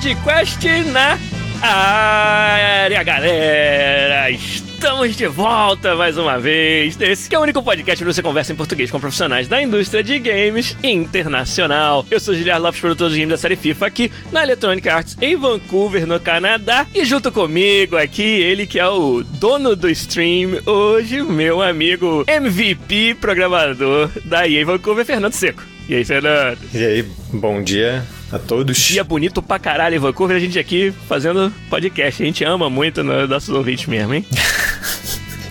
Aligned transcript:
Podcast 0.00 0.66
na 0.92 1.18
área, 1.60 3.02
galera! 3.02 4.30
Estamos 4.30 5.14
de 5.14 5.26
volta 5.26 5.94
mais 5.94 6.16
uma 6.16 6.38
vez. 6.38 6.98
Esse 6.98 7.28
que 7.28 7.34
é 7.34 7.38
o 7.38 7.42
único 7.42 7.62
podcast 7.62 8.02
onde 8.02 8.14
você 8.14 8.22
conversa 8.22 8.54
em 8.54 8.56
português 8.56 8.90
com 8.90 8.98
profissionais 8.98 9.46
da 9.46 9.60
indústria 9.60 10.02
de 10.02 10.18
games 10.18 10.74
internacional. 10.82 12.06
Eu 12.10 12.18
sou 12.18 12.34
Giliar 12.34 12.58
Lopes, 12.58 12.80
produtor 12.80 13.10
de 13.10 13.16
games 13.16 13.28
da 13.28 13.36
série 13.36 13.56
FIFA 13.56 13.86
aqui 13.86 14.10
na 14.32 14.42
Electronic 14.42 14.88
Arts 14.88 15.18
em 15.20 15.36
Vancouver, 15.36 16.06
no 16.06 16.18
Canadá. 16.18 16.86
E 16.94 17.04
junto 17.04 17.30
comigo 17.30 17.98
aqui, 17.98 18.22
ele 18.22 18.66
que 18.66 18.80
é 18.80 18.88
o 18.88 19.22
dono 19.22 19.76
do 19.76 19.90
stream, 19.90 20.62
hoje, 20.64 21.20
meu 21.20 21.60
amigo 21.60 22.24
MVP 22.26 23.16
programador 23.20 24.08
da 24.24 24.48
EA 24.48 24.64
Vancouver, 24.64 25.04
Fernando 25.04 25.34
Seco. 25.34 25.62
E 25.86 25.94
aí, 25.94 26.04
Fernando? 26.06 26.58
E 26.72 26.82
aí, 26.82 27.02
bom 27.34 27.62
dia 27.62 28.02
a 28.32 28.38
todos. 28.38 28.76
Dia 28.78 29.04
bonito 29.04 29.42
pra 29.42 29.58
caralho 29.58 29.96
em 29.96 29.98
Vancouver, 29.98 30.36
a 30.36 30.40
gente 30.40 30.58
aqui 30.58 30.92
fazendo 31.08 31.52
podcast. 31.68 32.22
A 32.22 32.26
gente 32.26 32.44
ama 32.44 32.70
muito 32.70 33.02
nos 33.02 33.28
nossos 33.28 33.48
ouvintes 33.50 33.86
mesmo, 33.86 34.14
hein? 34.14 34.24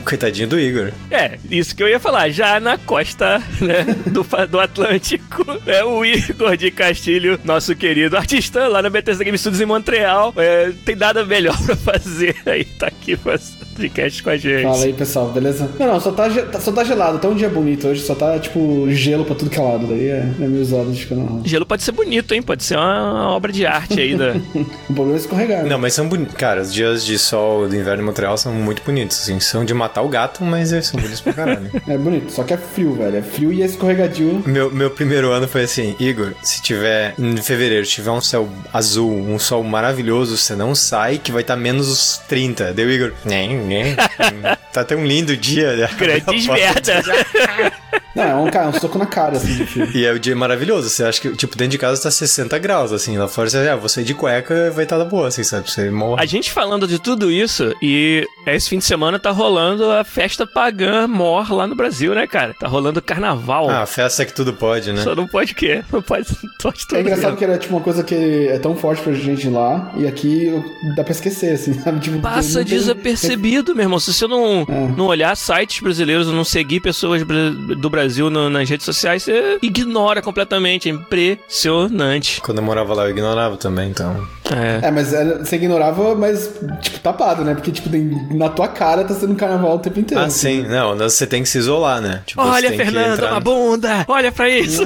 Coitadinho 0.06 0.48
do 0.48 0.60
Igor. 0.60 0.92
É, 1.12 1.38
isso 1.52 1.76
que 1.76 1.84
eu 1.84 1.88
ia 1.88 2.00
falar. 2.00 2.30
Já 2.30 2.60
na 2.60 2.80
costa 2.80 3.44
né, 3.62 3.84
do, 4.08 4.26
do 4.48 4.60
Atlântico, 4.60 5.46
é 5.68 5.84
o 5.84 6.04
Igor 6.04 6.58
de 6.58 6.72
Castilho, 6.72 7.40
nosso 7.44 7.76
querido 7.76 8.18
artista 8.18 8.68
lá 8.68 8.82
na 8.82 8.90
Bethesda 8.90 9.24
Game 9.24 9.38
Studios 9.38 9.62
em 9.62 9.66
Montreal. 9.66 10.34
É, 10.36 10.72
tem 10.84 10.96
nada 10.96 11.24
melhor 11.24 11.56
pra 11.64 11.76
fazer 11.76 12.36
aí, 12.48 12.66
tá 12.66 12.88
aqui 12.88 13.16
fazendo 13.16 13.69
podcast 13.80 14.24
com 14.24 14.30
a 14.30 14.38
gente. 14.38 14.64
Fala 14.64 14.84
aí, 14.84 14.94
pessoal, 14.94 15.30
beleza? 15.30 15.70
Não, 15.80 15.88
não, 15.88 16.00
só 16.00 16.12
tá, 16.12 16.30
só 16.60 16.72
tá 16.72 16.84
gelado, 16.84 17.20
tá 17.20 17.28
um 17.28 17.36
dia 17.36 17.50
bonito 17.50 17.88
hoje, 17.88 18.02
só 18.02 18.14
tá 18.14 18.38
tipo 18.40 18.90
gelo 18.92 19.24
pra 19.24 19.36
tudo 19.36 19.50
que 19.50 19.58
é 19.58 19.62
lado, 19.62 19.88
daí 19.88 20.08
é, 20.08 20.32
é 20.40 20.48
meio 20.48 20.62
usado 20.62 20.92
de 20.92 21.10
Gelo 21.46 21.66
pode 21.66 21.84
ser 21.84 21.92
bonito, 21.92 22.34
hein? 22.34 22.42
Pode 22.42 22.64
ser 22.64 22.76
uma 22.76 23.30
obra 23.32 23.52
de 23.52 23.66
arte 23.66 24.00
aí. 24.00 24.16
Da... 24.16 24.34
o 24.90 24.94
problema 24.94 25.14
é 25.14 25.18
escorregar. 25.18 25.66
Não, 25.66 25.78
mas 25.78 25.94
são 25.94 26.08
bonitos. 26.08 26.36
Cara, 26.36 26.62
os 26.62 26.74
dias 26.74 27.06
de 27.06 27.18
sol 27.18 27.68
do 27.68 27.76
inverno 27.76 28.04
em 28.04 28.06
Montreal 28.06 28.38
são 28.38 28.54
muito 28.54 28.82
bonitos, 28.84 29.18
assim. 29.18 29.40
São 29.40 29.66
de 29.66 29.74
matar 29.74 30.02
o 30.02 30.10
gato, 30.10 30.44
mas 30.44 30.72
eles 30.72 30.88
são 30.88 31.00
bonitos 31.00 31.22
pra 31.22 31.34
caralho. 31.34 31.70
é 31.88 31.98
bonito, 31.98 32.32
só 32.32 32.44
que 32.44 32.54
é 32.54 32.58
frio, 32.58 32.94
velho. 32.94 33.18
É 33.18 33.22
frio 33.22 33.52
e 33.52 33.62
é 33.62 33.66
escorregadio. 33.66 34.44
Meu, 34.46 34.72
meu 34.72 34.92
primeiro 34.92 35.32
ano 35.32 35.48
foi 35.48 35.64
assim, 35.64 35.96
Igor, 36.00 36.34
se 36.44 36.62
tiver 36.62 37.14
em 37.18 37.38
fevereiro, 37.38 37.86
tiver 37.86 38.12
um 38.12 38.22
céu 38.22 38.48
azul, 38.74 39.12
um 39.12 39.40
sol 39.40 39.64
maravilhoso, 39.64 40.38
você 40.38 40.56
não 40.56 40.76
sai 40.76 41.18
que 41.18 41.32
vai 41.32 41.42
estar 41.42 41.56
tá 41.56 41.60
menos 41.60 41.88
os 41.88 42.18
30. 42.28 42.74
Deu, 42.74 42.90
Igor? 42.90 43.14
Nem, 43.26 43.58
nem. 43.70 43.96
tá 44.74 44.82
até 44.82 44.96
um 44.96 45.06
lindo 45.06 45.38
dia. 45.38 45.76
Né? 45.76 45.90
Grandes 45.98 46.48
merda. 46.50 47.02
Não, 48.20 48.30
é 48.30 48.36
um, 48.36 48.52
cara, 48.52 48.68
um 48.70 48.74
soco 48.74 48.98
na 48.98 49.06
cara, 49.06 49.38
assim, 49.38 49.56
de 49.56 49.66
frio. 49.66 49.90
E 49.94 50.06
é 50.06 50.12
o 50.12 50.20
dia 50.20 50.36
maravilhoso. 50.36 50.90
Você 50.90 51.04
acha 51.04 51.22
que, 51.22 51.36
tipo, 51.36 51.56
dentro 51.56 51.72
de 51.72 51.78
casa 51.78 52.02
tá 52.02 52.12
60 52.12 52.58
graus, 52.60 52.92
assim. 52.92 53.18
Lá 53.18 53.28
fora 53.28 53.50
você, 53.50 53.58
ah, 53.58 53.88
sair 53.88 54.04
de 54.04 54.14
cueca 54.14 54.72
vai 54.72 54.84
estar 54.84 54.98
tá 54.98 55.04
da 55.04 55.10
boa, 55.10 55.28
assim, 55.28 55.44
sabe? 55.44 55.70
Você 55.70 55.90
morre. 55.90 56.22
A 56.22 56.26
gente 56.26 56.52
falando 56.52 56.88
de 56.88 57.00
tudo 57.00 57.32
isso, 57.32 57.74
e 57.82 58.28
esse 58.46 58.70
fim 58.70 58.78
de 58.78 58.86
semana 58.86 59.18
tá 59.18 59.32
rolando 59.32 59.90
a 59.92 60.04
festa 60.04 60.46
pagã 60.46 61.08
mor 61.08 61.52
lá 61.52 61.66
no 61.66 61.76
Brasil, 61.76 62.14
né, 62.14 62.28
cara? 62.28 62.54
Tá 62.54 62.68
rolando 62.68 63.02
carnaval. 63.02 63.70
Ah, 63.70 63.86
festa 63.86 64.26
que 64.26 64.34
tudo 64.34 64.54
pode, 64.54 64.92
né? 64.92 65.02
Só 65.02 65.16
não 65.16 65.28
pode 65.28 65.54
o 65.54 65.56
quê? 65.56 65.84
Não 65.92 66.02
pode, 66.02 66.28
pode 66.62 66.88
tudo. 66.88 66.98
É 66.98 67.02
engraçado 67.02 67.38
que 67.38 67.44
era, 67.44 67.58
tipo, 67.58 67.74
uma 67.74 67.82
coisa 67.82 68.04
que 68.04 68.48
é 68.48 68.60
tão 68.60 68.76
forte 68.76 69.02
pra 69.02 69.14
gente 69.14 69.50
lá, 69.50 69.92
e 69.96 70.08
aqui 70.08 70.52
dá 70.96 71.04
pra 71.04 71.12
esquecer, 71.12 71.54
assim, 71.54 71.74
sabe? 71.80 72.00
Tipo, 72.00 72.20
Passa 72.20 72.64
desapercebido, 72.64 73.74
meu 73.74 73.84
irmão. 73.84 74.00
Se 74.00 74.14
você 74.14 74.28
não, 74.28 74.66
é. 74.68 74.88
não 74.96 75.06
olhar 75.06 75.36
sites 75.36 75.82
brasileiros, 75.82 76.28
não 76.28 76.44
seguir 76.44 76.80
pessoas 76.80 77.24
do 77.24 77.90
Brasil 77.90 78.09
no, 78.18 78.50
nas 78.50 78.70
redes 78.70 78.86
sociais, 78.86 79.24
você 79.24 79.58
ignora 79.62 80.22
completamente. 80.22 80.90
É 80.90 80.92
impressionante. 80.92 82.42
Quando 82.42 82.60
eu 82.60 82.64
morava 82.64 82.94
lá, 82.94 83.04
eu 83.06 83.12
ignorava 83.12 83.58
também, 83.58 83.90
então. 83.90 84.28
É, 84.56 84.88
é 84.88 84.92
mas 84.92 85.12
você 85.12 85.56
ignorava, 85.56 86.16
mas, 86.16 86.50
tipo, 86.82 87.00
tapado, 87.00 87.44
né? 87.44 87.54
Porque, 87.54 87.72
tipo, 87.72 87.90
na 88.34 88.50
tua 88.50 88.68
cara 88.68 89.04
tá 89.04 89.14
sendo 89.14 89.34
um 89.34 89.36
carnaval 89.36 89.76
o 89.76 89.80
tempo 89.80 90.00
inteiro. 90.00 90.24
Ah, 90.24 90.30
sim. 90.30 90.66
Não, 90.68 90.98
você 90.98 91.28
tem 91.28 91.44
que 91.44 91.50
se 91.50 91.58
isolar, 91.58 92.02
né? 92.02 92.22
Tipo, 92.26 92.42
olha, 92.42 92.72
Fernando, 92.72 93.24
uma 93.24 93.40
bunda! 93.40 94.06
Olha 94.08 94.32
pra 94.32 94.50
isso! 94.50 94.84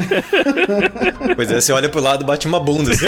pois 1.36 1.52
é, 1.52 1.62
você 1.62 1.72
olha 1.72 1.90
pro 1.90 2.02
lado 2.02 2.26
bate 2.26 2.48
uma 2.48 2.60
bunda. 2.60 2.92
Assim. 2.94 3.06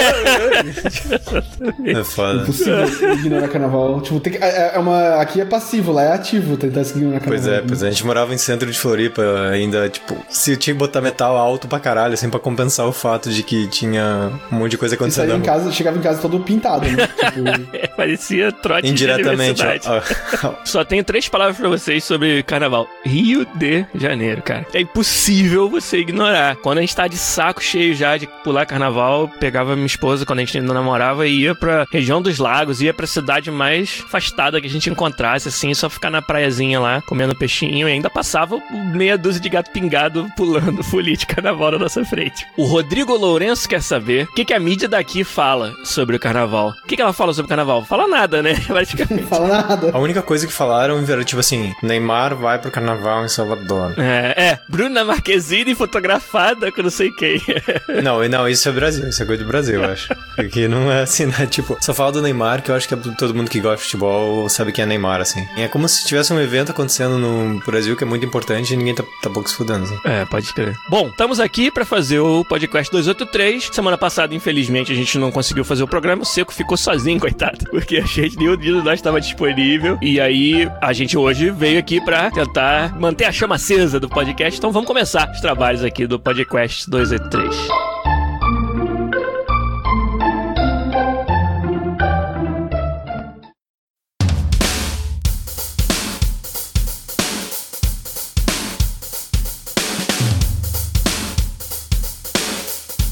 é 1.86 2.04
foda. 2.04 2.44
Impossível 2.44 3.14
ignorar 3.14 3.48
carnaval. 3.48 4.02
Tipo, 4.02 4.20
tem 4.20 4.34
que, 4.34 4.40
é, 4.44 4.72
é 4.76 4.80
uma, 4.80 5.16
aqui 5.16 5.42
é 5.42 5.46
passivo, 5.46 5.92
lá 5.92 6.04
é 6.04 6.14
ativo 6.14 6.58
tentar 6.58 6.84
se 6.84 6.98
ignorar 6.98 7.20
carnaval. 7.20 7.44
Pois 7.44 7.48
é, 7.48 7.62
pois 7.62 7.84
é. 7.84 7.88
A 7.88 7.92
gente 7.92 8.06
morava 8.06 8.34
em 8.34 8.38
centro 8.38 8.72
de 8.72 8.78
Floripa 8.78 9.22
ainda, 9.52 9.90
tipo, 9.90 10.16
se 10.30 10.52
eu 10.52 10.58
tinha 10.58 10.74
que 10.74 10.80
botar 10.80 11.02
metal 11.02 11.38
alto 11.38 11.68
pra 11.68 11.80
caralho, 11.80 12.14
assim, 12.14 12.30
pra 12.30 12.40
compensar 12.40 12.88
o 12.88 12.92
fato 12.92 13.30
de 13.30 13.44
que 13.44 13.68
tinha 13.68 14.32
um 14.52 14.56
monte 14.56 14.72
de 14.72 14.78
coisa 14.78 14.96
acontecendo. 14.96 15.36
Em 15.36 15.42
casa, 15.42 15.72
chegava 15.72 15.98
em 15.98 16.02
casa 16.02 16.22
todo 16.22 16.40
pintado, 16.46 16.90
né? 16.90 17.08
tipo... 17.34 17.76
é, 17.76 17.88
parecia 17.88 18.52
trote 18.52 18.88
Indiretamente. 18.88 19.62
Só 20.64 20.84
tenho 20.84 21.04
três 21.04 21.28
palavras 21.28 21.58
pra 21.58 21.70
vocês 21.70 22.04
sobre 22.04 22.44
carnaval. 22.44 22.88
Rio 23.04 23.46
de 23.56 23.86
Janeiro, 23.96 24.42
cara. 24.42 24.66
É 24.74 24.82
impossível 24.82 25.70
você 25.70 26.00
ignorar. 26.00 26.56
Quando 26.58 26.78
a 26.78 26.82
gente 26.82 26.96
tá 26.96 27.08
de 27.08 27.18
saco 27.18 27.62
cheio 27.62 27.96
já 27.96 28.18
de 28.18 28.28
pular 28.44 28.66
carnaval, 28.66 29.30
pegava 29.40 29.76
minha 29.76 29.86
esposa 29.86 30.26
quando 30.26 30.40
a 30.40 30.42
gente 30.44 30.58
ainda 30.58 30.74
namorava 30.74 31.28
e 31.28 31.42
ia 31.42 31.56
pra 31.56 31.86
região 31.92 32.22
dos 32.22 32.38
lagos, 32.40 32.82
ia 32.82 32.94
pra 32.94 33.08
cidade 33.08 33.52
mais 33.52 34.04
afastada 34.06 34.60
que 34.62 34.68
a 34.68 34.70
gente 34.70 34.90
encontrasse, 34.90 35.48
assim, 35.48 35.74
só 35.74 35.90
ficar 35.90 36.10
na 36.10 36.22
praiazinha 36.22 36.80
lá, 36.80 37.02
comendo 37.02 37.36
peixinho 37.36 37.88
e 37.88 37.92
ainda 37.92 38.10
passava 38.10 38.60
meia 38.94 39.18
dúzia 39.18 39.42
de 39.42 39.50
gato 39.50 39.72
pingado 39.72 40.28
pulando 40.36 40.84
folia 40.86 41.16
de 41.16 41.26
carnaval 41.26 41.72
na 41.72 41.80
nossa 41.80 42.04
frente. 42.06 42.46
O 42.58 42.66
Rodrigo 42.66 43.16
Lourenço 43.16 43.68
quer 43.68 43.82
saber 43.82 44.26
o 44.26 44.34
que, 44.34 44.46
que 44.46 44.54
a 44.54 44.60
mídia 44.60 44.88
daqui 44.88 45.24
fala 45.24 45.74
sobre 45.84 46.16
o 46.16 46.20
carnaval. 46.20 46.35
O 46.44 46.88
que, 46.88 46.96
que 46.96 47.02
ela 47.02 47.14
fala 47.14 47.34
sobre 47.34 47.46
o 47.46 47.50
carnaval? 47.50 47.86
Fala 47.86 48.08
nada, 48.08 48.42
né? 48.42 48.56
Praticamente. 48.68 49.28
Fala 49.28 49.48
nada. 49.48 49.92
A 49.94 50.00
única 50.00 50.22
coisa 50.22 50.46
que 50.46 50.54
falaram 50.54 51.04
era 51.08 51.24
tipo 51.24 51.40
assim: 51.40 51.74
Neymar 51.82 52.36
vai 52.36 52.60
pro 52.60 52.72
carnaval 52.72 53.24
em 53.24 53.30
Salvador. 53.30 53.94
É, 53.98 54.34
é. 54.38 54.60
Bruna 54.68 55.04
Marquezine 55.04 55.76
fotografada 55.76 56.72
com 56.72 56.82
não 56.82 56.90
sei 56.90 57.12
quem. 57.12 57.42
não, 58.04 58.28
não, 58.28 58.48
isso 58.48 58.68
é 58.68 58.72
Brasil, 58.72 59.08
isso 59.08 59.22
é 59.22 59.26
coisa 59.26 59.44
do 59.44 59.48
Brasil, 59.48 59.82
eu 59.82 59.92
acho. 59.92 60.14
Porque 60.36 60.68
não 60.68 60.92
é 60.92 61.04
assim, 61.04 61.26
né? 61.26 61.46
Tipo, 61.48 61.78
só 61.80 61.94
fala 61.94 62.12
do 62.12 62.22
Neymar, 62.22 62.62
que 62.62 62.72
eu 62.72 62.76
acho 62.76 62.88
que 62.88 62.94
é 62.94 62.98
todo 62.98 63.34
mundo 63.34 63.50
que 63.50 63.60
gosta 63.60 63.78
de 63.78 63.84
futebol 63.84 64.48
sabe 64.50 64.72
que 64.72 64.82
é 64.82 64.86
Neymar, 64.86 65.22
assim. 65.22 65.48
É 65.58 65.68
como 65.68 65.88
se 65.88 66.06
tivesse 66.06 66.34
um 66.34 66.40
evento 66.40 66.72
acontecendo 66.72 67.18
no 67.18 67.60
Brasil 67.66 67.96
que 67.96 68.04
é 68.04 68.08
muito 68.08 68.26
importante 68.26 68.74
e 68.74 68.78
ninguém 68.78 68.96
tá, 68.96 69.04
tá 69.22 69.30
pouco 69.30 69.50
se 69.50 69.56
fudendo. 69.56 69.84
Assim. 69.84 70.00
É, 70.06 70.26
pode 70.26 70.54
crer. 70.54 70.76
Bom, 70.90 71.08
estamos 71.08 71.40
aqui 71.40 71.72
para 71.72 71.86
fazer 71.86 72.20
o 72.20 72.44
podcast 72.46 72.92
283. 72.92 73.70
Semana 73.72 73.98
passada, 73.98 74.34
infelizmente, 74.34 74.92
a 74.92 74.96
gente 74.96 75.18
não 75.18 75.32
conseguiu 75.32 75.64
fazer 75.64 75.84
o 75.84 75.88
programa. 75.88 76.15
O 76.24 76.26
Seco 76.26 76.54
ficou 76.54 76.78
sozinho, 76.78 77.20
coitado. 77.22 77.66
Porque 77.70 77.98
a 77.98 78.06
gente, 78.06 78.38
nenhum 78.38 78.58
de 78.58 78.72
nós 78.72 78.96
estava 78.96 79.20
disponível. 79.22 79.98
E 80.02 80.20
aí, 80.20 80.70
a 80.82 80.94
gente 80.94 81.18
hoje 81.18 81.50
veio 81.50 81.80
aqui 81.80 82.00
para 82.02 82.32
tentar 82.32 82.98
manter 83.00 83.26
a 83.26 83.32
chama 83.32 83.56
acesa 83.56 84.00
do 84.00 84.10
podcast. 84.10 84.58
Então 84.58 84.72
vamos 84.72 84.88
começar 84.88 85.30
os 85.32 85.42
trabalhos 85.42 85.84
aqui 85.84 86.06
do 86.08 86.20
podcast 86.20 86.90
283. 86.90 87.95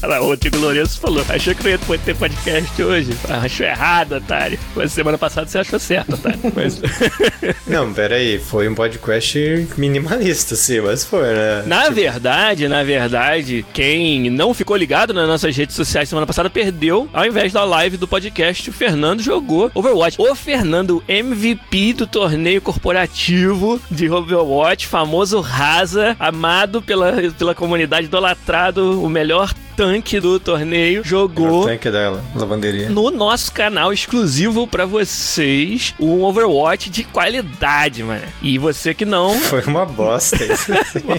Olha 0.04 0.18
lá, 0.18 0.22
o 0.22 0.36
Lourenço 0.60 1.00
falou. 1.00 1.24
Achou 1.30 1.54
que 1.54 1.64
não 1.64 1.70
ia 1.70 1.78
ter 1.78 2.14
podcast 2.14 2.82
hoje. 2.82 3.16
Achou 3.26 3.64
errado, 3.64 4.16
otário. 4.16 4.58
Mas 4.76 4.92
semana 4.92 5.16
passada 5.16 5.48
você 5.48 5.56
achou 5.56 5.78
certo, 5.78 6.12
otário. 6.12 6.40
Mas... 6.54 6.78
não, 7.66 7.90
pera 7.90 8.16
aí. 8.16 8.38
Foi 8.38 8.68
um 8.68 8.74
podcast 8.74 9.66
minimalista, 9.78 10.56
sim, 10.56 10.80
mas 10.82 11.06
foi, 11.06 11.32
né? 11.32 11.62
Na 11.66 11.84
tipo... 11.84 11.94
verdade, 11.94 12.68
na 12.68 12.82
verdade, 12.84 13.64
quem 13.72 14.28
não 14.28 14.52
ficou 14.52 14.76
ligado 14.76 15.14
nas 15.14 15.26
nossas 15.26 15.56
redes 15.56 15.74
sociais 15.74 16.06
semana 16.06 16.26
passada 16.26 16.50
perdeu. 16.50 17.08
Ao 17.10 17.24
invés 17.24 17.50
da 17.54 17.64
live 17.64 17.96
do 17.96 18.06
podcast, 18.06 18.68
o 18.68 18.74
Fernando 18.74 19.22
jogou 19.22 19.70
Overwatch. 19.74 20.20
O 20.20 20.34
Fernando, 20.34 21.02
MVP 21.08 21.94
do 21.94 22.06
torneio 22.06 22.60
corporativo 22.60 23.80
de 23.90 24.10
Overwatch, 24.10 24.86
famoso 24.86 25.40
Rasa, 25.40 26.14
amado 26.20 26.82
pela, 26.82 27.14
pela 27.38 27.54
comunidade, 27.54 28.06
idolatrado, 28.06 29.02
o 29.02 29.08
melhor 29.08 29.54
tanque 29.76 30.20
do 30.20 30.38
torneio, 30.38 31.02
jogou 31.04 31.62
O 31.62 31.66
tanque 31.66 31.90
dela, 31.90 32.22
lavanderia. 32.34 32.88
no 32.88 33.10
nosso 33.10 33.52
canal 33.52 33.92
exclusivo 33.92 34.66
pra 34.66 34.86
vocês 34.86 35.94
um 35.98 36.22
Overwatch 36.22 36.90
de 36.90 37.04
qualidade, 37.04 38.02
mano. 38.02 38.22
E 38.42 38.58
você 38.58 38.94
que 38.94 39.04
não, 39.04 39.38
Foi 39.44 39.62
uma 39.64 39.84
bosta 39.84 40.42
isso. 40.44 40.72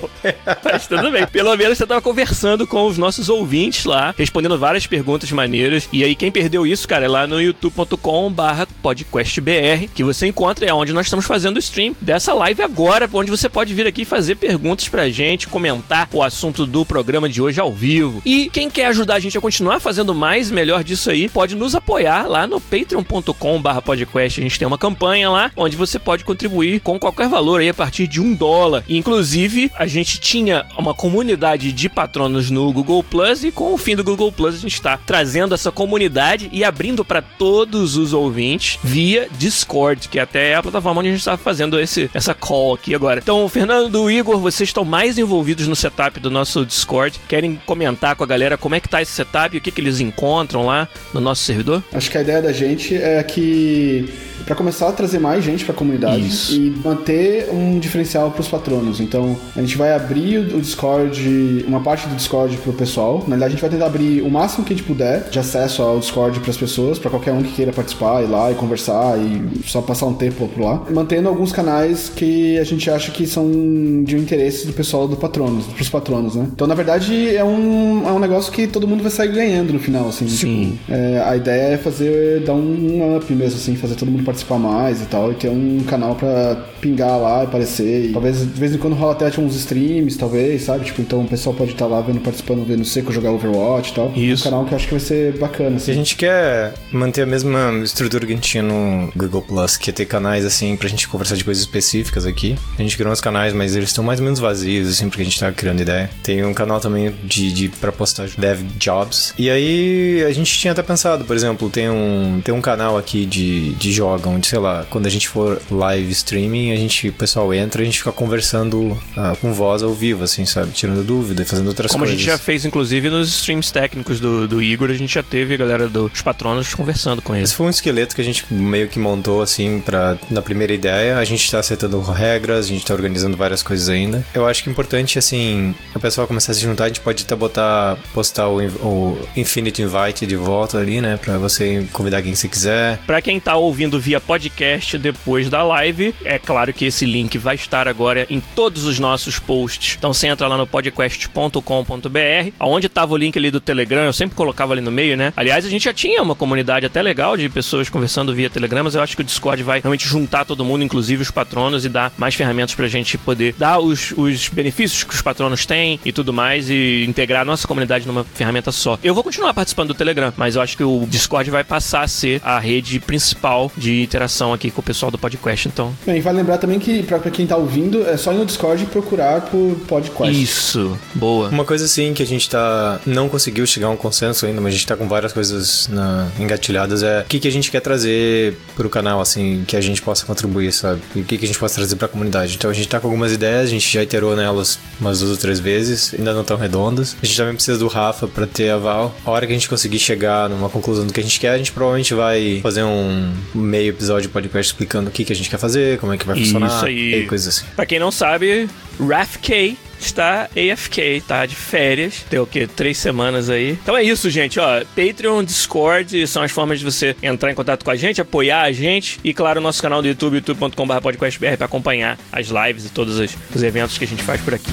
mas 0.64 0.88
tudo 0.88 1.12
bem. 1.12 1.26
Pelo 1.28 1.56
menos 1.56 1.78
você 1.78 1.86
tava 1.86 2.02
conversando 2.02 2.66
com 2.66 2.86
os 2.88 2.98
nossos 2.98 3.30
ouvintes 3.30 3.86
lá, 3.86 4.14
respondendo 4.18 4.58
várias 4.58 4.88
perguntas 4.88 5.32
maneiras. 5.32 5.88
E 5.92 6.04
aí 6.04 6.16
quem 6.16 6.32
perdeu 6.32 6.66
isso, 6.66 6.88
cara, 6.88 7.06
é 7.06 7.08
lá 7.08 7.28
no 7.28 7.42
youtube.com/barra 7.42 8.68
podcastbr 8.82 9.88
que 9.94 10.04
você 10.04 10.28
encontra 10.28 10.66
é 10.66 10.74
onde 10.74 10.94
nós 10.94 11.06
estamos 11.06 11.26
fazendo 11.26 11.58
o 11.58 11.60
stream 11.60 11.96
dessa 12.02 12.34
live 12.34 12.62
agora, 12.62 13.10
onde 13.12 13.32
você 13.32 13.48
pode 13.50 13.74
vir 13.74 13.88
aqui 13.88 14.06
fazer 14.06 14.36
perguntas 14.36 14.88
pra 14.88 15.10
gente, 15.10 15.48
comentar 15.48 16.08
o 16.12 16.22
assunto 16.24 16.66
do 16.66 16.86
programa 16.86 17.28
de 17.30 17.42
hoje 17.42 17.60
ao 17.60 17.72
vivo. 17.72 18.22
E 18.26 18.45
quem 18.50 18.70
quer 18.70 18.88
ajudar 18.88 19.16
a 19.16 19.20
gente 19.20 19.38
a 19.38 19.42
continuar 19.42 19.80
fazendo 19.80 20.14
mais 20.14 20.50
e 20.50 20.54
melhor 20.54 20.84
disso 20.84 21.10
aí, 21.10 21.30
pode 21.30 21.56
nos 21.56 21.76
apoiar 21.76 22.28
lá 22.28 22.48
no 22.48 22.60
patreon.com/barra 22.60 23.82
podcast. 23.82 24.40
A 24.40 24.44
gente 24.44 24.60
tem 24.60 24.68
uma 24.68 24.78
campanha 24.78 25.30
lá 25.30 25.52
onde 25.56 25.76
você 25.76 26.00
pode 26.00 26.24
contribuir 26.24 26.80
com 26.80 27.00
qualquer 27.00 27.28
valor 27.28 27.62
aí 27.62 27.70
a 27.70 27.74
partir 27.74 28.08
de 28.08 28.22
um 28.22 28.34
dólar. 28.34 28.84
E, 28.88 28.98
inclusive, 28.98 29.72
a 29.76 29.88
gente 29.88 30.20
tinha 30.20 30.66
uma 30.78 30.94
comunidade 30.94 31.72
de 31.72 31.90
patronos 31.90 32.50
no 32.50 32.72
Google 32.72 33.04
Plus 33.04 33.44
e 33.44 33.52
com 33.52 33.74
o 33.74 33.78
fim 33.78 33.96
do 33.96 34.04
Google 34.04 34.32
Plus 34.32 34.56
a 34.56 34.60
gente 34.60 34.74
está 34.74 34.98
trazendo 34.98 35.54
essa 35.54 35.72
comunidade 35.72 36.50
e 36.52 36.64
abrindo 36.64 37.04
para 37.04 37.22
todos 37.22 37.98
os 37.98 38.14
ouvintes 38.14 38.80
via 38.84 39.28
Discord, 39.38 40.08
que 40.10 40.20
até 40.20 40.52
é 40.52 40.56
a 40.56 40.64
plataforma 40.64 41.00
onde 41.00 41.10
a 41.10 41.12
gente 41.12 41.22
está 41.22 41.38
fazendo 41.38 41.80
esse, 41.80 42.10
essa 42.14 42.34
call 42.34 42.76
aqui 42.76 42.94
agora. 42.94 43.20
Então, 43.22 43.48
Fernando, 43.50 44.10
Igor, 44.10 44.38
vocês 44.40 44.70
estão 44.70 44.86
mais 44.86 45.18
envolvidos 45.18 45.68
no 45.68 45.76
setup 45.76 46.20
do 46.20 46.32
nosso 46.32 46.66
Discord. 46.66 47.20
Querem 47.28 47.60
comentar 47.66 48.16
com 48.16 48.24
a 48.24 48.28
galera 48.36 48.58
como 48.58 48.76
é 48.76 48.80
que 48.80 48.90
tá 48.90 49.02
esse 49.02 49.12
setup 49.12 49.56
e 49.56 49.60
o 49.60 49.62
que, 49.62 49.72
que 49.72 49.82
eles 49.82 50.00
encontram 50.00 50.66
lá 50.66 50.88
no 51.14 51.22
nosso 51.22 51.44
servidor? 51.44 51.84
Acho 51.94 52.12
que 52.12 52.18
a 52.18 52.22
ideia 52.22 52.42
da 52.42 52.52
gente 52.52 52.96
é 52.96 53.24
que 53.24 54.10
para 54.46 54.56
começar 54.56 54.90
a 54.90 54.92
trazer 54.92 55.20
mais 55.20 55.44
gente 55.44 55.66
para 55.66 55.74
a 55.74 55.78
comunidade 55.78 56.28
Isso. 56.28 56.54
e 56.54 56.70
manter 56.84 57.50
um 57.52 57.80
diferencial 57.80 58.32
para 58.32 58.42
os 58.42 58.48
patronos. 58.48 59.00
Então, 59.00 59.36
a 59.56 59.62
gente 59.62 59.78
vai 59.78 59.94
abrir 59.94 60.54
o 60.54 60.56
o 60.56 60.62
Discord, 60.62 61.66
uma 61.68 61.82
parte 61.82 62.08
do 62.08 62.16
Discord 62.16 62.56
pro 62.58 62.72
pessoal. 62.72 63.20
Na 63.28 63.36
verdade, 63.36 63.46
a 63.46 63.50
gente 63.50 63.62
vai 63.62 63.70
tentar 63.70 63.88
abrir 63.88 64.22
o 64.22 64.30
máximo 64.30 64.66
que 64.66 64.74
a 64.74 64.76
gente 64.76 64.86
puder 64.86 65.30
de 65.30 65.38
acesso 65.38 65.82
ao 65.82 66.00
Discord 66.00 66.40
para 66.40 66.50
as 66.50 66.58
pessoas, 66.58 66.98
para 66.98 67.10
qualquer 67.12 67.34
um 67.34 67.44
que 67.44 67.52
queira 67.52 67.74
participar, 67.74 68.24
ir 68.24 68.28
lá 68.28 68.52
e 68.52 68.56
conversar 68.56 69.18
e 69.18 69.62
só 69.68 69.82
passar 69.82 70.06
um 70.06 70.14
tempo 70.14 70.48
por 70.48 70.62
lá. 70.62 70.84
Mantendo 70.90 71.28
alguns 71.28 71.52
canais 71.52 72.10
que 72.10 72.58
a 72.58 72.64
gente 72.64 72.90
acha 72.90 73.12
que 73.12 73.28
são 73.28 74.04
de 74.04 74.16
interesse 74.16 74.66
do 74.66 74.74
pessoal 74.74 75.08
do 75.08 75.18
patronos, 75.18 75.66
pros 75.66 75.90
patronos, 75.90 76.36
né? 76.36 76.48
Então, 76.54 76.68
na 76.68 76.76
verdade, 76.76 77.36
é 77.36 77.44
um, 77.44 78.08
é 78.08 78.12
um 78.14 78.20
negócio 78.28 78.52
que 78.52 78.68
todo 78.68 78.88
mundo 78.88 79.02
vai 79.02 79.12
sair 79.12 79.32
ganhando 79.32 79.74
no 79.74 79.80
final, 79.80 80.08
assim. 80.10 80.28
Sim. 80.28 80.78
Tipo, 80.86 80.94
é, 80.94 81.22
a 81.22 81.36
ideia 81.36 81.74
é 81.74 81.78
fazer, 81.78 82.42
dar 82.42 82.54
um 82.54 83.16
up 83.16 83.32
mesmo, 83.34 83.58
assim, 83.60 83.76
fazer 83.76 83.96
todo 83.96 84.10
mundo 84.12 84.24
participar 84.24 84.58
mais 84.58 85.02
e 85.02 85.06
tal, 85.06 85.32
e 85.32 85.36
ter 85.36 85.50
um 85.50 85.80
canal 85.88 86.16
pra 86.16 86.56
pingar 86.82 87.20
lá, 87.20 87.44
aparecer, 87.44 88.06
e 88.10 88.14
talvez 88.14 88.40
de 88.40 88.60
vez 88.60 88.74
em 88.74 88.78
quando 88.78 88.94
rola 88.94 89.14
até 89.14 89.30
tipo, 89.30 89.42
uns 89.42 89.56
streams, 89.56 90.18
talvez, 90.18 90.64
sabe? 90.64 90.86
Tipo, 90.86 91.02
então 91.02 91.22
o 91.22 91.28
pessoal 91.28 91.56
pode 91.56 91.72
estar 91.72 91.88
lá 91.88 92.02
vendo, 92.02 92.20
participando, 92.20 92.64
vendo 92.66 92.86
Seco 92.86 93.12
jogar 93.12 93.32
Overwatch 93.32 93.92
e 93.92 93.96
tal. 93.96 94.12
Isso. 94.16 94.46
É 94.46 94.48
um 94.48 94.52
canal 94.52 94.66
que 94.66 94.74
eu 94.74 94.76
acho 94.76 94.86
que 94.88 94.94
vai 94.94 95.00
ser 95.00 95.38
bacana, 95.38 95.72
E 95.72 95.74
a 95.74 95.78
assim. 95.78 95.94
gente 95.94 96.16
quer 96.16 96.74
manter 96.92 97.24
a 97.24 97.26
mesma 97.26 97.72
estrutura 97.84 98.26
que 98.26 98.32
a 98.32 98.36
gente 98.36 98.50
tinha 98.50 98.64
no 98.64 99.12
Google 99.16 99.42
Plus, 99.42 99.78
que 99.78 99.90
é 99.90 99.94
ter 99.94 100.06
canais 100.06 100.46
assim 100.46 100.76
pra 100.76 100.88
gente 100.88 101.08
conversar 101.08 101.36
de 101.36 101.44
coisas 101.44 101.62
específicas 101.64 102.26
aqui. 102.26 102.56
A 102.78 102.82
gente 102.82 102.96
criou 102.96 103.12
uns 103.12 103.22
canais, 103.22 103.54
mas 103.54 103.76
eles 103.76 103.90
estão 103.90 104.04
mais 104.04 104.20
ou 104.20 104.24
menos 104.26 104.40
vazios, 104.40 104.88
assim, 104.90 105.10
porque 105.10 105.22
a 105.22 105.26
gente 105.26 105.40
tá 105.40 105.52
criando 105.52 105.82
ideia. 105.82 106.10
Tem 106.24 106.44
um 106.46 106.54
canal 106.54 106.80
também 106.80 107.14
de, 107.24 107.52
de 107.52 107.70
pra 107.70 107.92
postar 107.92 108.15
dev 108.38 108.62
jobs. 108.78 109.34
E 109.38 109.50
aí 109.50 110.24
a 110.24 110.32
gente 110.32 110.58
tinha 110.58 110.72
até 110.72 110.82
pensado, 110.82 111.26
por 111.26 111.36
exemplo, 111.36 111.70
tem 111.70 111.90
um, 111.90 112.42
tem 112.44 112.54
um 112.54 112.62
canal 112.62 112.98
aqui 112.98 113.26
de, 113.26 113.74
de 113.74 113.92
joga, 113.92 114.30
onde, 114.30 114.48
sei 114.48 114.60
lá, 114.60 114.86
quando 114.90 115.06
a 115.06 115.10
gente 115.10 115.28
for 115.28 115.62
live 115.70 116.12
streaming, 116.12 116.72
a 116.72 116.76
gente, 116.76 117.10
o 117.10 117.14
pessoal 117.14 117.54
entra 117.54 117.82
e 117.82 117.84
a 117.84 117.86
gente 117.86 118.00
fica 118.00 118.12
conversando 118.12 118.98
ah, 119.16 119.36
com 119.40 119.54
voz 119.54 119.84
ao 119.84 119.94
vivo, 119.94 120.24
assim, 120.24 120.46
sabe? 120.46 120.72
Tirando 120.72 121.04
dúvida 121.04 121.42
e 121.42 121.46
fazendo 121.46 121.68
outras 121.68 121.92
Como 121.92 122.04
a 122.04 122.08
coisas. 122.08 122.20
gente 122.22 122.32
já 122.32 122.38
fez, 122.38 122.66
inclusive, 122.66 123.10
nos 123.10 123.30
streams 123.30 123.72
técnicos 123.72 124.20
do, 124.20 124.48
do 124.48 124.62
Igor, 124.62 124.90
a 124.90 124.94
gente 124.94 125.14
já 125.14 125.24
teve 125.24 125.54
a 125.54 125.58
galera 125.58 125.88
dos 125.88 126.22
patronos 126.22 126.74
conversando 126.74 127.22
com 127.22 127.36
eles. 127.36 127.50
Esse 127.50 127.58
foi 127.58 127.68
um 127.68 127.70
esqueleto 127.70 128.16
que 128.16 128.22
a 128.22 128.24
gente 128.24 128.46
meio 128.52 128.88
que 128.88 129.00
montou 129.00 129.42
assim 129.42 129.80
para 129.80 130.18
na 130.30 130.42
primeira 130.42 130.74
ideia. 130.74 131.18
A 131.18 131.26
gente 131.26 131.50
tá 131.50 131.60
acertando 131.60 132.00
regras, 132.02 132.66
a 132.66 132.70
gente 132.70 132.86
tá 132.86 132.94
organizando 132.94 133.38
várias 133.38 133.62
coisas 133.62 133.90
ainda. 133.90 134.26
Eu 134.34 134.46
acho 134.46 134.64
que 134.64 134.70
é 134.70 134.72
importante 134.72 135.20
assim, 135.20 135.76
o 135.94 136.00
pessoal 136.00 136.28
começar 136.28 136.52
a 136.52 136.56
se 136.56 136.62
juntar, 136.62 136.86
a 136.86 136.88
gente 136.88 137.02
pode 137.02 137.24
até 137.24 137.36
botar 137.36 137.98
postar 138.14 138.48
o, 138.50 138.60
o 138.60 139.28
Infinite 139.36 139.82
Invite 139.82 140.26
de 140.26 140.36
volta 140.36 140.78
ali, 140.78 141.02
né, 141.02 141.18
para 141.18 141.38
você 141.38 141.86
convidar 141.92 142.22
quem 142.22 142.36
você 142.36 142.48
quiser. 142.48 143.00
Pra 143.06 143.22
quem 143.22 143.40
tá 143.40 143.56
ouvindo 143.56 144.00
via 144.00 144.20
podcast 144.20 144.98
depois 144.98 145.50
da 145.50 145.64
live, 145.64 146.14
é 146.24 146.40
claro 146.40 146.74
que 146.74 146.86
esse 146.86 147.06
link 147.06 147.38
vai 147.38 147.56
estar 147.56 147.88
agora 147.88 148.26
em 148.30 148.40
todos 148.40 148.86
os 148.86 149.00
nossos 149.00 149.40
posts. 149.40 149.96
Então 149.98 150.14
você 150.14 150.28
entra 150.28 150.48
lá 150.48 150.58
no 150.58 150.68
podcast.com.br, 150.68 152.52
aonde 152.60 152.90
tava 152.90 153.14
o 153.14 153.18
link 153.18 153.38
ali 153.38 153.52
do 153.52 153.60
Telegram, 153.60 154.04
eu 154.04 154.14
sempre 154.14 154.36
colocava 154.36 154.74
ali 154.74 154.82
no 154.82 154.92
meio, 154.92 155.18
né? 155.18 155.34
Aliás, 155.36 155.66
a 155.66 155.70
gente 155.70 155.86
já 155.86 155.94
tinha 155.94 156.22
uma 156.22 156.36
comunidade 156.36 156.86
até 156.86 157.02
legal 157.02 157.38
de 157.38 157.50
pessoas 157.50 157.90
conversando 157.90 158.34
via 158.34 158.50
Telegram, 158.50 158.84
mas 158.84 158.96
eu 158.96 159.02
acho 159.02 159.16
que 159.16 159.22
o 159.22 159.26
Discord 159.26 159.62
vai 159.64 159.80
realmente 159.80 160.08
juntar 160.08 160.46
todo 160.46 160.64
mundo, 160.66 160.84
inclusive 160.84 161.22
os 161.22 161.32
patronos, 161.32 161.86
e 161.86 161.90
dar 161.90 162.12
mais 162.18 162.36
ferramentas 162.36 162.76
pra 162.76 162.88
gente 162.88 163.18
poder 163.18 163.56
dar 163.58 163.80
os, 163.80 164.12
os 164.18 164.50
benefícios 164.50 165.04
que 165.04 165.14
os 165.14 165.22
patronos 165.22 165.66
têm 165.66 166.00
e 166.04 166.12
tudo 166.12 166.34
mais, 166.34 166.70
e 166.70 167.06
integrar 167.08 167.42
a 167.42 167.46
nossa 167.46 167.68
comunidade 167.68 167.85
numa 168.06 168.24
ferramenta 168.24 168.72
só. 168.72 168.98
Eu 169.04 169.14
vou 169.14 169.24
continuar 169.24 169.54
participando 169.54 169.90
do 169.90 169.94
Telegram, 169.94 170.34
mas 170.38 170.56
eu 170.56 170.62
acho 170.62 170.76
que 170.78 170.84
o 170.84 171.06
Discord 171.08 171.50
vai 171.52 171.64
passar 171.64 172.02
a 172.02 172.08
ser 172.08 172.42
a 172.44 172.60
rede 172.60 173.00
principal 173.00 173.72
de 173.78 174.02
interação 174.04 174.54
aqui 174.54 174.72
com 174.72 174.82
o 174.82 174.84
pessoal 174.84 175.12
do 175.12 175.18
podcast, 175.18 175.68
então. 175.68 175.94
Bem, 176.06 176.22
vale 176.22 176.38
lembrar 176.38 176.58
também 176.58 176.80
que 176.80 177.04
pra, 177.04 177.20
pra 177.20 177.32
quem 177.32 177.46
tá 177.48 177.56
ouvindo, 177.58 178.06
é 178.08 178.18
só 178.18 178.32
ir 178.34 178.38
no 178.38 178.46
Discord 178.46 178.84
e 178.84 178.86
procurar 178.88 179.42
por 179.42 179.76
podcast. 179.88 180.42
Isso, 180.42 180.98
boa. 181.14 181.50
Uma 181.50 181.66
coisa 181.66 181.86
assim 181.86 182.14
que 182.14 182.24
a 182.24 182.26
gente 182.26 182.50
tá 182.50 183.00
não 183.06 183.30
conseguiu 183.30 183.66
chegar 183.66 183.88
a 183.88 183.90
um 183.92 183.98
consenso 183.98 184.46
ainda, 184.46 184.60
mas 184.62 184.74
a 184.74 184.78
gente 184.78 184.88
tá 184.88 184.96
com 184.96 185.08
várias 185.08 185.32
coisas 185.34 185.88
na- 185.88 186.28
engatilhadas 186.40 187.04
é 187.04 187.22
o 187.22 187.26
que, 187.26 187.40
que 187.40 187.48
a 187.48 187.52
gente 187.52 187.72
quer 187.72 187.80
trazer 187.82 188.58
pro 188.76 188.90
canal 188.90 189.22
assim, 189.22 189.64
que 189.68 189.76
a 189.76 189.82
gente 189.82 190.02
possa 190.02 190.26
contribuir, 190.26 190.72
sabe? 190.72 191.02
E 191.16 191.22
o 191.22 191.24
que, 191.24 191.38
que 191.38 191.46
a 191.46 191.48
gente 191.48 191.60
possa 191.60 191.76
trazer 191.76 191.96
pra 191.96 192.08
comunidade. 192.08 192.56
Então 192.56 192.70
a 192.70 192.74
gente 192.74 192.88
tá 192.88 193.00
com 193.00 193.08
algumas 193.08 193.32
ideias, 193.32 193.64
a 193.66 193.72
gente 193.72 193.92
já 193.92 194.04
iterou 194.04 194.36
nelas 194.36 194.80
umas 195.00 195.20
duas 195.20 195.32
ou 195.32 195.38
três 195.38 195.60
vezes, 195.60 196.14
ainda 196.18 196.34
não 196.34 196.44
tão 196.44 196.58
redondas. 196.58 197.16
A 197.22 197.26
gente 197.26 197.38
também 197.38 197.54
precisa 197.56 197.75
do 197.78 197.88
Rafa 197.88 198.28
pra 198.28 198.46
ter 198.46 198.70
aval. 198.70 199.16
A 199.26 199.32
hora 199.32 199.46
que 199.46 199.52
a 199.52 199.56
gente 199.56 199.70
conseguir 199.70 200.00
chegar 200.00 200.50
numa 200.50 200.70
conclusão 200.70 201.06
do 201.06 201.14
que 201.14 201.20
a 201.20 201.24
gente 201.24 201.40
quer, 201.40 201.52
a 201.52 201.58
gente 201.58 201.72
provavelmente 201.72 202.14
vai 202.14 202.60
fazer 202.62 202.84
um 202.84 203.34
meio 203.54 203.90
episódio 203.90 204.30
podcast 204.30 204.72
explicando 204.72 205.10
o 205.10 205.12
que, 205.12 205.24
que 205.26 205.34
a 205.34 205.36
gente 205.36 205.50
quer 205.50 205.58
fazer, 205.58 206.00
como 206.00 206.14
é 206.14 206.18
que 206.18 206.26
vai 206.26 206.38
funcionar 206.38 206.68
Isso 206.68 206.86
aí. 206.86 207.24
e 207.24 207.26
coisas 207.28 207.48
assim. 207.48 207.66
Pra 207.76 207.86
quem 207.86 208.00
não 208.00 208.12
sabe, 208.12 208.70
RAFK 209.00 209.78
está 210.00 210.50
AFK, 210.56 211.24
tá 211.28 211.46
de 211.46 211.56
férias. 211.56 212.26
Tem 212.30 212.40
o 212.40 212.46
quê? 212.46 212.68
Três 212.68 212.98
semanas 212.98 213.50
aí. 213.50 213.72
Então 213.72 213.96
é 213.96 214.04
isso, 214.04 214.30
gente, 214.30 214.60
ó. 214.60 214.84
Patreon, 214.96 215.44
Discord 215.44 216.28
são 216.28 216.44
as 216.44 216.52
formas 216.52 216.80
de 216.80 216.86
você 216.86 217.16
entrar 217.22 217.52
em 217.52 217.56
contato 217.56 217.84
com 217.84 217.92
a 217.92 217.96
gente, 217.96 218.22
apoiar 218.22 218.62
a 218.62 218.72
gente. 218.72 219.20
E, 219.24 219.34
claro, 219.34 219.62
nosso 219.62 219.82
canal 219.82 220.02
do 220.02 220.08
YouTube, 220.08 220.36
youtube.com.br 220.36 221.56
pra 221.58 221.66
acompanhar 221.66 222.18
as 222.32 222.48
lives 222.48 222.86
e 222.86 222.90
todos 222.90 223.18
os, 223.18 223.36
os 223.54 223.64
eventos 223.64 223.98
que 223.98 224.04
a 224.04 224.08
gente 224.08 224.24
faz 224.24 224.42
por 224.42 224.54
aqui. 224.54 224.72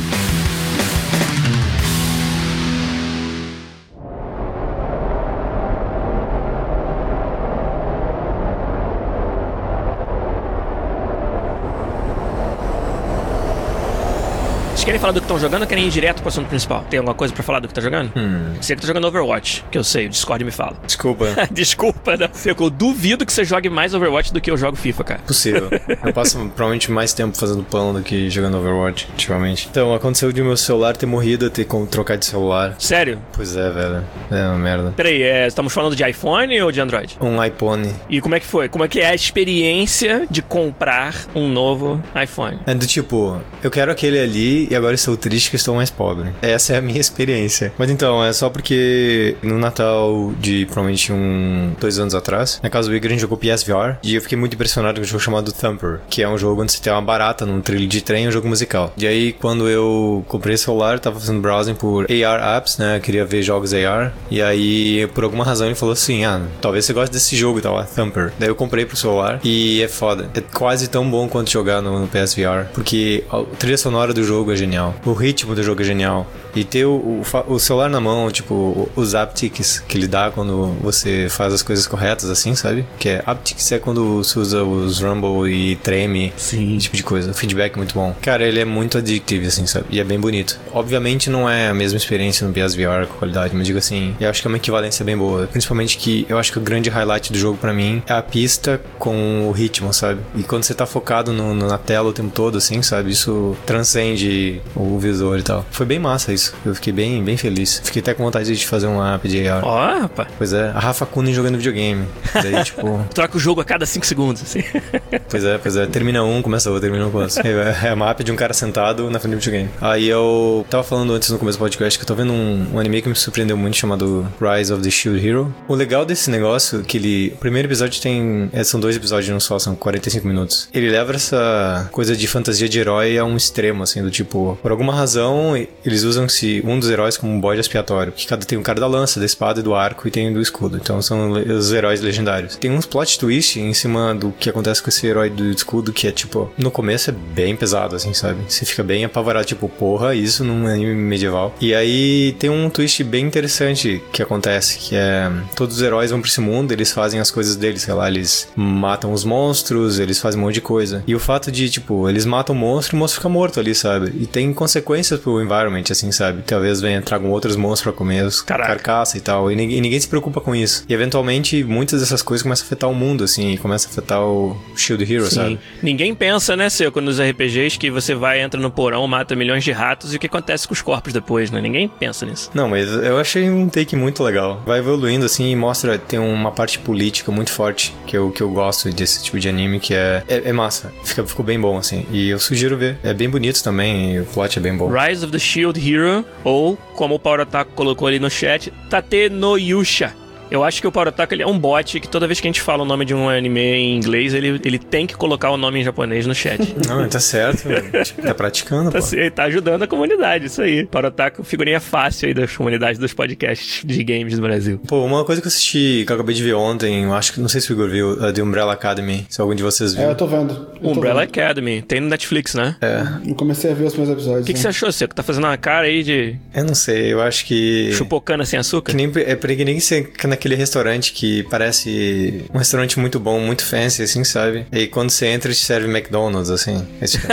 Vocês 14.83 14.89
querem 14.89 15.01
falar 15.01 15.13
do 15.13 15.21
que 15.21 15.27
estão 15.27 15.39
jogando 15.39 15.63
ou 15.63 15.69
querem 15.69 15.87
ir 15.87 15.91
direto 15.91 16.19
pro 16.19 16.29
assunto 16.29 16.49
principal? 16.49 16.85
Tem 16.91 16.99
alguma 16.99 17.15
coisa 17.15 17.33
pra 17.33 17.45
falar 17.45 17.61
do 17.61 17.69
que 17.69 17.75
tá 17.75 17.81
jogando? 17.81 18.11
Hum. 18.17 18.55
Você 18.61 18.75
que 18.75 18.81
tá 18.81 18.89
jogando 18.89 19.07
Overwatch, 19.07 19.65
que 19.71 19.79
eu 19.79 19.85
sei, 19.85 20.07
o 20.07 20.09
Discord 20.09 20.43
me 20.43 20.51
fala. 20.51 20.77
Desculpa. 20.85 21.27
Desculpa? 21.53 22.19
Seco, 22.33 22.65
eu 22.65 22.69
duvido 22.71 23.25
que 23.25 23.33
você 23.33 23.45
jogue 23.45 23.71
mais 23.71 23.95
Overwatch 23.95 24.33
do 24.33 24.41
que 24.41 24.51
eu 24.51 24.57
jogo 24.57 24.77
FIFA, 24.77 25.05
cara. 25.05 25.21
Possível. 25.25 25.71
Eu 26.05 26.13
passo 26.13 26.37
provavelmente 26.57 26.91
mais 26.91 27.13
tempo 27.13 27.39
fazendo 27.39 27.63
pão 27.63 27.95
do 27.95 28.03
que 28.03 28.29
jogando 28.29 28.59
Overwatch, 28.59 29.07
ultimamente. 29.11 29.69
Então, 29.71 29.95
aconteceu 29.95 30.33
de 30.33 30.43
meu 30.43 30.57
celular 30.57 30.97
ter 30.97 31.07
morrido, 31.07 31.49
ter 31.49 31.65
como 31.65 31.87
trocar 31.87 32.19
de 32.19 32.25
celular. 32.25 32.75
Sério? 32.77 33.21
Pois 33.33 33.55
é, 33.57 33.71
velho. 33.71 34.05
É 34.33 34.49
uma 34.49 34.59
merda. 34.59 34.93
Peraí, 34.97 35.23
é, 35.23 35.47
estamos 35.47 35.73
falando 35.73 35.95
de 35.95 36.03
iPhone 36.09 36.61
ou 36.61 36.73
de 36.73 36.81
Android? 36.81 37.17
Um 37.21 37.43
iPhone. 37.45 37.95
E 38.11 38.21
como 38.21 38.35
é 38.35 38.41
que 38.41 38.47
foi? 38.47 38.69
Como 38.69 38.83
é 38.83 38.89
que 38.89 38.99
é 38.99 39.11
a 39.11 39.15
experiência 39.15 40.27
de 40.29 40.43
comprar 40.43 41.15
um 41.37 41.49
novo 41.49 42.03
iPhone? 42.21 42.59
É 42.67 42.75
do 42.75 42.87
tipo, 42.87 43.41
eu 43.63 43.71
quero 43.71 43.93
aquele 43.93 44.19
ali 44.19 44.72
e 44.73 44.77
agora 44.77 44.95
estou 44.95 45.17
triste 45.19 45.51
que 45.51 45.57
estou 45.57 45.75
mais 45.75 45.91
pobre. 45.91 46.31
Essa 46.41 46.73
é 46.73 46.79
a 46.79 46.81
minha 46.81 46.99
experiência. 47.01 47.73
Mas 47.77 47.91
então, 47.91 48.25
é 48.25 48.33
só 48.33 48.49
porque 48.49 49.37
no 49.43 49.59
Natal 49.59 50.33
de 50.41 50.65
provavelmente 50.67 51.13
um 51.13 51.75
dois 51.79 51.99
anos 51.99 52.15
atrás, 52.15 52.59
na 52.63 52.71
casa 52.71 52.89
do 52.89 52.97
Igor 52.97 53.09
a 53.09 53.11
gente 53.11 53.21
jogou 53.21 53.37
PSVR 53.37 53.99
e 54.03 54.15
eu 54.15 54.23
fiquei 54.23 54.39
muito 54.39 54.55
impressionado 54.55 54.99
com 54.99 55.05
um 55.05 55.09
jogo 55.09 55.23
chamado 55.23 55.53
Thumper, 55.53 56.01
que 56.09 56.23
é 56.23 56.29
um 56.29 56.39
jogo 56.39 56.63
onde 56.63 56.73
você 56.73 56.81
tem 56.81 56.93
uma 56.93 57.03
barata 57.03 57.45
num 57.45 57.61
trilho 57.61 57.87
de 57.87 58.01
trem, 58.01 58.27
um 58.27 58.31
jogo 58.31 58.49
musical. 58.49 58.93
E 58.97 59.07
aí, 59.07 59.33
quando 59.35 59.69
eu 59.69 60.25
comprei 60.27 60.55
o 60.55 60.59
celular, 60.59 60.99
tava 60.99 61.21
fazendo 61.21 61.41
browsing 61.41 61.75
por 61.75 62.07
AR 62.11 62.57
apps, 62.57 62.79
né? 62.79 62.97
Eu 62.97 63.01
queria 63.01 63.27
ver 63.27 63.43
jogos 63.43 63.75
AR. 63.75 64.15
E 64.31 64.41
aí, 64.41 65.07
por 65.09 65.25
alguma 65.25 65.45
razão, 65.45 65.67
ele 65.67 65.77
falou 65.77 65.93
assim: 65.93 66.25
Ah, 66.25 66.41
talvez 66.63 66.87
você 66.87 66.95
goste 66.95 67.13
desse 67.13 67.37
jogo 67.37 67.59
e 67.59 67.63
tal, 67.63 67.83
Thumper. 67.85 68.33
Daí 68.39 68.49
eu 68.49 68.55
comprei 68.55 68.87
pro 68.87 68.97
celular 68.97 69.39
e 69.45 69.83
é 69.83 69.89
foda. 69.89 70.31
É 70.35 70.41
quase 70.41 70.89
tão 70.89 71.09
bom 71.09 71.29
quanto 71.29 71.51
jogar 71.51 71.83
no 71.83 72.09
PSVR, 72.09 72.67
porque 72.73 73.25
a 73.31 73.43
trilha 73.59 73.77
sonora 73.77 74.15
do 74.15 74.25
jogo 74.25 74.51
é 74.53 74.62
genial, 74.63 74.95
o 75.05 75.13
ritmo 75.13 75.55
do 75.55 75.63
jogo 75.63 75.83
é 75.83 75.85
genial. 75.85 76.27
E 76.55 76.65
ter 76.65 76.85
o, 76.85 76.93
o, 76.93 77.23
o 77.55 77.59
celular 77.59 77.89
na 77.89 78.01
mão, 78.01 78.31
tipo, 78.31 78.89
os 78.95 79.15
aptics 79.15 79.83
que 79.89 79.97
ele 79.97 80.07
dá 80.07 80.31
quando 80.31 80.77
você 80.83 81.29
faz 81.31 81.53
as 81.55 81.63
coisas 81.63 81.87
corretas, 81.87 82.29
assim, 82.29 82.55
sabe? 82.55 82.85
Que 82.99 83.09
é 83.09 83.23
aptics 83.25 83.73
é 83.73 83.79
quando 83.79 84.19
você 84.23 84.39
usa 84.39 84.63
os 84.63 85.01
rumble 85.01 85.51
e 85.51 85.77
treme, 85.77 86.33
Sim. 86.37 86.77
esse 86.77 86.85
tipo 86.85 86.97
de 86.97 87.03
coisa. 87.03 87.31
O 87.31 87.35
feedback 87.35 87.75
é 87.75 87.77
muito 87.77 87.95
bom. 87.95 88.15
Cara, 88.21 88.45
ele 88.45 88.61
é 88.61 88.65
muito 88.65 88.99
addictive, 88.99 89.47
assim, 89.47 89.67
sabe? 89.67 89.87
E 89.91 89.99
é 89.99 90.05
bem 90.05 90.21
bonito. 90.21 90.59
Obviamente 90.73 91.31
não 91.31 91.49
é 91.49 91.69
a 91.69 91.75
mesma 91.75 91.97
experiência 91.97 92.47
no 92.47 92.53
PSVR 92.53 93.07
com 93.09 93.19
qualidade, 93.19 93.55
mas 93.55 93.67
digo 93.67 93.79
assim, 93.79 94.15
eu 94.21 94.29
acho 94.29 94.43
que 94.43 94.47
é 94.47 94.51
uma 94.51 94.59
equivalência 94.59 95.05
bem 95.05 95.17
boa. 95.17 95.47
Principalmente 95.47 95.97
que 95.97 96.27
eu 96.29 96.39
acho 96.39 96.53
que 96.53 96.59
o 96.59 96.61
grande 96.61 96.91
highlight 96.91 97.33
do 97.33 97.39
jogo 97.39 97.57
para 97.57 97.73
mim 97.73 98.03
é 98.07 98.13
a 98.13 98.23
pista 98.23 98.81
com 98.99 99.49
o 99.49 99.53
ritmo, 99.53 99.93
sabe? 99.93 100.21
E 100.37 100.43
quando 100.43 100.65
você 100.65 100.75
tá 100.75 100.85
focado 100.85 101.33
no, 101.33 101.55
no, 101.55 101.67
na 101.67 101.79
tela 101.79 102.11
o 102.11 102.13
tempo 102.13 102.31
todo, 102.31 102.59
assim, 102.59 102.83
sabe? 102.83 103.11
Isso 103.11 103.57
transcende 103.65 104.52
o 104.75 104.99
visor 104.99 105.39
e 105.39 105.43
tal. 105.43 105.65
Foi 105.71 105.87
bem 105.87 105.99
massa 105.99 106.33
isso. 106.33 106.55
Eu 106.65 106.75
fiquei 106.75 106.93
bem, 106.93 107.23
bem 107.23 107.37
feliz. 107.37 107.81
Fiquei 107.85 108.01
até 108.01 108.15
com 108.15 108.25
vontade 108.25 108.55
de 108.55 108.67
fazer 108.67 108.87
um 108.87 109.03
app 109.03 109.29
de 109.29 109.49
AR. 109.49 109.65
Ó, 109.65 109.75
oh, 109.75 110.01
rapaz. 110.03 110.29
Pois 110.37 110.53
é, 110.53 110.69
a 110.69 110.79
Rafa 110.79 111.07
Kunin 111.07 111.33
jogando 111.33 111.57
videogame. 111.57 112.07
Daí, 112.35 112.63
tipo. 112.65 113.05
Troca 113.15 113.37
o 113.37 113.41
jogo 113.41 113.61
a 113.61 113.65
cada 113.65 113.87
5 113.87 114.05
segundos, 114.07 114.43
assim. 114.43 114.63
pois 115.29 115.45
é, 115.45 115.59
pois 115.59 115.77
é. 115.77 115.87
Termina 115.87 116.23
um, 116.25 116.43
começa 116.43 116.71
outro, 116.71 116.83
termina 116.83 117.07
um, 117.07 117.11
começa. 117.11 117.41
É, 117.47 117.89
é 117.89 117.95
uma 117.95 118.11
app 118.11 118.23
de 118.23 118.33
um 118.33 118.37
cara 118.37 118.53
sentado 118.53 119.11
na 119.11 119.19
frente 119.19 119.35
do 119.35 119.39
videogame. 119.39 119.71
Aí 119.81 120.09
eu 120.09 120.67
tava 120.69 120.83
falando 120.83 121.13
antes 121.13 121.31
no 121.31 121.39
começo 121.39 121.59
do 121.59 121.61
podcast 121.61 121.99
que 121.99 122.05
eu 122.05 122.07
tô 122.07 122.15
vendo 122.15 122.33
um, 122.33 122.75
um 122.75 122.79
anime 122.79 123.03
que 123.03 123.09
me 123.09 123.15
surpreendeu 123.15 123.57
muito 123.57 123.77
chamado 123.77 124.27
Rise 124.41 124.73
of 124.73 124.83
the 124.83 124.91
Shield 124.91 125.27
Hero. 125.27 125.55
O 125.69 125.75
legal 125.75 126.05
desse 126.05 126.31
negócio 126.31 126.81
é 126.81 126.83
que 126.83 126.97
ele. 126.97 127.33
O 127.35 127.39
primeiro 127.39 127.69
episódio 127.69 128.01
tem. 128.01 128.51
É, 128.53 128.65
são 128.65 128.81
dois 128.81 128.97
episódios 128.97 129.31
não 129.31 129.41
só, 129.41 129.59
são 129.59 129.75
45 129.75 130.27
minutos. 130.27 130.69
Ele 130.73 130.91
leva 130.91 131.15
essa 131.15 131.89
coisa 131.93 132.17
de 132.17 132.27
fantasia 132.27 132.69
de 132.69 132.79
herói 132.79 133.19
a 133.19 133.25
um 133.25 133.37
extremo, 133.37 133.83
assim, 133.83 134.03
do 134.03 134.11
tipo, 134.11 134.42
por 134.63 134.71
alguma 134.71 134.95
razão, 134.95 135.57
eles 135.85 136.03
usam-se 136.03 136.63
um 136.65 136.79
dos 136.79 136.91
heróis 136.91 137.17
como 137.17 137.33
um 137.33 137.41
bode 137.41 137.61
expiatório. 137.61 138.13
Que 138.13 138.27
cada 138.27 138.45
tem 138.45 138.59
um 138.59 138.63
cara 138.63 138.81
da 138.81 138.87
lança, 138.87 139.19
da 139.19 139.27
espada 139.27 139.61
e 139.61 139.63
do 139.63 139.75
arco 139.75 140.07
e 140.07 140.11
tem 140.11 140.33
do 140.33 140.41
escudo. 140.41 140.77
Então 140.77 141.01
são 141.03 141.33
os 141.33 141.73
heróis 141.73 142.01
legendários. 142.01 142.57
Tem 142.57 142.71
uns 142.71 142.87
plot 142.87 143.19
twist 143.19 143.59
em 143.59 143.75
cima 143.75 144.15
do 144.15 144.33
que 144.33 144.51
acontece 144.51 144.83
com 144.83 144.89
esse 144.89 145.07
herói 145.07 145.31
do 145.31 145.51
escudo, 145.51 145.93
que 145.93 146.07
é 146.07 146.11
tipo, 146.11 146.51
no 146.57 146.71
começo 146.71 147.11
é 147.11 147.13
bem 147.13 147.57
pesado, 147.57 147.97
assim, 147.97 148.13
sabe? 148.15 148.41
Você 148.49 148.65
fica 148.65 148.83
bem 148.83 149.05
apavorado, 149.05 149.45
tipo, 149.45 149.69
porra, 149.69 150.15
isso 150.15 150.45
num 150.45 150.67
anime 150.67 150.95
medieval. 150.95 151.55
E 151.61 151.75
aí 151.75 152.35
tem 152.39 152.51
um 152.51 152.69
twist 152.71 153.03
bem 153.05 153.27
interessante 153.27 154.03
que 154.13 154.23
acontece, 154.23 154.79
que 154.79 154.97
é 154.97 155.31
todos 155.57 155.77
os 155.77 155.83
heróis 155.83 156.11
vão 156.11 156.21
pra 156.21 156.29
esse 156.29 156.41
mundo, 156.41 156.73
eles 156.73 156.93
fazem 156.93 157.21
as 157.21 157.31
coisas 157.31 157.57
deles, 157.57 157.83
sei 157.83 157.95
lá, 157.95 158.09
eles 158.09 158.49
matam 158.57 159.13
os 159.13 159.25
monstros, 159.25 159.99
eles 159.99 160.21
fazem 160.21 160.41
um 160.41 160.45
monte 160.45 160.55
de 160.55 160.61
coisa. 160.61 161.03
E 161.07 161.15
o 161.15 161.21
fato 161.21 161.51
de, 161.51 161.69
tipo, 161.69 162.09
eles 162.09 162.25
matam 162.25 162.55
o 162.55 162.59
monstro 162.59 162.93
o 162.97 162.99
monstro 162.99 163.21
fica 163.21 163.29
morto 163.29 163.61
ali, 163.61 163.75
sabe? 163.75 164.13
E 164.21 164.27
tem 164.33 164.53
consequências 164.53 165.21
pro 165.21 165.41
environment, 165.43 165.85
assim, 165.91 166.11
sabe? 166.11 166.43
Talvez 166.43 166.81
venha, 166.81 167.03
tragam 167.03 167.31
outros 167.31 167.55
monstros 167.55 167.83
pra 167.83 167.93
comer 167.93 168.25
os 168.25 168.41
carcaça 168.41 169.19
e 169.19 169.21
tal. 169.21 169.51
E 169.53 169.57
ninguém, 169.57 169.79
e 169.79 169.81
ninguém 169.81 170.01
se 170.01 170.09
preocupa 170.09 170.41
com 170.41 170.55
isso. 170.55 170.85
E 170.89 170.95
eventualmente 170.95 171.63
muitas 171.63 172.01
dessas 172.01 172.23
coisas 172.23 172.43
começam 172.43 172.65
a 172.65 172.67
afetar 172.67 172.91
o 172.91 172.95
mundo, 172.95 173.25
assim, 173.25 173.53
e 173.53 173.59
começa 173.59 173.87
a 173.87 173.91
afetar 173.91 174.23
o 174.23 174.57
Shield 174.75 175.13
Hero, 175.13 175.27
Sim. 175.27 175.35
sabe? 175.35 175.61
Ninguém 175.83 176.15
pensa, 176.15 176.57
né, 176.57 176.71
Seco, 176.71 177.01
nos 177.01 177.21
RPGs 177.21 177.79
que 177.79 177.91
você 177.91 178.15
vai, 178.15 178.41
entra 178.41 178.61
no 178.61 178.71
porão, 178.71 179.07
mata 179.07 179.37
milhões 179.37 179.63
de 179.63 179.73
ratos 179.73 180.13
e 180.13 180.17
o 180.17 180.19
que 180.19 180.27
acontece 180.27 180.67
com 180.67 180.75
os 180.75 180.83
corpos 180.83 181.13
depois, 181.13 181.51
né? 181.51 181.61
Ninguém 181.61 181.89
pensa 181.89 182.25
nisso. 182.25 182.51
Não, 182.55 182.69
mas 182.69 182.89
eu 182.89 183.19
achei 183.19 183.51
um 183.51 183.69
take 183.69 183.95
muito 183.95 184.23
legal. 184.23 184.63
Vai 184.65 184.79
evoluindo 184.79 185.27
assim 185.27 185.51
e 185.51 185.57
mostra, 185.57 185.99
tem 185.99 186.19
uma 186.19 186.51
parte 186.51 186.79
política 186.79 187.31
muito 187.31 187.53
forte 187.53 187.95
que 188.07 188.17
eu, 188.17 188.31
que 188.31 188.43
eu 188.43 188.51
gosto 188.51 188.91
desse 188.91 189.23
tipo 189.23 189.39
de 189.39 189.49
anime, 189.49 189.79
que 189.79 189.95
é, 189.95 190.23
é, 190.29 190.49
é 190.49 190.53
massa. 190.53 190.93
Fica, 191.05 191.25
ficou 191.27 191.45
bem 191.45 191.61
bom, 191.61 191.77
assim. 191.77 192.07
E 192.11 192.29
eu 192.29 192.39
sugiro 192.39 192.77
ver. 192.77 192.99
É 193.03 193.13
bem 193.13 193.29
bonito 193.29 193.63
também 193.63 194.17
e 194.17 194.22
o 194.23 194.27
plot 194.27 194.59
é 194.59 194.63
bem 194.63 194.77
bom. 194.77 194.91
Rise 194.91 195.25
of 195.25 195.33
the 195.33 195.39
Shield 195.39 195.79
Hero, 195.79 196.25
ou 196.45 196.77
como 196.95 197.15
o 197.15 197.19
Power 197.19 197.41
Otaku 197.41 197.73
colocou 197.73 198.09
ali 198.09 198.19
no 198.19 198.31
chat, 198.31 198.73
Tate 198.89 199.29
no 199.29 199.57
Yusha. 199.57 200.15
Eu 200.53 200.63
acho 200.63 200.83
que 200.83 200.87
o 200.87 200.93
Power 200.93 201.09
Otaku 201.09 201.33
ele 201.33 201.43
é 201.43 201.47
um 201.47 201.59
bot 201.59 201.99
que 201.99 202.07
toda 202.07 202.27
vez 202.27 202.39
que 202.39 202.47
a 202.47 202.51
gente 202.51 202.61
fala 202.61 202.83
o 202.83 202.85
nome 202.85 203.07
de 203.07 203.15
um 203.15 203.27
anime 203.27 203.59
em 203.59 203.97
inglês, 203.97 204.35
ele, 204.35 204.61
ele 204.63 204.79
tem 204.79 205.07
que 205.07 205.17
colocar 205.17 205.51
o 205.51 205.57
nome 205.57 205.81
em 205.81 205.83
japonês 205.83 206.27
no 206.27 206.35
chat. 206.35 206.61
Não, 206.87 207.09
tá 207.09 207.19
certo, 207.19 207.67
velho. 207.69 207.91
Tá 208.23 208.35
praticando, 208.35 208.91
Tá, 208.91 208.99
pô. 208.99 209.07
tá 209.35 209.45
ajudando 209.45 209.85
a 209.85 209.87
comunidade, 209.87 210.47
isso 210.47 210.61
aí. 210.61 210.85
Power 210.85 211.07
Otaku, 211.07 211.43
figurinha 211.43 211.81
fácil 211.81 212.29
aí 212.29 212.35
das 212.35 212.55
comunidades 212.55 212.99
dos 212.99 213.15
podcasts 213.15 213.83
de 213.83 214.05
games 214.05 214.37
do 214.37 214.43
Brasil. 214.43 214.79
Pô, 214.87 215.03
uma 215.07 215.25
coisa 215.25 215.41
que 215.41 215.47
eu 215.47 215.49
assisti, 215.49 216.05
que 216.07 216.13
eu 216.13 216.17
acabei 216.17 216.35
de 216.35 216.43
ver 216.43 216.53
ontem, 216.53 217.05
eu 217.05 217.15
acho 217.15 217.33
que, 217.33 217.41
não 217.41 217.49
sei 217.49 217.63
se 217.63 217.71
o 217.71 217.73
Igor 217.73 217.89
viu, 217.89 218.23
é 218.27 218.31
de 218.31 218.43
Umbrella 218.43 218.75
Academy, 218.75 219.25
se 219.31 219.41
algum 219.41 219.55
de 219.55 219.63
vocês 219.63 219.95
viu. 219.95 220.05
É, 220.05 220.11
eu 220.11 220.15
tô 220.15 220.27
vendo. 220.27 220.53
Eu 220.53 220.81
tô 220.83 220.91
Umbrella 220.91 221.21
vendo. 221.21 221.31
Academy, 221.31 221.81
tem 221.81 221.99
no 221.99 222.09
Netflix, 222.11 222.55
né? 222.55 222.77
É, 222.83 223.07
Eu 223.27 223.35
comecei 223.35 223.71
a 223.71 223.75
ver 223.75 223.87
os 223.87 223.97
meus 223.97 224.11
episódios. 224.11 224.43
O 224.43 224.47
que, 224.47 224.53
que 224.53 224.59
né? 224.59 224.63
você 224.63 224.69
achou, 224.69 224.93
Seco? 224.93 225.15
Tá 225.15 225.23
fazendo 225.23 225.45
uma 225.45 225.57
cara 225.57 225.87
aí 225.87 226.03
de 226.03 226.37
eu 226.55 226.65
não 226.67 226.75
sei, 226.75 227.11
eu 227.11 227.23
acho 227.23 227.47
que... 227.47 227.91
chupocana 227.95 228.45
sem 228.45 228.59
açúcar? 228.59 228.91
Que 228.93 228.97
nem, 228.97 229.11
é 229.17 229.35
que 229.35 229.65
nem 229.65 229.81
você 229.81 230.03
fica 230.03 230.29
naquele 230.43 230.55
restaurante 230.57 231.13
que 231.13 231.45
parece 231.45 232.45
um 232.53 232.59
restaurante 232.59 232.99
muito 232.99 233.21
bom, 233.21 233.39
muito 233.39 233.65
fancy, 233.65 234.03
assim, 234.03 234.25
sabe? 234.25 234.67
E 234.73 234.89
quando 234.89 235.11
você 235.11 235.27
entra, 235.27 235.53
te 235.53 235.59
serve 235.65 235.87
McDonald's, 235.89 236.51
assim. 236.51 236.85
Esse 237.01 237.19
tipo. 237.19 237.29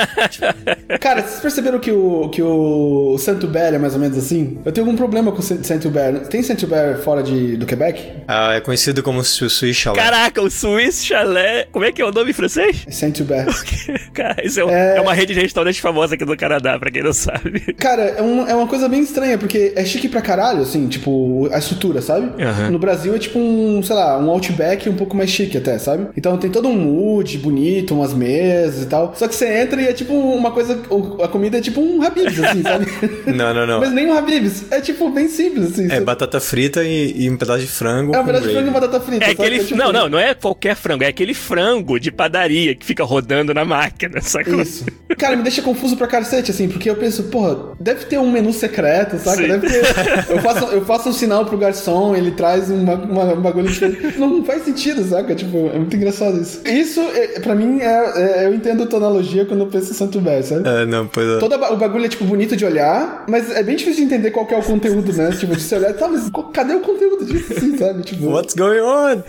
Cara, 0.99 1.21
vocês 1.23 1.39
perceberam 1.39 1.79
que 1.79 1.91
o, 1.91 2.29
que 2.29 2.41
o 2.41 3.17
Santo 3.17 3.47
Bear 3.47 3.73
é 3.73 3.77
mais 3.79 3.93
ou 3.93 3.99
menos 3.99 4.17
assim? 4.17 4.59
Eu 4.63 4.71
tenho 4.71 4.85
algum 4.85 4.97
problema 4.97 5.31
com 5.31 5.39
o 5.39 5.41
Santo 5.41 5.89
Bear. 5.89 6.19
Tem 6.27 6.43
Santo 6.43 6.67
Bear 6.67 6.99
fora 6.99 7.23
de, 7.23 7.57
do 7.57 7.65
Quebec? 7.65 7.99
ah, 8.27 8.53
é 8.53 8.59
conhecido 8.61 9.01
como 9.01 9.23
Su- 9.23 9.49
Swiss 9.49 9.75
Chalet. 9.77 9.99
Caraca, 10.03 10.41
o 10.41 10.49
Swiss 10.51 11.03
Chalet. 11.03 11.67
Como 11.71 11.85
é 11.85 11.91
que 11.91 12.01
é 12.01 12.05
o 12.05 12.11
nome 12.11 12.29
em 12.29 12.33
francês? 12.33 12.85
Saint 12.91 13.19
Bear. 13.21 13.47
Cara, 14.13 14.35
isso 14.45 14.59
é, 14.59 14.65
um- 14.65 14.69
É. 14.69 14.97
é 14.97 15.01
uma 15.01 15.13
rede 15.13 15.33
de 15.33 15.39
restaurantes 15.39 15.79
famosa 15.79 16.13
aqui 16.15 16.25
do 16.25 16.37
Canadá, 16.37 16.77
pra 16.77 16.91
quem 16.91 17.01
não 17.01 17.13
sabe. 17.13 17.59
Cara, 17.73 18.03
é, 18.03 18.21
um- 18.21 18.47
é 18.47 18.53
uma 18.53 18.67
coisa 18.67 18.87
bem 18.87 19.01
estranha, 19.01 19.37
porque 19.37 19.73
é 19.75 19.83
chique 19.85 20.07
pra 20.09 20.21
caralho, 20.21 20.61
assim, 20.61 20.87
tipo, 20.87 21.49
a 21.51 21.57
estrutura, 21.57 22.01
sabe? 22.01 22.43
Aham. 22.43 22.69
No 22.71 22.77
Brasil 22.79 22.99
é 23.06 23.20
tipo 23.20 23.39
um, 23.39 23.82
sei 23.84 23.96
lá, 23.96 24.18
um 24.20 24.29
Outback 24.29 24.89
um 24.89 24.96
pouco 24.96 25.15
mais 25.15 25.29
chique 25.29 25.58
até, 25.58 25.77
sabe? 25.77 26.08
Então 26.18 26.38
tem 26.38 26.50
todo 26.50 26.68
um 26.68 26.75
mood 26.75 27.38
bonito, 27.38 27.94
umas 27.94 28.13
mesas 28.13 28.84
e 28.84 28.88
tal. 28.88 29.13
Só 29.15 29.27
que 29.27 29.36
você 29.36 29.62
entra 29.62 29.82
e 29.82 29.88
é 29.88 29.94
tipo 29.94 30.13
uma 30.13 30.51
coisa, 30.51 30.79
a 31.24 31.27
comida 31.27 31.58
é 31.58 31.62
tipo 31.62 31.79
um 31.82 32.01
Habib's, 32.03 32.39
assim, 32.44 32.62
sabe? 32.63 32.86
Não, 33.39 33.53
não, 33.53 33.65
não. 33.68 33.79
Mas 33.79 33.91
nem 33.91 34.08
um 34.08 34.13
Habib's, 34.18 34.72
é 34.72 34.82
tipo 34.82 35.10
bem 35.12 35.27
simples, 35.29 35.72
assim. 35.72 35.86
É 35.86 35.96
Você- 35.96 36.01
batata 36.01 36.39
frita 36.39 36.84
e, 36.84 37.24
e 37.24 37.29
um 37.29 37.38
pedaço 37.38 37.62
de 37.62 37.68
frango. 37.68 38.15
É 38.15 38.20
um 38.20 38.25
pedaço 38.25 38.48
de 38.48 38.53
frango 38.53 38.68
e 38.70 38.72
batata 38.72 39.00
frita. 39.00 39.24
É 39.24 39.27
sabe? 39.29 39.41
aquele. 39.44 39.63
tipo- 39.63 39.77
Não, 39.77 39.91
não, 39.91 40.10
não 40.10 40.20
é 40.20 40.34
qualquer 40.34 40.75
frango, 40.75 41.03
é 41.03 41.08
aquele 41.08 41.34
frango 41.34 42.00
de 42.00 42.12
padaria 42.12 42.75
que 42.75 42.86
fica 42.86 43.03
rodando 43.03 43.53
na 43.53 43.63
máquina, 43.65 44.20
sacou? 44.22 44.62
Isso. 44.62 44.86
Cara, 45.18 45.36
me 45.36 45.44
deixa 45.44 45.62
confuso 45.62 45.96
pra 45.96 46.08
cacete, 46.08 46.51
assim, 46.51 46.68
porque 46.68 46.89
eu 46.89 46.96
penso, 46.96 47.24
porra, 47.24 47.58
deve 47.79 48.06
ter 48.06 48.18
um 48.18 48.32
menu 48.32 48.51
secreto, 48.51 49.18
saca? 49.20 49.38
Sim. 49.41 49.48
Deve 49.48 49.68
ter. 49.68 49.79
Eu 50.29 50.39
faço, 50.39 50.65
eu 50.65 50.86
faço 50.86 51.10
um 51.10 51.13
sinal 51.13 51.46
pro 51.46 51.58
garçom, 51.58 52.15
ele 52.15 52.32
traz 52.32 52.70
uma, 52.96 53.24
uma- 53.24 53.34
um 53.34 53.41
bagulho 53.41 53.67
diferente. 53.67 54.17
Não 54.19 54.43
faz 54.43 54.63
sentido, 54.63 55.03
saca? 55.08 55.36
Tipo, 55.36 55.69
é 55.74 55.77
muito 55.77 55.96
engraçado 55.96 56.39
isso. 56.41 56.62
Isso, 56.67 57.00
é, 57.01 57.39
pra 57.39 57.55
mim, 57.55 57.79
é, 57.81 58.43
é- 58.43 58.46
eu 58.48 58.53
entendo 58.53 58.86
tua 58.88 59.00
analogia 59.00 59.46
quando 59.46 59.62
eu 59.62 59.67
penso 59.67 59.91
em 59.91 59.96
Santo 59.96 60.19
Bé, 60.19 60.41
sabe? 60.41 60.67
É, 60.67 60.86
não, 60.86 61.08
pois 61.08 61.27
é. 61.27 61.38
Todo 61.39 61.55
o 61.55 61.77
bagulho 61.77 62.05
é, 62.05 62.10
tipo, 62.10 62.25
bonito 62.25 62.55
de 62.55 62.65
olhar, 62.65 63.25
mas 63.29 63.51
é 63.51 63.63
bem 63.63 63.75
difícil 63.75 64.05
de 64.05 64.13
entender 64.13 64.31
qual 64.31 64.46
que 64.46 64.53
é 64.53 64.58
o 64.58 64.63
conteúdo, 64.63 65.12
né? 65.13 65.31
Tipo, 65.31 65.55
de 65.55 65.62
você 65.62 65.75
olhar, 65.75 65.93
tá, 65.93 66.08
mas 66.08 66.29
cadê 66.53 66.74
o 66.74 66.79
conteúdo 66.81 67.25
disso, 67.25 67.53
assim, 67.53 67.77
sabe? 67.77 68.01
Tipo, 68.03 68.27
What's 68.29 68.53
going 68.55 68.79
on? 68.79 69.24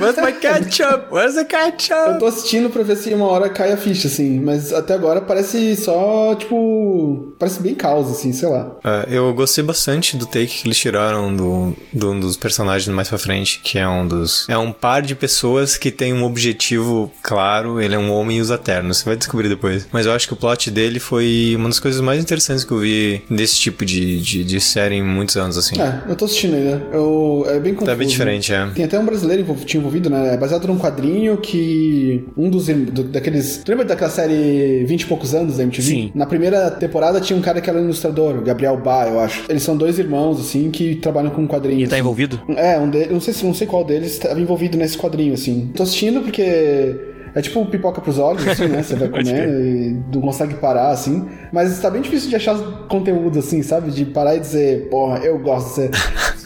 Where's 0.00 0.16
my 0.16 0.32
ketchup? 0.32 1.12
Where's 1.12 1.34
the 1.34 1.40
Eu 1.42 1.46
ketchup? 1.46 2.18
tô 2.18 2.26
assistindo 2.26 2.70
pra 2.70 2.82
ver 2.82 2.96
se 2.96 3.12
uma 3.14 3.26
hora 3.26 3.48
cai 3.48 3.72
a 3.72 3.76
ficha, 3.76 4.08
assim, 4.08 4.40
mas 4.40 4.72
até 4.72 4.94
agora 4.94 5.20
parece 5.20 5.74
só, 5.76 6.34
tipo. 6.34 7.32
Parece 7.38 7.60
bem 7.60 7.74
caos, 7.74 8.10
assim, 8.10 8.32
sei 8.32 8.48
lá. 8.48 8.76
É, 8.84 9.06
eu 9.16 9.32
gostei 9.34 9.62
bastante 9.64 10.16
do 10.16 10.26
take 10.26 10.46
que 10.62 10.66
eles 10.68 10.78
tiraram 10.78 11.34
do, 11.34 11.74
do 11.92 12.20
dos 12.20 12.36
personagens 12.36 12.94
mais 12.96 13.08
pra 13.08 13.18
frente, 13.18 13.60
que 13.62 13.78
é 13.78 13.86
um 13.88 14.06
dos. 14.06 14.46
É 14.48 14.56
um 14.58 14.72
par 14.72 15.02
de 15.02 15.14
pessoas 15.14 15.76
que 15.76 15.90
tem 15.90 16.12
um 16.12 16.24
objetivo 16.24 17.10
claro, 17.22 17.80
ele 17.80 17.94
é 17.94 17.98
um 17.98 18.10
homem 18.12 18.38
e 18.38 18.40
usa 18.40 18.56
terno. 18.58 18.92
Você 18.92 19.04
vai 19.04 19.16
descobrir 19.16 19.48
depois. 19.48 19.86
Mas 19.92 20.06
eu 20.06 20.12
acho 20.12 20.26
que 20.26 20.32
o 20.32 20.36
plot 20.36 20.70
dele 20.70 20.98
foi 20.98 21.54
uma 21.56 21.68
das 21.68 21.78
coisas 21.78 22.00
mais 22.00 22.20
interessantes 22.20 22.64
que 22.64 22.72
eu 22.72 22.78
vi 22.80 23.22
desse 23.30 23.56
tipo 23.56 23.84
de, 23.84 24.20
de, 24.20 24.44
de 24.44 24.60
série 24.60 24.96
em 24.96 25.02
muitos 25.02 25.36
anos, 25.36 25.56
assim. 25.58 25.80
É, 25.80 26.02
eu 26.08 26.16
tô 26.16 26.24
assistindo 26.24 26.54
ainda. 26.56 26.82
Eu, 26.92 27.44
é 27.48 27.60
bem 27.60 27.72
confuso. 27.74 27.90
Tá 27.90 27.96
bem 27.96 28.08
diferente, 28.08 28.52
é. 28.52 28.66
Tem 28.74 28.84
até 28.84 28.98
um 28.98 29.04
brasileiro 29.04 29.42
envol- 29.42 29.56
tinha 29.64 29.78
envolvido, 29.80 30.08
né? 30.10 30.34
É 30.34 30.36
baseado 30.36 30.66
num 30.66 30.78
quadrinho 30.78 31.36
que 31.36 32.24
um 32.36 32.48
dos 32.50 32.66
do- 32.66 33.04
daqueles. 33.04 33.58
Tu 33.64 33.68
lembra 33.70 33.84
daquela 33.84 34.10
série 34.10 34.84
20 34.86 35.02
e 35.02 35.06
poucos 35.06 35.34
anos 35.34 35.56
da 35.56 35.62
MTV? 35.62 35.82
Sim. 35.88 36.10
Na 36.14 36.26
primeira 36.26 36.70
temporada 36.70 37.20
tinha 37.20 37.36
um 37.38 37.42
cara 37.42 37.60
que 37.60 37.68
era 37.70 37.80
ilustrador, 37.80 38.36
o 38.36 38.42
Gabriel 38.42 38.76
Bá, 38.76 39.06
eu 39.06 39.20
acho. 39.20 39.44
Eles 39.48 39.62
são 39.62 39.76
dois 39.76 39.98
irmãos, 39.98 40.40
assim, 40.40 40.70
que 40.70 40.96
trabalham 40.96 41.30
com 41.30 41.46
quadrinhos. 41.46 41.84
E 41.84 41.90
tá 41.90 41.98
envolvido? 41.98 42.40
É, 42.56 42.78
um 42.78 42.85
deles, 42.90 43.10
não 43.10 43.20
sei 43.20 43.34
se 43.34 43.44
não 43.44 43.54
sei 43.54 43.66
qual 43.66 43.84
deles 43.84 44.12
estava 44.12 44.40
envolvido 44.40 44.76
nesse 44.76 44.96
quadrinho, 44.96 45.34
assim. 45.34 45.70
Tô 45.74 45.82
assistindo 45.82 46.20
porque 46.22 47.15
é 47.36 47.42
tipo 47.42 47.64
pipoca 47.66 48.00
pros 48.00 48.18
olhos, 48.18 48.48
assim, 48.48 48.66
né? 48.66 48.82
Você 48.82 48.96
vai 48.96 49.08
comendo 49.12 49.60
e 49.62 50.00
não 50.12 50.22
consegue 50.22 50.54
parar, 50.54 50.88
assim. 50.88 51.28
Mas 51.52 51.78
tá 51.78 51.90
bem 51.90 52.00
difícil 52.00 52.30
de 52.30 52.36
achar 52.36 52.56
conteúdo, 52.88 53.38
assim, 53.38 53.62
sabe? 53.62 53.90
De 53.90 54.06
parar 54.06 54.36
e 54.36 54.40
dizer, 54.40 54.88
porra, 54.88 55.18
eu 55.18 55.38
gosto 55.38 55.68
de 55.68 55.74
ser. 55.74 55.90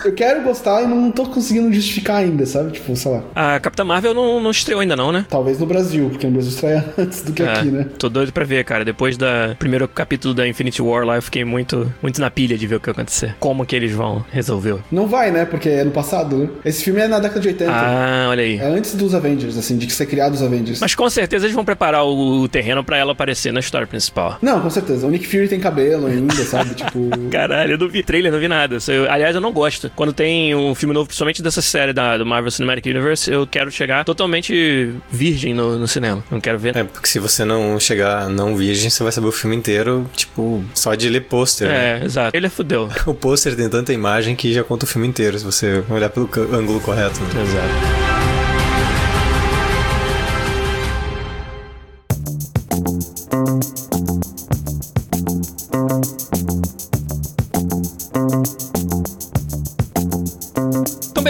Eu 0.05 0.13
quero 0.15 0.43
gostar 0.43 0.83
e 0.83 0.87
não 0.87 1.11
tô 1.13 1.27
conseguindo 1.27 1.73
justificar 1.73 2.17
ainda, 2.17 2.45
sabe? 2.47 2.73
Tipo, 2.73 2.97
sei 2.97 3.13
lá. 3.13 3.23
A 3.35 3.61
Capitã 3.61 3.85
Marvel 3.85 4.15
não, 4.15 4.41
não 4.41 4.51
estreou 4.51 4.81
ainda 4.81 4.97
não, 4.97 5.13
né? 5.13 5.27
Talvez 5.29 5.59
no 5.59 5.67
Brasil, 5.67 6.09
porque 6.09 6.27
no 6.27 6.33
Brasil 6.33 6.51
estreia 6.51 6.85
antes 6.99 7.23
do 7.23 7.33
que 7.33 7.43
É, 7.43 7.53
aqui, 7.53 7.69
né? 7.69 7.87
Tô 7.99 8.09
doido 8.09 8.33
pra 8.33 8.45
ver, 8.45 8.65
cara. 8.65 8.85
Depois 8.85 9.17
do 9.17 9.27
primeiro 9.59 9.87
capítulo 9.87 10.35
da 10.35 10.49
Infinity 10.49 10.83
War 10.83 11.05
lá, 11.05 11.17
eu 11.17 11.23
fiquei 11.23 11.45
muito, 11.45 11.93
muito 12.03 12.21
na 12.21 12.31
pilha 12.31 12.57
de 12.59 12.67
ver 12.67 12.77
o 12.77 12.81
que 12.81 12.87
vai 12.87 12.93
acontecer. 12.95 13.37
Como 13.39 13.65
que 13.65 13.77
eles 13.77 13.93
vão 13.93 14.25
resolver. 14.33 14.79
Não 14.91 15.07
vai, 15.07 15.31
né? 15.31 15.45
Porque 15.45 15.69
é 15.69 15.85
no 15.85 15.91
passado, 15.91 16.37
né? 16.37 16.49
Esse 16.65 16.83
filme 16.83 17.01
é 17.01 17.07
na 17.07 17.19
década 17.19 17.41
de 17.41 17.49
80. 17.49 17.71
Ah, 17.71 18.27
olha 18.31 18.43
aí. 18.43 18.59
É 18.59 18.65
antes 18.67 18.95
dos 18.95 19.15
Avengers, 19.15 19.57
assim, 19.57 19.77
de 19.77 19.87
que 19.87 19.93
ser 19.93 20.07
criado 20.07 20.33
os 20.33 20.43
Avengers. 20.43 20.80
Mas 20.81 20.95
com 20.95 21.09
certeza 21.11 21.47
eles 21.47 21.55
vão 21.55 21.65
preparar 21.65 22.05
o, 22.07 22.49
terreno 22.49 22.83
pra 22.83 22.97
ela 22.97 23.13
aparecer 23.13 23.53
na 23.53 23.61
história 23.61 23.87
principal. 23.87 24.39
Não, 24.43 24.61
com 24.61 24.71
certeza. 24.71 25.07
O 25.07 25.11
Nick 25.11 25.27
Fury 25.27 25.49
tem 25.49 25.61
cabelo 25.61 26.07
ainda, 26.07 26.35
sabe? 26.45 26.75
Tipo. 26.81 27.11
Caralho, 27.31 27.73
eu 27.73 27.79
não 27.79 27.89
vi 27.89 28.03
trailer, 28.03 28.33
não 28.33 28.39
vi 28.39 28.49
nada. 28.49 28.79
Eu- 28.89 29.11
aliás, 29.11 29.35
eu 29.35 29.41
não 29.41 29.53
gosto. 29.53 29.91
Quando 29.95 30.13
tem 30.13 30.55
um 30.55 30.75
filme 30.75 30.95
novo, 30.95 31.07
principalmente 31.07 31.43
dessa 31.43 31.63
série 31.63 31.93
da, 31.93 32.17
do 32.17 32.25
Marvel 32.27 32.51
Cinematic 32.51 32.87
Universe, 32.87 33.31
eu 33.31 33.47
quero 33.47 33.71
chegar 33.71 34.05
totalmente 34.05 34.93
virgem 35.11 35.55
no, 35.55 35.79
no 35.79 35.87
cinema. 35.89 36.23
Não 36.31 36.41
quero 36.41 36.59
ver. 36.59 36.77
É, 36.77 36.85
porque 36.85 37.09
se 37.09 37.19
você 37.19 37.45
não 37.45 37.79
chegar 37.79 38.29
não 38.29 38.57
virgem, 38.57 38.89
você 38.91 39.03
vai 39.03 39.13
saber 39.13 39.27
o 39.29 39.33
filme 39.33 39.57
inteiro, 39.57 40.09
tipo, 40.15 40.65
só 40.75 40.95
de 40.95 41.09
ler 41.09 41.21
pôster. 41.23 41.69
né? 41.69 42.01
É, 42.01 42.05
exato. 42.05 42.37
Ele 42.37 42.47
é 42.47 42.51
fudeu. 42.51 42.89
O 43.07 43.15
pôster 43.15 43.57
tem 43.57 43.69
tanta 43.69 43.93
imagem 43.93 44.37
que 44.37 44.53
já 44.53 44.63
conta 44.63 44.85
o 44.85 44.89
filme 44.89 45.07
inteiro, 45.07 45.39
se 45.39 45.45
você 45.45 45.83
olhar 45.91 46.09
pelo 46.11 46.29
ângulo 46.53 46.81
correto. 46.81 47.21
né? 47.21 47.43
Exato. 47.43 48.10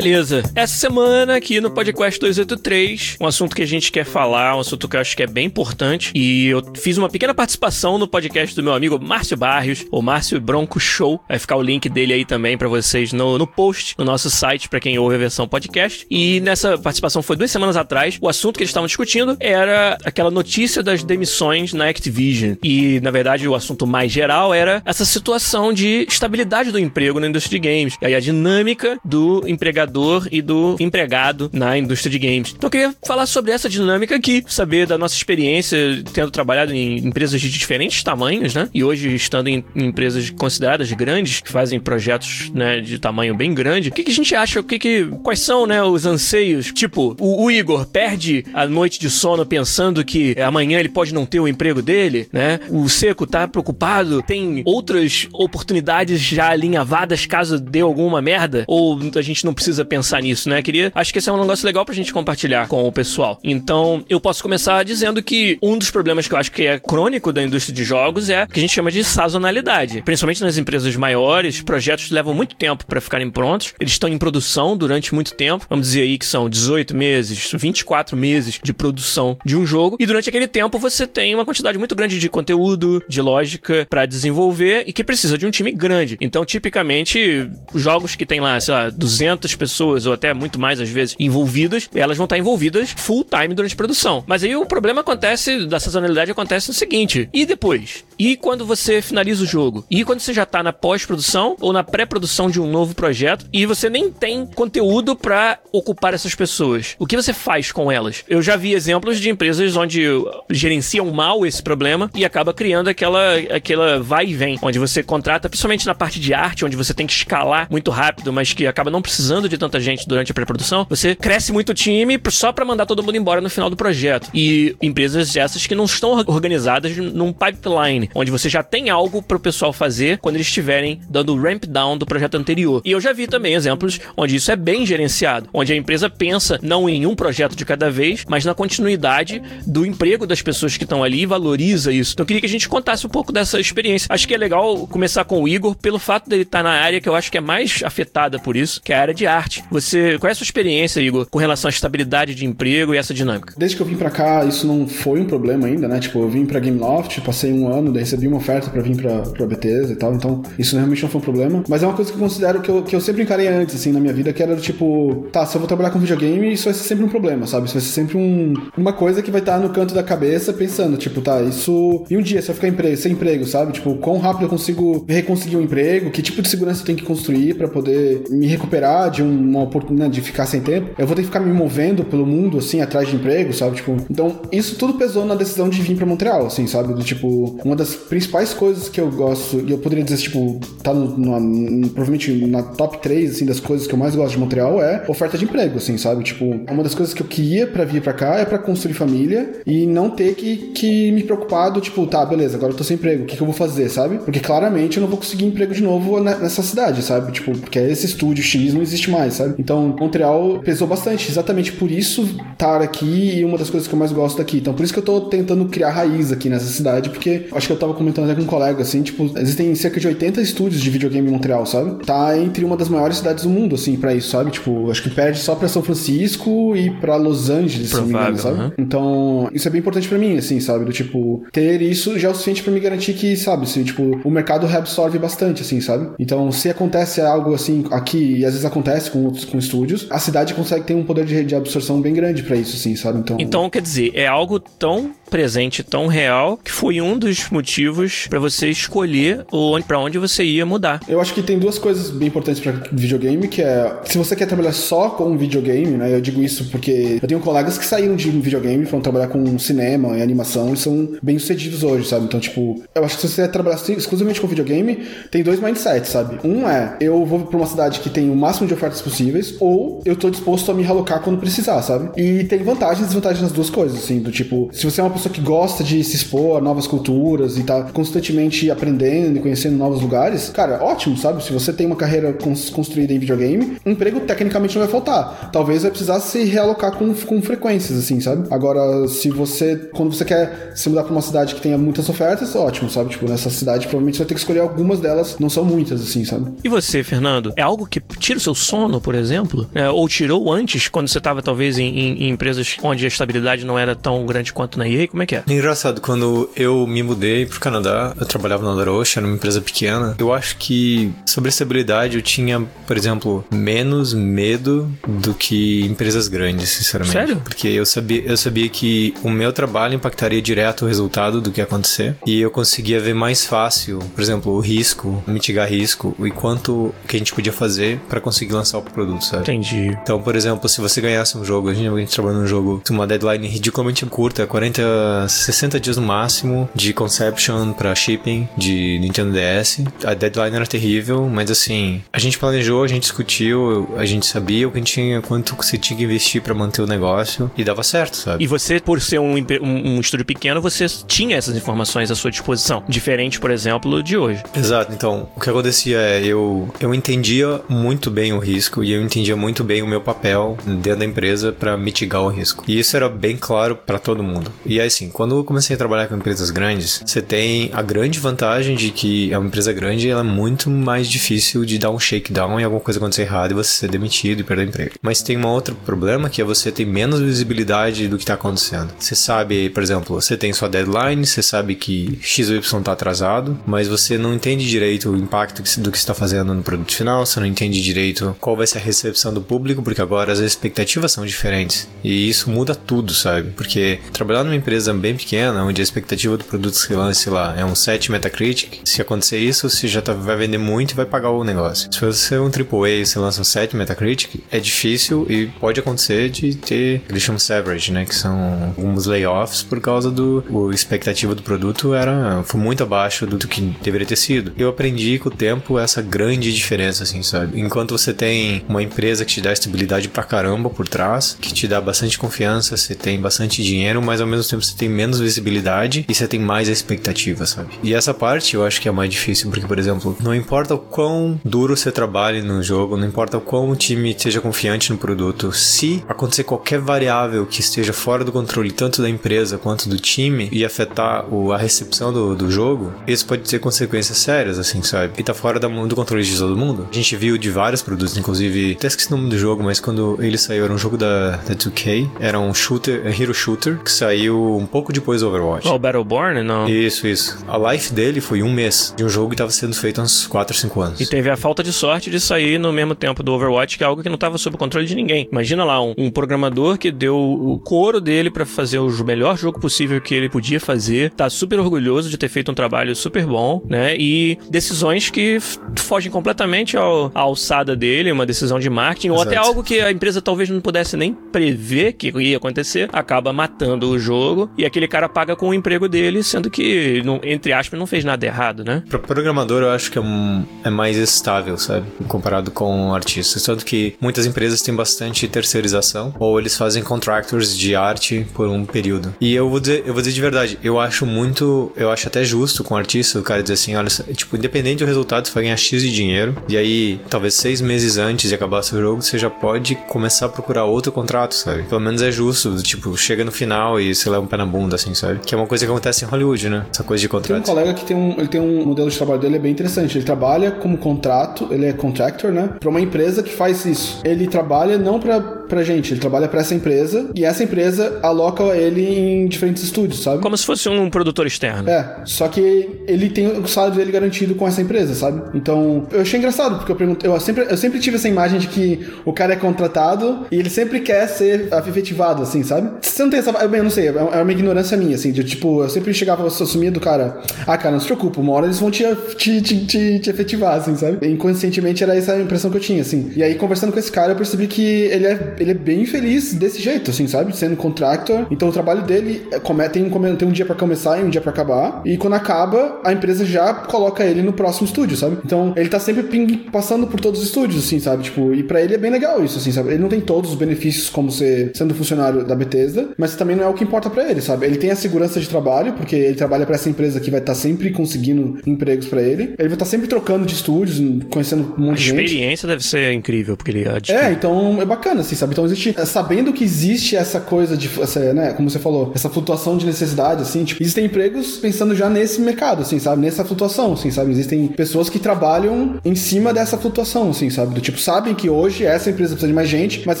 Beleza. 0.02 0.42
Essa 0.54 0.74
semana 0.74 1.34
aqui 1.34 1.60
no 1.60 1.70
Podcast 1.70 2.20
283, 2.20 3.16
um 3.20 3.26
assunto 3.26 3.56
que 3.56 3.62
a 3.62 3.66
gente 3.66 3.90
quer 3.90 4.04
falar, 4.04 4.56
um 4.56 4.60
assunto 4.60 4.88
que 4.88 4.96
eu 4.96 5.00
acho 5.00 5.16
que 5.16 5.24
é 5.24 5.26
bem 5.26 5.46
importante. 5.46 6.12
E 6.14 6.46
eu 6.46 6.62
fiz 6.76 6.96
uma 6.98 7.08
pequena 7.08 7.34
participação 7.34 7.98
no 7.98 8.06
podcast 8.06 8.54
do 8.54 8.62
meu 8.62 8.74
amigo 8.74 8.98
Márcio 9.00 9.36
Barrios, 9.36 9.84
o 9.90 10.00
Márcio 10.00 10.40
Bronco 10.40 10.78
Show. 10.78 11.20
Vai 11.28 11.38
ficar 11.38 11.56
o 11.56 11.62
link 11.62 11.88
dele 11.88 12.12
aí 12.12 12.24
também 12.24 12.56
pra 12.56 12.68
vocês 12.68 13.12
no, 13.12 13.38
no 13.38 13.46
post, 13.46 13.96
no 13.98 14.04
nosso 14.04 14.30
site, 14.30 14.68
pra 14.68 14.78
quem 14.78 14.98
ouve 14.98 15.16
a 15.16 15.18
versão 15.18 15.48
podcast. 15.48 16.06
E 16.08 16.40
nessa 16.40 16.78
participação 16.78 17.20
foi 17.20 17.34
duas 17.34 17.50
semanas 17.50 17.76
atrás. 17.76 18.18
O 18.20 18.28
assunto 18.28 18.56
que 18.56 18.62
eles 18.62 18.70
estavam 18.70 18.86
discutindo 18.86 19.36
era 19.40 19.98
aquela 20.04 20.30
notícia 20.30 20.80
das 20.80 21.02
demissões 21.02 21.72
na 21.72 21.88
Activision. 21.88 22.54
E, 22.62 23.00
na 23.00 23.10
verdade, 23.10 23.48
o 23.48 23.54
assunto 23.54 23.84
mais 23.84 24.12
geral 24.12 24.54
era 24.54 24.80
essa 24.84 25.04
situação 25.04 25.72
de 25.72 26.06
estabilidade 26.08 26.70
do 26.70 26.78
emprego 26.78 27.18
na 27.18 27.26
indústria 27.26 27.58
de 27.58 27.68
games. 27.68 27.96
E 28.00 28.06
aí 28.06 28.14
a 28.14 28.20
dinâmica 28.20 28.98
do 29.04 29.42
empregador 29.88 30.28
e 30.30 30.42
do 30.42 30.76
empregado 30.78 31.50
na 31.52 31.76
indústria 31.76 32.10
de 32.10 32.18
games. 32.18 32.54
Então 32.56 32.68
eu 32.68 32.70
queria 32.70 32.94
falar 33.06 33.26
sobre 33.26 33.52
essa 33.52 33.68
dinâmica 33.68 34.14
aqui, 34.16 34.44
saber 34.46 34.86
da 34.86 34.98
nossa 34.98 35.14
experiência 35.14 35.78
tendo 36.12 36.30
trabalhado 36.30 36.72
em 36.74 36.98
empresas 36.98 37.40
de 37.40 37.50
diferentes 37.50 38.02
tamanhos, 38.02 38.54
né? 38.54 38.68
E 38.72 38.84
hoje 38.84 39.14
estando 39.14 39.48
em, 39.48 39.64
em 39.74 39.86
empresas 39.86 40.30
consideradas 40.30 40.92
grandes, 40.92 41.40
que 41.40 41.50
fazem 41.50 41.80
projetos, 41.80 42.50
né, 42.54 42.80
de 42.80 42.98
tamanho 42.98 43.34
bem 43.34 43.54
grande. 43.54 43.88
O 43.88 43.92
que, 43.92 44.04
que 44.04 44.10
a 44.10 44.14
gente 44.14 44.34
acha? 44.34 44.60
O 44.60 44.64
que 44.64 44.78
que, 44.78 45.04
quais 45.22 45.40
são, 45.40 45.66
né, 45.66 45.82
os 45.82 46.04
anseios? 46.04 46.72
Tipo, 46.72 47.16
o, 47.18 47.44
o 47.44 47.50
Igor 47.50 47.86
perde 47.86 48.44
a 48.52 48.66
noite 48.66 49.00
de 49.00 49.08
sono 49.10 49.46
pensando 49.46 50.04
que 50.04 50.38
amanhã 50.40 50.78
ele 50.78 50.88
pode 50.88 51.14
não 51.14 51.24
ter 51.24 51.40
o 51.40 51.48
emprego 51.48 51.80
dele, 51.80 52.28
né? 52.32 52.60
O 52.68 52.88
Seco 52.88 53.26
tá 53.26 53.48
preocupado, 53.48 54.22
tem 54.22 54.62
outras 54.64 55.28
oportunidades 55.32 56.20
já 56.20 56.48
alinhavadas 56.50 57.26
caso 57.26 57.58
dê 57.58 57.80
alguma 57.80 58.20
merda? 58.20 58.64
Ou 58.66 58.98
a 59.16 59.22
gente 59.22 59.44
não 59.44 59.54
precisa 59.54 59.77
pensar 59.84 60.22
nisso, 60.22 60.48
né? 60.48 60.62
Queria, 60.62 60.92
acho 60.94 61.12
que 61.12 61.18
esse 61.18 61.28
é 61.28 61.32
um 61.32 61.40
negócio 61.40 61.66
legal 61.66 61.84
pra 61.84 61.94
gente 61.94 62.12
compartilhar 62.12 62.68
com 62.68 62.86
o 62.86 62.92
pessoal. 62.92 63.38
Então, 63.42 64.04
eu 64.08 64.20
posso 64.20 64.42
começar 64.42 64.82
dizendo 64.84 65.22
que 65.22 65.58
um 65.62 65.78
dos 65.78 65.90
problemas 65.90 66.26
que 66.26 66.34
eu 66.34 66.38
acho 66.38 66.52
que 66.52 66.66
é 66.66 66.78
crônico 66.78 67.32
da 67.32 67.42
indústria 67.42 67.74
de 67.74 67.84
jogos 67.84 68.30
é 68.30 68.44
o 68.44 68.48
que 68.48 68.58
a 68.58 68.62
gente 68.62 68.74
chama 68.74 68.90
de 68.90 69.02
sazonalidade. 69.04 70.02
Principalmente 70.02 70.42
nas 70.42 70.58
empresas 70.58 70.94
maiores, 70.96 71.60
projetos 71.62 72.10
levam 72.10 72.34
muito 72.34 72.56
tempo 72.56 72.86
pra 72.86 73.00
ficarem 73.00 73.30
prontos. 73.30 73.74
Eles 73.80 73.92
estão 73.92 74.08
em 74.08 74.18
produção 74.18 74.76
durante 74.76 75.14
muito 75.14 75.34
tempo. 75.34 75.66
Vamos 75.68 75.88
dizer 75.88 76.02
aí 76.02 76.18
que 76.18 76.26
são 76.26 76.48
18 76.48 76.96
meses, 76.96 77.50
24 77.54 78.16
meses 78.16 78.60
de 78.62 78.72
produção 78.72 79.38
de 79.44 79.56
um 79.56 79.66
jogo. 79.66 79.96
E 80.00 80.06
durante 80.06 80.28
aquele 80.28 80.48
tempo 80.48 80.78
você 80.78 81.06
tem 81.06 81.34
uma 81.34 81.44
quantidade 81.44 81.78
muito 81.78 81.94
grande 81.94 82.18
de 82.18 82.28
conteúdo, 82.28 83.02
de 83.08 83.20
lógica 83.20 83.86
pra 83.88 84.06
desenvolver 84.06 84.84
e 84.86 84.92
que 84.92 85.04
precisa 85.04 85.36
de 85.38 85.46
um 85.46 85.50
time 85.50 85.72
grande. 85.72 86.16
Então, 86.20 86.44
tipicamente, 86.44 87.50
jogos 87.74 88.14
que 88.14 88.26
tem 88.26 88.40
lá, 88.40 88.58
sei 88.60 88.74
lá, 88.74 88.90
200 88.90 89.54
pessoas 89.54 89.67
ou 90.06 90.12
até 90.12 90.32
muito 90.34 90.58
mais 90.58 90.80
às 90.80 90.88
vezes 90.88 91.14
envolvidas, 91.18 91.88
elas 91.94 92.16
vão 92.16 92.24
estar 92.24 92.38
envolvidas 92.38 92.94
full 92.96 93.24
time 93.24 93.54
durante 93.54 93.74
a 93.74 93.76
produção. 93.76 94.24
Mas 94.26 94.42
aí 94.42 94.54
o 94.56 94.66
problema 94.66 95.00
acontece, 95.00 95.66
da 95.66 95.80
sazonalidade 95.80 96.30
acontece 96.30 96.68
no 96.68 96.74
seguinte: 96.74 97.28
e 97.32 97.46
depois? 97.46 98.04
E 98.18 98.36
quando 98.36 98.66
você 98.66 99.00
finaliza 99.00 99.44
o 99.44 99.46
jogo? 99.46 99.84
E 99.88 100.04
quando 100.04 100.18
você 100.18 100.32
já 100.32 100.44
tá 100.44 100.60
na 100.60 100.72
pós-produção 100.72 101.54
ou 101.60 101.72
na 101.72 101.84
pré-produção 101.84 102.50
de 102.50 102.60
um 102.60 102.68
novo 102.68 102.94
projeto 102.94 103.46
e 103.52 103.64
você 103.64 103.88
nem 103.88 104.10
tem 104.10 104.44
conteúdo 104.44 105.14
pra 105.14 105.58
ocupar 105.72 106.14
essas 106.14 106.34
pessoas? 106.34 106.96
O 106.98 107.06
que 107.06 107.16
você 107.16 107.32
faz 107.32 107.70
com 107.70 107.92
elas? 107.92 108.24
Eu 108.28 108.42
já 108.42 108.56
vi 108.56 108.72
exemplos 108.72 109.20
de 109.20 109.30
empresas 109.30 109.76
onde 109.76 110.04
gerenciam 110.50 111.10
mal 111.12 111.46
esse 111.46 111.62
problema 111.62 112.10
e 112.12 112.24
acaba 112.24 112.52
criando 112.52 112.88
aquela, 112.88 113.36
aquela 113.54 114.00
vai 114.00 114.26
e 114.26 114.34
vem, 114.34 114.58
onde 114.62 114.80
você 114.80 115.00
contrata, 115.00 115.48
principalmente 115.48 115.86
na 115.86 115.94
parte 115.94 116.18
de 116.18 116.34
arte, 116.34 116.64
onde 116.64 116.76
você 116.76 116.92
tem 116.92 117.06
que 117.06 117.12
escalar 117.12 117.68
muito 117.70 117.90
rápido, 117.90 118.32
mas 118.32 118.52
que 118.52 118.66
acaba 118.66 118.90
não 118.90 119.00
precisando 119.00 119.48
de 119.48 119.56
tanta 119.56 119.78
gente 119.78 120.08
durante 120.08 120.32
a 120.32 120.34
pré-produção, 120.34 120.84
você 120.90 121.14
cresce 121.14 121.52
muito 121.52 121.70
o 121.70 121.74
time 121.74 122.20
só 122.30 122.50
pra 122.52 122.64
mandar 122.64 122.86
todo 122.86 123.02
mundo 123.02 123.16
embora 123.16 123.40
no 123.40 123.48
final 123.48 123.70
do 123.70 123.76
projeto. 123.76 124.28
E 124.34 124.74
empresas 124.82 125.36
essas 125.36 125.66
que 125.66 125.74
não 125.74 125.84
estão 125.84 126.24
organizadas 126.26 126.96
num 126.96 127.32
pipeline, 127.32 128.07
onde 128.14 128.30
você 128.30 128.48
já 128.48 128.62
tem 128.62 128.90
algo 128.90 129.22
pro 129.22 129.40
pessoal 129.40 129.72
fazer 129.72 130.18
quando 130.18 130.36
eles 130.36 130.46
estiverem 130.46 131.00
dando 131.08 131.34
o 131.34 131.40
ramp 131.40 131.64
down 131.64 131.96
do 131.96 132.06
projeto 132.06 132.36
anterior. 132.36 132.82
E 132.84 132.90
eu 132.90 133.00
já 133.00 133.12
vi 133.12 133.26
também 133.26 133.54
exemplos 133.54 134.00
onde 134.16 134.36
isso 134.36 134.50
é 134.50 134.56
bem 134.56 134.84
gerenciado, 134.84 135.48
onde 135.52 135.72
a 135.72 135.76
empresa 135.76 136.08
pensa 136.08 136.58
não 136.62 136.88
em 136.88 137.06
um 137.06 137.14
projeto 137.14 137.56
de 137.56 137.64
cada 137.64 137.90
vez, 137.90 138.24
mas 138.28 138.44
na 138.44 138.54
continuidade 138.54 139.42
do 139.66 139.84
emprego 139.84 140.26
das 140.26 140.42
pessoas 140.42 140.76
que 140.76 140.84
estão 140.84 141.02
ali 141.02 141.22
e 141.22 141.26
valoriza 141.26 141.92
isso. 141.92 142.12
Então 142.12 142.24
eu 142.24 142.26
queria 142.26 142.40
que 142.40 142.46
a 142.46 142.50
gente 142.50 142.68
contasse 142.68 143.06
um 143.06 143.10
pouco 143.10 143.32
dessa 143.32 143.60
experiência. 143.60 144.06
Acho 144.10 144.26
que 144.26 144.34
é 144.34 144.38
legal 144.38 144.86
começar 144.86 145.24
com 145.24 145.42
o 145.42 145.48
Igor 145.48 145.74
pelo 145.76 145.98
fato 145.98 146.28
dele 146.28 146.42
estar 146.42 146.62
na 146.62 146.70
área 146.70 147.00
que 147.00 147.08
eu 147.08 147.14
acho 147.14 147.30
que 147.30 147.38
é 147.38 147.40
mais 147.40 147.82
afetada 147.84 148.38
por 148.38 148.56
isso, 148.56 148.80
que 148.82 148.92
é 148.92 148.96
a 148.96 149.00
área 149.00 149.14
de 149.14 149.26
arte. 149.26 149.64
Você, 149.70 150.18
qual 150.18 150.28
é 150.28 150.32
a 150.32 150.34
sua 150.34 150.44
experiência, 150.44 151.00
Igor, 151.00 151.26
com 151.26 151.38
relação 151.38 151.68
à 151.68 151.70
estabilidade 151.70 152.34
de 152.34 152.46
emprego 152.46 152.94
e 152.94 152.98
essa 152.98 153.14
dinâmica? 153.14 153.54
Desde 153.56 153.76
que 153.76 153.82
eu 153.82 153.86
vim 153.86 153.96
pra 153.96 154.10
cá, 154.10 154.44
isso 154.44 154.66
não 154.66 154.86
foi 154.86 155.20
um 155.20 155.24
problema 155.24 155.66
ainda, 155.66 155.88
né? 155.88 155.98
Tipo, 156.00 156.20
eu 156.20 156.28
vim 156.28 156.46
pra 156.46 156.60
Gameloft, 156.60 157.20
passei 157.20 157.52
um 157.52 157.68
ano, 157.68 157.92
daí 157.98 158.04
recebi 158.04 158.28
uma 158.28 158.38
oferta 158.38 158.70
pra 158.70 158.80
vir 158.80 158.96
pra, 158.96 159.20
pra 159.22 159.46
Bethesda 159.46 159.92
e 159.92 159.96
tal, 159.96 160.14
então 160.14 160.42
isso 160.58 160.76
realmente 160.76 161.02
não 161.02 161.10
foi 161.10 161.20
um 161.20 161.24
problema. 161.24 161.64
Mas 161.68 161.82
é 161.82 161.86
uma 161.86 161.94
coisa 161.94 162.10
que 162.10 162.16
eu 162.16 162.20
considero 162.20 162.60
que 162.60 162.70
eu, 162.70 162.82
que 162.82 162.94
eu 162.94 163.00
sempre 163.00 163.22
encarei 163.22 163.48
antes, 163.48 163.74
assim, 163.74 163.92
na 163.92 164.00
minha 164.00 164.12
vida, 164.12 164.32
que 164.32 164.42
era 164.42 164.56
tipo, 164.56 165.26
tá, 165.32 165.44
se 165.44 165.56
eu 165.56 165.60
vou 165.60 165.68
trabalhar 165.68 165.90
com 165.90 165.98
videogame, 165.98 166.52
isso 166.52 166.64
vai 166.64 166.74
ser 166.74 166.84
sempre 166.84 167.04
um 167.04 167.08
problema, 167.08 167.46
sabe? 167.46 167.66
Isso 167.66 167.74
vai 167.74 167.82
ser 167.82 167.90
sempre 167.90 168.16
um, 168.16 168.54
uma 168.76 168.92
coisa 168.92 169.22
que 169.22 169.30
vai 169.30 169.40
estar 169.40 169.58
no 169.58 169.70
canto 169.70 169.94
da 169.94 170.02
cabeça 170.02 170.52
pensando, 170.52 170.96
tipo, 170.96 171.20
tá, 171.20 171.42
isso. 171.42 172.04
E 172.08 172.16
um 172.16 172.22
dia, 172.22 172.40
se 172.40 172.50
eu 172.50 172.54
ficar 172.54 172.68
emprego, 172.68 172.96
sem 172.96 173.12
emprego, 173.12 173.46
sabe? 173.46 173.72
Tipo, 173.72 173.96
quão 173.96 174.18
rápido 174.18 174.44
eu 174.44 174.48
consigo 174.48 175.04
reconseguir 175.08 175.58
um 175.58 175.62
emprego, 175.62 176.10
que 176.10 176.22
tipo 176.22 176.42
de 176.42 176.48
segurança 176.48 176.82
eu 176.82 176.86
tenho 176.86 176.98
que 176.98 177.04
construir 177.04 177.54
pra 177.54 177.68
poder 177.68 178.24
me 178.30 178.46
recuperar 178.46 179.10
de 179.10 179.22
uma 179.22 179.62
oportunidade 179.62 180.12
de 180.12 180.20
ficar 180.20 180.46
sem 180.46 180.60
tempo. 180.60 180.90
Eu 180.98 181.06
vou 181.06 181.14
ter 181.16 181.22
que 181.22 181.28
ficar 181.28 181.40
me 181.40 181.52
movendo 181.52 182.04
pelo 182.04 182.26
mundo, 182.26 182.58
assim, 182.58 182.80
atrás 182.80 183.08
de 183.08 183.16
emprego, 183.16 183.52
sabe? 183.52 183.76
Tipo, 183.76 183.96
então, 184.10 184.40
isso 184.52 184.76
tudo 184.76 184.94
pesou 184.94 185.24
na 185.24 185.34
decisão 185.34 185.68
de 185.68 185.80
vir 185.82 185.96
pra 185.96 186.06
Montreal, 186.06 186.46
assim, 186.46 186.66
sabe? 186.66 186.92
Do 186.94 187.02
tipo, 187.02 187.56
uma 187.64 187.76
das 187.76 187.87
das 187.88 187.96
principais 187.96 188.52
coisas 188.52 188.88
que 188.88 189.00
eu 189.00 189.10
gosto, 189.10 189.60
e 189.66 189.70
eu 189.70 189.78
poderia 189.78 190.04
dizer, 190.04 190.18
tipo, 190.18 190.60
tá 190.82 190.92
no, 190.92 191.16
no, 191.16 191.88
provavelmente 191.88 192.32
na 192.46 192.62
top 192.62 192.98
3, 193.00 193.32
assim, 193.32 193.46
das 193.46 193.60
coisas 193.60 193.86
que 193.86 193.94
eu 193.94 193.98
mais 193.98 194.14
gosto 194.14 194.32
de 194.32 194.38
Montreal 194.38 194.82
é 194.82 195.04
oferta 195.08 195.38
de 195.38 195.44
emprego, 195.44 195.78
assim, 195.78 195.96
sabe? 195.96 196.22
Tipo, 196.22 196.44
uma 196.44 196.82
das 196.82 196.94
coisas 196.94 197.14
que 197.14 197.22
eu 197.22 197.26
queria 197.26 197.66
para 197.66 197.84
vir 197.84 198.02
para 198.02 198.12
cá 198.12 198.36
é 198.36 198.44
para 198.44 198.58
construir 198.58 198.94
família 198.94 199.60
e 199.66 199.86
não 199.86 200.10
ter 200.10 200.34
que, 200.34 200.56
que 200.74 201.12
me 201.12 201.22
preocupar 201.22 201.70
do 201.70 201.80
tipo, 201.80 202.06
tá, 202.06 202.24
beleza, 202.24 202.56
agora 202.56 202.72
eu 202.72 202.76
tô 202.76 202.84
sem 202.84 202.96
emprego, 202.96 203.22
o 203.24 203.26
que, 203.26 203.36
que 203.36 203.42
eu 203.42 203.46
vou 203.46 203.54
fazer, 203.54 203.88
sabe? 203.88 204.18
Porque 204.18 204.40
claramente 204.40 204.96
eu 204.96 205.00
não 205.00 205.08
vou 205.08 205.18
conseguir 205.18 205.46
emprego 205.46 205.74
de 205.74 205.82
novo 205.82 206.20
nessa 206.20 206.62
cidade, 206.62 207.02
sabe? 207.02 207.32
Tipo, 207.32 207.56
porque 207.58 207.78
esse 207.78 208.06
estúdio 208.06 208.42
X 208.42 208.74
não 208.74 208.82
existe 208.82 209.10
mais, 209.10 209.34
sabe? 209.34 209.54
Então, 209.58 209.96
Montreal 209.98 210.60
pesou 210.64 210.86
bastante, 210.86 211.30
exatamente 211.30 211.72
por 211.72 211.90
isso 211.90 212.28
estar 212.52 212.82
aqui 212.82 213.38
e 213.38 213.44
uma 213.44 213.56
das 213.56 213.70
coisas 213.70 213.88
que 213.88 213.94
eu 213.94 213.98
mais 213.98 214.12
gosto 214.12 214.38
daqui. 214.38 214.58
Então, 214.58 214.74
por 214.74 214.82
isso 214.82 214.92
que 214.92 214.98
eu 214.98 215.04
tô 215.04 215.20
tentando 215.22 215.64
criar 215.66 215.90
raiz 215.90 216.32
aqui 216.32 216.48
nessa 216.48 216.66
cidade, 216.66 217.10
porque 217.10 217.46
acho 217.52 217.66
que 217.66 217.72
eu 217.72 217.77
tava 217.78 217.94
comentando 217.94 218.24
até 218.26 218.34
com 218.34 218.42
um 218.42 218.46
colega, 218.46 218.82
assim, 218.82 219.02
tipo, 219.02 219.30
existem 219.36 219.74
cerca 219.74 220.00
de 220.00 220.06
80 220.06 220.40
estúdios 220.40 220.80
de 220.80 220.90
videogame 220.90 221.28
em 221.28 221.32
Montreal, 221.32 221.66
sabe? 221.66 222.04
Tá 222.04 222.38
entre 222.38 222.64
uma 222.64 222.76
das 222.76 222.88
maiores 222.88 223.18
cidades 223.18 223.44
do 223.44 223.50
mundo, 223.50 223.74
assim, 223.74 223.96
para 223.96 224.14
isso, 224.14 224.30
sabe? 224.30 224.50
Tipo, 224.50 224.90
acho 224.90 225.02
que 225.02 225.10
perde 225.10 225.38
só 225.38 225.54
pra 225.54 225.68
São 225.68 225.82
Francisco 225.82 226.74
e 226.76 226.90
para 226.90 227.16
Los 227.16 227.50
Angeles, 227.50 227.90
Provável, 227.90 227.98
se 227.98 228.00
não 228.00 228.06
me 228.06 228.12
engano, 228.14 228.38
sabe? 228.38 228.60
Uhum. 228.60 228.72
Então, 228.78 229.50
isso 229.52 229.68
é 229.68 229.70
bem 229.70 229.80
importante 229.80 230.08
para 230.08 230.18
mim, 230.18 230.36
assim, 230.36 230.60
sabe? 230.60 230.84
Do 230.84 230.92
tipo, 230.92 231.44
ter 231.52 231.80
isso 231.82 232.18
já 232.18 232.28
é 232.28 232.30
o 232.30 232.34
suficiente 232.34 232.62
para 232.62 232.72
me 232.72 232.80
garantir 232.80 233.14
que, 233.14 233.36
sabe, 233.36 233.68
se, 233.68 233.82
tipo, 233.84 234.20
o 234.24 234.30
mercado 234.30 234.66
reabsorve 234.66 235.18
bastante, 235.18 235.62
assim, 235.62 235.80
sabe? 235.80 236.10
Então, 236.18 236.50
se 236.52 236.68
acontece 236.68 237.20
algo 237.20 237.54
assim 237.54 237.84
aqui, 237.90 238.38
e 238.38 238.44
às 238.44 238.52
vezes 238.52 238.64
acontece 238.64 239.10
com 239.10 239.24
outros 239.24 239.44
com 239.44 239.58
estúdios, 239.58 240.06
a 240.10 240.18
cidade 240.18 240.54
consegue 240.54 240.84
ter 240.84 240.94
um 240.94 241.04
poder 241.04 241.24
de, 241.24 241.44
de 241.44 241.54
absorção 241.54 242.00
bem 242.00 242.14
grande 242.14 242.42
para 242.42 242.56
isso, 242.56 242.76
assim, 242.76 242.94
sabe? 242.96 243.18
Então, 243.18 243.36
então, 243.38 243.70
quer 243.70 243.82
dizer, 243.82 244.12
é 244.14 244.26
algo 244.26 244.58
tão 244.60 245.12
presente, 245.28 245.82
tão 245.82 246.06
real, 246.06 246.58
que 246.62 246.70
foi 246.70 247.00
um 247.00 247.18
dos 247.18 247.48
motivos 247.50 248.26
para 248.28 248.38
você 248.38 248.68
escolher 248.68 249.44
para 249.86 249.98
onde 249.98 250.18
você 250.18 250.44
ia 250.44 250.66
mudar. 250.66 251.00
Eu 251.08 251.20
acho 251.20 251.34
que 251.34 251.42
tem 251.42 251.58
duas 251.58 251.78
coisas 251.78 252.10
bem 252.10 252.28
importantes 252.28 252.60
para 252.60 252.72
videogame, 252.92 253.48
que 253.48 253.62
é 253.62 254.00
se 254.04 254.18
você 254.18 254.34
quer 254.34 254.46
trabalhar 254.46 254.72
só 254.72 255.10
com 255.10 255.36
videogame, 255.36 255.96
né? 255.96 256.14
Eu 256.14 256.20
digo 256.20 256.42
isso 256.42 256.68
porque 256.70 257.18
eu 257.22 257.28
tenho 257.28 257.40
colegas 257.40 257.78
que 257.78 257.84
saíram 257.84 258.16
de 258.16 258.30
videogame, 258.30 258.86
foram 258.86 259.02
trabalhar 259.02 259.28
com 259.28 259.58
cinema 259.58 260.16
e 260.16 260.22
animação 260.22 260.72
e 260.72 260.76
são 260.76 261.16
bem 261.22 261.38
sucedidos 261.38 261.82
hoje, 261.82 262.08
sabe? 262.08 262.24
Então, 262.24 262.40
tipo, 262.40 262.82
eu 262.94 263.04
acho 263.04 263.16
que 263.16 263.22
se 263.22 263.28
você 263.28 263.42
quer 263.42 263.48
trabalhar 263.48 263.76
exclusivamente 263.76 264.40
com 264.40 264.46
videogame, 264.46 265.06
tem 265.30 265.42
dois 265.42 265.60
mindsets, 265.60 266.10
sabe? 266.10 266.38
Um 266.44 266.68
é 266.68 266.96
eu 267.00 267.24
vou 267.24 267.40
para 267.40 267.56
uma 267.56 267.66
cidade 267.66 268.00
que 268.00 268.10
tem 268.10 268.30
o 268.30 268.36
máximo 268.36 268.66
de 268.66 268.74
ofertas 268.74 269.00
possíveis, 269.00 269.54
ou 269.60 270.02
eu 270.04 270.16
tô 270.16 270.30
disposto 270.30 270.70
a 270.70 270.74
me 270.74 270.82
realocar 270.82 271.20
quando 271.20 271.38
precisar, 271.38 271.82
sabe? 271.82 272.10
E 272.20 272.44
tem 272.44 272.62
vantagens 272.62 273.00
e 273.00 273.04
desvantagens 273.04 273.42
nas 273.42 273.52
duas 273.52 273.70
coisas, 273.70 273.98
assim, 273.98 274.20
do 274.20 274.30
tipo, 274.30 274.68
se 274.72 274.84
você 274.84 275.00
é 275.00 275.04
uma 275.04 275.10
pessoa 275.18 275.34
que 275.34 275.40
gosta 275.40 275.84
de 275.84 276.02
se 276.04 276.16
expor 276.16 276.58
a 276.58 276.60
novas 276.60 276.86
culturas 276.86 277.58
e 277.58 277.62
tá 277.64 277.82
constantemente 277.92 278.70
aprendendo 278.70 279.36
e 279.36 279.40
conhecendo 279.40 279.76
novos 279.76 280.00
lugares, 280.00 280.48
cara, 280.48 280.82
ótimo, 280.82 281.16
sabe? 281.16 281.42
Se 281.42 281.52
você 281.52 281.72
tem 281.72 281.86
uma 281.86 281.96
carreira 281.96 282.32
construída 282.72 283.12
em 283.12 283.18
videogame, 283.18 283.76
emprego 283.84 284.20
tecnicamente 284.20 284.76
não 284.76 284.82
vai 284.82 284.90
faltar. 284.90 285.50
Talvez 285.52 285.82
vai 285.82 285.90
precisar 285.90 286.20
se 286.20 286.44
realocar 286.44 286.96
com, 286.96 287.12
com 287.14 287.42
frequências, 287.42 287.98
assim, 287.98 288.20
sabe? 288.20 288.46
Agora, 288.50 289.08
se 289.08 289.28
você, 289.30 289.76
quando 289.92 290.14
você 290.14 290.24
quer 290.24 290.72
se 290.74 290.88
mudar 290.88 291.02
pra 291.02 291.12
uma 291.12 291.22
cidade 291.22 291.54
que 291.54 291.60
tenha 291.60 291.76
muitas 291.76 292.08
ofertas, 292.08 292.54
ótimo, 292.54 292.88
sabe? 292.88 293.10
Tipo, 293.10 293.28
nessa 293.28 293.50
cidade 293.50 293.86
provavelmente 293.86 294.16
você 294.16 294.22
vai 294.22 294.28
ter 294.28 294.34
que 294.34 294.40
escolher 294.40 294.60
algumas 294.60 295.00
delas, 295.00 295.36
não 295.38 295.50
são 295.50 295.64
muitas, 295.64 296.00
assim, 296.00 296.24
sabe? 296.24 296.52
E 296.62 296.68
você, 296.68 297.02
Fernando? 297.02 297.52
É 297.56 297.62
algo 297.62 297.86
que 297.86 298.00
tira 298.00 298.38
o 298.38 298.40
seu 298.40 298.54
sono, 298.54 299.00
por 299.00 299.14
exemplo? 299.14 299.68
É, 299.74 299.88
ou 299.88 300.08
tirou 300.08 300.52
antes, 300.52 300.88
quando 300.88 301.08
você 301.08 301.20
tava 301.20 301.42
talvez 301.42 301.78
em, 301.78 301.86
em, 301.86 302.24
em 302.24 302.30
empresas 302.30 302.76
onde 302.82 303.04
a 303.04 303.08
estabilidade 303.08 303.64
não 303.64 303.78
era 303.78 303.96
tão 303.96 304.24
grande 304.24 304.52
quanto 304.52 304.78
na 304.78 304.88
EA? 304.88 305.07
Como 305.10 305.22
é 305.22 305.26
que 305.26 305.36
é? 305.36 305.42
Engraçado, 305.48 306.00
quando 306.00 306.50
eu 306.56 306.86
me 306.86 307.02
mudei 307.02 307.46
pro 307.46 307.60
Canadá, 307.60 308.14
eu 308.18 308.26
trabalhava 308.26 308.64
na 308.64 308.74
Laroche, 308.74 309.18
era 309.18 309.26
uma 309.26 309.36
empresa 309.36 309.60
pequena. 309.60 310.14
Eu 310.18 310.32
acho 310.32 310.56
que 310.56 311.12
sobre 311.26 311.48
estabilidade 311.48 312.16
eu 312.16 312.22
tinha, 312.22 312.60
por 312.86 312.96
exemplo, 312.96 313.44
menos 313.50 314.12
medo 314.14 314.90
do 315.06 315.34
que 315.34 315.84
empresas 315.86 316.28
grandes, 316.28 316.70
sinceramente. 316.70 317.12
Sério? 317.12 317.36
Porque 317.36 317.68
eu 317.68 317.86
sabia, 317.86 318.22
eu 318.22 318.36
sabia 318.36 318.68
que 318.68 319.14
o 319.22 319.30
meu 319.30 319.52
trabalho 319.52 319.94
impactaria 319.94 320.40
direto 320.42 320.84
o 320.84 320.88
resultado 320.88 321.40
do 321.40 321.50
que 321.50 321.60
ia 321.60 321.64
acontecer. 321.64 322.16
E 322.26 322.40
eu 322.40 322.50
conseguia 322.50 323.00
ver 323.00 323.14
mais 323.14 323.44
fácil, 323.44 323.98
por 324.14 324.20
exemplo, 324.20 324.52
o 324.52 324.60
risco, 324.60 325.22
mitigar 325.26 325.68
risco 325.68 326.14
e 326.18 326.30
quanto 326.30 326.94
que 327.06 327.16
a 327.16 327.18
gente 327.18 327.34
podia 327.34 327.52
fazer 327.52 328.00
para 328.08 328.20
conseguir 328.20 328.52
lançar 328.52 328.78
o 328.78 328.82
produto, 328.82 329.24
sabe? 329.24 329.42
Entendi. 329.42 329.96
Então, 330.02 330.20
por 330.20 330.36
exemplo, 330.36 330.68
se 330.68 330.80
você 330.80 331.00
ganhasse 331.00 331.36
um 331.36 331.44
jogo, 331.44 331.68
a 331.68 331.74
gente, 331.74 331.88
a 331.88 331.98
gente 331.98 332.12
trabalha 332.12 332.36
num 332.38 332.46
jogo 332.46 332.82
com 332.86 332.94
uma 332.94 333.06
deadline 333.06 333.46
ridiculamente 333.46 334.04
curta, 334.06 334.46
40, 334.46 334.82
60 335.28 335.80
dias 335.80 335.96
no 335.96 336.02
máximo 336.02 336.68
de 336.74 336.92
conception 336.92 337.72
para 337.72 337.94
shipping 337.94 338.48
de 338.56 338.98
Nintendo 339.00 339.32
DS. 339.32 339.80
A 340.04 340.14
deadline 340.14 340.56
era 340.56 340.66
terrível, 340.66 341.28
mas 341.28 341.50
assim, 341.50 342.02
a 342.12 342.18
gente 342.18 342.38
planejou, 342.38 342.84
a 342.84 342.88
gente 342.88 343.02
discutiu, 343.02 343.88
a 343.96 344.04
gente 344.04 344.26
sabia 344.26 344.66
o 344.66 344.70
que 344.70 344.80
tinha, 344.80 345.20
quanto 345.20 345.54
você 345.56 345.76
tinha 345.76 345.96
que 345.96 346.04
investir 346.04 346.42
para 346.42 346.54
manter 346.54 346.82
o 346.82 346.86
negócio 346.86 347.50
e 347.56 347.64
dava 347.64 347.82
certo, 347.82 348.16
sabe? 348.16 348.42
E 348.42 348.46
você, 348.46 348.80
por 348.80 349.00
ser 349.00 349.18
um, 349.18 349.34
um, 349.34 349.96
um 349.96 350.00
estúdio 350.00 350.24
pequeno, 350.24 350.60
você 350.60 350.86
tinha 351.06 351.36
essas 351.36 351.56
informações 351.56 352.10
à 352.10 352.14
sua 352.14 352.30
disposição, 352.30 352.82
diferente, 352.88 353.40
por 353.40 353.50
exemplo, 353.50 354.02
de 354.02 354.16
hoje. 354.16 354.42
Exato. 354.56 354.92
Então, 354.92 355.28
o 355.36 355.40
que 355.40 355.50
acontecia 355.50 355.98
é 355.98 356.24
eu 356.24 356.68
eu 356.80 356.94
entendia 356.94 357.60
muito 357.68 358.10
bem 358.10 358.32
o 358.32 358.38
risco 358.38 358.82
e 358.82 358.92
eu 358.92 359.02
entendia 359.02 359.36
muito 359.36 359.62
bem 359.64 359.82
o 359.82 359.86
meu 359.86 360.00
papel 360.00 360.56
dentro 360.64 361.00
da 361.00 361.04
empresa 361.04 361.52
para 361.52 361.76
mitigar 361.76 362.22
o 362.22 362.28
risco. 362.28 362.64
E 362.66 362.78
isso 362.78 362.96
era 362.96 363.08
bem 363.08 363.36
claro 363.36 363.76
para 363.76 363.98
todo 363.98 364.22
mundo. 364.22 364.50
E 364.64 364.80
aí, 364.80 364.87
assim, 364.88 365.08
quando 365.08 365.36
eu 365.36 365.44
comecei 365.44 365.74
a 365.74 365.78
trabalhar 365.78 366.08
com 366.08 366.16
empresas 366.16 366.50
grandes, 366.50 367.02
você 367.04 367.22
tem 367.22 367.70
a 367.72 367.82
grande 367.82 368.18
vantagem 368.18 368.76
de 368.76 368.90
que 368.90 369.32
é 369.32 369.38
uma 369.38 369.46
empresa 369.46 369.72
grande 369.72 370.08
ela 370.08 370.20
é 370.20 370.24
muito 370.24 370.68
mais 370.70 371.08
difícil 371.08 371.64
de 371.64 371.78
dar 371.78 371.90
um 371.90 371.98
shakedown 371.98 372.60
e 372.60 372.64
alguma 372.64 372.80
coisa 372.80 372.98
acontecer 372.98 373.22
errado 373.22 373.52
e 373.52 373.54
você 373.54 373.70
ser 373.70 373.88
demitido 373.88 374.40
e 374.40 374.44
perder 374.44 374.66
o 374.66 374.68
emprego. 374.68 374.90
Mas 375.02 375.22
tem 375.22 375.36
um 375.36 375.46
outro 375.46 375.74
problema 375.74 376.28
que 376.28 376.40
é 376.40 376.44
você 376.44 376.70
ter 376.72 376.84
menos 376.84 377.20
visibilidade 377.20 378.08
do 378.08 378.16
que 378.16 378.22
está 378.24 378.34
acontecendo. 378.34 378.92
Você 378.98 379.14
sabe, 379.14 379.70
por 379.70 379.82
exemplo, 379.82 380.20
você 380.20 380.36
tem 380.36 380.52
sua 380.52 380.68
deadline, 380.68 381.24
você 381.24 381.42
sabe 381.42 381.74
que 381.74 382.18
XY 382.22 382.58
está 382.58 382.92
atrasado, 382.92 383.58
mas 383.66 383.88
você 383.88 384.18
não 384.18 384.34
entende 384.34 384.68
direito 384.68 385.10
o 385.10 385.16
impacto 385.16 385.62
do 385.80 385.90
que 385.90 385.98
está 385.98 386.14
fazendo 386.14 386.54
no 386.54 386.62
produto 386.62 386.94
final, 386.94 387.24
você 387.24 387.40
não 387.40 387.46
entende 387.46 387.82
direito 387.82 388.36
qual 388.40 388.56
vai 388.56 388.66
ser 388.66 388.78
a 388.78 388.80
recepção 388.80 389.32
do 389.32 389.40
público, 389.40 389.82
porque 389.82 390.00
agora 390.00 390.32
as 390.32 390.38
expectativas 390.38 391.12
são 391.12 391.24
diferentes. 391.24 391.88
E 392.02 392.28
isso 392.28 392.50
muda 392.50 392.74
tudo, 392.74 393.12
sabe? 393.12 393.50
Porque 393.50 393.98
trabalhar 394.12 394.44
numa 394.44 394.56
empresa 394.56 394.77
bem 395.00 395.16
pequena, 395.16 395.64
onde 395.64 395.80
a 395.80 395.84
expectativa 395.84 396.36
do 396.36 396.44
produto 396.44 396.78
que 396.86 396.94
lance 396.94 397.28
lá 397.30 397.54
é 397.56 397.64
um 397.64 397.74
7 397.74 398.10
Metacritic, 398.10 398.80
se 398.84 399.00
acontecer 399.00 399.38
isso, 399.38 399.68
você 399.68 399.88
já 399.88 400.00
tá, 400.00 400.12
vai 400.12 400.36
vender 400.36 400.58
muito 400.58 400.92
e 400.92 400.94
vai 400.94 401.06
pagar 401.06 401.30
o 401.30 401.44
negócio. 401.44 401.92
Se 401.92 402.00
você 402.00 402.34
é 402.36 402.40
um 402.40 402.46
AAA 402.46 402.88
e 402.90 403.06
você 403.06 403.18
lança 403.18 403.40
um 403.40 403.44
7 403.44 403.76
Metacritic, 403.76 404.40
é 404.50 404.58
difícil 404.58 405.26
e 405.28 405.46
pode 405.46 405.80
acontecer 405.80 406.30
de 406.30 406.54
ter, 406.54 407.02
eles 407.08 407.22
chamam 407.22 407.38
severage, 407.38 407.92
né? 407.92 408.04
Que 408.04 408.14
são 408.14 408.74
alguns 408.76 409.06
layoffs 409.06 409.62
por 409.62 409.80
causa 409.80 410.10
do 410.10 410.44
a 410.70 410.74
expectativa 410.74 411.34
do 411.34 411.42
produto 411.42 411.94
era 411.94 412.42
foi 412.44 412.60
muito 412.60 412.82
abaixo 412.82 413.26
do, 413.26 413.38
do 413.38 413.48
que 413.48 413.60
deveria 413.82 414.06
ter 414.06 414.16
sido. 414.16 414.52
Eu 414.56 414.68
aprendi 414.68 415.18
com 415.18 415.28
o 415.28 415.32
tempo 415.32 415.78
essa 415.78 416.02
grande 416.02 416.52
diferença, 416.52 417.02
assim, 417.02 417.22
sabe? 417.22 417.60
Enquanto 417.60 417.96
você 417.96 418.12
tem 418.12 418.64
uma 418.68 418.82
empresa 418.82 419.24
que 419.24 419.32
te 419.32 419.40
dá 419.40 419.52
estabilidade 419.52 420.08
pra 420.08 420.22
caramba 420.22 420.70
por 420.70 420.88
trás, 420.88 421.36
que 421.40 421.52
te 421.52 421.66
dá 421.66 421.80
bastante 421.80 422.18
confiança, 422.18 422.76
você 422.76 422.94
tem 422.94 423.20
bastante 423.20 423.62
dinheiro, 423.62 424.02
mas 424.02 424.20
ao 424.20 424.26
mesmo 424.26 424.48
tempo 424.48 424.62
você 424.68 424.76
tem 424.76 424.88
menos 424.88 425.20
visibilidade 425.20 426.04
e 426.08 426.14
você 426.14 426.26
tem 426.26 426.40
mais 426.40 426.68
expectativa, 426.68 427.46
sabe? 427.46 427.70
E 427.82 427.94
essa 427.94 428.12
parte 428.12 428.54
eu 428.54 428.64
acho 428.64 428.80
que 428.80 428.88
é 428.88 428.92
mais 428.92 429.10
difícil, 429.10 429.50
porque, 429.50 429.66
por 429.66 429.78
exemplo, 429.78 430.16
não 430.20 430.34
importa 430.34 430.74
o 430.74 430.78
quão 430.78 431.40
duro 431.44 431.76
você 431.76 431.90
trabalhe 431.90 432.42
no 432.42 432.62
jogo, 432.62 432.96
não 432.96 433.06
importa 433.06 433.38
o 433.38 433.40
quão 433.40 433.70
o 433.70 433.76
time 433.76 434.10
esteja 434.10 434.40
confiante 434.40 434.90
no 434.92 434.98
produto, 434.98 435.52
se 435.52 436.04
acontecer 436.08 436.44
qualquer 436.44 436.80
variável 436.80 437.46
que 437.46 437.60
esteja 437.60 437.92
fora 437.92 438.24
do 438.24 438.32
controle 438.32 438.70
tanto 438.70 439.02
da 439.02 439.08
empresa 439.08 439.58
quanto 439.58 439.88
do 439.88 439.98
time 439.98 440.48
e 440.52 440.64
afetar 440.64 441.32
o, 441.32 441.52
a 441.52 441.58
recepção 441.58 442.12
do, 442.12 442.34
do 442.34 442.50
jogo, 442.50 442.92
isso 443.06 443.26
pode 443.26 443.42
ter 443.42 443.58
consequências 443.58 444.18
sérias, 444.18 444.58
assim, 444.58 444.82
sabe? 444.82 445.14
E 445.18 445.22
tá 445.22 445.34
fora 445.34 445.58
da, 445.58 445.68
do 445.68 445.96
controle 445.96 446.22
de 446.22 446.36
todo 446.36 446.56
mundo. 446.56 446.88
A 446.90 446.94
gente 446.94 447.16
viu 447.16 447.36
de 447.38 447.50
vários 447.50 447.82
produtos, 447.82 448.16
inclusive, 448.16 448.72
até 448.72 448.86
esqueci 448.86 449.12
o 449.12 449.16
nome 449.16 449.30
do 449.30 449.38
jogo, 449.38 449.62
mas 449.62 449.80
quando 449.80 450.18
ele 450.20 450.38
saiu, 450.38 450.64
era 450.64 450.72
um 450.72 450.78
jogo 450.78 450.96
da, 450.96 451.36
da 451.36 451.54
2K, 451.54 452.08
era 452.20 452.38
um 452.38 452.52
shooter, 452.52 453.02
um 453.04 453.08
hero 453.08 453.34
shooter, 453.34 453.78
que 453.78 453.90
saiu 453.90 454.47
um 454.56 454.66
pouco 454.66 454.92
depois 454.92 455.20
do 455.20 455.28
Overwatch. 455.28 455.68
Oh, 455.68 455.74
o 455.74 455.78
Battleborn, 455.78 456.42
não? 456.42 456.68
Isso, 456.68 457.06
isso. 457.06 457.44
A 457.48 457.72
life 457.72 457.92
dele 457.92 458.20
foi 458.20 458.42
um 458.42 458.52
mês 458.52 458.94
de 458.96 459.04
um 459.04 459.08
jogo 459.08 459.28
que 459.28 459.34
estava 459.34 459.50
sendo 459.50 459.74
feito 459.74 460.00
há 460.00 460.04
uns 460.04 460.26
4, 460.26 460.56
5 460.56 460.80
anos. 460.80 461.00
E 461.00 461.06
teve 461.06 461.30
a 461.30 461.36
falta 461.36 461.62
de 461.62 461.72
sorte 461.72 462.10
de 462.10 462.20
sair 462.20 462.58
no 462.58 462.72
mesmo 462.72 462.94
tempo 462.94 463.22
do 463.22 463.32
Overwatch, 463.32 463.76
que 463.78 463.84
é 463.84 463.86
algo 463.86 464.02
que 464.02 464.08
não 464.08 464.14
estava 464.14 464.38
sob 464.38 464.56
controle 464.56 464.86
de 464.86 464.94
ninguém. 464.94 465.28
Imagina 465.30 465.64
lá, 465.64 465.82
um, 465.82 465.94
um 465.96 466.10
programador 466.10 466.78
que 466.78 466.90
deu 466.90 467.16
o 467.16 467.58
couro 467.58 468.00
dele 468.00 468.30
para 468.30 468.46
fazer 468.46 468.78
o 468.78 468.88
melhor 469.04 469.36
jogo 469.36 469.60
possível 469.60 470.00
que 470.00 470.14
ele 470.14 470.28
podia 470.28 470.60
fazer, 470.60 471.10
tá 471.10 471.28
super 471.30 471.58
orgulhoso 471.58 472.10
de 472.10 472.18
ter 472.18 472.28
feito 472.28 472.50
um 472.50 472.54
trabalho 472.54 472.94
super 472.94 473.26
bom, 473.26 473.62
né? 473.68 473.96
E 473.96 474.38
decisões 474.50 475.10
que 475.10 475.38
fogem 475.76 476.10
completamente 476.10 476.76
ao, 476.76 477.10
à 477.14 477.20
alçada 477.20 477.74
dele, 477.74 478.12
uma 478.12 478.26
decisão 478.26 478.58
de 478.58 478.68
marketing, 478.68 479.08
Exato. 479.08 479.20
ou 479.20 479.26
até 479.26 479.36
algo 479.36 479.62
que 479.62 479.80
a 479.80 479.90
empresa 479.90 480.20
talvez 480.20 480.48
não 480.48 480.60
pudesse 480.60 480.96
nem 480.96 481.12
prever 481.12 481.92
que 481.92 482.10
ia 482.18 482.36
acontecer, 482.36 482.88
acaba 482.92 483.32
matando 483.32 483.90
o 483.90 483.98
jogo 483.98 484.37
jogo 484.38 484.50
e 484.56 484.64
aquele 484.64 484.86
cara 484.86 485.08
paga 485.08 485.34
com 485.34 485.48
o 485.48 485.54
emprego 485.54 485.88
dele, 485.88 486.22
sendo 486.22 486.50
que, 486.50 487.02
entre 487.24 487.52
aspas, 487.52 487.78
não 487.78 487.86
fez 487.86 488.04
nada 488.04 488.24
errado, 488.24 488.64
né? 488.64 488.82
Para 488.88 488.98
programador, 488.98 489.62
eu 489.62 489.70
acho 489.70 489.90
que 489.90 489.98
é, 489.98 490.00
um, 490.00 490.44
é 490.64 490.70
mais 490.70 490.96
estável, 490.96 491.58
sabe? 491.58 491.86
Comparado 492.06 492.50
com 492.50 492.94
artistas. 492.94 493.42
Tanto 493.42 493.64
que 493.64 493.96
muitas 494.00 494.26
empresas 494.26 494.62
têm 494.62 494.74
bastante 494.74 495.26
terceirização 495.26 496.14
ou 496.18 496.38
eles 496.38 496.56
fazem 496.56 496.82
contractors 496.82 497.56
de 497.56 497.74
arte 497.74 498.26
por 498.34 498.48
um 498.48 498.64
período. 498.64 499.14
E 499.20 499.34
eu 499.34 499.48
vou 499.48 499.60
dizer, 499.60 499.82
eu 499.86 499.92
vou 499.92 500.02
dizer 500.02 500.14
de 500.14 500.20
verdade, 500.20 500.58
eu 500.62 500.78
acho 500.78 501.06
muito, 501.06 501.72
eu 501.76 501.90
acho 501.90 502.06
até 502.06 502.24
justo 502.24 502.62
com 502.62 502.74
o 502.74 502.76
artista 502.76 503.18
o 503.18 503.22
cara 503.22 503.42
dizer 503.42 503.54
assim, 503.54 503.74
olha, 503.74 503.88
tipo, 503.88 504.36
independente 504.36 504.78
do 504.78 504.86
resultado, 504.86 505.26
você 505.26 505.34
vai 505.34 505.44
ganhar 505.44 505.56
X 505.56 505.82
de 505.82 505.92
dinheiro. 505.92 506.36
E 506.48 506.56
aí, 506.56 507.00
talvez 507.08 507.34
seis 507.34 507.60
meses 507.60 507.96
antes 507.96 508.28
de 508.28 508.34
acabar 508.34 508.62
seu 508.62 508.80
jogo, 508.80 509.02
você 509.02 509.18
já 509.18 509.30
pode 509.30 509.74
começar 509.88 510.26
a 510.26 510.28
procurar 510.28 510.64
outro 510.64 510.92
contrato, 510.92 511.34
sabe? 511.34 511.62
Pelo 511.64 511.80
menos 511.80 512.02
é 512.02 512.10
justo, 512.10 512.62
tipo, 512.62 512.96
chega 512.96 513.24
no 513.24 513.32
final 513.32 513.80
e 513.80 513.92
leva 514.06 514.20
um 514.20 514.26
pé 514.28 514.36
na 514.36 514.46
bunda, 514.46 514.76
assim, 514.76 514.94
sabe? 514.94 515.20
Que 515.20 515.34
é 515.34 515.38
uma 515.38 515.46
coisa 515.46 515.64
que 515.64 515.70
acontece 515.70 516.04
em 516.04 516.08
Hollywood, 516.08 516.48
né? 516.48 516.66
Essa 516.70 516.84
coisa 516.84 517.00
de 517.00 517.08
contrato. 517.08 517.42
Tem 517.42 517.52
um 517.52 517.56
colega 517.56 517.74
que 517.74 517.84
tem 517.84 517.96
um, 517.96 518.12
ele 518.18 518.28
tem 518.28 518.40
um 518.40 518.66
modelo 518.66 518.90
de 518.90 518.96
trabalho 518.96 519.20
dele 519.20 519.36
é 519.36 519.38
bem 519.38 519.52
interessante. 519.52 519.98
Ele 519.98 520.04
trabalha 520.04 520.50
como 520.50 520.76
contrato, 520.78 521.48
ele 521.50 521.66
é 521.66 521.72
contractor, 521.72 522.30
né? 522.30 522.50
Pra 522.60 522.68
uma 522.68 522.80
empresa 522.80 523.22
que 523.22 523.32
faz 523.34 523.64
isso. 523.64 524.00
Ele 524.04 524.26
trabalha 524.26 524.78
não 524.78 525.00
pra, 525.00 525.20
pra 525.48 525.62
gente, 525.62 525.92
ele 525.92 526.00
trabalha 526.00 526.28
pra 526.28 526.40
essa 526.40 526.54
empresa 526.54 527.10
e 527.14 527.24
essa 527.24 527.42
empresa 527.42 527.98
aloca 528.02 528.42
ele 528.56 528.82
em 528.82 529.26
diferentes 529.26 529.62
estúdios, 529.62 530.02
sabe? 530.02 530.22
Como 530.22 530.36
se 530.36 530.44
fosse 530.44 530.68
um 530.68 530.90
produtor 530.90 531.26
externo. 531.26 531.68
É, 531.68 532.02
só 532.04 532.28
que 532.28 532.82
ele 532.86 533.08
tem 533.10 533.26
o 533.26 533.46
salário 533.46 533.76
dele 533.76 533.90
garantido 533.90 534.34
com 534.34 534.46
essa 534.46 534.60
empresa, 534.60 534.94
sabe? 534.94 535.22
Então, 535.34 535.86
eu 535.90 536.00
achei 536.00 536.18
engraçado, 536.18 536.56
porque 536.58 536.72
eu 536.72 536.76
pergunto, 536.76 537.04
eu 537.04 537.18
sempre, 537.20 537.46
eu 537.48 537.56
sempre 537.56 537.78
tive 537.78 537.96
essa 537.96 538.08
imagem 538.08 538.38
de 538.38 538.48
que 538.48 538.86
o 539.04 539.12
cara 539.12 539.32
é 539.32 539.36
contratado 539.36 540.26
e 540.30 540.36
ele 540.36 540.50
sempre 540.50 540.80
quer 540.80 541.06
ser 541.08 541.48
efetivado, 541.66 542.22
assim, 542.22 542.42
sabe? 542.42 542.70
Você 542.80 543.02
não 543.02 543.10
tem 543.10 543.20
essa. 543.20 543.30
Eu, 543.30 543.54
eu 543.54 543.62
não 543.62 543.70
sei, 543.70 543.88
é 543.88 544.22
uma 544.22 544.32
ignorância 544.32 544.76
minha, 544.76 544.94
assim, 544.94 545.12
de 545.12 545.24
tipo, 545.24 545.62
eu 545.62 545.68
sempre 545.68 545.92
chegava 545.94 546.26
assumir 546.26 546.70
do 546.70 546.80
cara, 546.80 547.20
ah, 547.46 547.56
cara, 547.56 547.72
não 547.72 547.80
se 547.80 547.86
preocupa, 547.86 548.20
uma 548.20 548.32
hora 548.32 548.46
eles 548.46 548.58
vão 548.58 548.70
te, 548.70 548.84
te, 549.16 549.40
te, 549.40 549.66
te, 549.66 549.98
te 549.98 550.10
efetivar, 550.10 550.56
assim, 550.56 550.76
sabe? 550.76 551.06
Inconscientemente 551.08 551.82
era 551.82 551.96
essa 551.96 552.12
a 552.12 552.20
impressão 552.20 552.50
que 552.50 552.56
eu 552.56 552.60
tinha, 552.60 552.82
assim. 552.82 553.10
E 553.16 553.22
aí, 553.22 553.34
conversando 553.34 553.72
com 553.72 553.78
esse 553.78 553.90
cara, 553.90 554.12
eu 554.12 554.16
percebi 554.16 554.46
que 554.46 554.62
ele 554.62 555.06
é, 555.06 555.36
ele 555.38 555.50
é 555.50 555.54
bem 555.54 555.86
feliz 555.86 556.34
desse 556.34 556.60
jeito, 556.60 556.90
assim, 556.90 557.06
sabe? 557.06 557.36
Sendo 557.36 557.56
contractor. 557.56 558.26
Então 558.30 558.48
o 558.48 558.52
trabalho 558.52 558.82
dele 558.82 559.26
é, 559.30 559.68
tem, 559.68 559.84
um, 559.84 560.16
tem 560.16 560.28
um 560.28 560.32
dia 560.32 560.44
para 560.44 560.54
começar 560.54 560.98
e 560.98 561.04
um 561.04 561.10
dia 561.10 561.20
para 561.20 561.30
acabar. 561.30 561.82
E 561.84 561.96
quando 561.96 562.14
acaba, 562.14 562.80
a 562.84 562.92
empresa 562.92 563.24
já 563.24 563.52
coloca 563.54 564.04
ele 564.04 564.22
no 564.22 564.32
próximo 564.32 564.66
estúdio, 564.66 564.96
sabe? 564.96 565.18
Então 565.24 565.52
ele 565.56 565.68
tá 565.68 565.78
sempre 565.78 566.02
ping, 566.04 566.48
passando 566.50 566.86
por 566.86 567.00
todos 567.00 567.20
os 567.20 567.26
estúdios, 567.26 567.64
assim, 567.64 567.80
sabe? 567.80 568.04
Tipo, 568.04 568.34
e 568.34 568.42
para 568.42 568.62
ele 568.62 568.74
é 568.74 568.78
bem 568.78 568.90
legal 568.90 569.24
isso, 569.24 569.38
assim, 569.38 569.52
sabe? 569.52 569.70
Ele 569.70 569.78
não 569.78 569.88
tem 569.88 570.00
todos 570.00 570.30
os 570.30 570.36
benefícios 570.36 570.90
como 570.90 571.10
ser 571.10 571.52
sendo 571.54 571.74
funcionário 571.74 572.24
da 572.24 572.34
Bethesda, 572.34 572.88
mas 572.96 573.16
também 573.16 573.36
não 573.36 573.44
é 573.44 573.48
o 573.48 573.54
que 573.54 573.64
importa 573.64 573.90
para 573.90 574.10
ele, 574.10 574.20
sabe? 574.20 574.46
Ele 574.46 574.56
tem 574.56 574.70
a 574.70 574.76
segurança 574.76 575.20
de 575.20 575.28
trabalho, 575.28 575.72
porque 575.74 575.96
ele 575.96 576.14
trabalha 576.14 576.46
para 576.46 576.54
essa 576.54 576.68
empresa 576.68 577.00
que 577.00 577.10
vai 577.10 577.20
estar 577.20 577.32
tá 577.32 577.38
sempre 577.38 577.70
conseguindo 577.70 578.38
empregos 578.46 578.86
para 578.86 579.02
ele. 579.02 579.34
Ele 579.38 579.48
vai 579.48 579.54
estar 579.54 579.58
tá 579.58 579.64
sempre 579.64 579.86
trocando 579.86 580.26
de 580.26 580.34
estúdios, 580.34 580.80
conhecendo 581.10 581.54
um 581.58 581.66
monte 581.66 581.78
de 581.78 581.84
gente. 581.84 581.98
A 581.98 582.02
experiência 582.02 582.48
deve 582.48 582.64
ser 582.64 582.92
incrível, 582.92 583.36
porque 583.36 583.50
ele 583.50 583.68
adquire. 583.68 583.98
É, 583.98 584.12
então 584.12 584.60
é 584.60 584.64
bacana, 584.64 585.00
assim, 585.00 585.14
sabe? 585.14 585.27
Então 585.32 585.44
existe, 585.44 585.74
sabendo 585.86 586.32
que 586.32 586.44
existe 586.44 586.96
essa 586.96 587.20
coisa 587.20 587.56
de, 587.56 587.70
essa, 587.80 588.12
né, 588.12 588.32
como 588.32 588.48
você 588.48 588.58
falou, 588.58 588.92
essa 588.94 589.08
flutuação 589.08 589.56
de 589.56 589.66
necessidade, 589.66 590.22
assim, 590.22 590.44
tipo, 590.44 590.62
existem 590.62 590.86
empregos 590.86 591.36
pensando 591.36 591.74
já 591.74 591.88
nesse 591.88 592.20
mercado, 592.20 592.62
assim, 592.62 592.78
sabe? 592.78 593.02
Nessa 593.02 593.24
flutuação, 593.24 593.72
assim, 593.72 593.90
sabe? 593.90 594.10
Existem 594.10 594.48
pessoas 594.48 594.88
que 594.88 594.98
trabalham 594.98 595.78
em 595.84 595.94
cima 595.94 596.32
dessa 596.32 596.56
flutuação, 596.56 597.10
assim, 597.10 597.30
sabe? 597.30 597.54
Do 597.54 597.60
tipo, 597.60 597.78
sabem 597.78 598.14
que 598.14 598.28
hoje 598.28 598.64
essa 598.64 598.90
empresa 598.90 599.12
precisa 599.12 599.28
de 599.28 599.34
mais 599.34 599.48
gente, 599.48 599.82
mas 599.86 600.00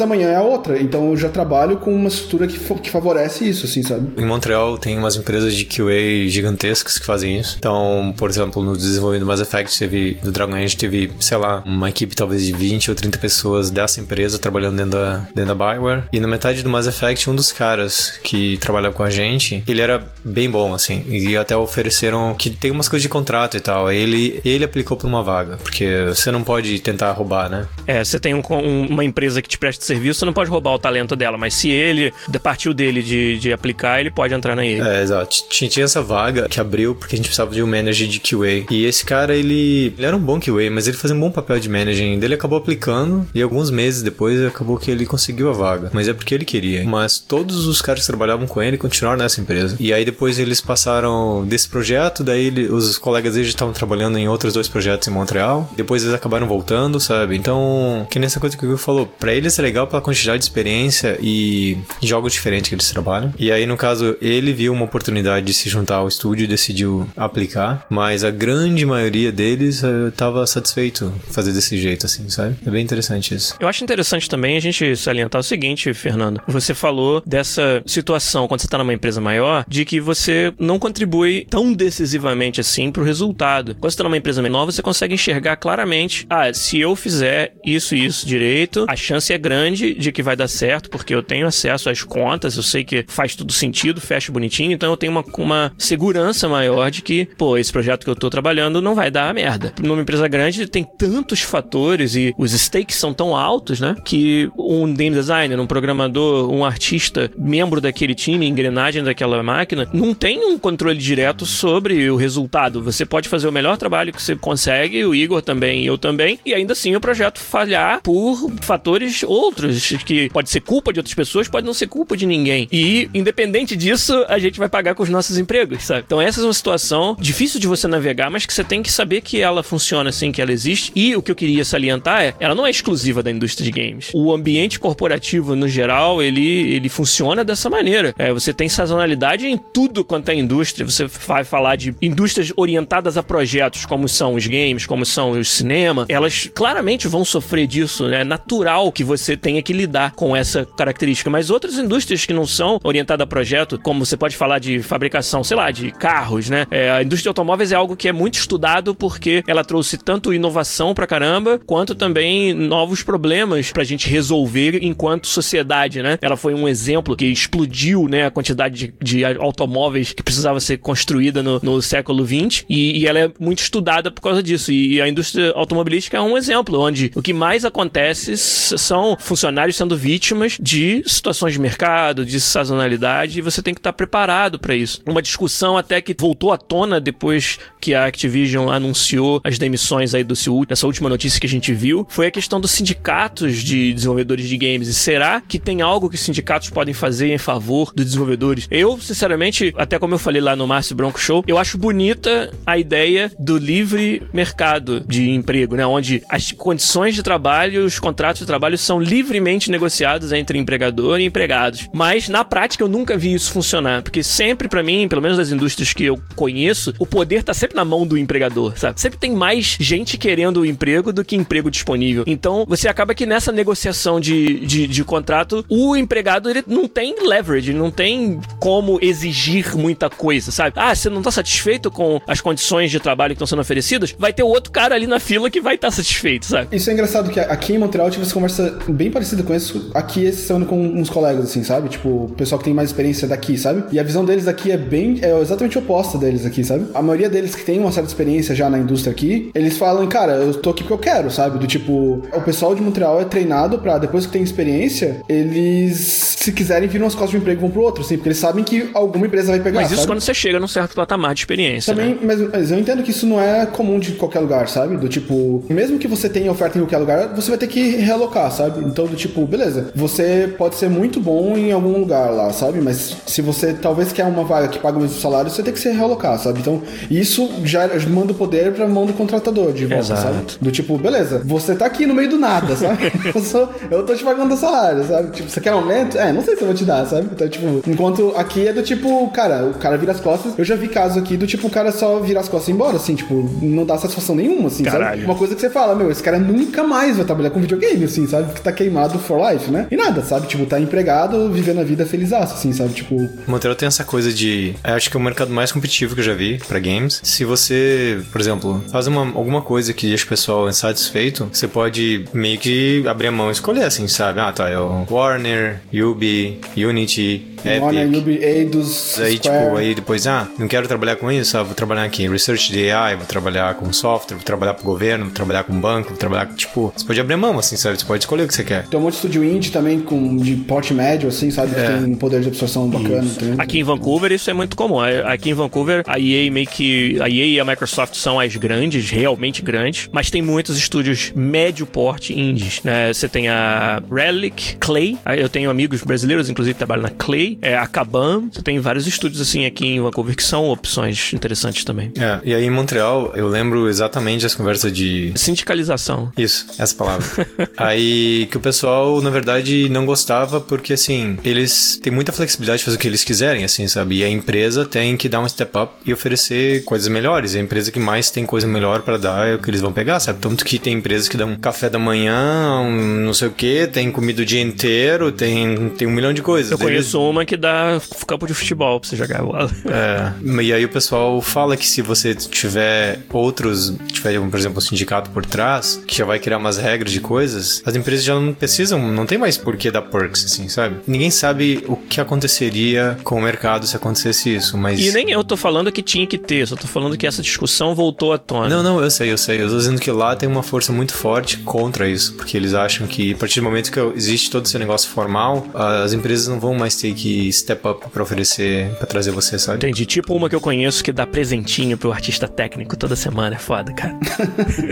amanhã 0.00 0.28
é 0.28 0.40
outra. 0.40 0.80
Então 0.80 1.10
eu 1.10 1.16
já 1.16 1.28
trabalho 1.28 1.76
com 1.78 1.94
uma 1.94 2.08
estrutura 2.08 2.46
que, 2.46 2.58
que 2.58 2.90
favorece 2.90 3.48
isso, 3.48 3.66
assim, 3.66 3.82
sabe? 3.82 4.20
Em 4.20 4.26
Montreal 4.26 4.78
tem 4.78 4.98
umas 4.98 5.16
empresas 5.16 5.54
de 5.54 5.64
QA 5.64 6.28
gigantescas 6.28 6.98
que 6.98 7.06
fazem 7.06 7.38
isso. 7.38 7.56
Então, 7.58 8.14
por 8.16 8.30
exemplo, 8.30 8.62
no 8.62 8.76
desenvolvimento 8.76 9.26
Mass 9.26 9.40
Effect 9.40 9.78
teve, 9.78 10.18
do 10.22 10.30
Dragon 10.30 10.54
Age 10.54 10.76
teve, 10.76 11.12
sei 11.20 11.36
lá, 11.36 11.62
uma 11.66 11.88
equipe 11.88 12.14
talvez 12.14 12.44
de 12.44 12.52
20 12.52 12.90
ou 12.90 12.94
30 12.94 13.18
pessoas 13.18 13.70
dessa 13.70 14.00
empresa 14.00 14.38
trabalhando 14.38 14.76
dentro 14.76 14.92
da, 14.92 15.17
dentro 15.34 15.54
da 15.54 15.72
Bioware. 15.72 16.04
E 16.12 16.20
na 16.20 16.28
metade 16.28 16.62
do 16.62 16.68
Mass 16.68 16.86
Effect, 16.86 17.28
um 17.30 17.34
dos 17.34 17.52
caras 17.52 18.18
que 18.22 18.56
trabalhava 18.58 18.94
com 18.94 19.02
a 19.02 19.10
gente, 19.10 19.62
ele 19.66 19.80
era 19.80 20.06
bem 20.24 20.50
bom, 20.50 20.74
assim. 20.74 21.04
E 21.08 21.36
até 21.36 21.56
ofereceram 21.56 22.34
que 22.34 22.50
tem 22.50 22.70
umas 22.70 22.88
coisas 22.88 23.02
de 23.02 23.08
contrato 23.08 23.56
e 23.56 23.60
tal. 23.60 23.90
Ele, 23.90 24.40
ele 24.44 24.64
aplicou 24.64 24.96
pra 24.96 25.06
uma 25.06 25.22
vaga, 25.22 25.56
porque 25.58 26.06
você 26.08 26.30
não 26.30 26.42
pode 26.42 26.78
tentar 26.80 27.12
roubar, 27.12 27.48
né? 27.48 27.66
É, 27.86 28.04
você 28.04 28.18
tem 28.18 28.34
um, 28.34 28.42
um, 28.50 28.86
uma 28.86 29.04
empresa 29.04 29.42
que 29.42 29.48
te 29.48 29.58
presta 29.58 29.84
serviço, 29.84 30.20
você 30.20 30.26
não 30.26 30.32
pode 30.32 30.50
roubar 30.50 30.74
o 30.74 30.78
talento 30.78 31.16
dela, 31.16 31.38
mas 31.38 31.54
se 31.54 31.70
ele 31.70 32.12
partiu 32.42 32.72
dele 32.72 33.02
de, 33.02 33.38
de 33.38 33.52
aplicar, 33.52 34.00
ele 34.00 34.10
pode 34.10 34.34
entrar 34.34 34.54
na 34.54 34.64
ele. 34.64 34.80
É, 34.80 35.02
exato. 35.02 35.36
Tinha, 35.48 35.68
essa 35.78 36.02
vaga 36.02 36.48
que 36.48 36.60
abriu 36.60 36.94
porque 36.94 37.14
a 37.14 37.16
gente 37.16 37.26
precisava 37.26 37.54
de 37.54 37.62
um 37.62 37.66
manager 37.66 38.08
de 38.08 38.18
QA. 38.18 38.66
E 38.70 38.84
esse 38.84 39.04
cara, 39.04 39.34
ele, 39.34 39.94
ele 39.96 40.06
era 40.06 40.16
um 40.16 40.20
bom 40.20 40.40
QA, 40.40 40.70
mas 40.70 40.88
ele 40.88 40.96
fazia 40.96 41.16
um 41.16 41.20
bom 41.20 41.30
papel 41.30 41.60
de 41.60 41.68
manager. 41.68 42.04
Ele 42.04 42.34
acabou 42.34 42.58
aplicando 42.58 43.26
e 43.34 43.42
alguns 43.42 43.70
meses 43.70 44.02
depois 44.02 44.44
acabou 44.44 44.76
que 44.76 44.90
ele 44.90 45.06
conseguiu 45.08 45.50
a 45.50 45.52
vaga. 45.52 45.90
Mas 45.92 46.08
é 46.08 46.12
porque 46.12 46.34
ele 46.34 46.44
queria. 46.44 46.84
Mas 46.84 47.18
todos 47.18 47.66
os 47.66 47.82
caras 47.82 48.02
que 48.02 48.06
trabalhavam 48.06 48.46
com 48.46 48.62
ele 48.62 48.76
continuaram 48.76 49.18
nessa 49.18 49.40
empresa. 49.40 49.76
E 49.80 49.92
aí 49.92 50.04
depois 50.04 50.38
eles 50.38 50.60
passaram 50.60 51.44
desse 51.46 51.68
projeto, 51.68 52.22
daí 52.22 52.46
ele, 52.46 52.66
os 52.68 52.98
colegas 52.98 53.34
dele 53.34 53.48
estavam 53.48 53.74
trabalhando 53.74 54.18
em 54.18 54.28
outros 54.28 54.52
dois 54.54 54.68
projetos 54.68 55.08
em 55.08 55.10
Montreal. 55.10 55.72
Depois 55.76 56.02
eles 56.02 56.14
acabaram 56.14 56.46
voltando, 56.46 57.00
sabe? 57.00 57.36
Então, 57.36 58.06
que 58.10 58.18
nessa 58.18 58.38
coisa 58.38 58.56
que 58.56 58.64
o 58.64 58.68
Will 58.68 58.78
falou, 58.78 59.06
pra 59.06 59.34
eles 59.34 59.58
é 59.58 59.62
legal 59.62 59.86
pela 59.86 60.02
quantidade 60.02 60.38
de 60.38 60.44
experiência 60.44 61.18
e 61.20 61.78
jogos 62.02 62.32
diferentes 62.32 62.68
que 62.68 62.74
eles 62.74 62.90
trabalham. 62.90 63.32
E 63.38 63.50
aí, 63.50 63.66
no 63.66 63.76
caso, 63.76 64.16
ele 64.20 64.52
viu 64.52 64.72
uma 64.72 64.84
oportunidade 64.84 65.46
de 65.46 65.54
se 65.54 65.68
juntar 65.68 65.96
ao 65.96 66.08
estúdio 66.08 66.44
e 66.44 66.46
decidiu 66.46 67.08
aplicar. 67.16 67.86
Mas 67.88 68.24
a 68.24 68.30
grande 68.30 68.84
maioria 68.84 69.32
deles 69.32 69.82
estava 70.08 70.42
eh, 70.42 70.46
satisfeito 70.46 71.12
fazer 71.30 71.52
desse 71.52 71.78
jeito, 71.78 72.06
assim, 72.06 72.28
sabe? 72.28 72.56
É 72.66 72.70
bem 72.70 72.82
interessante 72.82 73.34
isso. 73.34 73.54
Eu 73.58 73.68
acho 73.68 73.82
interessante 73.82 74.28
também 74.28 74.56
a 74.56 74.60
gente 74.60 74.94
salientar 74.98 75.40
o 75.40 75.44
seguinte, 75.44 75.92
Fernando. 75.94 76.40
Você 76.46 76.74
falou 76.74 77.22
dessa 77.24 77.82
situação, 77.86 78.46
quando 78.48 78.60
você 78.60 78.68
tá 78.68 78.78
numa 78.78 78.94
empresa 78.94 79.20
maior, 79.20 79.64
de 79.68 79.84
que 79.84 80.00
você 80.00 80.52
não 80.58 80.78
contribui 80.78 81.46
tão 81.48 81.72
decisivamente 81.72 82.60
assim 82.60 82.90
pro 82.90 83.04
resultado. 83.04 83.74
Quando 83.74 83.90
você 83.90 83.96
tá 83.96 84.04
numa 84.04 84.16
empresa 84.16 84.42
menor, 84.42 84.64
você 84.64 84.82
consegue 84.82 85.14
enxergar 85.14 85.56
claramente, 85.56 86.26
ah, 86.28 86.52
se 86.52 86.78
eu 86.78 86.94
fizer 86.96 87.54
isso 87.64 87.94
e 87.94 88.04
isso 88.04 88.26
direito, 88.26 88.84
a 88.88 88.96
chance 88.96 89.32
é 89.32 89.38
grande 89.38 89.94
de 89.94 90.12
que 90.12 90.22
vai 90.22 90.36
dar 90.36 90.48
certo, 90.48 90.90
porque 90.90 91.14
eu 91.14 91.22
tenho 91.22 91.46
acesso 91.46 91.90
às 91.90 92.02
contas, 92.02 92.56
eu 92.56 92.62
sei 92.62 92.84
que 92.84 93.04
faz 93.08 93.34
tudo 93.34 93.52
sentido, 93.52 94.00
fecha 94.00 94.32
bonitinho, 94.32 94.72
então 94.72 94.90
eu 94.90 94.96
tenho 94.96 95.12
uma, 95.12 95.24
uma 95.36 95.72
segurança 95.78 96.48
maior 96.48 96.90
de 96.90 97.02
que, 97.02 97.28
pô, 97.36 97.56
esse 97.56 97.72
projeto 97.72 98.04
que 98.04 98.10
eu 98.10 98.16
tô 98.16 98.30
trabalhando 98.30 98.80
não 98.80 98.94
vai 98.94 99.10
dar 99.10 99.32
merda. 99.34 99.72
Numa 99.80 100.02
empresa 100.02 100.28
grande 100.28 100.66
tem 100.66 100.84
tantos 100.84 101.42
fatores 101.42 102.14
e 102.14 102.34
os 102.38 102.52
stakes 102.52 102.96
são 102.96 103.12
tão 103.12 103.36
altos, 103.36 103.80
né, 103.80 103.94
que 104.04 104.50
um 104.58 104.77
game 104.86 105.14
designer, 105.14 105.58
um 105.60 105.66
programador, 105.66 106.52
um 106.52 106.64
artista, 106.64 107.30
membro 107.36 107.80
daquele 107.80 108.14
time, 108.14 108.46
engrenagem 108.46 109.02
daquela 109.02 109.42
máquina, 109.42 109.88
não 109.92 110.14
tem 110.14 110.38
um 110.44 110.58
controle 110.58 110.98
direto 110.98 111.46
sobre 111.46 112.10
o 112.10 112.16
resultado. 112.16 112.82
Você 112.82 113.04
pode 113.04 113.28
fazer 113.28 113.48
o 113.48 113.52
melhor 113.52 113.76
trabalho 113.76 114.12
que 114.12 114.22
você 114.22 114.36
consegue, 114.36 115.04
o 115.04 115.14
Igor 115.14 115.42
também, 115.42 115.84
eu 115.84 115.96
também, 115.96 116.38
e 116.44 116.54
ainda 116.54 116.72
assim 116.72 116.94
o 116.94 117.00
projeto 117.00 117.38
falhar 117.38 118.02
por 118.02 118.50
fatores 118.60 119.22
outros, 119.22 119.88
que 120.04 120.28
pode 120.30 120.50
ser 120.50 120.60
culpa 120.60 120.92
de 120.92 121.00
outras 121.00 121.14
pessoas, 121.14 121.48
pode 121.48 121.66
não 121.66 121.74
ser 121.74 121.86
culpa 121.86 122.16
de 122.16 122.26
ninguém. 122.26 122.68
E, 122.70 123.08
independente 123.14 123.76
disso, 123.76 124.24
a 124.28 124.38
gente 124.38 124.58
vai 124.58 124.68
pagar 124.68 124.94
com 124.94 125.02
os 125.02 125.08
nossos 125.08 125.38
empregos, 125.38 125.84
sabe? 125.84 126.04
Então, 126.06 126.20
essa 126.20 126.40
é 126.40 126.44
uma 126.44 126.52
situação 126.52 127.16
difícil 127.18 127.60
de 127.60 127.66
você 127.66 127.88
navegar, 127.88 128.30
mas 128.30 128.44
que 128.44 128.52
você 128.52 128.64
tem 128.64 128.82
que 128.82 128.90
saber 128.90 129.20
que 129.20 129.40
ela 129.40 129.62
funciona 129.62 130.10
assim, 130.10 130.32
que 130.32 130.42
ela 130.42 130.52
existe. 130.52 130.92
E 130.94 131.16
o 131.16 131.22
que 131.22 131.30
eu 131.30 131.36
queria 131.36 131.64
salientar 131.64 132.22
é, 132.22 132.34
ela 132.40 132.54
não 132.54 132.66
é 132.66 132.70
exclusiva 132.70 133.22
da 133.22 133.30
indústria 133.30 133.64
de 133.64 133.70
games. 133.70 134.10
O 134.12 134.32
ambiente 134.32 134.67
corporativo, 134.76 135.54
no 135.54 135.68
geral, 135.68 136.20
ele, 136.20 136.74
ele 136.74 136.88
funciona 136.88 137.44
dessa 137.44 137.70
maneira. 137.70 138.12
É, 138.18 138.32
você 138.32 138.52
tem 138.52 138.68
sazonalidade 138.68 139.46
em 139.46 139.56
tudo 139.56 140.04
quanto 140.04 140.30
é 140.30 140.34
indústria. 140.34 140.84
Você 140.84 141.06
vai 141.06 141.44
falar 141.44 141.76
de 141.76 141.94
indústrias 142.02 142.52
orientadas 142.56 143.16
a 143.16 143.22
projetos, 143.22 143.86
como 143.86 144.08
são 144.08 144.34
os 144.34 144.46
games, 144.46 144.86
como 144.86 145.06
são 145.06 145.30
os 145.30 145.48
cinema. 145.50 146.06
Elas 146.08 146.50
claramente 146.52 147.06
vão 147.06 147.24
sofrer 147.24 147.66
disso, 147.66 148.08
né? 148.08 148.22
É 148.22 148.24
natural 148.24 148.90
que 148.90 149.04
você 149.04 149.36
tenha 149.36 149.62
que 149.62 149.72
lidar 149.72 150.12
com 150.12 150.34
essa 150.34 150.64
característica. 150.64 151.30
Mas 151.30 151.50
outras 151.50 151.78
indústrias 151.78 152.26
que 152.26 152.32
não 152.32 152.46
são 152.46 152.80
orientadas 152.82 153.24
a 153.24 153.26
projeto, 153.26 153.78
como 153.78 154.04
você 154.04 154.16
pode 154.16 154.36
falar 154.36 154.58
de 154.58 154.82
fabricação, 154.82 155.44
sei 155.44 155.56
lá, 155.56 155.70
de 155.70 155.92
carros, 155.92 156.50
né? 156.50 156.66
É, 156.70 156.90
a 156.90 157.02
indústria 157.02 157.24
de 157.24 157.28
automóveis 157.28 157.70
é 157.70 157.76
algo 157.76 157.96
que 157.96 158.08
é 158.08 158.12
muito 158.12 158.34
estudado 158.38 158.94
porque 158.94 159.44
ela 159.46 159.62
trouxe 159.62 159.96
tanto 159.96 160.32
inovação 160.32 160.94
pra 160.94 161.06
caramba, 161.06 161.60
quanto 161.64 161.94
também 161.94 162.52
novos 162.52 163.02
problemas 163.02 163.70
pra 163.70 163.84
gente 163.84 164.08
resolver 164.08 164.57
desenvolver 164.58 164.82
enquanto 164.82 165.26
sociedade, 165.26 166.02
né? 166.02 166.18
Ela 166.20 166.36
foi 166.36 166.54
um 166.54 166.68
exemplo 166.68 167.16
que 167.16 167.26
explodiu, 167.26 168.08
né, 168.08 168.26
a 168.26 168.30
quantidade 168.30 168.92
de, 169.00 169.20
de 169.20 169.24
automóveis 169.24 170.12
que 170.12 170.22
precisava 170.22 170.60
ser 170.60 170.78
construída 170.78 171.42
no, 171.42 171.60
no 171.62 171.80
século 171.80 172.26
XX 172.26 172.64
e, 172.68 173.00
e, 173.00 173.06
ela 173.06 173.18
é 173.18 173.30
muito 173.38 173.60
estudada 173.60 174.10
por 174.10 174.20
causa 174.20 174.42
disso. 174.42 174.72
E 174.72 175.00
a 175.00 175.08
indústria 175.08 175.52
automobilística 175.54 176.16
é 176.16 176.20
um 176.20 176.36
exemplo 176.36 176.80
onde 176.80 177.10
o 177.14 177.22
que 177.22 177.32
mais 177.32 177.64
acontece 177.64 178.36
são 178.36 179.16
funcionários 179.18 179.76
sendo 179.76 179.96
vítimas 179.96 180.58
de 180.60 181.02
situações 181.06 181.52
de 181.52 181.60
mercado, 181.60 182.24
de 182.24 182.40
sazonalidade, 182.40 183.38
e 183.38 183.42
você 183.42 183.62
tem 183.62 183.74
que 183.74 183.80
estar 183.80 183.92
preparado 183.92 184.58
para 184.58 184.74
isso. 184.74 185.02
Uma 185.06 185.22
discussão 185.22 185.76
até 185.76 186.00
que 186.00 186.14
voltou 186.18 186.52
à 186.52 186.58
tona 186.58 187.00
depois 187.00 187.58
que 187.80 187.94
a 187.94 188.06
Activision 188.06 188.70
anunciou 188.70 189.40
as 189.44 189.58
demissões 189.58 190.14
aí 190.14 190.24
do 190.24 190.34
seu, 190.34 190.54
última 190.84 191.08
notícia 191.08 191.40
que 191.40 191.46
a 191.46 191.50
gente 191.50 191.72
viu, 191.72 192.06
foi 192.08 192.26
a 192.26 192.30
questão 192.30 192.60
dos 192.60 192.70
sindicatos 192.70 193.58
de 193.62 193.92
desenvolvedores 193.92 194.47
de 194.48 194.56
games. 194.56 194.88
E 194.88 194.94
será 194.94 195.40
que 195.40 195.58
tem 195.58 195.80
algo 195.82 196.08
que 196.08 196.14
os 196.14 196.20
sindicatos 196.20 196.70
podem 196.70 196.94
fazer 196.94 197.32
em 197.32 197.38
favor 197.38 197.92
dos 197.94 198.04
desenvolvedores? 198.04 198.66
Eu, 198.70 198.98
sinceramente, 199.00 199.72
até 199.76 199.98
como 199.98 200.14
eu 200.14 200.18
falei 200.18 200.40
lá 200.40 200.56
no 200.56 200.66
Márcio 200.66 200.96
Bronco 200.96 201.20
Show, 201.20 201.44
eu 201.46 201.58
acho 201.58 201.78
bonita 201.78 202.52
a 202.66 202.78
ideia 202.78 203.30
do 203.38 203.56
livre 203.56 204.22
mercado 204.32 205.00
de 205.06 205.30
emprego, 205.30 205.76
né? 205.76 205.86
Onde 205.86 206.22
as 206.28 206.52
condições 206.52 207.14
de 207.14 207.22
trabalho, 207.22 207.84
os 207.84 207.98
contratos 207.98 208.40
de 208.40 208.46
trabalho 208.46 208.78
são 208.78 209.00
livremente 209.00 209.70
negociados 209.70 210.32
entre 210.32 210.58
empregador 210.58 211.20
e 211.20 211.24
empregados. 211.24 211.88
Mas 211.92 212.28
na 212.28 212.44
prática 212.44 212.82
eu 212.82 212.88
nunca 212.88 213.16
vi 213.16 213.34
isso 213.34 213.52
funcionar, 213.52 214.02
porque 214.02 214.22
sempre 214.22 214.68
para 214.68 214.82
mim, 214.82 215.08
pelo 215.08 215.22
menos 215.22 215.36
das 215.36 215.50
indústrias 215.50 215.92
que 215.92 216.04
eu 216.04 216.20
conheço, 216.34 216.94
o 216.98 217.06
poder 217.06 217.42
tá 217.42 217.54
sempre 217.54 217.76
na 217.76 217.84
mão 217.84 218.06
do 218.06 218.16
empregador, 218.16 218.78
sabe? 218.78 219.00
Sempre 219.00 219.18
tem 219.18 219.32
mais 219.32 219.76
gente 219.78 220.16
querendo 220.16 220.60
o 220.60 220.66
emprego 220.66 221.12
do 221.12 221.24
que 221.24 221.36
emprego 221.36 221.70
disponível. 221.70 222.24
Então 222.26 222.64
você 222.68 222.88
acaba 222.88 223.14
que 223.14 223.26
nessa 223.26 223.52
negociação 223.52 224.20
de, 224.20 224.37
de, 224.46 224.86
de 224.86 225.04
contrato, 225.04 225.64
o 225.68 225.96
empregado 225.96 226.48
ele 226.48 226.62
não 226.66 226.86
tem 226.86 227.14
leverage, 227.26 227.72
não 227.72 227.90
tem 227.90 228.40
como 228.58 228.98
exigir 229.00 229.76
muita 229.76 230.08
coisa, 230.10 230.50
sabe? 230.50 230.72
Ah, 230.76 230.94
você 230.94 231.08
não 231.08 231.22
tá 231.22 231.30
satisfeito 231.30 231.90
com 231.90 232.20
as 232.26 232.40
condições 232.40 232.90
de 232.90 233.00
trabalho 233.00 233.30
que 233.30 233.36
estão 233.36 233.46
sendo 233.46 233.60
oferecidas? 233.60 234.14
Vai 234.18 234.32
ter 234.32 234.42
outro 234.42 234.70
cara 234.70 234.94
ali 234.94 235.06
na 235.06 235.20
fila 235.20 235.50
que 235.50 235.60
vai 235.60 235.74
estar 235.74 235.88
tá 235.88 235.92
satisfeito, 235.92 236.46
sabe? 236.46 236.76
Isso 236.76 236.90
é 236.90 236.92
engraçado 236.92 237.30
que 237.30 237.40
aqui 237.40 237.74
em 237.74 237.78
Montreal 237.78 238.10
tive 238.10 238.24
essa 238.24 238.34
conversa 238.34 238.78
bem 238.88 239.10
parecida 239.10 239.42
com 239.42 239.54
isso 239.54 239.90
aqui 239.94 240.24
esse 240.24 240.52
ano 240.52 240.66
com 240.66 240.78
uns 240.80 241.10
colegas, 241.10 241.44
assim, 241.44 241.62
sabe? 241.64 241.88
Tipo, 241.88 242.08
o 242.08 242.34
pessoal 242.36 242.58
que 242.58 242.64
tem 242.64 242.74
mais 242.74 242.90
experiência 242.90 243.26
daqui, 243.26 243.56
sabe? 243.56 243.84
E 243.92 243.98
a 243.98 244.02
visão 244.02 244.24
deles 244.24 244.44
daqui 244.44 244.70
é 244.70 244.76
bem. 244.76 245.18
é 245.22 245.38
exatamente 245.40 245.78
oposta 245.78 246.18
deles 246.18 246.44
aqui, 246.44 246.64
sabe? 246.64 246.86
A 246.94 247.02
maioria 247.02 247.28
deles 247.28 247.54
que 247.54 247.64
tem 247.64 247.78
uma 247.78 247.92
certa 247.92 248.08
experiência 248.08 248.54
já 248.54 248.68
na 248.68 248.78
indústria 248.78 249.12
aqui, 249.12 249.50
eles 249.54 249.76
falam, 249.76 250.06
cara, 250.06 250.32
eu 250.32 250.54
tô 250.54 250.70
aqui 250.70 250.82
porque 250.82 250.94
eu 250.94 250.98
quero, 250.98 251.30
sabe? 251.30 251.58
Do 251.58 251.66
tipo, 251.66 252.22
o 252.32 252.40
pessoal 252.42 252.74
de 252.74 252.82
Montreal 252.82 253.20
é 253.20 253.24
treinado 253.24 253.78
para 253.78 253.98
depois 253.98 254.26
que 254.28 254.32
tem 254.32 254.42
experiência, 254.42 255.22
eles, 255.28 256.36
se 256.38 256.52
quiserem, 256.52 256.88
viram 256.88 257.06
as 257.06 257.14
costas 257.14 257.30
de 257.30 257.36
um 257.36 257.40
emprego 257.40 257.60
e 257.60 257.62
vão 257.62 257.70
pro 257.70 257.82
outro, 257.82 258.02
assim, 258.02 258.16
porque 258.16 258.28
eles 258.28 258.38
sabem 258.38 258.64
que 258.64 258.90
alguma 258.94 259.26
empresa 259.26 259.50
vai 259.50 259.60
pegar. 259.60 259.80
Mas 259.80 259.88
isso 259.88 259.96
sabe? 259.96 260.08
quando 260.08 260.20
você 260.20 260.34
chega 260.34 260.60
num 260.60 260.68
certo 260.68 260.94
patamar 260.94 261.34
de 261.34 261.40
experiência. 261.40 261.94
Também, 261.94 262.14
né? 262.14 262.20
mas, 262.22 262.40
mas, 262.40 262.70
eu 262.70 262.78
entendo 262.78 263.02
que 263.02 263.10
isso 263.10 263.26
não 263.26 263.40
é 263.40 263.66
comum 263.66 263.98
de 263.98 264.12
qualquer 264.12 264.40
lugar, 264.40 264.68
sabe? 264.68 264.96
Do 264.96 265.08
tipo, 265.08 265.64
mesmo 265.68 265.98
que 265.98 266.06
você 266.06 266.28
tenha 266.28 266.50
oferta 266.50 266.78
em 266.78 266.82
qualquer 266.82 266.98
lugar, 266.98 267.34
você 267.34 267.50
vai 267.50 267.58
ter 267.58 267.66
que 267.66 267.96
realocar, 267.96 268.50
sabe? 268.50 268.84
Então, 268.84 269.06
do 269.06 269.16
tipo, 269.16 269.44
beleza, 269.46 269.90
você 269.94 270.52
pode 270.56 270.76
ser 270.76 270.88
muito 270.88 271.20
bom 271.20 271.56
em 271.56 271.72
algum 271.72 271.98
lugar 271.98 272.30
lá, 272.30 272.52
sabe? 272.52 272.80
Mas 272.80 273.16
se 273.26 273.42
você 273.42 273.72
talvez 273.72 274.12
quer 274.12 274.24
uma 274.24 274.44
vaga 274.44 274.68
que 274.68 274.78
paga 274.78 274.98
o 274.98 275.00
mesmo 275.00 275.18
salário, 275.20 275.50
você 275.50 275.62
tem 275.62 275.72
que 275.72 275.80
se 275.80 275.90
realocar, 275.90 276.38
sabe? 276.38 276.60
Então, 276.60 276.82
isso 277.10 277.50
já 277.64 277.88
manda 278.08 278.32
o 278.32 278.34
poder 278.34 278.72
pra 278.72 278.86
mão 278.86 279.06
do 279.06 279.12
contratador 279.12 279.72
de 279.72 279.86
volta, 279.86 280.12
Exato. 280.12 280.22
sabe? 280.22 280.44
Do 280.60 280.70
tipo, 280.70 280.96
beleza, 280.98 281.42
você 281.44 281.74
tá 281.74 281.86
aqui 281.86 282.06
no 282.06 282.14
meio 282.14 282.28
do 282.28 282.38
nada, 282.38 282.76
sabe? 282.76 283.12
eu, 283.34 283.40
sou, 283.42 283.68
eu 283.90 284.04
tô 284.04 284.14
te 284.18 284.24
pagando 284.24 284.56
salário, 284.56 285.06
sabe? 285.06 285.30
Tipo, 285.30 285.48
você 285.48 285.60
quer 285.60 285.70
aumento? 285.70 286.18
É, 286.18 286.32
não 286.32 286.42
sei 286.42 286.56
se 286.56 286.62
eu 286.62 286.66
vou 286.66 286.76
te 286.76 286.84
dar, 286.84 287.06
sabe? 287.06 287.28
Então, 287.32 287.48
tipo, 287.48 287.82
enquanto 287.86 288.32
aqui 288.36 288.66
é 288.68 288.72
do 288.72 288.82
tipo, 288.82 289.28
cara, 289.30 289.66
o 289.66 289.74
cara 289.74 289.96
vira 289.96 290.12
as 290.12 290.20
costas. 290.20 290.52
Eu 290.58 290.64
já 290.64 290.74
vi 290.76 290.88
caso 290.88 291.18
aqui 291.18 291.36
do 291.36 291.46
tipo, 291.46 291.66
o 291.66 291.70
cara 291.70 291.92
só 291.92 292.18
vira 292.20 292.40
as 292.40 292.48
costas 292.48 292.68
e 292.68 292.70
ir 292.72 292.74
embora, 292.74 292.96
assim, 292.96 293.14
tipo, 293.14 293.34
não 293.62 293.84
dá 293.84 293.96
satisfação 293.98 294.34
nenhuma, 294.34 294.68
assim, 294.68 294.82
Caralho. 294.84 295.10
sabe? 295.20 295.24
Uma 295.24 295.34
coisa 295.34 295.54
que 295.54 295.60
você 295.60 295.70
fala, 295.70 295.94
meu, 295.94 296.10
esse 296.10 296.22
cara 296.22 296.38
nunca 296.38 296.82
mais 296.82 297.16
vai 297.16 297.24
trabalhar 297.24 297.50
com 297.50 297.60
videogame, 297.60 298.04
assim, 298.04 298.26
sabe? 298.26 298.46
Porque 298.46 298.60
tá 298.62 298.72
queimado 298.72 299.18
for 299.18 299.38
life, 299.50 299.70
né? 299.70 299.86
E 299.90 299.96
nada, 299.96 300.22
sabe? 300.22 300.46
Tipo, 300.46 300.66
tá 300.66 300.80
empregado, 300.80 301.50
vivendo 301.50 301.80
a 301.80 301.84
vida 301.84 302.04
felizaço, 302.04 302.54
assim, 302.54 302.72
sabe? 302.72 302.92
Tipo, 302.92 303.28
Montreal 303.46 303.74
tem 303.74 303.86
essa 303.86 304.04
coisa 304.04 304.32
de. 304.32 304.74
Acho 304.82 305.10
que 305.10 305.16
é 305.16 305.20
o 305.20 305.22
mercado 305.22 305.50
mais 305.52 305.70
competitivo 305.72 306.14
que 306.14 306.20
eu 306.20 306.24
já 306.24 306.34
vi 306.34 306.58
pra 306.66 306.78
games. 306.78 307.20
Se 307.22 307.44
você, 307.44 308.20
por 308.32 308.40
exemplo, 308.40 308.82
faz 308.90 309.06
uma, 309.06 309.20
alguma 309.20 309.62
coisa 309.62 309.92
que 309.92 310.08
deixa 310.08 310.24
o 310.24 310.28
pessoal 310.28 310.68
insatisfeito, 310.68 311.48
você 311.52 311.68
pode 311.68 312.24
meio 312.32 312.58
que 312.58 313.04
abrir 313.06 313.28
a 313.28 313.32
mão 313.32 313.48
e 313.48 313.52
escolher, 313.52 313.84
assim, 313.84 314.07
sabe? 314.08 314.40
Ah, 314.40 314.52
tá, 314.52 314.70
eu 314.70 315.06
Warner, 315.10 315.80
Ubi, 315.92 316.60
Unity, 316.76 317.57
Warner, 317.80 318.06
Epic. 318.06 318.18
Ubi, 318.18 318.38
Eidos, 318.42 319.18
Aí, 319.20 319.36
Square. 319.36 319.64
tipo, 319.64 319.76
aí 319.76 319.94
depois, 319.94 320.26
ah, 320.26 320.48
não 320.58 320.68
quero 320.68 320.86
trabalhar 320.88 321.16
com 321.16 321.30
isso, 321.30 321.56
ah, 321.56 321.62
vou 321.62 321.74
trabalhar 321.74 322.04
aqui 322.04 322.24
em 322.24 322.30
research 322.30 322.70
de 322.72 322.90
AI, 322.90 323.16
vou 323.16 323.26
trabalhar 323.26 323.74
com 323.74 323.92
software, 323.92 324.36
vou 324.36 324.44
trabalhar 324.44 324.74
pro 324.74 324.84
governo, 324.84 325.24
vou 325.26 325.34
trabalhar 325.34 325.64
com 325.64 325.78
banco, 325.80 326.10
vou 326.10 326.18
trabalhar 326.18 326.46
com, 326.46 326.54
tipo, 326.54 326.92
você 326.96 327.04
pode 327.06 327.20
abrir 327.20 327.34
a 327.34 327.36
mão, 327.36 327.58
assim, 327.58 327.76
sabe? 327.76 327.98
Você 327.98 328.04
pode 328.04 328.22
escolher 328.22 328.44
o 328.44 328.48
que 328.48 328.54
você 328.54 328.64
quer. 328.64 328.86
Tem 328.86 328.98
um 328.98 329.02
monte 329.02 329.12
de 329.12 329.16
estúdio 329.18 329.44
indie 329.44 329.70
também, 329.70 330.00
com, 330.00 330.36
de 330.36 330.54
porte 330.56 330.92
médio, 330.94 331.28
assim, 331.28 331.50
sabe? 331.50 331.74
Que 331.74 331.80
É. 331.80 331.86
tem 331.98 332.04
um 332.04 332.14
poder 332.14 332.40
de 332.40 332.48
absorção 332.48 332.88
bacana. 332.88 333.24
Aqui 333.58 333.78
em 333.78 333.82
Vancouver 333.82 334.32
isso 334.32 334.50
é 334.50 334.52
muito 334.52 334.76
comum. 334.76 334.98
Aqui 335.00 335.50
em 335.50 335.54
Vancouver 335.54 336.02
a 336.06 336.18
EA 336.18 336.50
meio 336.50 336.66
que 336.66 337.20
a 337.20 337.28
EA 337.28 337.46
e 337.46 337.60
a 337.60 337.64
Microsoft 337.64 338.14
são 338.14 338.38
as 338.40 338.54
grandes, 338.56 339.10
realmente 339.10 339.62
grandes, 339.62 340.08
mas 340.12 340.30
tem 340.30 340.42
muitos 340.42 340.76
estúdios 340.78 341.32
médio 341.34 341.86
porte 341.86 342.38
indies. 342.38 342.80
Né? 342.82 343.12
Você 343.12 343.28
tem 343.28 343.48
a 343.48 344.02
Relic, 344.12 344.76
Clay. 344.78 345.16
Aí 345.24 345.40
Eu 345.40 345.48
tenho 345.48 345.70
amigos 345.70 346.02
brasileiros, 346.02 346.50
inclusive, 346.50 346.74
que 346.74 346.78
trabalham 346.78 347.02
na 347.04 347.10
Clay, 347.10 347.47
é 347.62 347.76
a 347.76 347.86
Kabam. 347.86 348.48
Você 348.52 348.60
tem 348.62 348.78
vários 348.80 349.06
estúdios 349.06 349.40
assim 349.40 349.64
aqui 349.64 349.86
em 349.86 350.00
Vancouver 350.00 350.34
que 350.34 350.42
são 350.42 350.68
opções 350.68 351.32
interessantes 351.32 351.84
também. 351.84 352.12
É, 352.18 352.40
e 352.44 352.54
aí 352.54 352.64
em 352.64 352.70
Montreal, 352.70 353.32
eu 353.36 353.48
lembro 353.48 353.88
exatamente 353.88 354.44
as 354.44 354.54
conversas 354.54 354.92
de 354.92 355.32
Sindicalização. 355.36 356.32
Isso, 356.36 356.66
essa 356.78 356.94
palavra. 356.94 357.26
Aí 357.76 358.46
que 358.50 358.56
o 358.56 358.60
pessoal, 358.60 359.20
na 359.20 359.30
verdade, 359.30 359.88
não 359.88 360.04
gostava 360.04 360.60
porque, 360.60 360.92
assim, 360.92 361.38
eles 361.44 361.98
têm 362.02 362.12
muita 362.12 362.32
flexibilidade 362.32 362.78
de 362.80 362.84
fazer 362.84 362.96
o 362.96 363.00
que 363.00 363.06
eles 363.08 363.24
quiserem, 363.24 363.64
assim, 363.64 363.86
sabe? 363.88 364.16
E 364.18 364.24
a 364.24 364.28
empresa 364.28 364.84
tem 364.84 365.16
que 365.16 365.28
dar 365.28 365.40
um 365.40 365.48
step 365.48 365.76
up 365.78 365.92
e 366.04 366.12
oferecer 366.12 366.82
coisas 366.84 367.08
melhores. 367.08 367.54
E 367.54 367.58
a 367.58 367.60
empresa 367.60 367.90
que 367.92 367.98
mais 368.00 368.30
tem 368.30 368.44
coisa 368.44 368.66
melhor 368.66 369.02
pra 369.02 369.16
dar 369.16 369.46
é 369.48 369.54
o 369.54 369.58
que 369.58 369.70
eles 369.70 369.80
vão 369.80 369.92
pegar, 369.92 370.18
sabe? 370.20 370.38
Tanto 370.40 370.64
que 370.64 370.78
tem 370.78 370.94
empresas 370.94 371.28
que 371.28 371.36
dão 371.36 371.56
café 371.56 371.88
da 371.88 371.98
manhã, 371.98 372.80
um 372.80 373.24
não 373.26 373.34
sei 373.34 373.48
o 373.48 373.52
que, 373.52 373.86
tem 373.86 374.10
comida 374.10 374.42
o 374.42 374.44
dia 374.44 374.60
inteiro, 374.60 375.30
tem, 375.32 375.88
tem 375.90 376.06
um 376.08 376.10
milhão 376.12 376.32
de 376.32 376.42
coisas. 376.42 376.70
Eu 376.72 376.76
Eles- 376.78 376.86
conheço 376.88 377.20
uma 377.22 377.37
que 377.44 377.56
dá 377.56 378.00
campo 378.26 378.46
de 378.46 378.54
futebol 378.54 379.00
pra 379.00 379.08
você 379.08 379.16
jogar 379.16 379.42
bola. 379.42 379.70
É, 379.86 380.32
e 380.62 380.72
aí 380.72 380.84
o 380.84 380.88
pessoal 380.88 381.40
fala 381.40 381.76
que 381.76 381.86
se 381.86 382.02
você 382.02 382.34
tiver 382.34 383.20
outros, 383.32 383.94
tiver, 384.12 384.40
por 384.40 384.58
exemplo, 384.58 384.78
um 384.78 384.80
sindicato 384.80 385.30
por 385.30 385.44
trás, 385.44 386.00
que 386.06 386.16
já 386.16 386.24
vai 386.24 386.38
criar 386.38 386.58
umas 386.58 386.76
regras 386.76 387.12
de 387.12 387.20
coisas, 387.20 387.82
as 387.84 387.94
empresas 387.94 388.24
já 388.24 388.34
não 388.34 388.52
precisam, 388.52 388.98
não 389.12 389.26
tem 389.26 389.38
mais 389.38 389.56
porquê 389.56 389.90
dar 389.90 390.02
perks, 390.02 390.44
assim, 390.44 390.68
sabe? 390.68 390.96
Ninguém 391.06 391.30
sabe 391.30 391.84
o 391.86 391.96
que 391.96 392.20
aconteceria 392.20 393.16
com 393.24 393.36
o 393.36 393.42
mercado 393.42 393.86
se 393.86 393.96
acontecesse 393.96 394.54
isso, 394.54 394.76
mas... 394.76 395.00
E 395.00 395.12
nem 395.12 395.30
eu 395.30 395.42
tô 395.42 395.56
falando 395.56 395.90
que 395.90 396.02
tinha 396.02 396.26
que 396.26 396.38
ter, 396.38 396.66
só 396.66 396.76
tô 396.76 396.86
falando 396.86 397.16
que 397.16 397.26
essa 397.26 397.42
discussão 397.42 397.94
voltou 397.94 398.32
à 398.32 398.38
tona. 398.38 398.68
Não, 398.68 398.82
não, 398.82 399.00
eu 399.00 399.10
sei, 399.10 399.32
eu 399.32 399.38
sei. 399.38 399.62
Eu 399.62 399.68
tô 399.68 399.76
dizendo 399.76 400.00
que 400.00 400.10
lá 400.10 400.36
tem 400.36 400.48
uma 400.48 400.62
força 400.62 400.92
muito 400.92 401.14
forte 401.14 401.58
contra 401.58 402.08
isso, 402.08 402.34
porque 402.34 402.56
eles 402.56 402.74
acham 402.74 403.06
que 403.06 403.32
a 403.32 403.36
partir 403.36 403.60
do 403.60 403.64
momento 403.64 403.90
que 403.90 404.00
existe 404.16 404.50
todo 404.50 404.66
esse 404.66 404.78
negócio 404.78 405.08
formal, 405.10 405.66
as 405.74 406.12
empresas 406.12 406.48
não 406.48 406.60
vão 406.60 406.74
mais 406.74 406.96
ter 406.96 407.14
que 407.14 407.27
step 407.52 407.86
up 407.86 408.08
pra 408.10 408.22
oferecer, 408.22 408.90
pra 408.96 409.06
trazer 409.06 409.30
você, 409.30 409.58
sabe? 409.58 409.78
Entendi. 409.78 410.06
Tipo 410.06 410.34
uma 410.34 410.48
que 410.48 410.54
eu 410.54 410.60
conheço 410.60 411.02
que 411.02 411.12
dá 411.12 411.26
presentinho 411.26 411.96
pro 411.96 412.12
artista 412.12 412.48
técnico 412.48 412.96
toda 412.96 413.16
semana. 413.16 413.56
É 413.56 413.58
foda, 413.58 413.92
cara. 413.92 414.18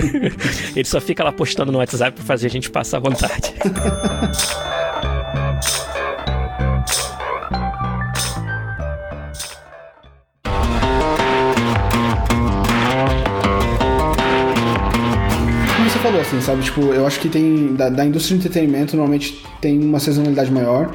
Ele 0.75 0.85
só 0.85 1.01
fica 1.01 1.23
lá 1.25 1.33
postando 1.33 1.73
no 1.73 1.79
WhatsApp 1.79 2.17
pra 2.17 2.25
fazer 2.25 2.47
a 2.47 2.51
gente 2.51 2.71
passar 2.71 2.99
vontade. 2.99 3.55
Como 15.77 15.91
você 15.91 15.99
falou, 15.99 16.21
assim, 16.21 16.41
sabe? 16.41 16.63
Tipo, 16.63 16.81
eu 16.93 17.07
acho 17.07 17.21
que 17.21 17.29
tem. 17.29 17.75
Da, 17.75 17.89
da 17.89 18.05
indústria 18.05 18.39
de 18.39 18.47
entretenimento, 18.47 18.97
normalmente 18.97 19.43
tem 19.61 19.79
uma 19.79 20.01
sazonalidade 20.01 20.51
maior. 20.51 20.91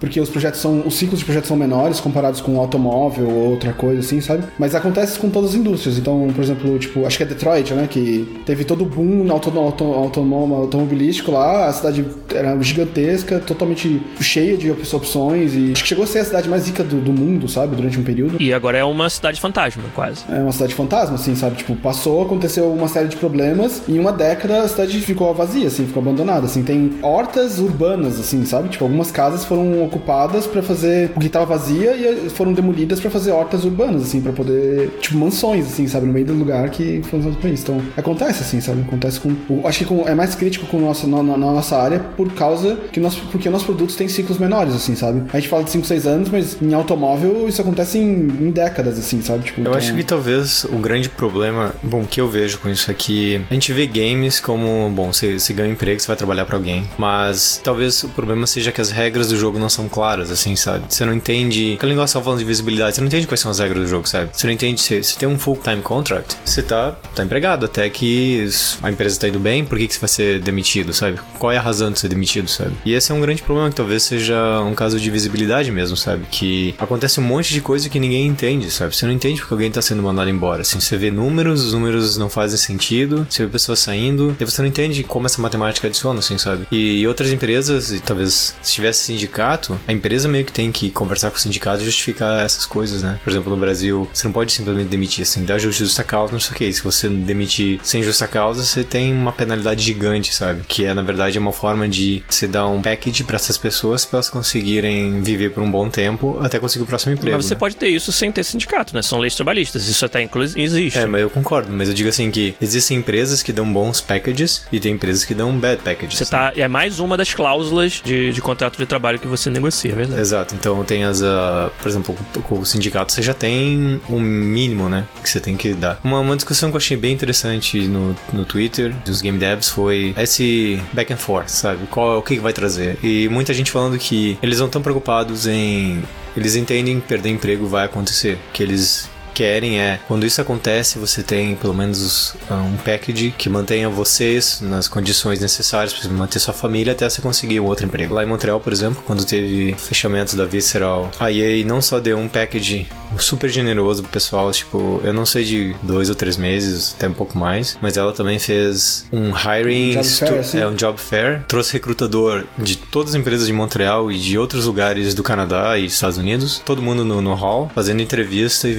Porque 0.00 0.20
os 0.20 0.28
projetos 0.28 0.60
são. 0.60 0.82
Os 0.86 0.94
ciclos 0.94 1.20
de 1.20 1.24
projetos 1.24 1.48
são 1.48 1.56
menores 1.56 2.00
comparados 2.00 2.40
com 2.40 2.58
automóvel 2.58 3.28
ou 3.28 3.50
outra 3.50 3.72
coisa 3.72 4.00
assim, 4.00 4.20
sabe? 4.20 4.44
Mas 4.58 4.74
acontece 4.74 5.18
com 5.18 5.30
todas 5.30 5.50
as 5.50 5.56
indústrias. 5.56 5.98
Então, 5.98 6.28
por 6.34 6.42
exemplo, 6.42 6.78
tipo, 6.78 7.06
acho 7.06 7.16
que 7.16 7.22
é 7.22 7.26
Detroit, 7.26 7.72
né? 7.74 7.86
Que 7.88 8.40
teve 8.44 8.64
todo 8.64 8.82
o 8.82 8.86
boom 8.86 9.30
auto, 9.30 9.50
auto, 9.58 9.84
automobilístico 9.84 11.30
lá, 11.30 11.66
a 11.66 11.72
cidade 11.72 12.04
era 12.34 12.60
gigantesca, 12.62 13.38
totalmente 13.38 14.00
cheia 14.20 14.56
de 14.56 14.70
opções 14.70 15.54
e 15.54 15.72
acho 15.72 15.82
que 15.82 15.88
chegou 15.88 16.04
a 16.04 16.06
ser 16.06 16.20
a 16.20 16.24
cidade 16.24 16.48
mais 16.48 16.66
rica 16.66 16.82
do, 16.82 17.00
do 17.00 17.12
mundo, 17.12 17.48
sabe? 17.48 17.76
Durante 17.76 17.98
um 17.98 18.02
período. 18.02 18.40
E 18.40 18.52
agora 18.52 18.78
é 18.78 18.84
uma 18.84 19.08
cidade 19.08 19.40
fantasma, 19.40 19.82
quase. 19.94 20.24
É 20.30 20.38
uma 20.40 20.52
cidade 20.52 20.74
fantasma, 20.74 21.14
assim, 21.14 21.34
sabe? 21.34 21.56
Tipo, 21.56 21.76
passou, 21.76 22.22
aconteceu 22.22 22.72
uma 22.72 22.88
série 22.88 23.08
de 23.08 23.16
problemas 23.16 23.82
e 23.88 23.92
em 23.92 23.98
uma 23.98 24.12
década 24.12 24.62
a 24.62 24.68
cidade 24.68 25.00
ficou 25.00 25.32
vazia, 25.34 25.68
assim, 25.68 25.86
ficou 25.86 26.02
abandonada, 26.02 26.46
assim. 26.46 26.62
Tem 26.62 26.92
hortas 27.02 27.58
urbanas, 27.58 28.18
assim, 28.18 28.44
sabe? 28.44 28.68
Tipo, 28.68 28.84
algumas 28.84 29.10
casas 29.10 29.44
foram 29.44 29.88
ocupadas 29.96 30.46
para 30.46 30.62
fazer 30.62 31.10
o 31.14 31.20
que 31.20 31.28
tava 31.28 31.46
vazia 31.46 31.96
e 31.96 32.30
foram 32.30 32.52
demolidas 32.52 33.00
para 33.00 33.10
fazer 33.10 33.32
hortas 33.32 33.64
urbanas, 33.64 34.02
assim, 34.02 34.20
para 34.20 34.32
poder, 34.32 34.90
tipo, 35.00 35.16
mansões, 35.16 35.66
assim, 35.66 35.86
sabe? 35.86 36.06
No 36.06 36.12
meio 36.12 36.26
do 36.26 36.34
lugar 36.34 36.68
que 36.70 37.02
foram 37.04 37.20
usados 37.20 37.38
pra 37.38 37.50
isso. 37.50 37.62
Então, 37.64 37.82
acontece, 37.96 38.42
assim, 38.42 38.60
sabe? 38.60 38.82
Acontece 38.82 39.20
com. 39.20 39.34
Acho 39.64 39.78
que 39.78 39.84
com, 39.84 40.06
é 40.06 40.14
mais 40.14 40.34
crítico 40.34 40.66
com 40.66 40.78
nossa, 40.78 41.06
na, 41.06 41.22
na, 41.22 41.36
nossa 41.36 41.76
área 41.76 41.98
por 41.98 42.32
causa 42.32 42.76
que 42.92 43.00
nós, 43.00 43.16
porque 43.16 43.48
nossos 43.48 43.66
produtos 43.66 43.96
têm 43.96 44.08
ciclos 44.08 44.38
menores, 44.38 44.74
assim, 44.74 44.94
sabe? 44.94 45.22
A 45.32 45.40
gente 45.40 45.48
fala 45.48 45.64
de 45.64 45.70
5, 45.70 45.86
6 45.86 46.06
anos, 46.06 46.28
mas 46.28 46.60
em 46.60 46.74
automóvel 46.74 47.48
isso 47.48 47.60
acontece 47.60 47.98
em, 47.98 48.28
em 48.40 48.50
décadas, 48.50 48.98
assim, 48.98 49.22
sabe? 49.22 49.44
Tipo, 49.44 49.60
eu 49.60 49.62
então... 49.62 49.74
acho 49.74 49.94
que 49.94 50.04
talvez 50.04 50.64
o 50.64 50.78
grande 50.78 51.08
problema, 51.08 51.74
bom, 51.82 52.04
que 52.04 52.20
eu 52.20 52.28
vejo 52.28 52.58
com 52.58 52.68
isso 52.68 52.90
aqui, 52.90 53.40
a 53.50 53.54
gente 53.54 53.72
vê 53.72 53.86
games 53.86 54.40
como, 54.40 54.90
bom, 54.90 55.12
você, 55.12 55.38
você 55.38 55.52
ganha 55.52 55.68
um 55.68 55.72
emprego, 55.72 56.00
você 56.00 56.06
vai 56.06 56.16
trabalhar 56.16 56.44
para 56.44 56.56
alguém, 56.56 56.88
mas 56.98 57.60
talvez 57.62 58.02
o 58.04 58.08
problema 58.08 58.46
seja 58.46 58.72
que 58.72 58.80
as 58.80 58.90
regras 58.90 59.28
do 59.28 59.36
jogo 59.36 59.58
não 59.58 59.68
são 59.76 59.88
claras, 59.88 60.30
assim, 60.30 60.56
sabe? 60.56 60.84
Você 60.88 61.04
não 61.04 61.14
entende, 61.14 61.78
negócio 61.82 62.18
tá 62.18 62.24
falando 62.24 62.38
de 62.38 62.44
visibilidade, 62.44 62.94
você 62.94 63.00
não 63.00 63.08
entende 63.08 63.26
quais 63.26 63.40
são 63.40 63.50
as 63.50 63.58
regras 63.58 63.82
do 63.82 63.88
jogo, 63.88 64.08
sabe? 64.08 64.30
Você 64.32 64.46
não 64.46 64.52
entende, 64.52 64.80
se 64.80 65.02
você 65.02 65.18
tem 65.18 65.28
um 65.28 65.38
full-time 65.38 65.82
contract, 65.82 66.36
você 66.44 66.62
tá, 66.62 66.92
tá 67.14 67.24
empregado 67.24 67.64
até 67.64 67.88
que 67.88 68.48
a 68.82 68.90
empresa 68.90 69.20
tá 69.20 69.28
indo 69.28 69.38
bem, 69.38 69.64
por 69.64 69.78
que, 69.78 69.86
que 69.86 69.94
você 69.94 70.00
vai 70.00 70.08
ser 70.08 70.40
demitido, 70.40 70.92
sabe? 70.92 71.18
Qual 71.38 71.52
é 71.52 71.56
a 71.56 71.60
razão 71.60 71.90
de 71.90 71.98
ser 71.98 72.08
demitido, 72.08 72.48
sabe? 72.48 72.72
E 72.84 72.94
esse 72.94 73.10
é 73.12 73.14
um 73.14 73.20
grande 73.20 73.42
problema 73.42 73.70
que 73.70 73.76
talvez 73.76 74.02
seja 74.02 74.60
um 74.60 74.74
caso 74.74 74.98
de 74.98 75.10
visibilidade 75.10 75.70
mesmo, 75.70 75.96
sabe? 75.96 76.26
Que 76.30 76.74
acontece 76.78 77.20
um 77.20 77.22
monte 77.22 77.52
de 77.52 77.60
coisa 77.60 77.88
que 77.88 77.98
ninguém 77.98 78.26
entende, 78.26 78.70
sabe? 78.70 78.94
Você 78.94 79.06
não 79.06 79.12
entende 79.12 79.40
porque 79.40 79.54
alguém 79.54 79.70
tá 79.70 79.82
sendo 79.82 80.02
mandado 80.02 80.30
embora. 80.30 80.62
Assim, 80.62 80.80
você 80.80 80.96
vê 80.96 81.10
números, 81.10 81.64
os 81.64 81.72
números 81.72 82.16
não 82.16 82.28
fazem 82.28 82.58
sentido, 82.58 83.26
você 83.28 83.44
vê 83.44 83.50
pessoas 83.50 83.78
saindo, 83.78 84.36
e 84.38 84.44
você 84.44 84.60
não 84.62 84.68
entende 84.68 85.02
como 85.02 85.26
essa 85.26 85.40
matemática 85.40 85.86
adiciona, 85.86 86.18
assim, 86.18 86.38
sabe? 86.38 86.66
E 86.70 87.06
outras 87.06 87.30
empresas, 87.32 87.92
e 87.92 88.00
talvez 88.00 88.54
se 88.62 88.72
tivesse 88.72 89.04
sindicato, 89.04 89.65
a 89.86 89.92
empresa 89.92 90.28
meio 90.28 90.44
que 90.44 90.52
tem 90.52 90.70
que 90.70 90.90
conversar 90.90 91.30
com 91.30 91.36
o 91.36 91.40
sindicato 91.40 91.82
e 91.82 91.84
justificar 91.84 92.44
essas 92.44 92.66
coisas, 92.66 93.02
né? 93.02 93.18
Por 93.22 93.30
exemplo, 93.30 93.50
no 93.50 93.56
Brasil, 93.56 94.08
você 94.12 94.26
não 94.26 94.32
pode 94.32 94.52
simplesmente 94.52 94.88
demitir, 94.88 95.22
assim, 95.22 95.44
dá 95.44 95.58
justa 95.58 96.04
causa, 96.04 96.32
não 96.32 96.40
sei 96.40 96.52
o 96.52 96.54
que. 96.56 96.72
Se 96.72 96.82
você 96.82 97.08
demitir 97.08 97.80
sem 97.82 98.02
justa 98.02 98.26
causa, 98.26 98.62
você 98.62 98.84
tem 98.84 99.12
uma 99.12 99.32
penalidade 99.32 99.82
gigante, 99.82 100.34
sabe? 100.34 100.62
Que 100.66 100.84
é, 100.84 100.94
na 100.94 101.02
verdade, 101.02 101.38
uma 101.38 101.52
forma 101.52 101.88
de 101.88 102.22
você 102.28 102.46
dar 102.46 102.66
um 102.68 102.82
package 102.82 103.24
para 103.24 103.36
essas 103.36 103.58
pessoas 103.58 104.04
para 104.04 104.18
elas 104.18 104.30
conseguirem 104.30 105.20
viver 105.22 105.50
por 105.50 105.62
um 105.62 105.70
bom 105.70 105.88
tempo 105.88 106.38
até 106.40 106.58
conseguir 106.58 106.84
o 106.84 106.86
próximo 106.86 107.12
emprego. 107.12 107.36
Mas 107.36 107.46
você 107.46 107.54
né? 107.54 107.60
pode 107.60 107.76
ter 107.76 107.88
isso 107.88 108.12
sem 108.12 108.30
ter 108.30 108.44
sindicato, 108.44 108.94
né? 108.94 109.02
São 109.02 109.18
leis 109.18 109.34
trabalhistas. 109.34 109.88
Isso 109.88 110.04
até 110.04 110.22
inclusive 110.22 110.60
existe. 110.62 110.98
É, 110.98 111.06
mas 111.06 111.20
eu 111.20 111.30
concordo. 111.30 111.72
Mas 111.72 111.88
eu 111.88 111.94
digo 111.94 112.08
assim 112.08 112.30
que 112.30 112.54
existem 112.60 112.98
empresas 112.98 113.42
que 113.42 113.52
dão 113.52 113.70
bons 113.70 114.00
packages 114.00 114.64
e 114.72 114.80
tem 114.80 114.94
empresas 114.94 115.24
que 115.24 115.34
dão 115.34 115.56
bad 115.56 115.82
packages. 115.82 116.18
Você 116.18 116.26
tá. 116.26 116.52
É 116.56 116.68
mais 116.68 116.98
uma 117.00 117.16
das 117.16 117.32
cláusulas 117.32 118.00
de, 118.04 118.32
de 118.32 118.40
contrato 118.40 118.78
de 118.78 118.86
trabalho 118.86 119.18
que 119.18 119.26
você 119.26 119.50
negocia, 119.56 119.92
é 119.92 119.94
verdade? 119.94 120.20
Exato. 120.20 120.54
Então 120.54 120.82
tem 120.84 121.04
as. 121.04 121.20
Uh, 121.20 121.70
por 121.80 121.88
exemplo, 121.88 122.16
com 122.44 122.58
o 122.58 122.66
sindicato 122.66 123.12
você 123.12 123.22
já 123.22 123.34
tem 123.34 124.00
um 124.08 124.20
mínimo, 124.20 124.88
né? 124.88 125.06
Que 125.22 125.28
você 125.28 125.40
tem 125.40 125.56
que 125.56 125.74
dar. 125.74 125.98
Uma, 126.02 126.20
uma 126.20 126.36
discussão 126.36 126.70
que 126.70 126.76
eu 126.76 126.78
achei 126.78 126.96
bem 126.96 127.12
interessante 127.12 127.86
no, 127.86 128.16
no 128.32 128.44
Twitter 128.44 128.94
dos 129.04 129.20
game 129.20 129.38
devs 129.38 129.68
foi 129.68 130.14
esse 130.18 130.80
back 130.92 131.12
and 131.12 131.16
forth, 131.16 131.48
sabe? 131.48 131.86
Qual, 131.88 132.18
o 132.18 132.22
que 132.22 132.38
vai 132.38 132.52
trazer. 132.52 132.98
E 133.02 133.28
muita 133.28 133.52
gente 133.52 133.70
falando 133.70 133.98
que 133.98 134.38
eles 134.42 134.58
não 134.58 134.66
estão 134.66 134.82
preocupados 134.82 135.46
em. 135.46 136.02
Eles 136.36 136.54
entendem 136.54 137.00
que 137.00 137.06
perder 137.06 137.30
emprego 137.30 137.66
vai 137.66 137.86
acontecer. 137.86 138.38
Que 138.52 138.62
eles 138.62 139.08
querem 139.36 139.78
é, 139.78 140.00
quando 140.08 140.24
isso 140.24 140.40
acontece, 140.40 140.98
você 140.98 141.22
tem 141.22 141.54
pelo 141.56 141.74
menos 141.74 142.34
ah, 142.48 142.54
um 142.54 142.78
package 142.78 143.34
que 143.36 143.50
mantenha 143.50 143.86
vocês 143.86 144.62
nas 144.62 144.88
condições 144.88 145.40
necessárias 145.40 145.92
para 145.92 146.08
manter 146.10 146.38
sua 146.38 146.54
família 146.54 146.94
até 146.94 147.06
você 147.06 147.20
conseguir 147.20 147.60
um 147.60 147.66
outro 147.66 147.84
emprego. 147.84 148.14
Lá 148.14 148.24
em 148.24 148.26
Montreal, 148.26 148.58
por 148.58 148.72
exemplo, 148.72 149.02
quando 149.06 149.26
teve 149.26 149.74
fechamento 149.74 150.36
da 150.36 150.46
Visceral, 150.46 151.10
a 151.20 151.30
EA 151.30 151.62
não 151.66 151.82
só 151.82 152.00
deu 152.00 152.16
um 152.16 152.28
package 152.28 152.88
super 153.18 153.50
generoso 153.50 154.02
pro 154.02 154.12
pessoal, 154.12 154.50
tipo, 154.52 155.00
eu 155.04 155.12
não 155.12 155.26
sei 155.26 155.44
de 155.44 155.76
dois 155.82 156.08
ou 156.08 156.14
três 156.14 156.36
meses, 156.36 156.94
até 156.96 157.06
um 157.06 157.12
pouco 157.12 157.36
mais, 157.38 157.78
mas 157.80 157.96
ela 157.96 158.12
também 158.12 158.38
fez 158.38 159.06
um 159.12 159.30
hiring, 159.30 159.98
um 159.98 160.04
fair, 160.04 160.38
assim? 160.38 160.58
é 160.58 160.66
um 160.66 160.74
job 160.74 160.98
fair, 160.98 161.44
trouxe 161.46 161.74
recrutador 161.74 162.44
de 162.58 162.76
todas 162.76 163.14
as 163.14 163.20
empresas 163.20 163.46
de 163.46 163.52
Montreal 163.52 164.10
e 164.10 164.18
de 164.18 164.38
outros 164.38 164.64
lugares 164.64 165.14
do 165.14 165.22
Canadá 165.22 165.78
e 165.78 165.86
Estados 165.86 166.18
Unidos, 166.18 166.60
todo 166.64 166.82
mundo 166.82 167.04
no, 167.04 167.20
no 167.20 167.34
hall, 167.34 167.70
fazendo 167.74 168.00
entrevista 168.00 168.68
e 168.68 168.74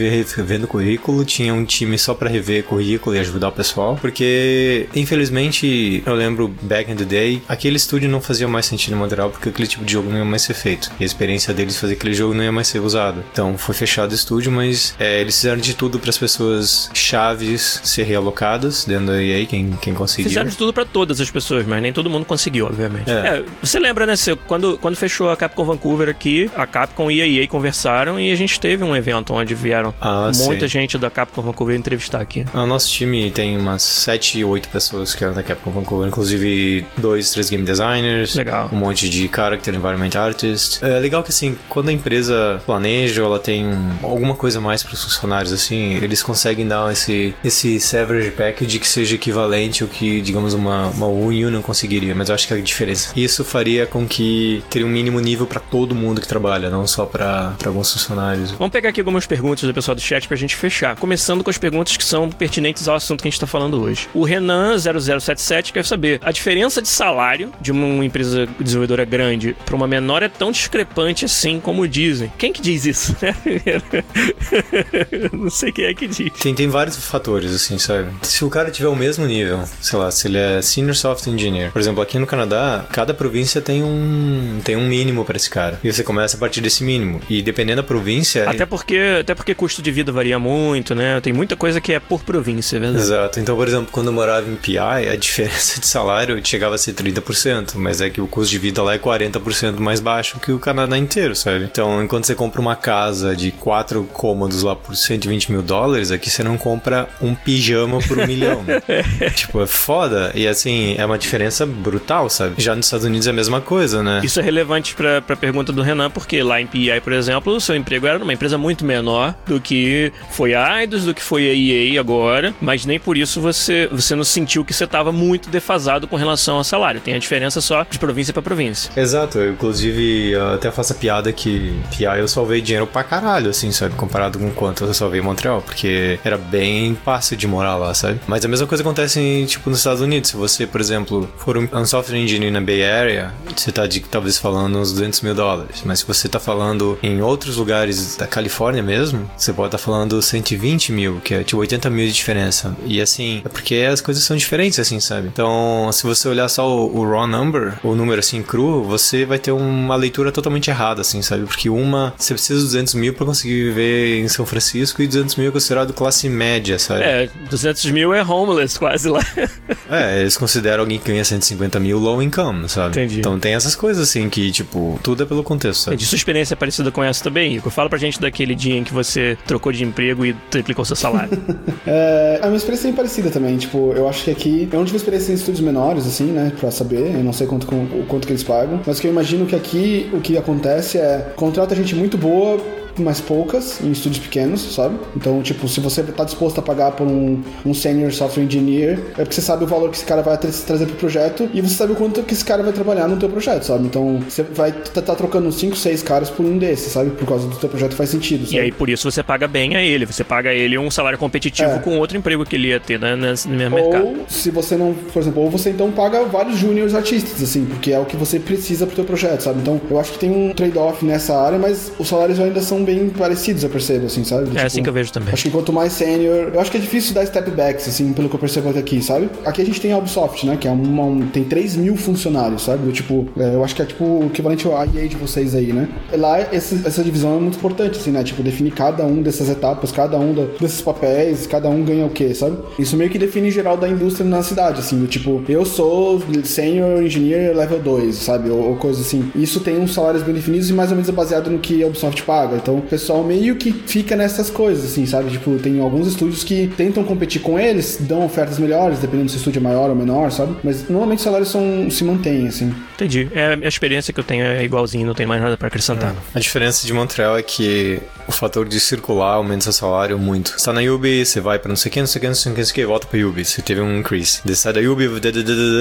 ver, 0.47 0.57
vendo 0.57 0.67
currículo, 0.67 1.23
tinha 1.23 1.53
um 1.53 1.63
time 1.63 1.97
só 1.97 2.13
para 2.13 2.29
rever 2.29 2.63
currículo 2.63 3.15
e 3.15 3.19
ajudar 3.19 3.49
o 3.49 3.51
pessoal, 3.51 3.97
porque 4.01 4.89
infelizmente 4.95 6.01
eu 6.05 6.15
lembro 6.15 6.53
back 6.61 6.91
in 6.91 6.95
the 6.95 7.05
day, 7.05 7.41
aquele 7.47 7.77
estúdio 7.77 8.09
não 8.09 8.19
fazia 8.19 8.47
mais 8.47 8.65
sentido 8.65 8.93
em 8.93 8.97
Montreal 8.97 9.29
porque 9.29 9.49
aquele 9.49 9.67
tipo 9.67 9.85
de 9.85 9.93
jogo 9.93 10.09
não 10.09 10.17
ia 10.17 10.25
mais 10.25 10.41
ser 10.41 10.55
feito. 10.55 10.91
E 10.99 11.03
a 11.03 11.05
experiência 11.05 11.53
deles 11.53 11.77
fazer 11.77 11.93
aquele 11.93 12.13
jogo 12.13 12.33
não 12.33 12.43
ia 12.43 12.51
mais 12.51 12.67
ser 12.67 12.79
usado. 12.79 13.23
Então 13.31 13.57
foi 13.57 13.75
fechado 13.75 14.11
o 14.11 14.15
estúdio, 14.15 14.51
mas 14.51 14.95
é, 14.99 15.21
eles 15.21 15.35
fizeram 15.35 15.61
de 15.61 15.75
tudo 15.75 15.99
para 15.99 16.09
as 16.09 16.17
pessoas 16.17 16.89
chaves 16.93 17.81
ser 17.83 18.03
realocadas 18.03 18.85
dentro 18.85 19.07
da 19.07 19.21
EA, 19.21 19.45
quem, 19.45 19.71
quem 19.81 19.93
conseguiu. 19.93 20.29
Fizeram 20.29 20.49
de 20.49 20.57
tudo 20.57 20.73
para 20.73 20.85
todas 20.85 21.21
as 21.21 21.29
pessoas, 21.29 21.65
mas 21.65 21.81
nem 21.81 21.93
todo 21.93 22.09
mundo 22.09 22.25
conseguiu, 22.25 22.65
obviamente. 22.65 23.09
É. 23.09 23.37
É, 23.37 23.43
você 23.61 23.79
lembra, 23.79 24.05
né, 24.05 24.15
Cê, 24.15 24.35
quando, 24.47 24.77
quando 24.79 24.95
fechou 24.95 25.29
a 25.29 25.37
Capcom 25.37 25.65
Vancouver 25.65 26.09
aqui, 26.09 26.49
a 26.55 26.65
Capcom 26.65 27.11
e 27.11 27.21
a 27.21 27.27
EA 27.27 27.47
conversaram 27.47 28.19
e 28.19 28.31
a 28.31 28.35
gente 28.35 28.59
teve 28.59 28.83
um 28.83 28.95
evento 28.95 29.33
onde 29.33 29.53
vieram 29.53 29.93
ah, 30.01 30.31
muita 30.45 30.67
gente 30.67 30.97
da 30.97 31.09
Capcom 31.09 31.41
Vancouver 31.41 31.75
entrevistar 31.75 32.21
aqui. 32.21 32.45
O 32.53 32.65
nosso 32.65 32.89
time 32.89 33.31
tem 33.31 33.57
umas 33.57 33.83
7, 33.83 34.43
8 34.43 34.69
pessoas 34.69 35.13
que 35.15 35.23
eram 35.23 35.33
da 35.33 35.43
Capcom 35.43 35.71
Vancouver, 35.71 36.07
inclusive 36.07 36.85
dois, 36.97 37.31
três 37.31 37.49
game 37.49 37.63
designers. 37.63 38.35
Legal. 38.35 38.69
Um 38.71 38.77
monte 38.77 39.09
de 39.09 39.29
character 39.33 39.73
environment 39.73 40.09
artist. 40.15 40.83
É 40.83 40.99
legal 40.99 41.23
que 41.23 41.29
assim, 41.29 41.57
quando 41.69 41.89
a 41.89 41.93
empresa 41.93 42.61
planeja, 42.65 43.23
ela 43.23 43.39
tem 43.39 43.67
alguma 44.03 44.35
coisa 44.35 44.59
mais 44.59 44.83
para 44.83 44.93
os 44.93 45.03
funcionários, 45.03 45.53
assim, 45.53 45.95
eles 45.95 46.21
conseguem 46.21 46.67
dar 46.67 46.91
esse, 46.91 47.33
esse 47.43 47.79
severage 47.79 48.31
package 48.31 48.79
que 48.79 48.87
seja 48.87 49.15
equivalente 49.15 49.83
ao 49.83 49.89
que, 49.89 50.21
digamos, 50.21 50.53
uma, 50.53 50.87
uma 50.87 51.07
Union 51.07 51.49
não 51.49 51.61
conseguiria. 51.61 52.13
Mas 52.15 52.29
eu 52.29 52.35
acho 52.35 52.47
que 52.47 52.53
é 52.53 52.57
a 52.57 52.61
diferença. 52.61 53.11
Isso 53.15 53.43
faria 53.43 53.85
com 53.85 54.07
que 54.07 54.63
teria 54.69 54.87
um 54.87 54.89
mínimo 54.89 55.19
nível 55.19 55.45
para 55.45 55.59
todo 55.59 55.95
mundo 55.95 56.21
que 56.21 56.27
trabalha, 56.27 56.69
não 56.69 56.85
só 56.87 57.05
para 57.05 57.55
alguns 57.65 57.91
funcionários. 57.91 58.51
Vamos 58.51 58.71
pegar 58.71 58.89
aqui 58.89 58.99
algumas 59.01 59.25
perguntas 59.25 59.63
do 59.63 59.73
pessoal 59.73 59.95
do 59.95 60.01
chat 60.01 60.26
pra 60.27 60.37
gente 60.37 60.55
fechar. 60.55 60.95
Começando 60.95 61.43
com 61.43 61.49
as 61.49 61.57
perguntas 61.57 61.97
que 61.97 62.03
são 62.03 62.29
pertinentes 62.29 62.87
ao 62.87 62.95
assunto 62.95 63.21
que 63.21 63.27
a 63.27 63.29
gente 63.29 63.37
está 63.37 63.47
falando 63.47 63.81
hoje. 63.81 64.07
O 64.13 64.23
Renan0077 64.23 65.71
quer 65.71 65.85
saber: 65.85 66.19
a 66.23 66.31
diferença 66.31 66.81
de 66.81 66.87
salário 66.87 67.51
de 67.59 67.71
uma 67.71 68.05
empresa 68.05 68.47
desenvolvedora 68.59 69.05
grande 69.05 69.55
para 69.65 69.75
uma 69.75 69.87
menor 69.87 70.23
é 70.23 70.29
tão 70.29 70.51
discrepante 70.51 71.25
assim 71.25 71.59
como 71.59 71.87
dizem. 71.87 72.31
Quem 72.37 72.51
que 72.51 72.61
diz 72.61 72.85
isso? 72.85 73.15
Não 75.31 75.49
sei 75.49 75.71
quem 75.71 75.85
é 75.85 75.93
que 75.93 76.07
diz. 76.07 76.31
Tem, 76.41 76.53
tem 76.53 76.67
vários 76.67 76.97
fatores, 76.97 77.53
assim, 77.53 77.77
sabe? 77.77 78.09
Se 78.23 78.43
o 78.43 78.49
cara 78.49 78.69
tiver 78.69 78.89
o 78.89 78.95
mesmo 78.95 79.25
nível, 79.25 79.63
sei 79.81 79.97
lá, 79.97 80.11
se 80.11 80.27
ele 80.27 80.37
é 80.37 80.61
Senior 80.61 80.95
Software 80.95 81.33
Engineer, 81.33 81.71
por 81.71 81.79
exemplo, 81.79 82.01
aqui 82.01 82.19
no 82.19 82.27
Canadá, 82.27 82.85
cada 82.91 83.13
província 83.13 83.61
tem 83.61 83.83
um, 83.83 84.59
tem 84.63 84.75
um 84.75 84.87
mínimo 84.87 85.23
para 85.23 85.37
esse 85.37 85.49
cara. 85.49 85.79
E 85.83 85.91
você 85.91 86.03
começa 86.03 86.35
a 86.35 86.39
partir 86.39 86.61
desse 86.61 86.83
mínimo. 86.83 87.21
E 87.29 87.41
dependendo 87.41 87.77
da 87.77 87.83
província. 87.83 88.49
Até 88.49 88.65
porque, 88.65 88.99
até 89.21 89.33
porque 89.33 89.53
custo 89.53 89.81
de 89.81 89.91
vida 89.91 90.06
varia 90.11 90.39
muito, 90.39 90.93
né? 90.95 91.19
Tem 91.21 91.33
muita 91.33 91.55
coisa 91.55 91.79
que 91.81 91.93
é 91.93 91.99
por 91.99 92.23
província, 92.23 92.77
é 92.77 92.79
verdade? 92.79 93.03
Exato. 93.03 93.39
Então, 93.39 93.55
por 93.55 93.67
exemplo, 93.67 93.87
quando 93.91 94.07
eu 94.07 94.13
morava 94.13 94.49
em 94.49 94.55
PI, 94.55 94.77
a 94.77 95.15
diferença 95.15 95.79
de 95.79 95.87
salário 95.87 96.39
chegava 96.43 96.75
a 96.75 96.77
ser 96.77 96.93
30%, 96.93 97.75
mas 97.75 98.01
é 98.01 98.09
que 98.09 98.21
o 98.21 98.27
custo 98.27 98.51
de 98.51 98.59
vida 98.59 98.81
lá 98.81 98.93
é 98.93 98.99
40% 98.99 99.79
mais 99.79 99.99
baixo 99.99 100.39
que 100.39 100.51
o 100.51 100.59
Canadá 100.59 100.97
inteiro, 100.97 101.35
sabe? 101.35 101.65
Então, 101.65 102.03
enquanto 102.03 102.25
você 102.25 102.35
compra 102.35 102.61
uma 102.61 102.75
casa 102.75 103.35
de 103.35 103.51
quatro 103.51 104.03
cômodos 104.13 104.63
lá 104.63 104.75
por 104.75 104.95
120 104.95 105.51
mil 105.51 105.61
dólares, 105.61 106.11
aqui 106.11 106.29
você 106.29 106.43
não 106.43 106.57
compra 106.57 107.07
um 107.21 107.35
pijama 107.35 107.99
por 107.99 108.19
um 108.19 108.27
milhão. 108.27 108.63
tipo, 109.35 109.61
é 109.61 109.67
foda. 109.67 110.31
E 110.35 110.47
assim, 110.47 110.95
é 110.97 111.05
uma 111.05 111.17
diferença 111.17 111.65
brutal, 111.65 112.29
sabe? 112.29 112.55
Já 112.57 112.75
nos 112.75 112.85
Estados 112.85 113.05
Unidos 113.05 113.27
é 113.27 113.29
a 113.29 113.33
mesma 113.33 113.61
coisa, 113.61 114.03
né? 114.03 114.21
Isso 114.23 114.39
é 114.39 114.43
relevante 114.43 114.95
pra, 114.95 115.21
pra 115.21 115.35
pergunta 115.35 115.71
do 115.71 115.81
Renan, 115.81 116.09
porque 116.09 116.41
lá 116.41 116.61
em 116.61 116.67
PI, 116.67 117.01
por 117.01 117.13
exemplo, 117.13 117.53
o 117.53 117.61
seu 117.61 117.75
emprego 117.75 118.07
era 118.07 118.19
numa 118.19 118.33
empresa 118.33 118.57
muito 118.57 118.85
menor 118.85 119.35
do 119.45 119.59
que 119.59 119.96
foi 120.31 120.53
a 120.53 120.81
Eidos, 120.81 121.05
do 121.05 121.13
que 121.13 121.21
foi 121.21 121.49
a 121.49 121.53
EA 121.53 121.99
agora, 121.99 122.53
mas 122.61 122.85
nem 122.85 122.99
por 122.99 123.17
isso 123.17 123.41
você, 123.41 123.87
você 123.91 124.15
não 124.15 124.23
sentiu 124.23 124.63
que 124.63 124.73
você 124.73 124.83
estava 124.83 125.11
muito 125.11 125.49
defasado 125.49 126.07
com 126.07 126.15
relação 126.15 126.57
ao 126.57 126.63
salário. 126.63 127.01
Tem 127.01 127.13
a 127.13 127.19
diferença 127.19 127.61
só 127.61 127.85
de 127.89 127.99
província 127.99 128.33
para 128.33 128.41
província. 128.41 128.91
Exato, 128.95 129.37
eu 129.37 129.53
inclusive 129.53 130.35
até 130.53 130.71
faço 130.71 130.93
a 130.93 130.95
piada 130.95 131.31
que 131.31 131.79
PI 131.95 132.19
eu 132.19 132.27
salvei 132.27 132.61
dinheiro 132.61 132.87
pra 132.87 133.03
caralho, 133.03 133.49
assim, 133.49 133.71
sabe? 133.71 133.95
Comparado 133.95 134.39
com 134.39 134.51
quanto 134.51 134.83
eu 134.83 134.93
salvei 134.93 135.19
em 135.19 135.23
Montreal, 135.23 135.61
porque 135.61 136.19
era 136.23 136.37
bem 136.37 136.97
fácil 137.03 137.37
de 137.37 137.47
morar 137.47 137.75
lá, 137.75 137.93
sabe? 137.93 138.19
Mas 138.27 138.43
a 138.43 138.47
mesma 138.47 138.67
coisa 138.67 138.83
acontece, 138.83 139.19
em, 139.19 139.45
tipo, 139.45 139.69
nos 139.69 139.79
Estados 139.79 140.01
Unidos. 140.01 140.29
Se 140.29 140.35
você, 140.35 140.65
por 140.65 140.81
exemplo, 140.81 141.29
for 141.37 141.57
um, 141.57 141.67
um 141.71 141.85
software 141.85 142.17
engineer 142.17 142.51
na 142.51 142.61
Bay 142.61 142.83
Area, 142.83 143.33
você 143.55 143.71
tá 143.71 143.85
de, 143.87 143.99
talvez 144.01 144.37
falando 144.37 144.77
uns 144.77 144.91
200 144.91 145.21
mil 145.21 145.35
dólares. 145.35 145.81
Mas 145.85 145.99
se 145.99 146.07
você 146.07 146.27
tá 146.27 146.39
falando 146.39 146.97
em 147.01 147.21
outros 147.21 147.57
lugares 147.57 148.15
da 148.15 148.27
Califórnia 148.27 148.83
mesmo, 148.83 149.29
você 149.37 149.53
pode 149.53 149.67
estar 149.67 149.77
tá 149.77 149.83
falando 149.87 150.21
120 150.21 150.91
mil, 150.91 151.21
que 151.21 151.33
é 151.33 151.43
tipo 151.45 151.61
80 151.61 151.89
mil 151.89 152.05
de 152.05 152.11
diferença. 152.11 152.75
E 152.85 152.99
assim, 152.99 153.41
é 153.45 153.47
porque 153.47 153.87
as 153.89 154.01
coisas 154.01 154.21
são 154.21 154.35
diferentes, 154.35 154.77
assim, 154.79 154.99
sabe? 154.99 155.29
Então, 155.29 155.89
se 155.93 156.03
você 156.03 156.27
olhar 156.27 156.49
só 156.49 156.67
o, 156.69 156.97
o 156.97 157.09
raw 157.09 157.25
number, 157.25 157.79
o 157.81 157.95
número 157.95 158.19
assim 158.19 158.43
cru, 158.43 158.83
você 158.83 159.25
vai 159.25 159.39
ter 159.39 159.51
uma 159.51 159.95
leitura 159.95 160.29
totalmente 160.29 160.69
errada, 160.69 160.99
assim, 160.99 161.21
sabe? 161.21 161.45
Porque 161.45 161.69
uma, 161.69 162.13
você 162.17 162.33
precisa 162.33 162.59
de 162.59 162.65
200 162.65 162.93
mil 162.95 163.13
para 163.13 163.25
conseguir 163.25 163.63
viver 163.63 164.19
em 164.19 164.27
São 164.27 164.45
Francisco 164.45 165.01
e 165.01 165.07
200 165.07 165.37
mil 165.37 165.47
é 165.47 165.51
considerado 165.51 165.93
classe 165.93 166.27
média, 166.27 166.77
sabe? 166.77 167.03
É, 167.03 167.29
200 167.49 167.85
mil 167.91 168.13
é 168.13 168.21
homeless 168.21 168.77
quase 168.77 169.07
lá. 169.07 169.21
é, 169.89 170.19
eles 170.19 170.35
consideram 170.35 170.81
alguém 170.81 170.99
que 170.99 171.07
ganha 171.07 171.23
150 171.23 171.79
mil 171.79 171.97
low 171.97 172.21
income, 172.21 172.67
sabe? 172.67 172.89
Entendi. 172.89 173.19
Então 173.19 173.39
tem 173.39 173.53
essas 173.53 173.73
coisas 173.73 174.09
assim 174.09 174.29
que, 174.29 174.51
tipo, 174.51 174.99
tudo 175.01 175.23
é 175.23 175.25
pelo 175.25 175.43
contexto, 175.43 175.83
sabe? 175.83 175.95
De 175.95 176.05
sua 176.05 176.17
experiência 176.17 176.55
é 176.55 176.57
parecida 176.57 176.91
com 176.91 177.01
essa 177.01 177.23
também, 177.23 177.53
Rico? 177.53 177.69
Fala 177.69 177.89
pra 177.89 177.97
gente 177.97 178.19
daquele 178.19 178.53
dia 178.53 178.75
em 178.75 178.83
que 178.83 178.93
você 178.93 179.37
trocou 179.45 179.71
de 179.71 179.76
emprego 179.83 180.25
e 180.25 180.33
triplicou 180.49 180.85
seu 180.85 180.95
salário. 180.95 181.31
é, 181.85 182.39
a 182.41 182.47
minha 182.47 182.57
experiência 182.57 182.89
é 182.89 182.93
parecida 182.93 183.29
também. 183.29 183.57
Tipo, 183.57 183.93
eu 183.93 184.07
acho 184.07 184.23
que 184.23 184.31
aqui. 184.31 184.69
Eu 184.71 184.79
não 184.79 184.85
tive 184.85 184.97
experiência 184.97 185.31
em 185.31 185.35
estúdios 185.35 185.61
menores, 185.61 186.05
assim, 186.05 186.25
né? 186.25 186.51
Pra 186.59 186.71
saber. 186.71 187.15
Eu 187.15 187.23
não 187.23 187.33
sei 187.33 187.47
quanto, 187.47 187.67
o 187.73 188.05
quanto 188.07 188.27
que 188.27 188.33
eles 188.33 188.43
pagam. 188.43 188.81
Mas 188.85 188.99
que 188.99 189.07
eu 189.07 189.11
imagino 189.11 189.45
que 189.45 189.55
aqui 189.55 190.09
o 190.13 190.19
que 190.19 190.37
acontece 190.37 190.97
é 190.97 191.33
contrata 191.35 191.75
gente 191.75 191.95
muito 191.95 192.17
boa 192.17 192.59
mais 193.01 193.19
poucas 193.19 193.81
em 193.81 193.91
estúdios 193.91 194.23
pequenos, 194.23 194.61
sabe? 194.75 194.97
Então, 195.15 195.41
tipo, 195.41 195.67
se 195.67 195.79
você 195.79 196.03
tá 196.03 196.23
disposto 196.23 196.59
a 196.59 196.61
pagar 196.61 196.91
por 196.91 197.07
um, 197.07 197.41
um 197.65 197.73
senior 197.73 198.11
software 198.11 198.43
engineer, 198.43 198.99
é 199.17 199.23
porque 199.23 199.35
você 199.35 199.41
sabe 199.41 199.63
o 199.63 199.67
valor 199.67 199.89
que 199.89 199.97
esse 199.97 200.05
cara 200.05 200.21
vai 200.21 200.37
tra 200.37 200.49
trazer 200.65 200.85
pro 200.85 200.95
projeto 200.95 201.49
e 201.53 201.61
você 201.61 201.75
sabe 201.75 201.93
o 201.93 201.95
quanto 201.95 202.23
que 202.23 202.33
esse 202.33 202.45
cara 202.45 202.63
vai 202.63 202.73
trabalhar 202.73 203.07
no 203.07 203.17
teu 203.17 203.29
projeto, 203.29 203.63
sabe? 203.63 203.85
Então, 203.85 204.19
você 204.27 204.43
vai 204.43 204.71
tá, 204.71 205.01
tá 205.01 205.15
trocando 205.15 205.51
5, 205.51 205.75
6 205.75 206.03
caras 206.03 206.29
por 206.29 206.45
um 206.45 206.57
desses, 206.57 206.91
sabe? 206.91 207.11
Por 207.11 207.27
causa 207.27 207.47
do 207.47 207.55
teu 207.55 207.69
projeto 207.69 207.95
faz 207.95 208.09
sentido, 208.09 208.45
sabe? 208.45 208.57
E 208.57 208.59
aí, 208.59 208.71
por 208.71 208.89
isso, 208.89 209.09
você 209.09 209.23
paga 209.23 209.47
bem 209.47 209.75
a 209.75 209.81
ele. 209.81 210.05
Você 210.05 210.23
paga 210.23 210.53
ele 210.53 210.77
um 210.77 210.89
salário 210.89 211.17
competitivo 211.17 211.69
é. 211.69 211.79
com 211.79 211.97
outro 211.97 212.17
emprego 212.17 212.45
que 212.45 212.55
ele 212.55 212.69
ia 212.69 212.79
ter 212.79 212.99
né, 212.99 213.15
nesse, 213.15 213.47
no 213.47 213.55
mesmo 213.55 213.77
ou, 213.77 213.83
mercado. 213.83 214.07
Ou, 214.07 214.25
se 214.27 214.49
você 214.51 214.75
não, 214.75 214.93
por 214.93 215.21
exemplo, 215.21 215.41
ou 215.41 215.49
você 215.49 215.69
então 215.69 215.91
paga 215.91 216.23
vários 216.25 216.57
juniors 216.57 216.93
artistas, 216.93 217.41
assim, 217.41 217.65
porque 217.65 217.91
é 217.91 217.99
o 217.99 218.05
que 218.05 218.15
você 218.15 218.39
precisa 218.39 218.85
pro 218.85 218.95
teu 218.95 219.05
projeto, 219.05 219.41
sabe? 219.41 219.59
Então, 219.59 219.79
eu 219.89 219.99
acho 219.99 220.13
que 220.13 220.19
tem 220.19 220.31
um 220.31 220.53
trade-off 220.53 221.03
nessa 221.05 221.35
área, 221.37 221.57
mas 221.57 221.91
os 221.97 222.07
salários 222.07 222.39
ainda 222.39 222.61
são 222.61 222.83
bem 222.87 223.09
parecidos 223.09 223.63
eu 223.63 223.69
percebo, 223.69 224.05
assim, 224.05 224.23
sabe? 224.23 224.43
é 224.43 224.47
tipo, 224.47 224.65
assim 224.65 224.83
que 224.83 224.89
eu 224.89 224.93
vejo 224.93 225.11
também. 225.11 225.33
Acho 225.33 225.43
que 225.43 225.49
quanto 225.51 225.73
mais 225.73 225.91
sênior, 225.91 226.51
eu 226.53 226.59
acho 226.59 226.71
que 226.71 226.77
é 226.77 226.79
difícil 226.79 227.13
dar 227.13 227.25
step 227.25 227.51
backs, 227.51 227.87
assim, 227.87 228.13
pelo 228.13 228.29
que 228.29 228.35
eu 228.35 228.39
percebo 228.39 228.69
até 228.69 228.79
aqui, 228.79 229.01
sabe? 229.01 229.29
Aqui 229.45 229.61
a 229.61 229.65
gente 229.65 229.81
tem 229.81 229.91
a 229.91 229.97
Ubisoft, 229.97 230.45
né? 230.45 230.55
Que 230.55 230.67
é 230.67 230.71
uma, 230.71 231.03
um, 231.03 231.27
tem 231.27 231.43
3 231.43 231.75
mil 231.75 231.97
funcionários, 231.97 232.63
sabe? 232.63 232.85
Do, 232.85 232.91
tipo, 232.93 233.27
é, 233.37 233.53
eu 233.53 233.63
acho 233.63 233.75
que 233.75 233.81
é 233.81 233.85
tipo 233.85 234.03
o 234.03 234.27
equivalente 234.27 234.65
ao 234.65 234.73
EA 234.73 235.07
de 235.07 235.17
vocês 235.17 235.53
aí, 235.53 235.73
né? 235.73 235.89
Lá 236.13 236.41
esse, 236.53 236.87
essa 236.87 237.03
divisão 237.03 237.35
é 237.35 237.39
muito 237.39 237.57
importante, 237.57 237.99
assim, 237.99 238.11
né? 238.11 238.23
Tipo, 238.23 238.41
definir 238.41 238.71
cada 238.71 239.05
um 239.05 239.21
dessas 239.21 239.49
etapas, 239.49 239.91
cada 239.91 240.17
um 240.17 240.33
da, 240.33 240.45
desses 240.59 240.81
papéis, 240.81 241.45
cada 241.45 241.69
um 241.69 241.83
ganha 241.83 242.05
o 242.05 242.09
quê, 242.09 242.33
sabe? 242.33 242.57
Isso 242.79 242.95
meio 242.95 243.09
que 243.09 243.19
define 243.19 243.51
geral 243.51 243.75
da 243.75 243.89
indústria 243.89 244.27
na 244.27 244.41
cidade, 244.41 244.79
assim, 244.79 244.97
do 244.97 245.07
tipo, 245.07 245.43
eu 245.49 245.65
sou 245.65 246.21
senior 246.43 247.03
engineer 247.03 247.55
level 247.55 247.79
2, 247.79 248.15
sabe? 248.15 248.49
Ou, 248.49 248.69
ou 248.69 248.75
coisa 248.77 249.01
assim. 249.01 249.29
Isso 249.35 249.59
tem 249.59 249.77
uns 249.77 249.93
salários 249.93 250.23
bem 250.23 250.33
definidos 250.33 250.69
e 250.69 250.73
mais 250.73 250.89
ou 250.89 250.95
menos 250.95 251.09
é 251.09 251.11
baseado 251.11 251.49
no 251.49 251.59
que 251.59 251.83
a 251.83 251.87
Ubisoft 251.87 252.23
paga. 252.23 252.55
Então, 252.55 252.76
o 252.79 252.81
pessoal 252.81 253.23
meio 253.23 253.55
que 253.55 253.71
fica 253.71 254.15
nessas 254.15 254.49
coisas, 254.49 254.85
assim, 254.85 255.05
sabe? 255.05 255.31
Tipo, 255.31 255.57
tem 255.57 255.79
alguns 255.79 256.07
estúdios 256.07 256.43
que 256.43 256.67
tentam 256.75 257.03
competir 257.03 257.41
com 257.41 257.59
eles, 257.59 257.97
dão 258.01 258.25
ofertas 258.25 258.59
melhores, 258.59 258.99
dependendo 258.99 259.29
se 259.29 259.37
o 259.37 259.39
estúdio 259.39 259.59
é 259.59 259.63
maior 259.63 259.89
ou 259.89 259.95
menor, 259.95 260.31
sabe? 260.31 260.55
Mas 260.63 260.87
normalmente 260.89 261.19
os 261.19 261.23
salários 261.23 261.49
são, 261.49 261.89
se 261.89 262.03
mantêm, 262.03 262.47
assim. 262.47 262.73
Entendi. 262.95 263.29
É, 263.33 263.57
a 263.61 263.67
experiência 263.67 264.13
que 264.13 264.19
eu 264.19 264.23
tenho 264.23 264.45
é 264.45 264.63
igualzinho, 264.63 265.05
não 265.05 265.13
tem 265.13 265.25
mais 265.25 265.41
nada 265.41 265.57
para 265.57 265.67
acrescentar. 265.67 266.11
É. 266.11 266.37
A 266.37 266.39
diferença 266.39 266.85
de 266.85 266.93
Montreal 266.93 267.37
é 267.37 267.43
que 267.43 267.99
o 268.27 268.31
fator 268.31 268.67
de 268.67 268.79
circular 268.79 269.35
aumenta 269.35 269.63
seu 269.63 269.73
salário 269.73 270.17
muito. 270.17 270.53
Você 270.57 270.65
tá 270.65 270.73
na 270.73 270.81
Ubi, 270.81 271.25
você 271.25 271.39
vai 271.39 271.59
pra 271.59 271.69
não 271.69 271.75
sei 271.75 271.89
o 271.89 271.93
que, 271.93 271.99
não 271.99 272.07
sei 272.07 272.19
o 272.19 272.21
que, 272.21 272.27
não 272.27 272.35
sei 272.35 272.51
o 272.51 272.55
que, 272.55 272.59
não 272.59 272.65
sei 272.65 272.71
o 272.71 272.75
que, 272.75 272.85
volta 272.85 273.07
pra 273.07 273.19
Ubi. 273.19 273.45
Você 273.45 273.61
teve 273.61 273.81
um 273.81 273.99
increase. 273.99 274.41
Você 274.43 274.55
sai 274.55 274.73
da 274.73 274.81
Ubi, 274.81 275.07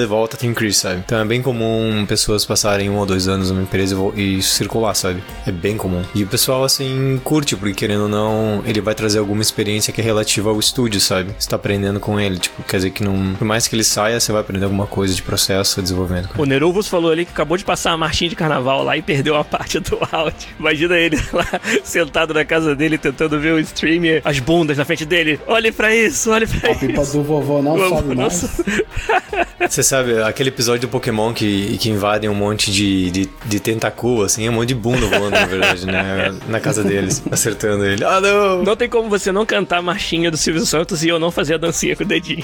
volta, 0.07 0.37
tem 0.37 0.49
increase, 0.49 0.77
sabe? 0.79 1.03
Então 1.05 1.19
é 1.19 1.25
bem 1.25 1.41
comum 1.41 2.05
pessoas 2.07 2.45
passarem 2.45 2.89
um 2.89 2.97
ou 2.97 3.05
dois 3.05 3.27
anos 3.27 3.51
numa 3.51 3.61
empresa 3.63 3.95
e 4.15 4.41
circular, 4.41 4.93
sabe? 4.93 5.21
É 5.45 5.51
bem 5.51 5.77
comum. 5.77 6.03
E 6.15 6.23
o 6.23 6.27
pessoal, 6.27 6.63
assim, 6.63 6.86
curte, 7.23 7.55
porque 7.55 7.73
querendo 7.73 8.03
ou 8.03 8.09
não, 8.09 8.63
ele 8.65 8.81
vai 8.81 8.95
trazer 8.95 9.19
alguma 9.19 9.41
experiência 9.41 9.93
que 9.93 10.01
é 10.01 10.03
relativa 10.03 10.49
ao 10.49 10.59
estúdio, 10.59 10.99
sabe? 10.99 11.31
Você 11.37 11.49
tá 11.49 11.55
aprendendo 11.55 11.99
com 11.99 12.19
ele. 12.19 12.37
Tipo, 12.37 12.63
quer 12.63 12.77
dizer 12.77 12.91
que 12.91 13.03
não. 13.03 13.35
Por 13.35 13.45
mais 13.45 13.67
que 13.67 13.75
ele 13.75 13.83
saia, 13.83 14.19
você 14.19 14.31
vai 14.31 14.41
aprender 14.41 14.65
alguma 14.65 14.87
coisa 14.87 15.13
de 15.13 15.21
processo, 15.21 15.75
de 15.77 15.83
desenvolvimento. 15.83 16.29
O 16.37 16.45
Neruvos 16.45 16.87
falou 16.87 17.11
ali 17.11 17.25
que 17.25 17.31
acabou 17.31 17.57
de 17.57 17.65
passar 17.65 17.91
a 17.91 17.97
marchinha 17.97 18.29
de 18.29 18.35
carnaval 18.35 18.83
lá 18.83 18.97
e 18.97 19.01
perdeu 19.01 19.35
a 19.35 19.43
parte 19.43 19.79
do 19.79 19.97
áudio. 20.11 20.47
Imagina 20.59 20.97
ele 20.97 21.17
lá 21.31 21.47
sentado 21.83 22.33
na 22.33 22.45
casa 22.45 22.75
dele 22.75 22.97
tentando 22.97 23.39
ver 23.39 23.53
o 23.53 23.59
streamer, 23.59 24.21
as 24.23 24.39
bundas 24.39 24.77
na 24.77 24.85
frente 24.85 25.05
dele. 25.05 25.39
Olhe 25.47 25.71
pra 25.71 25.95
isso, 25.95 26.31
olhe 26.31 26.47
pra 26.47 26.69
a 26.69 26.71
isso. 26.71 26.85
A 26.85 26.87
pipa 26.87 27.05
do 27.05 27.23
vovô 27.23 27.61
não 27.61 27.77
vovô 27.77 27.95
sobe 27.97 28.15
mais. 28.15 28.61
Você 29.69 29.83
sabe, 29.83 30.21
aquele 30.21 30.49
episódio 30.49 30.81
do 30.81 30.87
Pokémon 30.87 31.33
que, 31.33 31.77
que 31.77 31.89
invadem 31.89 32.29
um 32.29 32.35
monte 32.35 32.71
de, 32.71 33.11
de, 33.11 33.29
de 33.45 33.59
tentacu, 33.59 34.23
assim, 34.23 34.45
é 34.45 34.49
um 34.49 34.53
monte 34.53 34.69
de 34.69 34.75
bunda 34.75 35.05
voando, 35.07 35.31
na 35.31 35.45
verdade, 35.45 35.85
né? 35.85 36.35
Na 36.47 36.59
casa 36.67 36.83
deles, 36.83 37.23
acertando 37.31 37.85
ele. 37.85 38.03
Ah, 38.03 38.19
não! 38.21 38.63
Não 38.63 38.75
tem 38.75 38.89
como 38.89 39.09
você 39.09 39.31
não 39.31 39.45
cantar 39.45 39.77
a 39.77 39.81
marchinha 39.81 40.29
do 40.29 40.37
Silvio 40.37 40.65
Santos 40.65 41.03
e 41.03 41.09
eu 41.09 41.19
não 41.19 41.31
fazer 41.31 41.55
a 41.55 41.57
dancinha 41.57 41.95
com 41.95 42.03
o 42.03 42.07
dedinho. 42.07 42.43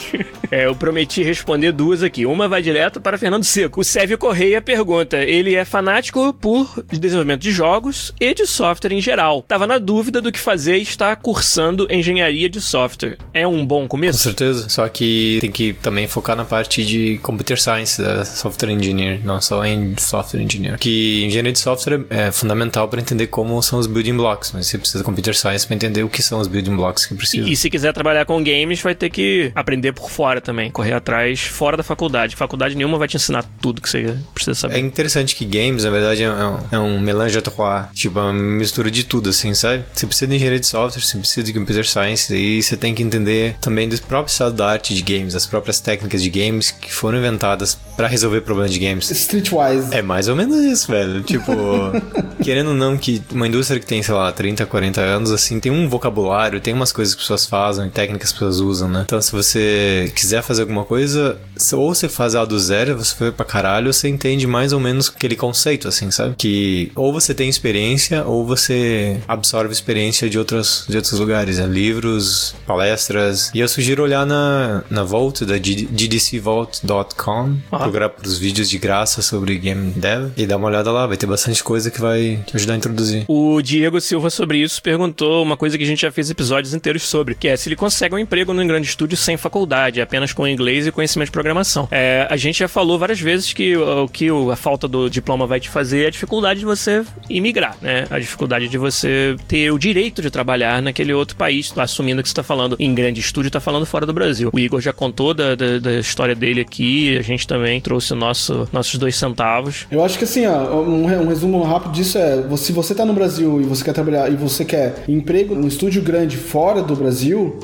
É, 0.52 0.66
eu 0.66 0.76
prometi 0.76 1.24
responder 1.24 1.72
duas 1.72 2.04
aqui. 2.04 2.26
Uma 2.26 2.48
vai 2.48 2.62
direto 2.62 3.02
para 3.02 3.18
Fernando 3.18 3.44
Seco. 3.44 3.82
O 3.82 3.84
Sérgio 3.84 4.18
Correia 4.18 4.62
pergunta: 4.62 5.18
ele 5.18 5.56
é 5.56 5.66
fanático 5.66 6.34
por 6.34 6.84
desenvolvimento 6.92 7.42
de 7.42 7.52
jogos 7.52 8.14
e 8.20 8.34
de 8.34 8.46
software 8.46 8.94
em 8.94 9.02
geral. 9.02 9.42
Tava 9.42 9.68
na 9.68 9.78
dúvida 9.78 10.22
do 10.22 10.32
que 10.32 10.40
fazer 10.40 10.78
e 10.78 10.82
está 10.82 11.16
cursando 11.16 11.88
engenharia 11.92 12.50
de 12.50 12.62
software. 12.62 13.18
É 13.34 13.48
um 13.48 13.66
bom 13.66 13.88
começo? 13.88 14.20
Com 14.20 14.24
certeza. 14.24 14.70
Só 14.70 14.88
que 14.88 15.40
tem 15.42 15.52
que 15.52 15.74
também 15.74 16.08
focar 16.08 16.36
na 16.36 16.46
parte 16.46 16.86
de 16.86 17.18
computer 17.22 17.60
science 17.60 18.02
da 18.02 18.24
software 18.24 18.72
engineer, 18.72 19.22
não 19.24 19.42
só 19.42 19.66
em 19.66 19.96
software 19.98 20.42
engineer. 20.42 20.78
Que 20.78 21.24
engenharia 21.26 21.52
de 21.52 21.60
software 21.60 22.06
é 22.10 22.32
fundamental 22.32 22.88
para 22.88 23.02
entender 23.02 23.28
como 23.28 23.62
são 23.62 23.80
os 23.80 23.88
building 23.88 24.13
blocks, 24.16 24.52
mas 24.54 24.68
você 24.68 24.78
precisa 24.78 25.00
de 25.00 25.04
computer 25.04 25.36
science 25.36 25.66
para 25.66 25.76
entender 25.76 26.04
o 26.04 26.10
que 26.10 26.22
são 26.22 26.40
os 26.40 26.48
building 26.48 26.76
blocks 26.76 27.06
que 27.06 27.16
precisa. 27.16 27.48
E, 27.48 27.54
e, 27.54 27.56
se 27.56 27.70
quiser 27.70 27.94
trabalhar 27.94 28.26
com 28.26 28.44
games, 28.44 28.82
vai 28.82 28.96
ter 28.96 29.10
que 29.10 29.52
aprender 29.56 29.94
por 29.94 30.10
fora 30.10 30.42
também, 30.42 30.72
correr 30.72 30.94
atrás 30.94 31.42
fora 31.42 31.78
da 31.78 31.84
faculdade. 31.84 32.36
Faculdade 32.36 32.76
nenhuma 32.76 32.98
vai 32.98 33.08
te 33.08 33.18
ensinar 33.18 33.44
tudo 33.62 33.82
que 33.82 33.90
você 33.90 34.18
precisa 34.34 34.56
saber. 34.56 34.76
É 34.76 34.80
interessante 34.80 35.36
que 35.36 35.46
games, 35.46 35.84
na 35.84 35.90
verdade, 35.90 36.24
é 36.24 36.30
um, 36.30 36.60
é 36.72 36.80
um 36.80 37.00
melange 37.00 37.38
à 37.38 37.42
trois, 37.42 37.88
tipo, 37.94 38.20
é 38.20 38.22
uma 38.24 38.34
mistura 38.34 38.90
de 38.90 39.04
tudo, 39.04 39.30
assim, 39.30 39.54
sabe? 39.54 39.84
Você 39.94 40.06
precisa 40.06 40.28
de 40.28 40.36
engenharia 40.36 40.60
de 40.60 40.68
software, 40.68 41.02
você 41.02 41.18
precisa 41.18 41.44
de 41.44 41.54
computer 41.54 41.86
science, 41.88 42.34
e 42.34 42.62
você 42.62 42.78
tem 42.78 42.94
que 42.94 43.04
entender 43.04 43.56
também 43.60 43.88
do 43.88 44.00
próprio 44.02 44.32
estado 44.32 44.56
da 44.56 44.68
arte 44.68 44.94
de 44.94 45.02
games, 45.02 45.36
as 45.36 45.46
próprias 45.46 45.80
técnicas 45.80 46.22
de 46.22 46.30
games 46.30 46.72
que 46.72 46.94
foram 46.94 47.18
inventadas 47.18 47.78
para 47.96 48.08
resolver 48.08 48.42
problemas 48.42 48.72
de 48.72 48.80
games. 48.80 49.10
Streetwise. 49.12 49.94
É 49.94 50.02
mais 50.02 50.28
ou 50.28 50.36
menos 50.36 50.58
isso, 50.64 50.92
velho. 50.92 51.22
Tipo, 51.24 51.54
querendo 52.44 52.70
ou 52.70 52.76
não 52.76 52.98
que 52.98 53.22
uma 53.32 53.48
indústria 53.48 53.80
que 53.80 53.86
tem, 53.86 54.03
sei 54.04 54.14
lá, 54.14 54.32
30, 54.32 54.66
40 54.66 55.02
anos, 55.02 55.32
assim, 55.32 55.60
tem 55.60 55.72
um 55.72 55.88
vocabulário, 55.88 56.60
tem 56.60 56.74
umas 56.74 56.92
coisas 56.92 57.14
que 57.14 57.20
as 57.20 57.24
pessoas 57.24 57.46
fazem, 57.46 57.90
técnicas 57.90 58.24
que 58.24 58.26
as 58.26 58.34
pessoas 58.34 58.60
usam, 58.60 58.90
né? 58.90 59.04
Então, 59.06 59.22
se 59.22 59.32
você 59.32 60.12
quiser 60.16 60.42
fazer 60.42 60.62
alguma 60.62 60.86
coisa, 60.86 61.38
ou 61.74 61.94
você 61.94 62.08
faz 62.08 62.34
ela 62.36 62.46
do 62.46 62.58
zero, 62.60 62.98
você 62.98 63.16
foi 63.16 63.32
pra 63.32 63.46
caralho, 63.46 63.94
você 63.94 64.08
entende 64.08 64.48
mais 64.48 64.74
ou 64.74 64.80
menos 64.80 65.12
aquele 65.14 65.36
conceito, 65.36 65.88
assim, 65.88 66.10
sabe? 66.12 66.36
Que 66.38 66.92
ou 66.96 67.12
você 67.12 67.34
tem 67.34 67.50
experiência, 67.50 68.24
ou 68.24 68.46
você 68.46 69.20
absorve 69.28 69.74
experiência 69.74 70.30
de 70.30 70.40
outros, 70.40 70.86
de 70.88 70.96
outros 70.96 71.20
lugares, 71.20 71.58
né? 71.58 71.66
livros, 71.66 72.56
palestras. 72.66 73.52
E 73.54 73.60
eu 73.60 73.68
sugiro 73.68 74.04
olhar 74.04 74.26
na, 74.26 74.84
na 74.90 75.04
Vault, 75.04 75.44
da 75.46 75.58
ddcvault.com, 75.58 77.58
ah. 77.72 77.80
procurar 77.80 78.14
os 78.24 78.38
vídeos 78.38 78.70
de 78.70 78.78
graça 78.78 79.22
sobre 79.22 79.58
game 79.58 79.92
dev 79.92 80.32
e 80.38 80.46
dar 80.46 80.56
uma 80.58 80.68
olhada 80.68 80.92
lá, 80.92 81.08
vai 81.08 81.18
ter 81.18 81.26
bastante 81.26 81.64
coisa 81.64 81.90
que 81.90 82.00
vai 82.00 82.40
te 82.46 82.56
ajudar 82.56 82.74
a 82.74 82.78
introduzir. 82.78 83.26
O 83.28 83.60
Diego 83.62 83.93
Diego 83.94 84.02
Silva 84.02 84.30
sobre 84.30 84.58
isso 84.58 84.82
perguntou 84.82 85.44
uma 85.44 85.56
coisa 85.56 85.78
que 85.78 85.84
a 85.84 85.88
gente 85.88 86.02
já 86.02 86.12
fez 86.12 86.30
episódios 86.30 86.74
inteiros 86.74 87.04
sobre, 87.04 87.36
que 87.36 87.48
é 87.48 87.56
se 87.56 87.70
ele 87.70 87.76
consegue 87.76 88.16
um 88.16 88.18
emprego 88.18 88.54
num 88.54 88.66
grande 88.66 88.88
estúdio 88.88 89.16
sem 89.16 89.38
faculdade, 89.38 90.02
apenas 90.02 90.34
com 90.34 90.48
inglês 90.48 90.88
e 90.88 90.92
conhecimento 90.92 91.28
de 91.28 91.32
programação. 91.32 91.88
É, 91.92 92.28
a 92.30 92.36
gente 92.36 92.60
já 92.60 92.68
falou 92.68 92.98
várias 92.98 93.20
vezes 93.20 93.54
que 93.54 93.76
o 93.78 94.08
que 94.08 94.30
a 94.52 94.56
falta 94.56 94.88
do 94.88 95.10
diploma 95.10 95.46
vai 95.46 95.60
te 95.60 95.70
fazer 95.70 96.06
é 96.06 96.08
a 96.08 96.10
dificuldade 96.10 96.62
de 96.62 96.66
você 96.66 97.04
imigrar, 97.30 97.78
né? 97.82 98.06
A 98.10 98.18
dificuldade 98.18 98.68
de 98.68 98.78
você 98.78 99.36
ter 99.48 99.72
o 99.72 99.78
direito 99.78 100.22
de 100.22 100.32
trabalhar 100.32 100.82
naquele 100.82 101.14
outro 101.14 101.36
país, 101.36 101.72
assumindo 101.78 102.24
que 102.24 102.30
você 102.30 102.34
está 102.34 102.44
falando 102.44 102.76
em 102.80 102.96
grande 102.96 103.20
estúdio, 103.20 103.50
está 103.50 103.60
falando 103.60 103.86
fora 103.86 104.06
do 104.06 104.14
Brasil. 104.14 104.50
O 104.52 104.60
Igor 104.60 104.82
já 104.82 104.94
contou 104.94 105.34
da, 105.34 105.54
da, 105.54 105.78
da, 105.78 106.00
história 106.00 106.34
dele 106.34 106.62
aqui, 106.62 107.16
a 107.18 107.22
gente 107.22 107.46
também 107.46 107.80
trouxe 107.80 108.16
nosso, 108.16 108.68
nossos 108.72 108.98
dois 108.98 109.16
centavos. 109.16 109.86
Eu 109.92 110.04
acho 110.04 110.18
que 110.18 110.24
assim, 110.24 110.48
ó, 110.48 110.82
um, 110.82 111.04
um 111.04 111.28
resumo 111.28 111.62
rápido 111.64 111.92
disso 111.92 112.18
é: 112.18 112.44
se 112.58 112.72
você 112.72 112.94
está 112.94 113.06
no 113.06 113.14
Brasil 113.14 113.62
e 113.62 113.64
você 113.64 113.83
quer 113.84 113.94
trabalhar 113.94 114.32
e 114.32 114.36
você 114.36 114.66
quer 114.66 115.04
emprego 115.08 115.56
num 115.56 115.68
estúdio 115.68 116.02
grande 116.02 116.38
fora 116.38 116.82
do 116.82 116.96
Brasil, 116.96 117.60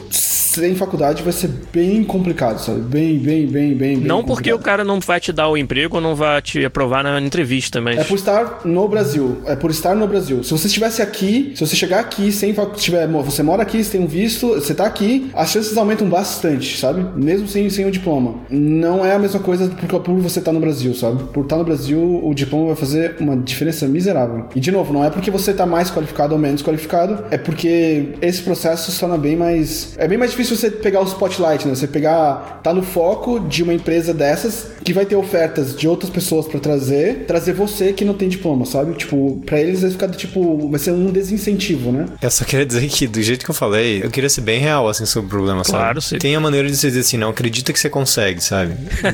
sem 0.59 0.75
faculdade 0.75 1.21
vai 1.21 1.31
ser 1.31 1.49
bem 1.71 2.03
complicado, 2.03 2.59
sabe? 2.59 2.81
Bem, 2.81 3.19
bem, 3.19 3.47
bem, 3.47 3.75
bem. 3.75 3.97
Não 3.97 4.17
bem 4.17 4.25
porque 4.25 4.51
o 4.51 4.59
cara 4.59 4.83
não 4.83 4.99
vai 4.99 5.19
te 5.19 5.31
dar 5.31 5.47
o 5.47 5.55
emprego 5.55 5.97
ou 5.97 6.01
não 6.01 6.15
vai 6.15 6.41
te 6.41 6.65
aprovar 6.65 7.03
na 7.03 7.21
entrevista, 7.21 7.79
mas. 7.79 7.99
É 7.99 8.03
por 8.03 8.15
estar 8.15 8.61
no 8.65 8.87
Brasil. 8.87 9.37
É 9.45 9.55
por 9.55 9.69
estar 9.69 9.95
no 9.95 10.07
Brasil. 10.07 10.43
Se 10.43 10.51
você 10.51 10.67
estivesse 10.67 11.01
aqui, 11.01 11.53
se 11.55 11.65
você 11.65 11.75
chegar 11.75 11.99
aqui 11.99 12.31
sem 12.31 12.53
tiver, 12.75 13.07
você 13.07 13.43
mora 13.43 13.61
aqui, 13.61 13.83
você 13.83 13.91
tem 13.91 14.01
um 14.01 14.07
visto, 14.07 14.47
você 14.47 14.73
tá 14.73 14.85
aqui, 14.85 15.29
as 15.33 15.51
chances 15.51 15.77
aumentam 15.77 16.09
bastante, 16.09 16.77
sabe? 16.77 17.05
Mesmo 17.15 17.47
sem, 17.47 17.69
sem 17.69 17.85
o 17.85 17.91
diploma. 17.91 18.35
Não 18.49 19.05
é 19.05 19.13
a 19.13 19.19
mesma 19.19 19.39
coisa 19.39 19.69
por, 19.69 19.99
por 20.01 20.15
você 20.15 20.39
estar 20.39 20.51
tá 20.51 20.53
no 20.53 20.59
Brasil, 20.59 20.93
sabe? 20.95 21.23
Por 21.25 21.43
estar 21.43 21.55
tá 21.55 21.59
no 21.59 21.65
Brasil, 21.65 22.21
o 22.23 22.33
diploma 22.33 22.67
vai 22.67 22.75
fazer 22.75 23.15
uma 23.19 23.37
diferença 23.37 23.87
miserável. 23.87 24.47
E 24.55 24.59
de 24.59 24.71
novo, 24.71 24.91
não 24.91 25.05
é 25.05 25.09
porque 25.09 25.29
você 25.29 25.53
tá 25.53 25.65
mais 25.65 25.91
qualificado 25.91 26.08
ou 26.31 26.37
menos 26.37 26.61
qualificado, 26.61 27.25
é 27.31 27.37
porque 27.37 28.09
esse 28.21 28.41
processo 28.41 28.91
se 28.91 28.99
torna 28.99 29.17
bem 29.17 29.35
mais. 29.35 29.93
É 29.97 30.07
bem 30.07 30.17
mais 30.17 30.31
difícil 30.31 30.55
você 30.55 30.69
pegar 30.69 31.01
o 31.01 31.05
spotlight, 31.05 31.67
né? 31.67 31.75
Você 31.75 31.87
pegar. 31.87 32.59
tá 32.63 32.73
no 32.73 32.83
foco 32.83 33.39
de 33.39 33.63
uma 33.63 33.73
empresa 33.73 34.13
dessas 34.13 34.67
que 34.83 34.93
vai 34.93 35.05
ter 35.05 35.15
ofertas 35.15 35.75
de 35.75 35.87
outras 35.87 36.09
pessoas 36.09 36.47
para 36.47 36.59
trazer, 36.59 37.25
trazer 37.25 37.53
você 37.53 37.93
que 37.93 38.05
não 38.05 38.13
tem 38.13 38.29
diploma, 38.29 38.65
sabe? 38.65 38.93
Tipo, 38.93 39.41
pra 39.45 39.59
eles 39.59 39.81
vai 39.81 39.91
ficar 39.91 40.09
tipo. 40.09 40.69
Vai 40.69 40.79
ser 40.79 40.91
um 40.91 41.11
desincentivo, 41.11 41.91
né? 41.91 42.05
Eu 42.21 42.31
só 42.31 42.45
queria 42.45 42.65
dizer 42.65 42.87
que, 42.89 43.07
do 43.07 43.21
jeito 43.21 43.45
que 43.45 43.51
eu 43.51 43.55
falei, 43.55 44.03
eu 44.03 44.09
queria 44.09 44.29
ser 44.29 44.41
bem 44.41 44.59
real, 44.59 44.87
assim, 44.87 45.05
sobre 45.05 45.27
o 45.27 45.29
problema, 45.29 45.63
claro, 45.63 46.01
sabe? 46.01 46.15
Sim. 46.15 46.17
Tem 46.19 46.35
a 46.35 46.39
maneira 46.39 46.67
de 46.67 46.75
você 46.75 46.87
dizer 46.87 47.01
assim, 47.01 47.17
não, 47.17 47.29
acredita 47.29 47.73
que 47.73 47.79
você 47.79 47.89
consegue, 47.89 48.41
sabe? 48.41 48.73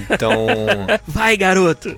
Então. 0.09 0.47
vai, 1.07 1.35
garoto! 1.37 1.95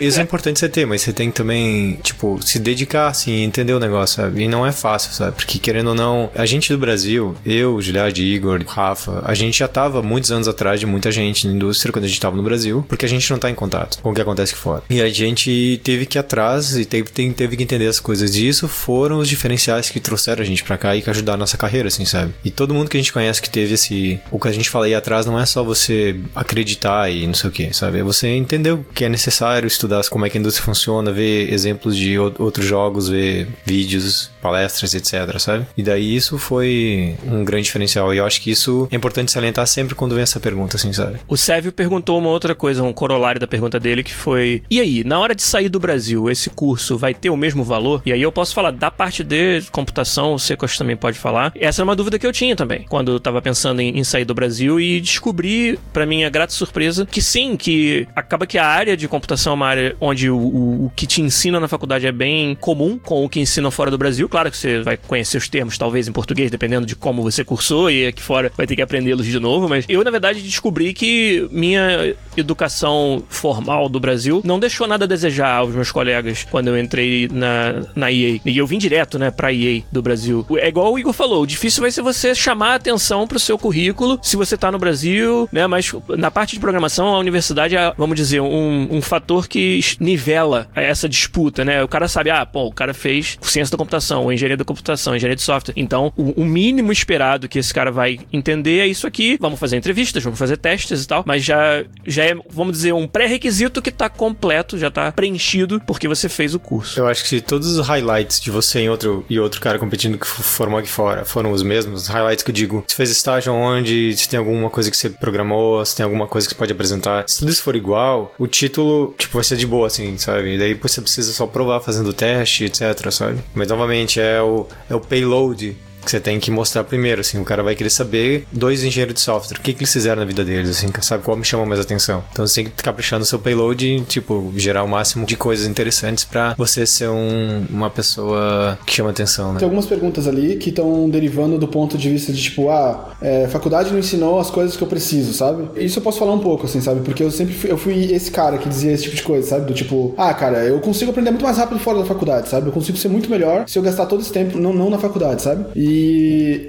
isso 0.00 0.18
é 0.18 0.22
importante 0.22 0.58
você 0.58 0.68
ter, 0.68 0.86
mas 0.86 1.02
você 1.02 1.12
tem 1.12 1.30
que 1.30 1.36
também, 1.36 1.98
tipo, 2.02 2.40
se 2.42 2.58
dedicar, 2.58 3.08
assim, 3.08 3.42
entender 3.42 3.72
o 3.72 3.80
negócio, 3.80 4.16
sabe? 4.16 4.35
E 4.40 4.48
não 4.48 4.66
é 4.66 4.72
fácil, 4.72 5.12
sabe? 5.12 5.36
Porque 5.36 5.58
querendo 5.58 5.88
ou 5.88 5.94
não, 5.94 6.30
a 6.34 6.46
gente 6.46 6.72
do 6.72 6.78
Brasil, 6.78 7.34
eu, 7.44 7.80
Giliard, 7.80 8.20
Igor, 8.20 8.62
Rafa, 8.66 9.22
a 9.24 9.34
gente 9.34 9.58
já 9.58 9.68
tava 9.68 10.02
muitos 10.02 10.30
anos 10.30 10.48
atrás 10.48 10.80
de 10.80 10.86
muita 10.86 11.10
gente 11.10 11.46
na 11.46 11.54
indústria 11.54 11.92
quando 11.92 12.04
a 12.04 12.08
gente 12.08 12.20
tava 12.20 12.36
no 12.36 12.42
Brasil, 12.42 12.84
porque 12.88 13.04
a 13.04 13.08
gente 13.08 13.30
não 13.30 13.38
tá 13.38 13.50
em 13.50 13.54
contato 13.54 14.00
com 14.02 14.10
o 14.10 14.14
que 14.14 14.20
acontece 14.20 14.52
aqui 14.52 14.62
fora. 14.62 14.82
E 14.88 15.00
a 15.00 15.08
gente 15.08 15.80
teve 15.82 16.06
que 16.06 16.18
ir 16.18 16.20
atrás 16.20 16.76
e 16.76 16.84
teve, 16.84 17.10
teve 17.10 17.56
que 17.56 17.62
entender 17.62 17.86
as 17.86 18.00
coisas 18.00 18.32
disso, 18.32 18.68
foram 18.68 19.18
os 19.18 19.28
diferenciais 19.28 19.90
que 19.90 20.00
trouxeram 20.00 20.42
a 20.42 20.46
gente 20.46 20.62
para 20.62 20.78
cá 20.78 20.96
e 20.96 21.02
que 21.02 21.10
ajudaram 21.10 21.36
a 21.36 21.40
nossa 21.40 21.56
carreira, 21.56 21.88
assim, 21.88 22.04
sabe? 22.04 22.32
E 22.44 22.50
todo 22.50 22.74
mundo 22.74 22.88
que 22.88 22.96
a 22.96 23.00
gente 23.00 23.12
conhece 23.12 23.40
que 23.40 23.50
teve 23.50 23.74
esse. 23.74 24.20
O 24.30 24.38
que 24.38 24.48
a 24.48 24.52
gente 24.52 24.70
fala 24.70 24.86
aí 24.86 24.94
atrás 24.94 25.26
não 25.26 25.38
é 25.38 25.46
só 25.46 25.62
você 25.62 26.16
acreditar 26.34 27.10
e 27.10 27.26
não 27.26 27.34
sei 27.34 27.50
o 27.50 27.52
que, 27.52 27.74
sabe? 27.74 27.98
É 27.98 28.02
você 28.02 28.28
entender 28.28 28.72
o 28.72 28.84
que 28.94 29.04
é 29.04 29.08
necessário, 29.08 29.66
estudar 29.66 29.96
como 30.08 30.26
é 30.26 30.30
que 30.30 30.36
a 30.36 30.40
indústria 30.40 30.64
funciona, 30.64 31.10
ver 31.10 31.52
exemplos 31.52 31.96
de 31.96 32.18
outros 32.18 32.66
jogos, 32.66 33.08
ver 33.08 33.48
vídeos, 33.64 34.25
Thanks. 34.26 34.35
Palestras, 34.46 34.94
etc, 34.94 35.38
sabe? 35.38 35.66
E 35.76 35.82
daí 35.82 36.14
isso 36.14 36.38
foi 36.38 37.16
um 37.26 37.44
grande 37.44 37.64
diferencial. 37.64 38.14
E 38.14 38.18
eu 38.18 38.24
acho 38.24 38.40
que 38.40 38.50
isso 38.50 38.88
é 38.92 38.96
importante 38.96 39.32
salientar 39.32 39.66
sempre 39.66 39.94
quando 39.94 40.14
vem 40.14 40.22
essa 40.22 40.38
pergunta, 40.38 40.76
assim, 40.76 40.92
sabe? 40.92 41.18
O 41.26 41.36
Sérgio 41.36 41.72
perguntou 41.72 42.18
uma 42.18 42.28
outra 42.28 42.54
coisa, 42.54 42.82
um 42.82 42.92
corolário 42.92 43.40
da 43.40 43.46
pergunta 43.46 43.80
dele, 43.80 44.04
que 44.04 44.14
foi: 44.14 44.62
E 44.70 44.80
aí, 44.80 45.02
na 45.04 45.18
hora 45.18 45.34
de 45.34 45.42
sair 45.42 45.68
do 45.68 45.80
Brasil, 45.80 46.30
esse 46.30 46.48
curso 46.50 46.96
vai 46.96 47.12
ter 47.12 47.30
o 47.30 47.36
mesmo 47.36 47.64
valor? 47.64 48.02
E 48.06 48.12
aí 48.12 48.22
eu 48.22 48.30
posso 48.30 48.54
falar 48.54 48.70
da 48.70 48.90
parte 48.90 49.24
de 49.24 49.62
computação, 49.72 50.34
o 50.34 50.38
Secos 50.38 50.78
também 50.78 50.96
pode 50.96 51.18
falar. 51.18 51.52
Essa 51.56 51.82
é 51.82 51.84
uma 51.84 51.96
dúvida 51.96 52.18
que 52.18 52.26
eu 52.26 52.32
tinha 52.32 52.54
também, 52.54 52.84
quando 52.88 53.12
eu 53.12 53.20
tava 53.20 53.42
pensando 53.42 53.80
em, 53.80 53.98
em 53.98 54.04
sair 54.04 54.24
do 54.24 54.34
Brasil 54.34 54.80
e 54.80 55.00
descobri, 55.00 55.78
para 55.92 56.06
minha 56.06 56.30
grata 56.30 56.52
surpresa, 56.52 57.04
que 57.04 57.20
sim, 57.20 57.56
que 57.56 58.06
acaba 58.14 58.46
que 58.46 58.58
a 58.58 58.66
área 58.66 58.96
de 58.96 59.08
computação 59.08 59.52
é 59.52 59.54
uma 59.54 59.66
área 59.66 59.96
onde 60.00 60.30
o, 60.30 60.36
o, 60.36 60.86
o 60.86 60.92
que 60.94 61.06
te 61.06 61.20
ensina 61.20 61.58
na 61.58 61.68
faculdade 61.68 62.06
é 62.06 62.12
bem 62.12 62.54
comum 62.54 62.98
com 62.98 63.24
o 63.24 63.28
que 63.28 63.40
ensinam 63.40 63.70
fora 63.70 63.90
do 63.90 63.98
Brasil. 63.98 64.28
Claro 64.36 64.50
que 64.50 64.58
você 64.58 64.82
vai 64.82 64.98
conhecer 64.98 65.38
os 65.38 65.48
termos, 65.48 65.78
talvez, 65.78 66.06
em 66.06 66.12
português, 66.12 66.50
dependendo 66.50 66.84
de 66.84 66.94
como 66.94 67.22
você 67.22 67.42
cursou, 67.42 67.90
e 67.90 68.08
aqui 68.08 68.20
fora 68.20 68.52
vai 68.54 68.66
ter 68.66 68.76
que 68.76 68.82
aprendê-los 68.82 69.24
de 69.24 69.40
novo, 69.40 69.66
mas 69.66 69.86
eu, 69.88 70.04
na 70.04 70.10
verdade, 70.10 70.42
descobri 70.42 70.92
que 70.92 71.48
minha 71.50 72.14
educação 72.36 73.22
formal 73.30 73.88
do 73.88 73.98
Brasil 73.98 74.42
não 74.44 74.60
deixou 74.60 74.86
nada 74.86 75.06
a 75.06 75.08
desejar 75.08 75.56
aos 75.56 75.74
meus 75.74 75.90
colegas 75.90 76.46
quando 76.50 76.68
eu 76.68 76.78
entrei 76.78 77.30
na, 77.32 77.86
na 77.94 78.12
EA. 78.12 78.38
E 78.44 78.58
eu 78.58 78.66
vim 78.66 78.76
direto, 78.76 79.18
né, 79.18 79.30
pra 79.30 79.54
EA 79.54 79.80
do 79.90 80.02
Brasil. 80.02 80.44
É 80.58 80.68
igual 80.68 80.92
o 80.92 80.98
Igor 80.98 81.14
falou, 81.14 81.40
o 81.42 81.46
difícil 81.46 81.80
vai 81.80 81.90
ser 81.90 82.02
você 82.02 82.34
chamar 82.34 82.72
a 82.72 82.74
atenção 82.74 83.26
pro 83.26 83.38
seu 83.38 83.56
currículo 83.56 84.18
se 84.22 84.36
você 84.36 84.54
tá 84.54 84.70
no 84.70 84.78
Brasil, 84.78 85.48
né, 85.50 85.66
mas 85.66 85.90
na 86.10 86.30
parte 86.30 86.56
de 86.56 86.60
programação, 86.60 87.14
a 87.14 87.18
universidade 87.18 87.74
é, 87.74 87.90
vamos 87.96 88.14
dizer, 88.14 88.42
um, 88.42 88.86
um 88.90 89.00
fator 89.00 89.48
que 89.48 89.80
nivela 89.98 90.68
essa 90.74 91.08
disputa, 91.08 91.64
né? 91.64 91.82
O 91.82 91.88
cara 91.88 92.06
sabe, 92.06 92.28
ah, 92.28 92.44
pô, 92.44 92.66
o 92.66 92.72
cara 92.72 92.92
fez 92.92 93.38
ciência 93.40 93.72
da 93.72 93.78
computação, 93.78 94.25
ou 94.26 94.32
engenharia 94.32 94.56
da 94.56 94.64
computação, 94.64 95.14
engenharia 95.14 95.36
de 95.36 95.42
software. 95.42 95.74
Então, 95.76 96.12
o, 96.16 96.42
o 96.42 96.44
mínimo 96.44 96.92
esperado 96.92 97.48
que 97.48 97.58
esse 97.58 97.72
cara 97.72 97.90
vai 97.90 98.18
entender 98.32 98.80
é 98.80 98.86
isso 98.86 99.06
aqui. 99.06 99.38
Vamos 99.40 99.58
fazer 99.58 99.76
entrevistas, 99.76 100.22
vamos 100.22 100.38
fazer 100.38 100.56
testes 100.56 101.04
e 101.04 101.08
tal, 101.08 101.22
mas 101.26 101.44
já, 101.44 101.84
já 102.06 102.24
é, 102.24 102.34
vamos 102.48 102.76
dizer, 102.76 102.92
um 102.92 103.06
pré-requisito 103.06 103.80
que 103.80 103.90
tá 103.90 104.08
completo, 104.08 104.78
já 104.78 104.90
tá 104.90 105.10
preenchido 105.12 105.80
porque 105.86 106.08
você 106.08 106.28
fez 106.28 106.54
o 106.54 106.58
curso. 106.58 106.98
Eu 106.98 107.06
acho 107.06 107.24
que 107.24 107.40
todos 107.40 107.76
os 107.76 107.86
highlights 107.86 108.40
de 108.40 108.50
você 108.50 108.82
e 108.82 108.88
outro, 108.88 109.24
e 109.28 109.38
outro 109.38 109.60
cara 109.60 109.78
competindo 109.78 110.18
que 110.18 110.26
formou 110.26 110.78
aqui 110.78 110.88
fora 110.88 111.24
foram 111.24 111.52
os 111.52 111.62
mesmos, 111.62 112.02
os 112.02 112.08
highlights 112.08 112.42
que 112.42 112.50
eu 112.50 112.54
digo, 112.54 112.84
se 112.86 112.94
fez 112.94 113.10
estágio 113.10 113.52
onde, 113.52 114.16
se 114.16 114.28
tem 114.28 114.38
alguma 114.38 114.70
coisa 114.70 114.90
que 114.90 114.96
você 114.96 115.10
programou, 115.10 115.84
se 115.84 115.96
tem 115.96 116.04
alguma 116.04 116.26
coisa 116.26 116.46
que 116.46 116.54
você 116.54 116.58
pode 116.58 116.72
apresentar, 116.72 117.24
se 117.28 117.38
tudo 117.38 117.50
isso 117.50 117.62
for 117.62 117.76
igual, 117.76 118.34
o 118.38 118.46
título, 118.46 119.14
tipo, 119.18 119.34
vai 119.34 119.44
ser 119.44 119.56
de 119.56 119.66
boa, 119.66 119.86
assim, 119.86 120.16
sabe? 120.18 120.54
E 120.54 120.58
daí 120.58 120.74
você 120.74 121.00
precisa 121.00 121.32
só 121.32 121.46
provar 121.46 121.80
fazendo 121.80 122.12
teste, 122.12 122.64
etc, 122.64 123.10
sabe? 123.10 123.38
Mas 123.54 123.68
novamente, 123.68 124.05
é 124.20 124.40
o, 124.40 124.66
é 124.88 124.94
o 124.94 125.00
payload 125.00 125.76
que 126.06 126.10
você 126.12 126.20
tem 126.20 126.38
que 126.38 126.50
mostrar 126.50 126.84
primeiro, 126.84 127.20
assim, 127.20 127.38
o 127.40 127.44
cara 127.44 127.62
vai 127.62 127.74
querer 127.74 127.90
saber, 127.90 128.46
dois 128.52 128.84
engenheiros 128.84 129.14
de 129.14 129.20
software, 129.20 129.58
o 129.58 129.60
que, 129.60 129.72
que 129.74 129.80
eles 129.80 129.92
fizeram 129.92 130.20
na 130.20 130.24
vida 130.24 130.44
deles, 130.44 130.70
assim, 130.70 130.86
sabe 131.02 131.24
qual 131.24 131.36
me 131.36 131.44
chama 131.44 131.66
mais 131.66 131.80
atenção. 131.80 132.22
Então 132.32 132.46
você 132.46 132.62
tem 132.62 132.72
que 132.72 132.82
caprichar 132.82 133.18
no 133.18 133.24
seu 133.24 133.38
payload 133.38 133.84
e, 133.84 134.00
tipo, 134.02 134.52
gerar 134.56 134.84
o 134.84 134.88
máximo 134.88 135.26
de 135.26 135.36
coisas 135.36 135.66
interessantes 135.66 136.24
para 136.24 136.54
você 136.54 136.86
ser 136.86 137.08
um, 137.08 137.66
uma 137.68 137.90
pessoa 137.90 138.78
que 138.86 138.94
chama 138.94 139.10
atenção, 139.10 139.52
né? 139.52 139.58
Tem 139.58 139.66
algumas 139.66 139.86
perguntas 139.86 140.28
ali 140.28 140.56
que 140.56 140.70
estão 140.70 141.10
derivando 141.10 141.58
do 141.58 141.66
ponto 141.66 141.98
de 141.98 142.08
vista 142.08 142.32
de, 142.32 142.40
tipo, 142.40 142.70
ah, 142.70 143.10
é, 143.20 143.48
faculdade 143.48 143.90
não 143.90 143.98
ensinou 143.98 144.38
as 144.38 144.48
coisas 144.48 144.76
que 144.76 144.82
eu 144.82 144.88
preciso, 144.88 145.32
sabe? 145.32 145.68
Isso 145.76 145.98
eu 145.98 146.02
posso 146.02 146.18
falar 146.20 146.32
um 146.32 146.38
pouco, 146.38 146.66
assim, 146.66 146.80
sabe? 146.80 147.00
Porque 147.00 147.22
eu 147.22 147.30
sempre 147.32 147.54
fui, 147.54 147.70
eu 147.70 147.76
fui 147.76 148.12
esse 148.12 148.30
cara 148.30 148.58
que 148.58 148.68
dizia 148.68 148.92
esse 148.92 149.04
tipo 149.04 149.16
de 149.16 149.22
coisa, 149.22 149.48
sabe? 149.48 149.66
Do 149.66 149.74
tipo, 149.74 150.14
ah, 150.16 150.32
cara, 150.32 150.64
eu 150.64 150.78
consigo 150.80 151.10
aprender 151.10 151.30
muito 151.30 151.44
mais 151.44 151.58
rápido 151.58 151.80
fora 151.80 151.98
da 151.98 152.04
faculdade, 152.04 152.48
sabe? 152.48 152.68
Eu 152.68 152.72
consigo 152.72 152.96
ser 152.96 153.08
muito 153.08 153.28
melhor 153.28 153.64
se 153.66 153.76
eu 153.76 153.82
gastar 153.82 154.06
todo 154.06 154.20
esse 154.20 154.32
tempo 154.32 154.56
não, 154.58 154.72
não 154.72 154.88
na 154.88 154.98
faculdade, 154.98 155.42
sabe? 155.42 155.66
E 155.74 155.95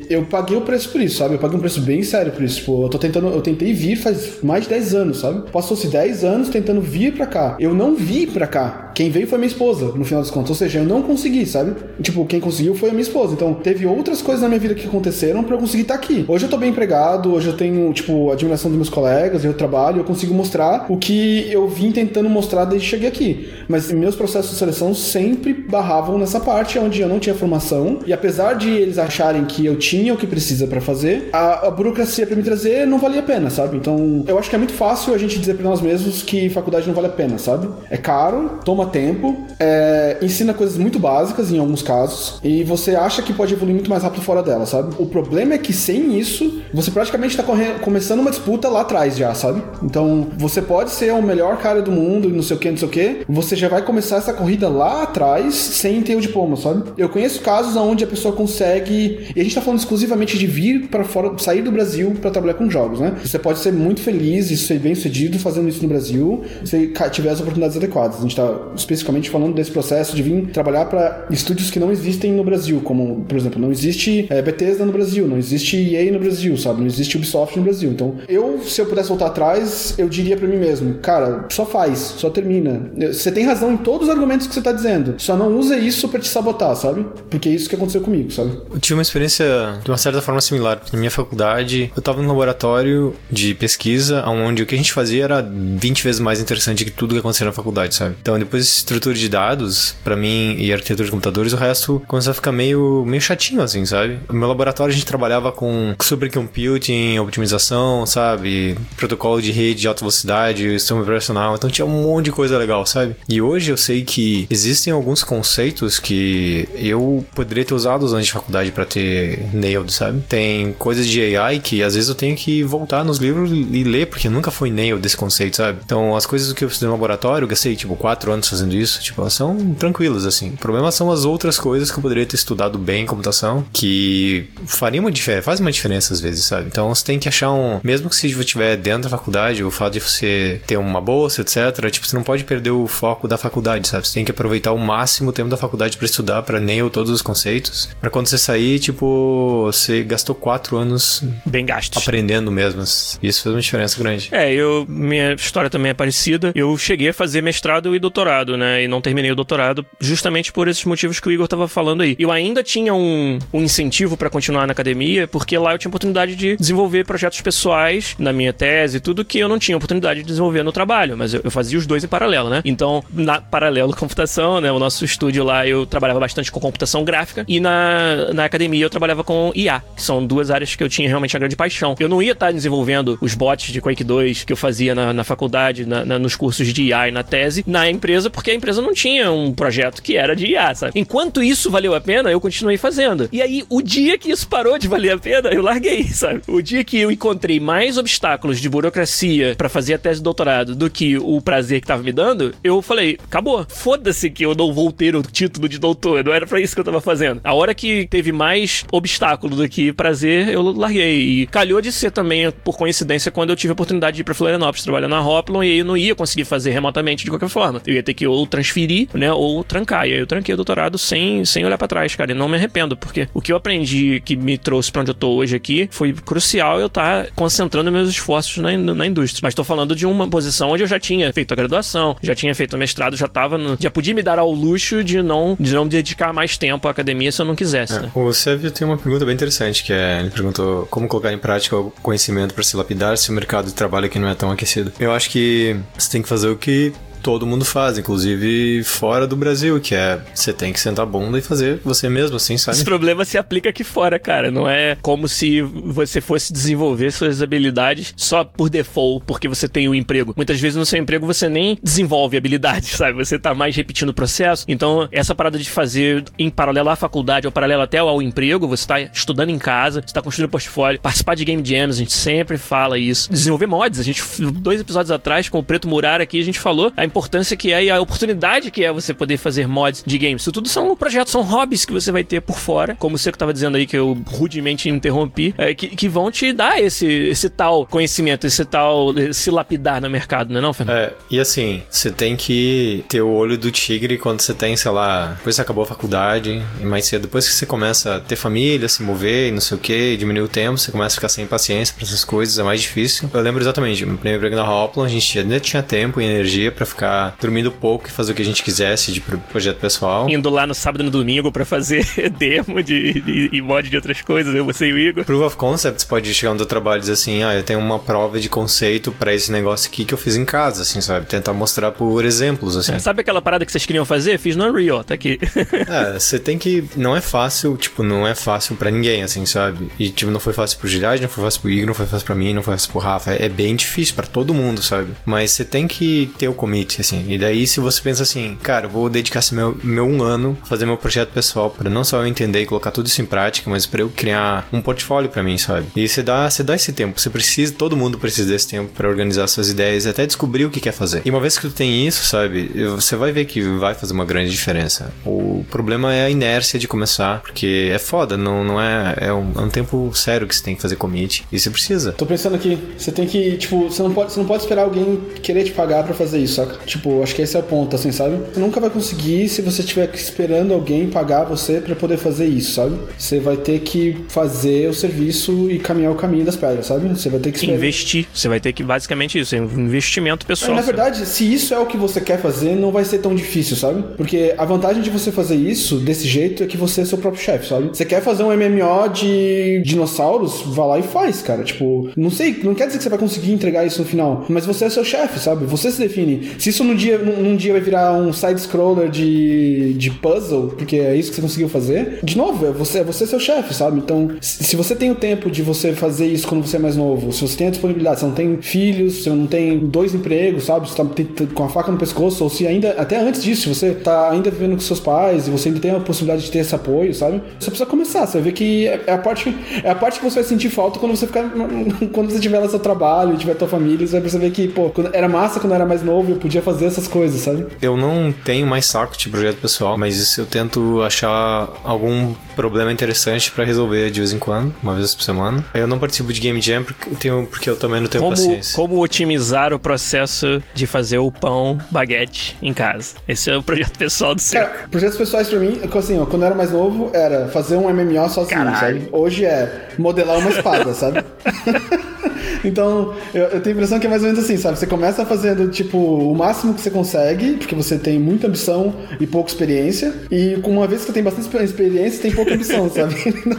eu 0.10 0.26
paguei 0.26 0.58
o 0.58 0.62
preço 0.62 0.90
por 0.90 1.02
isso, 1.02 1.18
sabe? 1.18 1.36
Eu 1.36 1.40
paguei 1.40 1.58
um 1.58 1.60
preço 1.60 1.82
bem 1.82 2.04
sério 2.04 2.32
por 2.32 2.44
isso. 2.44 2.60
Tipo, 2.60 2.84
eu 2.84 2.90
tô 2.90 2.98
tentando, 2.98 3.28
eu 3.28 3.42
tentei 3.42 3.74
vir 3.74 3.96
faz 3.96 4.42
mais 4.44 4.64
de 4.64 4.70
10 4.70 4.96
anos, 4.96 5.20
sabe? 5.20 5.50
Passou-se 5.52 5.88
10 5.88 6.24
anos 6.24 6.50
tentando 6.50 6.82
vir 6.82 7.14
pra 7.14 7.26
cá. 7.26 7.58
Eu 7.60 7.74
não 7.74 7.96
vi 7.96 8.28
pra 8.28 8.48
cá. 8.48 8.87
Quem 8.98 9.12
veio 9.12 9.28
foi 9.28 9.38
minha 9.38 9.48
esposa, 9.48 9.91
no 9.93 10.04
final 10.04 10.24
das 10.24 10.32
contas. 10.32 10.50
Ou 10.50 10.56
seja, 10.56 10.80
eu 10.80 10.84
não 10.84 11.04
consegui, 11.04 11.45
sabe? 11.45 11.76
Tipo, 12.02 12.26
quem 12.26 12.39
conseguiu 12.39 12.74
foi 12.74 12.89
a 12.89 12.91
minha 12.91 13.04
esposa. 13.04 13.34
Então, 13.34 13.54
teve 13.54 13.86
outras 13.86 14.24
coisas 14.24 14.41
na 14.41 14.48
minha 14.48 14.60
vida 14.60 14.74
que 14.74 14.88
aconteceram 14.88 15.43
para 15.43 15.54
eu 15.54 15.60
conseguir 15.60 15.84
estar 15.84 16.00
tá 16.00 16.00
aqui. 16.00 16.26
Hoje 16.28 16.45
eu 16.45 16.50
tô 16.50 16.58
bem 16.58 16.72
empregado, 16.72 17.32
hoje 17.32 17.45
eu 17.45 17.56
tenho, 17.56 17.93
tipo, 17.93 18.32
admiração 18.32 18.72
dos 18.72 18.76
meus 18.76 18.89
colegas, 18.89 19.45
eu 19.45 19.54
trabalho, 19.54 20.00
eu 20.00 20.04
consigo 20.04 20.34
mostrar 20.34 20.88
o 20.89 20.98
que 20.98 21.48
eu 21.52 21.68
vim 21.68 21.91
tentando 21.91 22.28
mostrar 22.28 22.66
desde 22.66 22.88
que 22.88 22.89
cheguei 22.89 23.08
aqui. 23.08 23.48
Mas 23.68 23.91
meus 23.91 24.16
processos 24.16 24.54
de 24.54 24.58
seleção 24.58 24.95
sempre 24.95 25.54
barravam 25.54 26.18
nessa 26.18 26.39
parte 26.39 26.80
onde 26.80 27.00
eu 27.00 27.08
não 27.08 27.20
tinha 27.20 27.36
formação. 27.36 28.00
E 28.04 28.12
apesar 28.12 28.56
de 28.56 28.68
eles 28.68 28.98
acharem 28.98 29.45
que 29.45 29.64
eu 29.64 29.76
tinha 29.76 30.12
o 30.12 30.18
que 30.18 30.26
precisa 30.26 30.66
para 30.66 30.82
fazer, 30.82 31.30
a, 31.32 31.68
a 31.68 31.70
burocracia 31.70 32.26
para 32.26 32.36
me 32.36 32.41
trazer 32.41 32.88
não 32.88 32.98
valia 32.98 33.20
a 33.20 33.24
pena, 33.24 33.52
sabe? 33.52 33.78
Então, 33.78 34.24
eu 34.28 34.39
acho 34.39 34.50
que 34.50 34.56
é 34.56 34.58
muito 34.58 34.74
fácil 34.74 35.14
a 35.14 35.20
gente 35.20 35.38
dizer 35.38 35.54
para 35.54 35.70
nós 35.70 35.82
mesmos 35.82 36.24
que 36.24 36.50
faculdade 36.50 36.88
não 36.88 36.95
vale 36.95 37.06
a 37.06 37.12
pena, 37.12 37.38
sabe? 37.38 37.70
É 37.91 37.98
caro, 37.98 38.58
toma 38.66 38.87
tempo, 38.88 39.46
é, 39.60 40.18
ensina 40.22 40.54
coisas 40.54 40.78
muito 40.78 41.00
básicas 41.00 41.52
em 41.52 41.60
alguns 41.60 41.82
casos, 41.82 42.40
e 42.44 42.64
você 42.64 42.96
acha 42.96 43.22
que 43.22 43.34
pode 43.34 43.54
evoluir 43.54 43.76
muito 43.76 43.90
mais 43.90 44.04
rápido 44.04 44.22
fora 44.22 44.44
dela, 44.44 44.66
sabe? 44.66 44.96
O 45.00 45.06
problema 45.06 45.54
é 45.54 45.58
que 45.58 45.74
sem 45.74 46.18
isso, 46.18 46.62
você 46.74 46.92
praticamente 46.92 47.36
tá 47.36 47.44
começando 47.82 48.20
uma 48.20 48.30
disputa 48.30 48.68
lá 48.70 48.82
atrás 48.82 49.18
já, 49.18 49.34
sabe? 49.34 49.62
Então, 49.84 50.28
você 50.38 50.62
pode 50.62 50.92
ser 50.92 51.14
o 51.14 51.22
melhor 51.22 51.58
cara 51.58 51.82
do 51.82 51.92
mundo 51.92 52.30
e 52.30 52.32
não 52.32 52.44
sei 52.44 52.58
o 52.58 52.60
que, 52.60 52.70
não 52.70 52.78
sei 52.78 52.88
o 52.88 52.92
que, 52.92 53.18
você 53.28 53.56
já 53.56 53.68
vai 53.68 53.82
começar 53.82 54.18
essa 54.18 54.34
corrida 54.34 54.68
lá 54.70 55.04
atrás 55.04 55.54
sem 55.56 56.02
ter 56.02 56.16
o 56.16 56.22
diploma, 56.22 56.56
sabe? 56.56 56.92
Eu 56.98 57.10
conheço 57.10 57.42
casos 57.42 57.76
onde 57.76 58.04
a 58.04 58.08
pessoa 58.08 58.34
consegue, 58.34 59.28
e 59.36 59.40
a 59.40 59.44
gente 59.44 59.56
tá 59.56 59.62
falando 59.62 59.80
exclusivamente 59.80 60.38
de 60.38 60.48
vir 60.48 60.88
para 60.88 61.04
fora, 61.04 61.32
sair 61.38 61.62
do 61.62 61.72
Brasil 61.72 62.16
para 62.22 62.32
trabalhar 62.32 62.56
com 62.56 62.70
jogos, 62.70 63.00
né? 63.00 63.16
Você 63.24 63.40
pode 63.40 63.60
ser 63.60 63.72
muito 63.72 64.02
feliz 64.02 64.52
e 64.52 64.58
ser 64.58 64.80
bem 64.80 64.96
sucedido 64.96 65.40
fazendo 65.40 65.68
isso 65.70 65.82
no 65.82 65.88
Brasil, 65.88 66.44
se 66.64 66.94
tiver 67.12 67.30
as 67.30 67.40
oportunidades 67.40 67.78
adequadas. 67.78 68.18
A 68.18 68.22
gente 68.22 68.36
tá 68.36 68.60
especificamente 68.80 69.30
falando 69.30 69.54
desse 69.54 69.72
processo 69.72 70.16
de 70.16 70.22
vir 70.22 70.48
trabalhar 70.48 70.86
para 70.86 71.26
estúdios 71.30 71.70
que 71.70 71.80
não 71.80 71.92
existem 71.92 72.32
no 72.32 72.44
Brasil, 72.44 72.82
como, 72.82 73.26
por 73.26 73.38
exemplo, 73.38 73.60
não 73.60 73.72
existe 73.72 74.28
é, 74.30 74.42
Bethesda 74.42 74.86
no 74.86 74.92
Brasil, 74.92 75.28
não 75.28 75.38
existe 75.38 75.78
EA 75.78 76.12
no 76.12 76.20
Brasil, 76.20 76.58
sabe? 76.58 76.80
Não 76.80 76.88
existe 76.88 77.18
Ubisoft 77.18 77.58
no 77.58 77.64
Brasil. 77.64 77.92
Então, 77.92 78.16
eu, 78.28 78.60
se 78.64 78.82
eu 78.82 78.86
pudesse 78.86 79.10
voltar 79.10 79.28
atrás, 79.28 79.96
eu 79.98 80.08
diria 80.08 80.38
para 80.38 80.48
mim 80.48 80.58
mesmo, 80.58 80.96
cara, 80.96 81.46
só 81.50 81.66
faz, 81.66 82.00
só 82.00 82.30
termina. 82.30 82.92
Você 83.12 83.32
tem 83.32 83.46
razão 83.46 83.72
em 83.72 83.78
todos 83.78 84.08
os 84.08 84.14
argumentos 84.14 84.48
que 84.48 84.54
você 84.54 84.62
tá 84.62 84.72
dizendo, 84.72 85.16
só 85.18 85.36
não 85.36 85.58
usa 85.58 85.78
isso 85.78 86.08
para 86.10 86.20
te 86.20 86.28
sabotar, 86.28 86.76
sabe? 86.76 87.06
Porque 87.30 87.50
é 87.50 87.52
isso 87.52 87.70
que 87.70 87.76
aconteceu 87.76 88.02
comigo, 88.02 88.32
sabe? 88.32 88.52
Eu 88.72 88.80
tive 88.80 88.96
uma 88.96 89.02
experiência 89.02 89.46
de 89.84 89.90
uma 89.92 89.98
certa 89.98 90.22
forma 90.22 90.42
similar. 90.42 90.82
Na 90.92 91.00
minha 91.00 91.12
faculdade, 91.12 91.92
eu 91.96 92.02
tava 92.02 92.22
num 92.22 92.28
laboratório 92.28 93.14
de 93.30 93.54
pesquisa, 93.54 94.24
onde 94.28 94.64
o 94.64 94.66
que 94.66 94.76
a 94.76 94.78
gente 94.78 94.94
fazia 94.94 95.24
era 95.24 95.42
20 95.42 96.04
vezes 96.04 96.20
mais 96.20 96.40
interessante 96.40 96.86
que 96.86 96.92
tudo 96.92 97.14
que 97.14 97.20
acontecia 97.20 97.46
na 97.46 97.52
faculdade, 97.52 97.96
sabe? 97.96 98.16
Então, 98.22 98.38
depois 98.38 98.57
de 98.66 98.72
estrutura 98.72 99.16
de 99.16 99.30
dados, 99.30 99.95
para 100.03 100.16
mim, 100.16 100.55
e 100.58 100.72
arquitetura 100.72 101.05
de 101.05 101.12
computadores, 101.12 101.53
o 101.53 101.58
resto 101.58 102.01
começou 102.08 102.32
a 102.32 102.34
ficar 102.34 102.51
meio, 102.51 103.03
meio 103.05 103.22
chatinho, 103.22 103.62
assim, 103.62 103.86
sabe? 103.86 104.20
No 104.30 104.36
meu 104.36 104.47
laboratório, 104.47 104.91
a 104.91 104.95
gente 104.95 105.05
trabalhava 105.05 105.51
com 105.51 105.95
supercomputing, 106.01 107.20
optimização, 107.20 108.05
sabe? 108.05 108.78
Protocolo 108.95 109.41
de 109.41 109.51
rede 109.51 109.82
de 109.82 109.88
alta 109.88 110.01
velocidade, 110.01 110.80
sistema 110.80 111.01
operacional. 111.01 111.55
Então, 111.55 111.70
tinha 111.70 111.86
um 111.86 112.03
monte 112.03 112.26
de 112.26 112.32
coisa 112.32 112.58
legal, 112.58 112.86
sabe? 112.86 113.16
E 113.28 113.41
hoje 113.41 113.72
eu 113.72 113.78
sei 113.78 114.03
que 114.03 114.47
existem 114.49 114.91
alguns 114.93 115.24
conceitos 115.24 115.99
que 115.99 116.68
eu 116.76 117.26
poderia 117.36 117.66
ter 117.66 117.74
usado 117.74 118.05
antes 118.14 118.28
de 118.28 118.32
faculdade 118.32 118.72
para 118.72 118.86
ter 118.86 119.45
nailed, 119.53 119.91
sabe? 119.91 120.22
Tem 120.28 120.74
coisas 120.74 121.08
de 121.08 121.36
AI 121.36 121.60
que 121.60 121.84
às 121.84 121.95
vezes 121.95 122.10
eu 122.10 122.16
tenho 122.16 122.36
que 122.36 122.64
voltar 122.64 123.03
nos 123.03 123.18
livros 123.18 123.51
e 123.51 123.84
ler, 123.84 124.08
porque 124.08 124.30
nunca 124.30 124.51
foi 124.51 124.70
nailed 124.72 125.01
desse 125.01 125.18
conceito, 125.18 125.58
sabe? 125.58 125.80
Então, 125.86 126.16
as 126.16 126.26
coisas 126.26 126.53
que 126.53 126.64
eu 126.64 126.70
fiz 126.70 126.82
no 126.82 126.91
laboratório, 126.91 127.45
eu 127.45 127.49
gastei, 127.49 127.76
tipo, 127.76 127.95
quatro 127.95 128.32
anos 128.32 128.47
fazendo 128.50 128.76
isso, 128.76 129.02
tipo, 129.02 129.22
elas 129.22 129.34
são 129.34 129.74
tranquilas, 129.76 130.26
assim. 130.26 130.50
O 130.50 130.58
problema 130.58 130.91
são 130.91 131.12
as 131.12 131.26
outras 131.26 131.60
coisas 131.60 131.91
que 131.91 131.98
eu 131.98 132.02
poderia 132.02 132.26
ter 132.26 132.36
estudado 132.36 132.78
bem 132.78 133.04
em 133.04 133.06
computação, 133.06 133.66
que 133.72 134.48
faria 134.66 135.02
uma 135.02 135.12
diferença, 135.12 135.43
faz 135.43 135.60
uma 135.60 135.72
diferença 135.72 136.14
às 136.14 136.22
vezes, 136.22 136.45
sabe? 136.45 136.68
Então, 136.68 136.93
você 136.93 137.04
tem 137.04 137.20
que 137.20 137.28
achar 137.28 137.52
um, 137.52 137.80
mesmo 137.84 138.10
que 138.10 138.16
se 138.16 138.34
você 138.34 138.41
estiver 138.41 138.78
dentro 138.78 139.04
da 139.04 139.10
faculdade, 139.10 139.64
o 139.64 139.72
fato 139.72 139.93
de 139.93 140.00
você 140.00 140.62
ter 140.66 140.78
uma 140.78 141.02
bolsa, 141.02 141.41
etc, 141.41 141.89
tipo, 141.91 142.08
você 142.08 142.16
não 142.16 142.24
pode 142.24 142.43
perder 142.43 142.72
o 142.72 142.88
foco 142.88 143.28
da 143.28 143.38
faculdade, 143.38 143.88
sabe? 143.88 144.08
Você 144.08 144.14
tem 144.14 144.26
que 144.26 144.32
aproveitar 144.32 144.72
o 144.72 144.78
máximo 144.78 145.30
o 145.30 145.34
tempo 145.34 145.50
da 145.50 145.58
faculdade 145.58 145.98
para 145.98 146.06
estudar, 146.06 146.43
para 146.43 146.60
nail 146.60 146.89
todos 146.89 147.12
os 147.12 147.22
conceitos, 147.22 147.89
para 148.00 148.10
quando 148.10 148.28
você 148.28 148.38
sair, 148.38 148.80
tipo, 148.80 149.64
você 149.66 150.04
gastou 150.04 150.36
quatro 150.36 150.78
anos 150.78 151.24
bem 151.45 151.66
gastos 151.66 152.02
aprendendo 152.02 152.52
mesmo. 152.52 152.82
Isso 152.82 153.43
fez 153.43 153.45
uma 153.45 153.62
diferença 153.62 154.00
grande. 154.00 154.30
É, 154.32 154.52
eu 154.54 154.86
minha 154.88 155.34
história 155.34 155.70
também 155.70 155.91
é 155.91 155.93
parecida. 155.93 156.52
Eu 156.56 156.78
cheguei 156.78 157.10
a 157.10 157.14
fazer 157.14 157.41
mestrado 157.41 157.95
e 157.95 158.00
doutorado, 158.00 158.37
né? 158.46 158.84
E 158.84 158.88
não 158.88 159.02
terminei 159.02 159.32
o 159.32 159.36
doutorado 159.36 159.86
justamente 160.00 160.52
por 160.52 160.68
esses 160.68 160.86
motivos 160.86 161.20
que 161.20 161.28
o 161.28 161.32
Igor 161.32 161.48
tava 161.48 161.68
falando 161.68 162.02
aí. 162.02 162.16
Eu 162.20 162.32
ainda 162.32 162.64
tinha 162.64 162.94
um, 162.94 163.40
um 163.54 163.62
incentivo 163.62 164.16
para 164.16 164.30
continuar 164.30 164.68
na 164.68 164.72
academia, 164.72 165.28
porque 165.28 165.58
lá 165.58 165.74
eu 165.74 165.78
tinha 165.78 165.90
oportunidade 165.90 166.36
de 166.36 166.56
desenvolver 166.56 167.06
projetos 167.06 167.42
pessoais 167.42 168.16
na 168.20 168.32
minha 168.32 168.54
tese, 168.54 169.00
tudo 169.00 169.26
que 169.26 169.40
eu 169.40 169.48
não 169.48 169.60
tinha 169.60 169.76
oportunidade 169.76 170.22
de 170.22 170.28
desenvolver 170.28 170.64
no 170.64 170.72
trabalho, 170.72 171.18
mas 171.18 171.34
eu, 171.34 171.42
eu 171.44 171.52
fazia 171.52 171.78
os 171.78 171.86
dois 171.86 172.04
em 172.04 172.08
paralelo, 172.08 172.50
né? 172.50 172.62
Então, 172.64 173.04
na 173.12 173.42
paralelo 173.42 173.96
computação, 173.96 174.62
né? 174.62 174.72
O 174.72 174.80
nosso 174.80 175.04
estúdio 175.04 175.44
lá 175.44 175.68
eu 175.68 175.86
trabalhava 175.86 176.20
bastante 176.20 176.52
com 176.52 176.60
computação 176.60 177.04
gráfica 177.04 177.46
e 177.48 177.60
na, 177.60 178.34
na 178.34 178.46
academia 178.46 178.86
eu 178.86 178.90
trabalhava 178.90 179.24
com 179.24 179.52
IA, 179.56 179.82
que 179.96 180.02
são 180.02 180.26
duas 180.26 180.52
áreas 180.52 180.76
que 180.76 180.84
eu 180.84 180.90
tinha 180.90 181.08
realmente 181.08 181.36
a 181.36 181.40
grande 181.40 181.56
paixão. 181.56 181.96
Eu 182.00 182.10
não 182.10 182.22
ia 182.22 182.34
estar 182.34 182.52
desenvolvendo 182.52 183.18
os 183.22 183.34
bots 183.34 183.72
de 183.72 183.82
Quake 183.82 184.04
2 184.04 184.44
que 184.44 184.54
eu 184.54 184.58
fazia 184.58 184.94
na, 184.94 185.14
na 185.14 185.24
faculdade, 185.24 185.86
na, 185.86 186.06
na, 186.06 186.20
nos 186.20 186.36
cursos 186.36 186.68
de 186.74 186.84
IA 186.84 187.10
e 187.10 187.12
na 187.12 187.24
tese, 187.24 187.64
na 187.68 187.90
empresa, 187.90 188.27
porque 188.30 188.52
a 188.52 188.54
empresa 188.54 188.82
não 188.82 188.94
tinha 188.94 189.32
um 189.32 189.54
projeto 189.54 190.02
que 190.02 190.18
era 190.18 190.36
de 190.36 190.48
IA, 190.48 190.74
sabe? 190.76 190.94
Enquanto 190.96 191.44
isso 191.44 191.70
valeu 191.70 191.94
a 191.96 192.02
pena, 192.02 192.32
eu 192.32 192.40
continuei 192.40 192.78
fazendo. 192.78 193.30
E 193.32 193.42
aí, 193.42 193.64
o 193.70 193.82
dia 193.82 194.18
que 194.18 194.32
isso 194.32 194.48
parou 194.48 194.78
de 194.78 194.88
valer 194.88 195.14
a 195.14 195.18
pena, 195.18 195.50
eu 195.50 195.62
larguei, 195.62 196.04
sabe? 196.10 196.42
O 196.48 196.62
dia 196.62 196.84
que 196.84 196.98
eu 196.98 197.12
encontrei 197.12 197.60
mais 197.60 197.98
obstáculos 197.98 198.60
de 198.60 198.70
burocracia 198.70 199.56
para 199.58 199.70
fazer 199.70 199.96
a 199.96 199.98
tese 199.98 200.20
de 200.20 200.24
doutorado 200.24 200.76
do 200.76 200.90
que 200.90 201.18
o 201.18 201.42
prazer 201.42 201.82
que 201.82 201.88
tava 201.88 202.04
me 202.04 202.12
dando, 202.12 202.54
eu 202.64 202.82
falei, 202.82 203.18
acabou. 203.24 203.66
Foda-se 203.70 204.30
que 204.30 204.46
eu 204.46 204.56
não 204.56 204.74
vou 204.74 204.92
ter 204.92 205.16
o 205.16 205.22
título 205.22 205.68
de 205.68 205.78
doutor, 205.78 206.24
não 206.24 206.34
era 206.34 206.46
para 206.46 206.60
isso 206.60 206.74
que 206.76 206.82
eu 206.82 206.86
tava 206.86 207.02
fazendo. 207.02 207.42
A 207.44 207.54
hora 207.54 207.74
que 207.74 208.08
teve 208.08 208.32
mais 208.32 208.86
obstáculo 208.92 209.56
do 209.56 209.68
que 209.70 209.92
prazer, 209.94 210.50
eu 210.50 210.62
larguei. 210.62 211.42
E 211.42 211.48
calhou 211.48 211.82
de 211.82 211.92
ser 211.92 212.12
também, 212.12 212.52
por 212.64 212.78
coincidência, 212.78 213.32
quando 213.32 213.50
eu 213.50 213.56
tive 213.56 213.72
a 213.72 213.74
oportunidade 213.74 214.16
de 214.16 214.22
ir 214.22 214.24
pra 214.24 214.34
Florianópolis 214.34 214.84
trabalhar 214.84 215.08
na 215.08 215.22
Hoplon 215.22 215.64
e 215.64 215.80
eu 215.80 215.86
não 215.86 215.98
ia 215.98 216.16
conseguir 216.16 216.46
fazer 216.46 216.72
remotamente 216.72 217.24
de 217.24 217.30
qualquer 217.30 217.50
forma. 217.50 217.82
Eu 217.86 217.94
ia 217.94 218.04
ter 218.04 218.14
que 218.14 218.16
ou 218.26 218.47
transferir, 218.47 219.09
né, 219.13 219.32
ou 219.32 219.63
trancar. 219.63 220.07
E 220.07 220.13
aí 220.13 220.20
eu 220.20 220.28
tranquei 220.28 220.53
o 220.53 220.57
doutorado 220.57 220.97
sem, 220.97 221.43
sem 221.45 221.65
olhar 221.65 221.78
para 221.78 221.88
trás, 221.88 222.15
cara. 222.15 222.32
E 222.32 222.36
não 222.36 222.47
me 222.47 222.55
arrependo, 222.55 222.95
porque 222.95 223.28
o 223.34 223.41
que 223.41 223.51
eu 223.51 223.57
aprendi 223.57 224.22
que 224.24 224.36
me 224.36 224.57
trouxe 224.57 224.91
para 224.91 225.01
onde 225.01 225.11
eu 225.11 225.15
tô 225.15 225.30
hoje 225.36 225.55
aqui 225.55 225.88
foi 225.91 226.13
crucial 226.13 226.80
eu 226.80 226.88
estar 226.88 227.26
tá 227.26 227.32
concentrando 227.36 227.91
meus 227.91 228.09
esforços 228.09 228.57
na, 228.57 228.76
na 228.78 229.05
indústria. 229.05 229.41
Mas 229.43 229.53
tô 229.53 229.63
falando 229.63 229.95
de 229.95 230.05
uma 230.05 230.28
posição 230.28 230.70
onde 230.72 230.84
eu 230.84 230.88
já 230.88 230.99
tinha 230.99 231.32
feito 231.34 231.51
a 231.51 231.55
graduação, 231.55 232.15
já 232.22 232.34
tinha 232.34 232.53
feito 232.55 232.76
o 232.76 232.80
mestrado, 232.80 233.15
já 233.15 233.28
tava 233.28 233.57
no, 233.57 233.78
já 233.80 233.91
podia 233.91 234.13
me 234.13 234.24
dar 234.24 234.39
ao 234.39 234.51
luxo 234.51 235.03
de 235.03 235.22
não, 235.22 235.55
de 235.59 235.74
não 235.74 235.88
dedicar 235.88 236.34
mais 236.34 236.57
tempo 236.57 236.88
à 236.88 236.91
academia 236.91 237.32
se 237.32 237.41
eu 237.41 237.45
não 237.45 237.55
quisesse. 237.55 237.93
É. 237.93 238.01
Né? 238.01 238.11
O 238.15 238.32
Sérgio 238.34 238.72
tem 238.72 238.88
uma 238.88 238.97
pergunta 238.97 239.26
bem 239.26 239.34
interessante, 239.34 239.84
que 239.84 239.93
é, 239.93 240.20
ele 240.20 240.30
perguntou 240.30 240.86
como 240.88 241.07
colocar 241.07 241.34
em 241.34 241.38
prática 241.38 241.76
o 241.76 241.91
conhecimento 242.01 242.53
para 242.53 242.63
se 242.63 242.76
lapidar 242.76 243.18
se 243.18 243.30
o 243.30 243.34
mercado 243.34 243.65
de 243.65 243.74
trabalho 243.74 244.05
aqui 244.05 244.20
não 244.20 244.30
é 244.30 244.36
tão 244.36 244.51
aquecido. 244.51 244.91
Eu 244.99 245.11
acho 245.11 245.30
que 245.30 245.76
você 245.97 246.11
tem 246.11 246.22
que 246.22 246.30
fazer 246.30 246.47
o 246.47 246.55
que 246.55 246.93
todo 247.22 247.45
mundo 247.45 247.65
faz, 247.65 247.97
inclusive 247.97 248.84
fora 248.84 249.28
do 249.28 249.36
Brasil, 249.36 249.80
que 249.80 249.95
é 249.95 250.20
você 250.34 250.53
tem 250.53 250.74
que 250.74 250.80
sentar 250.80 251.03
a 251.03 251.05
bunda 251.05 251.38
e 251.38 251.41
fazer 251.41 251.80
você 251.84 252.09
mesmo, 252.09 252.38
assim, 252.38 252.57
sabe? 252.57 252.78
Esse 252.78 252.86
problema 252.86 253.26
se 253.26 253.38
aplica 253.38 253.70
aqui 253.70 253.84
fora, 253.84 254.20
cara. 254.20 254.51
Não 254.51 254.68
é 254.68 254.97
como 255.01 255.28
se 255.28 255.61
você 255.61 256.22
fosse 256.22 256.51
desenvolver 256.53 257.11
suas 257.11 257.41
habilidades 257.41 258.13
só 258.15 258.43
por 258.43 258.70
default, 258.70 259.24
porque 259.26 259.47
você 259.47 259.68
tem 259.68 259.88
um 259.89 259.95
emprego. 259.95 260.34
Muitas 260.36 260.59
vezes 260.59 260.76
no 260.76 260.86
seu 260.86 260.99
emprego 260.99 261.26
você 261.26 261.49
nem 261.49 261.78
desenvolve 261.82 262.38
habilidades, 262.38 262.89
sabe? 262.97 263.18
Você 263.18 263.38
tá 263.38 263.53
mais 263.53 263.76
repetindo 263.76 264.09
o 264.09 264.13
processo. 264.13 264.65
Então, 264.68 265.07
essa 265.11 265.36
parada 265.36 265.57
de 265.57 265.70
fazer 265.70 266.24
em 266.38 266.49
paralelo 266.49 266.89
à 266.89 266.95
faculdade 266.95 267.47
ou 267.47 267.51
paralelo 267.51 267.82
até 267.82 267.97
ao 267.97 268.22
emprego, 268.22 268.68
você 268.68 268.88
tá 268.88 268.99
estudando 269.01 269.49
em 269.49 269.57
casa, 269.57 270.03
você 270.05 270.13
tá 270.13 270.22
construindo 270.22 270.49
portfólio, 270.49 270.99
participar 270.99 271.36
de 271.36 271.45
game 271.45 271.63
jams, 271.65 271.95
a 271.95 271.99
gente 271.99 272.13
sempre 272.13 272.57
fala 272.57 272.97
isso. 272.97 273.32
Desenvolver 273.32 273.68
mods, 273.68 273.99
a 273.99 274.03
gente, 274.03 274.24
dois 274.53 274.82
episódios 274.82 275.11
atrás, 275.11 275.49
com 275.49 275.59
o 275.59 275.63
Preto 275.63 275.88
Murar 275.88 276.22
aqui, 276.22 276.39
a 276.39 276.43
gente 276.43 276.59
falou 276.59 276.91
a 276.95 277.03
importância 277.08 277.58
que 277.58 277.72
é 277.72 277.86
e 277.86 277.89
a 277.89 277.99
oportunidade 277.99 278.72
que 278.72 278.84
é 278.84 278.91
você 278.91 279.14
poder 279.14 279.38
fazer 279.38 279.68
mods 279.68 280.03
de 280.05 280.18
games. 280.18 280.41
Isso 280.41 280.51
tudo 280.51 280.68
são 280.68 280.95
projetos, 280.95 281.32
são 281.32 281.41
hobbies 281.41 281.86
que 281.86 281.93
você 281.93 282.12
vai 282.12 282.24
ter 282.24 282.41
por 282.41 282.58
fora, 282.58 282.95
como 282.95 283.18
você 283.18 283.32
que 283.32 283.36
estava 283.36 283.53
dizendo 283.53 283.78
aí 283.78 283.86
que 283.86 283.97
eu 283.97 284.18
rudemente 284.28 284.89
interrompi, 284.89 285.53
é, 285.58 285.74
que, 285.74 285.88
que 285.88 286.10
vão 286.10 286.30
te 286.32 286.53
dar 286.53 286.82
esse, 286.82 287.05
esse 287.05 287.49
tal 287.49 287.86
conhecimento, 287.86 288.45
esse 288.45 288.64
tal 288.66 289.14
se 289.32 289.49
lapidar 289.49 290.01
no 290.01 290.10
mercado, 290.10 290.51
não 290.51 290.60
é 290.60 290.62
não, 290.62 290.74
Fernando? 290.74 290.97
É, 290.97 291.14
e 291.30 291.39
assim, 291.39 291.84
você 291.89 292.12
tem 292.12 292.36
que 292.36 293.05
ter 293.08 293.22
o 293.22 293.30
olho 293.30 293.58
do 293.58 293.72
tigre 293.72 294.18
quando 294.18 294.41
você 294.41 294.53
tem, 294.53 294.76
sei 294.76 294.91
lá, 294.91 295.34
depois 295.38 295.55
você 295.55 295.62
acabou 295.62 295.84
a 295.84 295.88
faculdade 295.88 296.62
mais 296.82 297.05
cedo, 297.05 297.24
depois 297.24 297.47
que 297.47 297.53
você 297.53 297.66
começa 297.66 298.16
a 298.16 298.20
ter 298.20 298.36
família, 298.36 298.88
se 298.88 299.01
mover 299.01 299.49
e 299.49 299.51
não 299.51 299.62
sei 299.62 299.78
o 299.78 299.80
que, 299.80 300.18
diminuir 300.18 300.43
o 300.43 300.47
tempo, 300.47 300.78
você 300.78 300.91
começa 300.91 301.16
a 301.16 301.18
ficar 301.18 301.30
sem 301.30 301.45
paciência 301.47 301.95
para 301.95 302.05
essas 302.05 302.24
coisas, 302.24 302.58
é 302.60 302.64
mais 302.64 302.82
difícil. 302.82 303.30
Eu 303.34 303.41
lembro 303.41 303.62
exatamente, 303.62 304.05
meu 304.05 304.16
primeiro 304.16 304.39
emprego 304.39 304.55
na 304.55 304.70
Hoplon, 304.70 305.03
a 305.03 305.08
gente 305.08 305.39
ainda 305.39 305.60
tinha 305.60 305.84
tempo 305.84 306.20
e 306.20 306.26
energia 306.26 306.72
para 306.72 306.86
ficar 306.98 307.36
dormindo 307.39 307.72
pouco 307.72 308.08
e 308.08 308.12
fazer 308.12 308.32
o 308.32 308.36
que 308.36 308.41
a 308.41 308.45
gente 308.45 308.64
quisesse 308.64 309.12
de 309.12 309.22
projeto 309.22 309.78
pessoal. 309.78 310.28
Indo 310.28 310.50
lá 310.50 310.66
no 310.66 310.74
sábado 310.74 311.02
e 311.02 311.06
no 311.06 311.12
domingo 311.12 311.52
para 311.52 311.64
fazer 311.64 312.04
demo 312.38 312.82
de, 312.82 313.22
de, 313.22 313.50
e 313.54 313.62
mod 313.62 313.88
de 313.88 313.95
outras 313.95 314.22
coisas, 314.22 314.56
eu, 314.56 314.66
você 314.66 314.88
e 314.88 314.93
o 314.93 314.98
Igor. 314.98 315.24
Proof 315.24 315.43
of 315.43 315.58
Concepts 315.58 316.04
pode 316.04 316.34
chegar 316.34 316.54
no 316.54 316.58
teu 316.58 316.66
trabalho 316.66 316.98
e 316.98 317.02
dizer 317.02 317.14
assim, 317.14 317.43
ah, 317.43 317.54
eu 317.54 317.62
tenho 317.62 317.80
uma 317.80 318.00
prova 318.00 318.39
de 318.39 318.50
conceito 318.50 319.12
para 319.12 319.34
esse 319.34 319.52
negócio 319.52 319.89
aqui 319.89 320.04
que 320.04 320.14
eu 320.14 320.18
fiz 320.18 320.36
em 320.36 320.43
casa, 320.43 320.82
assim, 320.82 321.00
sabe? 321.00 321.28
Tentar 321.28 321.54
mostrar 321.54 321.91
por 321.91 322.26
exemplos, 322.26 322.76
assim. 322.76 322.93
É, 322.93 323.00
sabe 323.00 323.22
aquela 323.22 323.41
parada 323.41 323.66
que 323.66 323.72
vocês 323.72 323.86
queriam 323.86 324.06
fazer? 324.06 324.39
Fiz 324.39 324.56
no 324.56 324.66
Unreal, 324.66 325.04
tá 325.04 325.14
aqui. 325.14 325.39
é, 325.88 326.20
você 326.20 326.39
tem 326.39 326.58
que... 326.58 326.84
Não 326.95 327.16
é 327.16 327.22
fácil, 327.22 327.78
tipo, 327.78 328.02
não 328.02 328.28
é 328.28 328.34
fácil 328.34 328.76
para 328.76 328.89
ninguém, 328.89 329.22
assim, 329.22 329.45
sabe? 329.45 329.89
E, 330.00 330.10
tipo, 330.10 330.32
não 330.32 330.39
foi 330.39 330.54
fácil 330.54 330.80
pro 330.80 330.88
Girard, 330.88 331.22
não 331.22 331.30
foi 331.30 331.43
fácil 331.43 331.62
pro 331.62 331.70
Igor, 331.70 331.86
não 331.86 331.93
foi 331.93 332.06
fácil 332.08 332.26
para 332.26 332.36
mim, 332.36 332.54
não 332.54 332.64
foi 332.64 332.74
fácil 332.74 332.91
pro 332.91 333.00
Rafa. 333.00 333.34
É 333.34 333.48
bem 333.48 333.76
difícil 333.76 334.16
para 334.16 334.26
todo 334.26 334.54
mundo, 334.54 334.82
sabe? 334.82 335.12
Mas 335.26 335.52
você 335.52 335.64
tem 335.64 335.88
que 335.88 336.32
ter 336.38 336.48
o 336.48 336.54
commit 336.54 336.87
limite, 336.88 337.02
assim. 337.02 337.26
E 337.28 337.38
daí, 337.38 337.68
se 337.68 337.80
você 337.80 338.02
pensa 338.02 338.24
assim, 338.24 338.58
cara, 338.64 338.88
vou 338.88 339.10
dedicar 339.10 339.42
meu, 339.52 339.78
meu 339.84 340.06
um 340.06 340.24
ano 340.24 340.58
fazer 340.64 340.86
meu 340.86 340.98
projeto 340.98 341.30
pessoal, 341.30 341.70
para 341.70 341.90
não 341.90 342.04
só 342.04 342.22
eu 342.22 342.28
entender 342.28 342.62
e 342.62 342.66
colocar 342.66 342.92
tudo 342.92 343.08
isso 343.08 343.22
em 343.22 343.26
prática, 343.26 343.70
mas 343.70 343.86
para 343.86 344.02
eu 344.02 344.10
criar 344.10 344.68
um 344.72 344.82
portfólio 344.82 345.30
para 345.30 345.44
mim, 345.44 345.58
sabe? 345.58 345.88
E 345.96 346.08
você 346.08 346.24
dá, 346.24 346.50
você 346.50 346.64
dá 346.64 346.76
esse 346.76 346.94
tempo. 346.94 347.20
Você 347.20 347.30
precisa, 347.30 347.74
todo 347.74 347.98
mundo 347.98 348.18
precisa 348.18 348.50
desse 348.50 348.68
tempo 348.68 348.92
para 348.94 349.08
organizar 349.08 349.48
suas 349.48 349.70
ideias 349.70 350.06
e 350.06 350.10
até 350.10 350.26
descobrir 350.26 350.66
o 350.66 350.70
que 350.70 350.80
quer 350.80 350.94
fazer. 350.94 351.22
E 351.26 351.30
uma 351.30 351.40
vez 351.40 351.58
que 351.58 351.68
tu 351.68 351.74
tem 351.74 352.08
isso, 352.08 352.24
sabe, 352.26 352.72
você 352.96 353.16
vai 353.16 353.32
ver 353.32 353.46
que 353.46 353.62
vai 353.62 353.94
fazer 353.94 354.14
uma 354.14 354.26
grande 354.26 354.52
diferença. 354.52 355.12
O 355.26 355.66
problema 355.70 356.14
é 356.14 356.26
a 356.26 356.30
inércia 356.30 356.80
de 356.80 356.88
começar, 356.88 357.42
porque 357.42 357.92
é 357.94 358.00
foda, 358.00 358.38
não, 358.38 358.64
não 358.64 358.82
é. 358.82 359.16
É 359.18 359.34
um, 359.34 359.52
é 359.56 359.62
um 359.62 359.70
tempo 359.70 360.12
sério 360.14 360.48
que 360.48 360.56
você 360.56 360.64
tem 360.64 360.76
que 360.76 360.82
fazer 360.82 360.96
commit. 360.96 361.46
E 361.52 361.60
você 361.60 361.70
precisa. 361.70 362.12
Tô 362.12 362.26
pensando 362.26 362.56
aqui, 362.56 362.78
você 362.98 363.12
tem 363.12 363.26
que, 363.26 363.58
tipo, 363.58 363.90
você 363.90 364.02
não 364.04 364.14
pode, 364.14 364.32
você 364.32 364.40
não 364.40 364.48
pode 364.48 364.64
esperar 364.64 364.84
alguém 364.84 365.18
querer 365.42 365.64
te 365.64 365.72
pagar 365.72 366.04
para 366.04 366.14
fazer 366.14 366.40
isso, 366.40 366.56
saca? 366.56 366.77
Tipo, 366.86 367.22
acho 367.22 367.36
que 367.36 367.42
esse 367.42 367.56
é 367.56 367.60
o 367.60 367.64
ponto, 367.64 367.96
assim, 367.96 368.12
sabe? 368.12 368.38
Você 368.54 368.60
nunca 368.60 368.80
vai 368.80 368.90
conseguir 368.90 369.48
se 369.50 369.62
você 369.62 369.82
estiver 369.82 370.10
esperando 370.14 370.74
alguém 370.74 371.10
pagar 371.10 371.44
você 371.44 371.80
para 371.82 371.96
poder 371.96 372.18
fazer 372.18 372.46
isso, 372.46 372.74
sabe? 372.74 372.98
Você 373.18 373.40
vai 373.40 373.58
ter 373.58 373.80
que 373.80 374.26
fazer 374.30 374.90
o 374.90 374.94
serviço 374.94 375.70
e 375.70 375.80
caminhar 375.80 376.12
o 376.12 376.16
caminho 376.16 376.46
das 376.46 376.56
pedras, 376.56 376.86
sabe? 376.86 377.08
Você 377.10 377.30
vai 377.30 377.40
ter 377.40 377.52
que 377.52 377.58
esperar. 377.58 377.78
Investir. 377.78 378.26
Você 378.34 378.48
vai 378.48 378.60
ter 378.60 378.74
que, 378.74 378.84
basicamente, 378.84 379.40
isso. 379.40 379.56
É 379.56 379.62
um 379.62 379.86
investimento 379.86 380.46
pessoal. 380.46 380.72
É, 380.72 380.76
na 380.76 380.82
verdade, 380.82 381.26
se 381.26 381.52
isso 381.52 381.74
é 381.74 381.80
o 381.80 381.86
que 381.86 381.98
você 381.98 382.22
quer 382.22 382.40
fazer, 382.40 382.76
não 382.76 382.92
vai 382.92 383.06
ser 383.06 383.20
tão 383.20 383.36
difícil, 383.36 383.76
sabe? 383.76 384.04
Porque 384.16 384.54
a 384.58 384.66
vantagem 384.66 385.02
de 385.02 385.10
você 385.10 385.32
fazer 385.32 385.56
isso 385.56 385.98
desse 385.98 386.28
jeito 386.28 386.64
é 386.64 386.68
que 386.68 386.78
você 386.78 387.02
é 387.02 387.06
seu 387.06 387.18
próprio 387.18 387.42
chefe, 387.42 387.68
sabe? 387.68 387.90
Você 387.90 388.06
quer 388.06 388.22
fazer 388.22 388.44
um 388.44 388.56
MMO 388.56 389.10
de 389.14 389.82
dinossauros, 389.84 390.62
vá 390.66 390.86
lá 390.86 391.00
e 391.00 391.04
faz, 391.04 391.42
cara. 391.42 391.64
Tipo, 391.64 392.10
não 392.16 392.30
sei, 392.30 392.60
não 392.64 392.76
quer 392.76 392.88
dizer 392.88 392.98
que 392.98 393.04
você 393.04 393.10
vai 393.10 393.20
conseguir 393.20 393.52
entregar 393.52 393.86
isso 393.86 394.02
no 394.02 394.08
final, 394.08 394.46
mas 394.50 394.66
você 394.66 394.86
é 394.86 394.90
seu 394.90 395.04
chefe, 395.04 395.40
sabe? 395.40 395.66
Você 395.66 395.92
se 395.92 396.00
define. 396.00 396.52
Se 396.58 396.66
isso 396.70 396.84
num 396.84 396.95
dia, 396.95 397.18
num, 397.18 397.55
dia 397.55 397.74
vai 397.74 397.82
virar 397.82 398.13
um 398.13 398.32
side-scroller 398.32 399.09
de, 399.09 399.93
de 399.93 400.11
puzzle, 400.11 400.74
porque 400.78 400.97
é 400.97 401.15
isso 401.15 401.30
que 401.30 401.36
você 401.36 401.41
conseguiu 401.41 401.70
fazer, 401.70 402.20
de 402.24 402.38
novo, 402.38 402.65
é 402.68 402.72
você, 402.72 402.99
é 402.99 403.03
você 403.03 403.26
seu 403.26 403.39
chefe, 403.39 403.74
sabe? 403.74 403.97
Então, 403.99 404.32
se 404.41 404.63
se 404.63 404.76
você 404.76 404.95
tem 404.95 405.09
o 405.09 405.15
tempo 405.15 405.49
de 405.49 405.61
você 405.61 405.93
fazer 405.93 406.28
isso 406.28 406.47
quando 406.47 406.65
você 406.65 406.76
é 406.76 406.80
mais 406.80 406.95
novo, 406.95 407.32
se 407.32 407.41
você 407.41 407.57
tem 407.57 407.68
a 407.68 407.72
disponibilidade, 407.72 408.20
você 408.20 408.26
não 408.26 408.34
tem 408.34 408.57
filhos, 408.61 409.24
você 409.24 409.30
não 409.30 409.47
tem 409.47 409.80
dois 409.80 410.13
empregos, 410.13 410.65
sabe? 410.65 410.88
Você 410.89 410.95
tá 410.95 411.05
com 411.53 411.63
a 411.63 411.70
faca 411.70 411.91
no 411.91 411.97
pescoço, 411.97 412.43
ou 412.43 412.49
se 412.49 412.68
ainda, 412.68 412.91
até 412.91 413.18
antes 413.18 413.43
disso, 413.43 413.63
se 413.63 413.70
você 413.70 413.93
tá 413.93 414.30
ainda 414.30 414.51
vivendo 414.51 414.74
com 414.74 414.80
seus 414.80 414.99
pais 414.99 415.47
e 415.47 415.51
você 415.51 415.70
ainda 415.70 415.80
tem 415.80 415.91
a 415.91 415.99
possibilidade 415.99 416.45
de 416.45 416.51
ter 416.51 416.59
esse 416.59 416.76
apoio, 416.76 417.13
sabe? 417.13 417.41
Você 417.59 417.70
precisa 417.72 417.86
começar, 417.86 418.26
você 418.26 418.34
vai 418.34 418.41
ver 418.43 418.51
que 418.51 418.88
é 418.88 419.07
é 419.07 419.13
a 419.13 419.18
parte, 419.18 419.55
é 419.84 419.89
a 419.89 419.95
parte 419.95 420.20
que 420.20 420.26
você 420.26 420.36
vai 420.36 420.43
sentir 420.43 420.70
falta 420.70 420.99
quando 420.99 421.15
você 421.15 421.26
ficar, 421.26 421.49
quando 422.11 422.30
você 422.30 422.39
tiver 422.39 422.59
lá 422.59 422.68
seu 422.68 422.80
trabalho, 422.80 423.38
tiver 423.38 423.55
tua 423.55 423.68
família, 423.68 424.05
você 424.05 424.13
vai 424.13 424.22
perceber 424.22 424.51
que, 424.51 424.68
pô, 424.68 424.91
era 425.13 425.30
massa 425.30 425.59
quando 425.59 425.72
eu 425.72 425.76
era 425.76 425.86
mais 425.86 426.03
novo, 426.03 426.34
eu 426.34 426.36
podia 426.36 426.57
fazer 426.62 426.86
essas 426.86 427.08
coisas, 427.08 427.41
sabe? 427.41 427.66
Eu 427.82 427.95
não 427.97 428.32
tenho 428.32 428.66
mais 428.68 428.86
saco 428.86 429.18
de 429.18 429.30
projeto 429.30 429.58
pessoal, 429.58 429.97
mas 429.97 430.18
isso 430.18 430.41
eu 430.41 430.45
tento 430.45 431.01
achar 431.03 431.70
algum 431.84 432.34
problema 432.55 432.91
interessante 432.91 433.51
pra 433.51 433.64
resolver 433.64 434.10
de 434.10 434.20
vez 434.20 434.34
em 434.34 434.39
quando, 434.39 434.74
uma 434.82 434.95
vez 434.95 435.14
por 435.14 435.24
semana. 435.24 435.64
Eu 435.74 435.88
não 435.88 435.99
participo 435.99 436.32
de 436.34 436.39
Game 436.41 436.60
Jam 436.62 436.84
porque 436.84 437.10
eu, 437.10 437.16
tenho, 437.16 437.47
porque 437.47 437.70
eu 437.70 437.76
também 437.76 438.01
não 438.01 438.08
tenho 438.08 438.24
Como, 438.24 438.36
paciência. 438.36 438.76
como 438.76 438.99
otimizar 439.01 439.74
o 439.74 439.80
processo 439.80 440.62
de 440.74 440.88
fazer 440.88 441.20
o 441.20 441.32
pão 441.32 441.78
baguete 441.91 442.58
em 442.62 442.74
casa. 442.74 443.16
Esse 443.28 443.49
é 443.51 443.58
o 443.58 443.62
projeto 443.64 443.97
pessoal 443.97 444.34
do 444.36 444.41
seu. 444.41 444.60
Cara, 444.62 444.88
projetos 444.89 445.18
pessoais 445.18 445.47
pra 445.49 445.60
mim, 445.60 445.80
assim, 445.97 446.20
ó, 446.20 446.26
quando 446.26 446.41
eu 446.43 446.45
era 446.47 446.55
mais 446.55 446.72
novo, 446.72 447.10
era 447.14 447.47
fazer 447.49 447.76
um 447.76 447.89
MMO 447.93 448.30
sozinho, 448.30 448.47
Caralho. 448.64 448.78
sabe? 449.01 449.10
Hoje 449.12 449.45
é 449.45 449.89
modelar 449.97 450.38
uma 450.39 450.49
espada, 450.49 450.93
sabe? 450.93 451.24
então, 452.64 453.14
eu, 453.34 453.43
eu 453.43 453.62
tenho 453.62 453.76
a 453.76 453.78
impressão 453.78 454.00
que 454.00 454.08
é 454.08 454.10
mais 454.10 454.22
ou 454.22 454.30
menos 454.30 454.43
assim, 454.43 454.58
sabe? 454.58 454.78
Você 454.78 454.88
começa 454.88 455.26
fazendo, 455.26 455.70
tipo, 455.70 455.98
o 455.98 456.36
máximo 456.36 456.74
que 456.74 456.82
você 456.82 456.89
consegue, 456.89 457.54
porque 457.54 457.76
você 457.76 457.98
tem 457.98 458.20
muita 458.20 458.48
ambição 458.48 458.93
e 459.20 459.28
pouca 459.28 459.50
experiência, 459.50 460.14
e 460.32 460.58
com 460.62 460.72
uma 460.72 460.88
vez 460.88 461.02
que 461.02 461.08
você 461.08 461.14
tem 461.14 461.24
bastante 461.24 461.45
exper- 461.45 461.64
experiência, 461.64 462.18
você 462.18 462.22
tem 462.24 462.32
pouca 462.32 462.54
ambição, 462.54 462.89
sabe? 462.89 463.16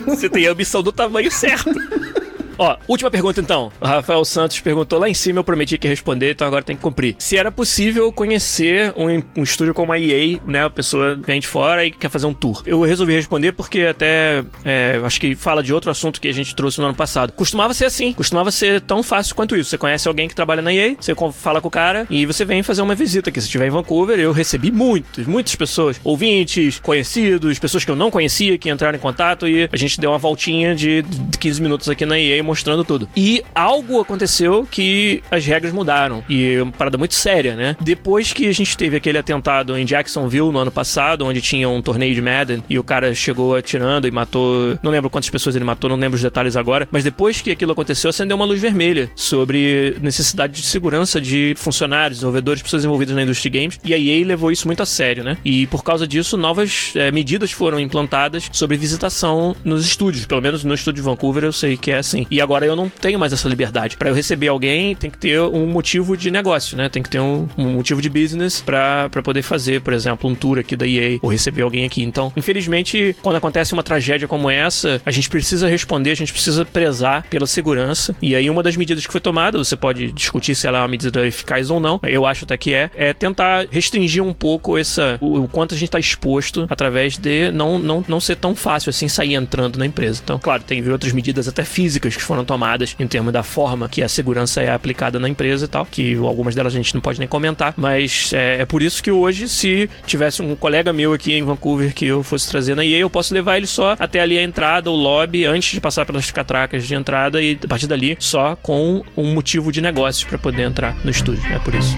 Você 0.07 0.29
tem 0.29 0.47
a 0.47 0.53
ambição 0.53 0.83
do 0.83 0.93
tamanho 0.93 1.31
certo. 1.31 1.71
Ó, 2.59 2.77
última 2.89 3.11
pergunta 3.11 3.41
então. 3.41 3.71
O 3.81 3.87
Rafael 3.87 4.25
Santos 4.25 4.61
perguntou 4.61 4.99
lá 4.99 5.09
em 5.09 5.15
cima, 5.15 5.39
eu 5.39 5.45
prometi 5.45 5.79
que 5.79 5.87
ia 5.87 5.91
responder, 5.91 6.33
então 6.33 6.47
agora 6.47 6.63
tem 6.63 6.77
que 6.77 6.83
cumprir. 6.83 7.15
Se 7.19 7.37
era 7.37 7.51
possível 7.51 8.13
conhecer 8.13 8.93
um, 8.97 9.23
um 9.41 9.43
estúdio 9.43 9.73
como 9.73 9.93
a 9.93 9.99
EA, 9.99 10.39
né? 10.47 10.65
A 10.65 10.71
pessoa 10.71 11.15
vem 11.15 11.41
de 11.41 11.47
fora 11.47 11.85
e 11.85 11.91
quer 11.91 12.11
fazer 12.11 12.27
um 12.27 12.35
tour. 12.35 12.63
Eu 12.67 12.83
resolvi 12.83 13.15
responder 13.15 13.53
porque 13.53 13.83
até 13.83 14.45
é, 14.65 15.01
acho 15.05 15.21
que 15.21 15.35
fala 15.35 15.63
de 15.63 15.73
outro 15.73 15.91
assunto 15.91 16.21
que 16.21 16.29
a 16.29 16.35
gente 16.35 16.55
trouxe 16.55 16.81
no 16.81 16.87
ano 16.87 16.95
passado. 16.95 17.33
Costumava 17.33 17.73
ser 17.73 17.87
assim, 17.87 18.13
costumava 18.13 18.51
ser 18.51 18.81
tão 18.81 19.03
fácil 19.03 19.35
quanto 19.35 19.57
isso. 19.57 19.71
Você 19.71 19.79
conhece 19.79 20.09
alguém 20.09 20.29
que 20.29 20.35
trabalha 20.35 20.61
na 20.61 20.73
EA, 20.73 20.97
você 21.01 21.15
fala 21.33 21.61
com 21.61 21.69
o 21.69 21.71
cara 21.71 22.07
e 22.11 22.27
você 22.27 22.45
vem 22.45 22.63
fazer 22.63 22.83
uma 22.83 22.95
visita 22.95 23.31
aqui. 23.31 23.41
Se 23.41 23.47
estiver 23.47 23.67
em 23.67 23.71
Vancouver, 23.71 24.19
eu 24.19 24.33
recebi 24.33 24.71
muitos, 24.73 25.27
muitas 25.27 25.55
pessoas, 25.55 26.01
ouvintes, 26.03 26.81
conhecidos, 26.81 27.59
pessoas 27.59 27.85
que 27.85 27.91
eu 27.91 27.97
não 27.97 28.11
conhecia, 28.11 28.59
que 28.59 28.69
entraram 28.69 28.97
em 28.97 29.01
contato 29.01 29.47
e 29.47 29.69
a 29.73 29.77
gente 29.77 30.01
deu 30.01 30.11
uma 30.11 30.19
voltinha 30.19 30.75
de 30.75 30.89
de 31.03 31.39
15 31.39 31.63
minutos 31.63 31.89
aqui 31.89 32.05
na 32.05 32.19
EA 32.19 32.43
mostrando 32.49 32.83
tudo. 32.83 33.07
E 33.15 33.45
algo 33.55 34.01
aconteceu 34.01 34.67
que 34.71 35.23
as 35.31 35.45
regras 35.45 35.73
mudaram. 35.73 36.25
E 36.29 36.55
é 36.55 36.63
uma 36.63 36.73
parada 36.73 36.97
muito 36.97 37.15
séria, 37.15 37.55
né? 37.55 37.77
Depois 37.79 38.33
que 38.33 38.49
a 38.49 38.53
gente 38.53 38.75
teve 38.75 38.97
aquele 38.97 39.19
atentado 39.19 39.77
em 39.77 39.85
Jacksonville 39.85 40.51
no 40.51 40.59
ano 40.59 40.71
passado, 40.71 41.27
onde 41.27 41.43
tinha 41.43 41.69
um 41.69 41.83
torneio 41.83 42.15
de 42.15 42.23
Madden 42.23 42.65
e 42.69 42.79
o 42.79 42.85
cara 42.85 43.15
chegou 43.15 43.55
atirando 43.55 44.09
e 44.09 44.11
matou. 44.11 44.79
Não 44.83 44.91
lembro 44.91 45.11
quantas 45.11 45.29
pessoas 45.29 45.55
ele 45.55 45.65
matou, 45.65 45.91
não 45.91 45.97
lembro 45.97 46.17
os 46.17 46.23
detalhes 46.23 46.57
agora. 46.57 46.89
Mas 46.91 47.05
depois 47.05 47.43
que 47.43 47.51
aquilo 47.51 47.73
aconteceu, 47.73 48.09
acendeu 48.09 48.37
uma 48.37 48.47
luz 48.47 48.61
vermelha 48.61 49.11
sobre 49.15 49.97
necessidade 50.01 50.55
de 50.55 50.63
segurança 50.63 51.21
de 51.21 51.55
funcionários, 51.57 52.19
desenvolvedores, 52.19 52.63
pessoas 52.63 52.85
envolvidas 52.85 53.15
na 53.15 53.23
indústria 53.23 53.51
de 53.51 53.59
games. 53.59 53.81
E 53.85 53.93
a 53.93 53.99
EA 53.99 54.25
levou 54.25 54.51
isso 54.51 54.67
muito 54.67 54.83
a 54.83 54.87
sério, 54.87 55.23
né? 55.23 55.37
E 55.45 55.67
por 55.67 55.85
causa 55.85 56.07
disso, 56.07 56.37
novas 56.37 56.93
eh, 56.95 57.11
medidas 57.11 57.53
foram 57.53 57.79
implantadas 57.79 58.49
sobre 58.53 58.77
visitação 58.79 59.55
nos 59.63 59.85
estúdios. 59.85 60.25
Pelo 60.25 60.41
menos 60.41 60.65
no 60.65 60.73
estúdio 60.73 61.03
de 61.03 61.09
Vancouver 61.09 61.45
eu 61.45 61.53
sei 61.53 61.77
que 61.77 61.91
é 61.91 61.99
assim. 61.99 62.27
E 62.31 62.38
agora 62.41 62.67
eu 62.67 62.77
não 62.77 62.89
tenho 62.89 63.19
mais 63.19 63.33
essa 63.33 63.49
liberdade. 63.49 63.97
Pra 63.97 64.11
eu 64.11 64.15
receber 64.15 64.49
alguém, 64.49 64.95
tem 64.95 65.11
que 65.11 65.19
ter 65.19 65.41
um 65.41 65.67
motivo 65.67 66.17
de 66.17 66.31
negócio, 66.31 66.77
né? 66.77 66.89
Tem 66.89 67.03
que 67.03 67.11
ter 67.11 67.21
um, 67.21 67.49
um 67.57 67.75
motivo 67.75 68.01
de 68.01 68.09
business 68.09 68.61
pra 68.61 69.09
poder 69.23 69.43
fazer, 69.43 69.81
por 69.81 69.93
exemplo, 69.93 70.29
um 70.29 70.35
tour 70.35 70.59
aqui 70.59 70.77
da 70.77 70.87
EA 70.87 71.19
ou 71.23 71.31
receber 71.31 71.63
alguém 71.63 71.85
aqui. 71.85 72.03
Então, 72.03 72.33
infelizmente, 72.37 73.17
quando 73.23 73.37
acontece 73.37 73.73
uma 73.73 73.83
tragédia 73.83 74.29
como 74.29 74.51
essa, 74.51 75.01
a 75.05 75.11
gente 75.11 75.29
precisa 75.29 75.69
responder, 75.69 76.11
a 76.11 76.17
gente 76.17 76.33
precisa 76.33 76.65
prezar 76.65 77.25
pela 77.29 77.47
segurança. 77.47 78.15
E 78.21 78.35
aí, 78.35 78.49
uma 78.49 78.63
das 78.63 78.77
medidas 78.77 79.07
que 79.07 79.13
foi 79.13 79.21
tomada, 79.21 79.59
você 79.59 79.77
pode 79.77 80.13
discutir 80.13 80.55
se 80.55 80.67
ela 80.67 80.79
é 80.79 80.81
uma 80.83 80.89
medida 80.89 81.27
eficaz 81.27 81.71
ou 81.71 81.81
não, 81.81 82.01
eu 82.03 82.27
acho 82.27 82.45
até 82.45 82.57
que 82.57 82.75
é, 82.75 82.91
é 82.95 83.13
tentar 83.13 83.67
restringir 83.71 84.23
um 84.23 84.33
pouco 84.33 84.77
essa, 84.79 85.19
o, 85.21 85.43
o 85.43 85.49
quanto 85.49 85.75
a 85.75 85.79
gente 85.79 85.89
está 85.89 85.99
exposto 85.99 86.67
através 86.69 87.17
de 87.17 87.51
não, 87.51 87.79
não, 87.79 88.05
não 88.07 88.21
ser 88.21 88.37
tão 88.37 88.55
fácil 88.55 88.91
assim 88.91 89.09
sair 89.09 89.35
entrando 89.35 89.79
na 89.79 89.87
empresa. 89.87 90.21
Então, 90.23 90.39
claro, 90.39 90.63
tem 90.63 90.87
outras 90.91 91.13
medidas 91.13 91.49
até 91.49 91.65
físicas 91.65 92.17
que 92.17 92.23
foram 92.29 92.45
tomadas 92.45 92.95
em 92.99 93.07
termos 93.07 93.33
da 93.33 93.43
forma 93.43 93.89
que 93.89 94.03
a 94.03 94.09
segurança 94.09 94.61
é 94.61 94.71
aplicada 94.71 95.19
na 95.19 95.27
empresa 95.27 95.65
e 95.65 95.69
tal, 95.69 95.87
que 95.87 96.15
algumas 96.17 96.55
delas 96.55 96.75
a 96.75 96.77
gente 96.77 96.95
não 96.95 97.01
pode 97.01 97.19
nem 97.19 97.27
comentar, 97.27 97.73
mas 97.75 98.35
é, 98.35 98.61
é 98.61 98.67
por 98.67 98.83
isso 98.83 99.03
que 99.03 99.11
hoje, 99.11 99.49
se 99.49 99.89
tivesse 100.07 100.43
um 100.43 100.55
colega 100.55 100.93
meu 100.93 101.15
aqui 101.15 101.33
em 101.33 101.43
Vancouver 101.43 101.95
que 101.95 102.05
eu 102.05 102.23
fosse 102.23 102.47
trazer 102.47 102.75
na 102.75 102.85
EA, 102.85 102.99
eu 102.99 103.09
posso 103.09 103.33
levar 103.33 103.57
ele 103.57 103.67
só 103.67 103.97
até 103.99 104.21
ali 104.21 104.39
a 104.39 104.43
entrada, 104.43 104.91
o 104.91 104.95
lobby, 104.95 105.47
antes 105.47 105.73
de 105.73 105.81
passar 105.81 106.05
pelas 106.05 106.31
catracas 106.31 106.87
de 106.87 106.95
entrada 106.95 107.41
e 107.41 107.59
a 107.65 107.67
partir 107.67 107.87
dali 107.87 108.15
só 108.21 108.55
com 108.57 109.03
um 109.17 109.33
motivo 109.33 109.73
de 109.73 109.81
negócio 109.81 110.29
para 110.29 110.37
poder 110.37 110.65
entrar 110.65 110.95
no 111.03 111.11
estúdio. 111.11 111.51
É 111.51 111.59
por 111.59 111.75
isso. 111.75 111.97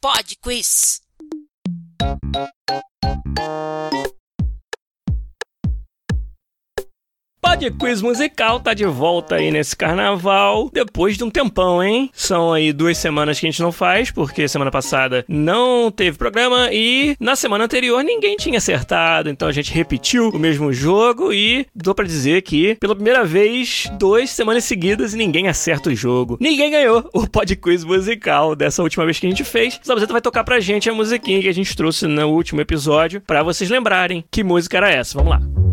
Pod 0.00 0.36
Quiz. 0.42 1.05
Pod 7.56 7.70
Quiz 7.70 8.02
Musical 8.02 8.60
tá 8.60 8.74
de 8.74 8.84
volta 8.84 9.36
aí 9.36 9.50
nesse 9.50 9.74
carnaval, 9.74 10.68
depois 10.70 11.16
de 11.16 11.24
um 11.24 11.30
tempão, 11.30 11.82
hein? 11.82 12.10
São 12.12 12.52
aí 12.52 12.70
duas 12.70 12.98
semanas 12.98 13.40
que 13.40 13.46
a 13.46 13.50
gente 13.50 13.62
não 13.62 13.72
faz, 13.72 14.10
porque 14.10 14.46
semana 14.46 14.70
passada 14.70 15.24
não 15.26 15.90
teve 15.90 16.18
programa 16.18 16.68
e 16.70 17.16
na 17.18 17.34
semana 17.34 17.64
anterior 17.64 18.04
ninguém 18.04 18.36
tinha 18.36 18.58
acertado, 18.58 19.30
então 19.30 19.48
a 19.48 19.52
gente 19.52 19.72
repetiu 19.72 20.28
o 20.28 20.38
mesmo 20.38 20.70
jogo 20.70 21.32
e 21.32 21.66
dou 21.74 21.94
pra 21.94 22.04
dizer 22.04 22.42
que, 22.42 22.74
pela 22.74 22.94
primeira 22.94 23.24
vez, 23.24 23.90
duas 23.98 24.28
semanas 24.28 24.64
seguidas 24.64 25.14
e 25.14 25.16
ninguém 25.16 25.48
acerta 25.48 25.88
o 25.88 25.94
jogo. 25.94 26.36
Ninguém 26.38 26.70
ganhou 26.70 27.08
o 27.14 27.26
Pod 27.26 27.56
Quiz 27.56 27.84
Musical 27.84 28.54
dessa 28.54 28.82
última 28.82 29.06
vez 29.06 29.18
que 29.18 29.26
a 29.26 29.30
gente 29.30 29.44
fez. 29.44 29.80
Zabuzeta 29.82 30.12
vai 30.12 30.20
tocar 30.20 30.44
pra 30.44 30.60
gente 30.60 30.90
a 30.90 30.94
musiquinha 30.94 31.40
que 31.40 31.48
a 31.48 31.54
gente 31.54 31.74
trouxe 31.74 32.06
no 32.06 32.28
último 32.28 32.60
episódio, 32.60 33.22
pra 33.22 33.42
vocês 33.42 33.70
lembrarem 33.70 34.22
que 34.30 34.44
música 34.44 34.76
era 34.76 34.90
essa. 34.90 35.16
Vamos 35.16 35.30
lá. 35.30 35.65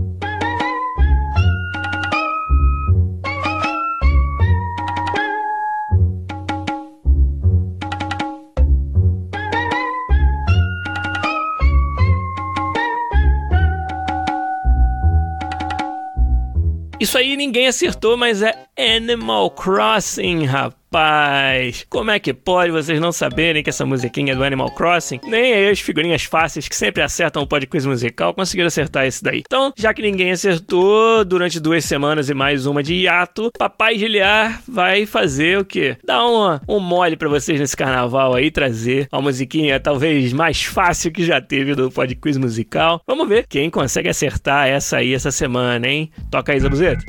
Isso 17.03 17.17
aí 17.17 17.35
ninguém 17.35 17.67
acertou, 17.67 18.15
mas 18.15 18.41
é 18.41 18.55
Animal 18.77 19.51
Crossing, 19.51 20.45
rapaz. 20.45 20.82
Rapaz! 20.93 21.85
Como 21.89 22.11
é 22.11 22.19
que 22.19 22.33
pode 22.33 22.71
vocês 22.71 22.99
não 22.99 23.11
saberem 23.11 23.63
que 23.63 23.69
essa 23.69 23.85
musiquinha 23.85 24.33
é 24.33 24.35
do 24.35 24.43
Animal 24.43 24.69
Crossing? 24.75 25.19
Nem 25.25 25.67
as 25.67 25.79
figurinhas 25.79 26.23
fáceis 26.23 26.67
que 26.67 26.75
sempre 26.75 27.01
acertam 27.01 27.41
o 27.41 27.47
pod 27.47 27.65
quiz 27.65 27.83
musical 27.85 28.33
conseguiram 28.33 28.67
acertar 28.67 29.05
esse 29.05 29.23
daí. 29.23 29.39
Então, 29.39 29.73
já 29.75 29.91
que 29.91 30.03
ninguém 30.03 30.31
acertou 30.31 31.25
durante 31.25 31.59
duas 31.59 31.83
semanas 31.83 32.29
e 32.29 32.33
mais 32.35 32.67
uma 32.67 32.83
de 32.83 32.93
hiato, 32.93 33.51
Papai 33.57 33.97
Giliar 33.97 34.61
vai 34.67 35.07
fazer 35.07 35.57
o 35.57 35.65
quê? 35.65 35.97
Dar 36.05 36.23
uma, 36.25 36.61
um 36.69 36.79
mole 36.79 37.17
para 37.17 37.29
vocês 37.29 37.59
nesse 37.59 37.75
carnaval 37.75 38.35
aí, 38.35 38.51
trazer 38.51 39.07
uma 39.11 39.23
musiquinha 39.23 39.79
talvez 39.79 40.31
mais 40.31 40.63
fácil 40.63 41.11
que 41.11 41.25
já 41.25 41.41
teve 41.41 41.73
do 41.73 41.89
pod 41.89 42.13
quiz 42.15 42.37
musical. 42.37 43.01
Vamos 43.07 43.27
ver 43.27 43.47
quem 43.47 43.69
consegue 43.69 44.09
acertar 44.09 44.67
essa 44.67 44.97
aí 44.97 45.13
essa 45.13 45.31
semana, 45.31 45.87
hein? 45.87 46.11
Toca 46.29 46.51
aí, 46.51 46.59
Zabuzeta. 46.59 47.03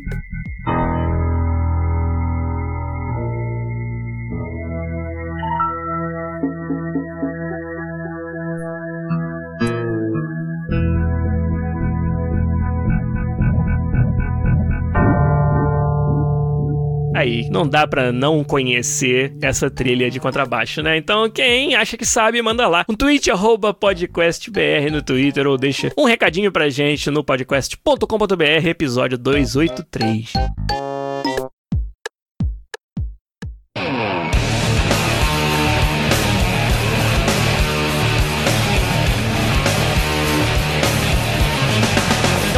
Aí, 17.25 17.49
não 17.49 17.67
dá 17.67 17.87
pra 17.87 18.13
não 18.13 18.45
conhecer 18.45 19.35
essa 19.41 19.71
trilha 19.71 20.11
de 20.11 20.21
contrabaixo, 20.21 20.83
né? 20.83 20.99
Então, 20.99 21.31
quem 21.31 21.75
acha 21.75 21.97
que 21.97 22.05
sabe, 22.05 22.43
manda 22.43 22.69
lá. 22.69 22.85
Um 22.87 22.95
tweet, 22.95 23.31
arroba 23.31 23.73
podcastbr 23.73 24.93
no 24.93 25.01
Twitter, 25.01 25.47
ou 25.47 25.57
deixa 25.57 25.91
um 25.97 26.05
recadinho 26.05 26.53
pra 26.53 26.69
gente 26.69 27.11
no 27.11 27.25
podcast.com.br, 27.25 28.69
episódio 28.69 29.17
283. 29.17 30.35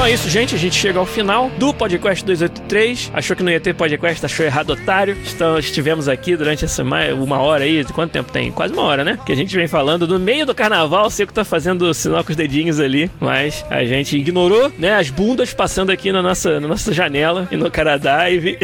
É 0.06 0.12
isso, 0.12 0.30
gente. 0.30 0.54
A 0.54 0.58
gente 0.58 0.76
chega 0.76 0.98
ao 0.98 1.06
final 1.06 1.50
do 1.58 1.74
podcast 1.74 2.24
283. 2.24 3.10
Achou 3.12 3.34
que 3.34 3.42
não 3.42 3.50
ia 3.50 3.58
ter 3.58 3.74
podcast, 3.74 4.24
achou 4.24 4.46
errado, 4.46 4.70
otário. 4.70 5.16
Então, 5.34 5.58
estivemos 5.58 6.08
aqui 6.08 6.36
durante 6.36 6.64
essa 6.64 6.84
uma 6.84 7.38
hora 7.40 7.64
aí. 7.64 7.84
Quanto 7.86 8.12
tempo 8.12 8.30
tem? 8.30 8.52
Quase 8.52 8.72
uma 8.72 8.82
hora, 8.82 9.04
né? 9.04 9.18
Que 9.26 9.32
a 9.32 9.34
gente 9.34 9.54
vem 9.56 9.66
falando 9.66 10.06
no 10.06 10.18
meio 10.18 10.46
do 10.46 10.54
carnaval. 10.54 11.10
Sei 11.10 11.26
que 11.26 11.32
tá 11.32 11.44
fazendo 11.44 11.92
sinal 11.92 12.22
com 12.22 12.30
os 12.30 12.36
dedinhos 12.36 12.78
ali, 12.78 13.10
mas 13.18 13.64
a 13.68 13.84
gente 13.84 14.16
ignorou, 14.16 14.70
né? 14.78 14.94
As 14.94 15.10
bundas 15.10 15.52
passando 15.52 15.90
aqui 15.90 16.12
na 16.12 16.22
nossa, 16.22 16.60
na 16.60 16.68
nossa 16.68 16.92
janela 16.92 17.48
e 17.50 17.56
no 17.56 17.70
Canadá 17.70 18.30
e 18.30 18.38
vi... 18.38 18.58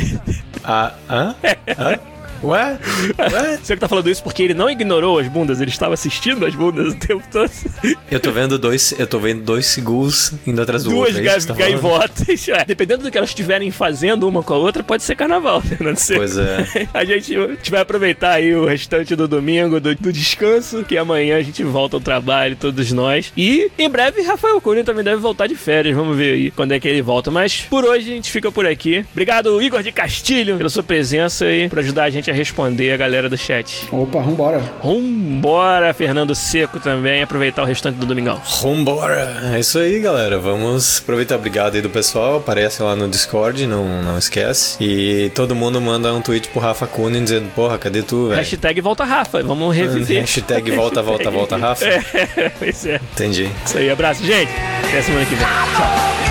Ah, 0.62 0.93
hã? 1.11 1.34
hã? 1.76 2.11
Ué? 2.43 2.78
Ué? 3.18 3.59
Você 3.62 3.74
que 3.74 3.80
tá 3.80 3.88
falando 3.88 4.11
isso 4.11 4.22
porque 4.22 4.43
ele 4.43 4.55
não 4.55 4.68
ignorou 4.68 5.18
as 5.18 5.28
bundas, 5.28 5.61
ele 5.61 5.70
estava 5.70 5.95
assistindo 5.95 6.45
as 6.45 6.55
bundas 6.55 6.93
o 6.93 6.97
tempo 6.97 7.22
todo. 7.30 7.51
Eu 8.11 8.20
tô 8.20 8.30
vendo 8.32 8.59
dois, 8.59 8.95
eu 8.99 9.07
tô 9.07 9.18
vendo 9.18 9.43
dois 9.43 9.66
segundos 9.66 10.32
indo 10.47 10.61
atrás 10.61 10.84
do 10.84 10.90
Duas 10.90 11.09
outro. 11.09 11.20
é 11.20 11.22
ga 11.24 11.40
você 11.40 11.49
tá 11.49 11.55
gaivotas. 11.55 12.49
É, 12.49 12.64
dependendo 12.64 13.05
do 13.05 13.11
que 13.11 13.16
elas 13.18 13.30
estiverem 13.30 13.70
fazendo 13.70 14.28
uma 14.28 14.43
com 14.43 14.55
a 14.55 14.59
outra, 14.59 14.82
pode 14.82 15.03
ser 15.03 15.14
carnaval, 15.16 15.62
né? 15.68 15.76
Não 15.80 15.97
sei. 15.97 16.16
Pois 16.16 16.36
é. 16.36 16.88
A 16.93 17.05
gente, 17.05 17.36
a 17.36 17.49
gente 17.49 17.70
vai 17.70 17.80
aproveitar 17.80 18.32
aí 18.32 18.55
o 18.55 18.66
restante 18.66 19.14
do 19.14 19.26
domingo, 19.28 19.80
do, 19.80 19.95
do 19.95 20.12
descanso, 20.12 20.84
que 20.84 20.97
amanhã 20.99 21.36
a 21.36 21.43
gente 21.43 21.62
volta 21.62 21.97
ao 21.97 22.01
trabalho, 22.01 22.57
todos 22.57 22.90
nós. 22.93 23.32
E 23.36 23.70
em 23.78 23.88
breve, 23.88 24.22
Rafael 24.22 24.61
Cunha 24.61 24.84
também 24.84 25.05
deve 25.05 25.16
voltar 25.16 25.47
de 25.47 25.55
férias. 25.55 25.95
Vamos 25.97 26.16
ver 26.16 26.34
aí 26.34 26.51
quando 26.51 26.72
é 26.72 26.80
que 26.80 26.88
ele 26.88 27.03
volta. 27.03 27.30
Mas 27.30 27.62
por 27.62 27.84
hoje 27.84 28.11
a 28.11 28.14
gente 28.14 28.30
fica 28.30 28.51
por 28.51 28.66
aqui. 28.66 29.05
Obrigado, 29.12 29.61
Igor 29.62 29.82
de 29.82 29.93
Castilho, 29.93 30.57
pela 30.57 30.68
sua 30.68 30.82
presença 30.82 31.45
aí, 31.45 31.68
por 31.68 31.78
ajudar 31.78 32.05
a 32.05 32.11
gente 32.11 32.30
a 32.30 32.32
responder 32.33 32.93
a 32.93 32.97
galera 32.97 33.28
do 33.28 33.37
chat. 33.37 33.87
Opa, 33.93 34.20
vambora. 34.20 34.61
Vambora, 34.83 35.93
Fernando 35.95 36.35
Seco 36.35 36.80
também, 36.80 37.22
aproveitar 37.22 37.62
o 37.62 37.64
restante 37.64 37.97
do 37.97 38.07
domingão. 38.07 38.41
Vambora! 38.62 39.53
É 39.55 39.61
isso 39.61 39.78
aí, 39.78 40.01
galera. 40.01 40.39
Vamos 40.39 40.99
aproveitar. 40.99 41.37
Obrigado 41.37 41.74
aí 41.74 41.83
do 41.83 41.91
pessoal. 41.91 42.37
Aparece 42.39 42.83
lá 42.83 42.95
no 42.97 43.09
Discord, 43.09 43.66
não, 43.66 44.03
não 44.03 44.18
esquece. 44.18 44.76
E 44.83 45.30
todo 45.35 45.55
mundo 45.55 45.80
manda 45.80 46.12
um 46.12 46.20
tweet 46.20 46.49
pro 46.49 46.61
Rafa 46.61 46.87
Kunin 46.87 47.24
dizendo: 47.24 47.49
Porra, 47.55 47.78
cadê 47.78 48.03
tu, 48.03 48.28
velho? 48.28 48.39
Hashtag 48.39 48.80
volta 48.80 49.05
Rafa, 49.05 49.43
vamos 49.43 49.74
reviver. 49.74 50.20
Hashtag 50.22 50.70
volta, 50.70 51.03
volta, 51.03 51.30
volta, 51.30 51.57
Rafa. 51.59 51.85
É, 51.85 52.51
pois 52.59 52.87
é. 52.87 53.01
Entendi. 53.12 53.51
Isso 53.64 53.78
aí, 53.78 53.91
abraço, 53.91 54.24
gente. 54.24 54.53
Até 54.89 55.03
semana 55.03 55.24
que 55.26 55.35
vem. 55.35 55.45
Tchau. 55.47 56.22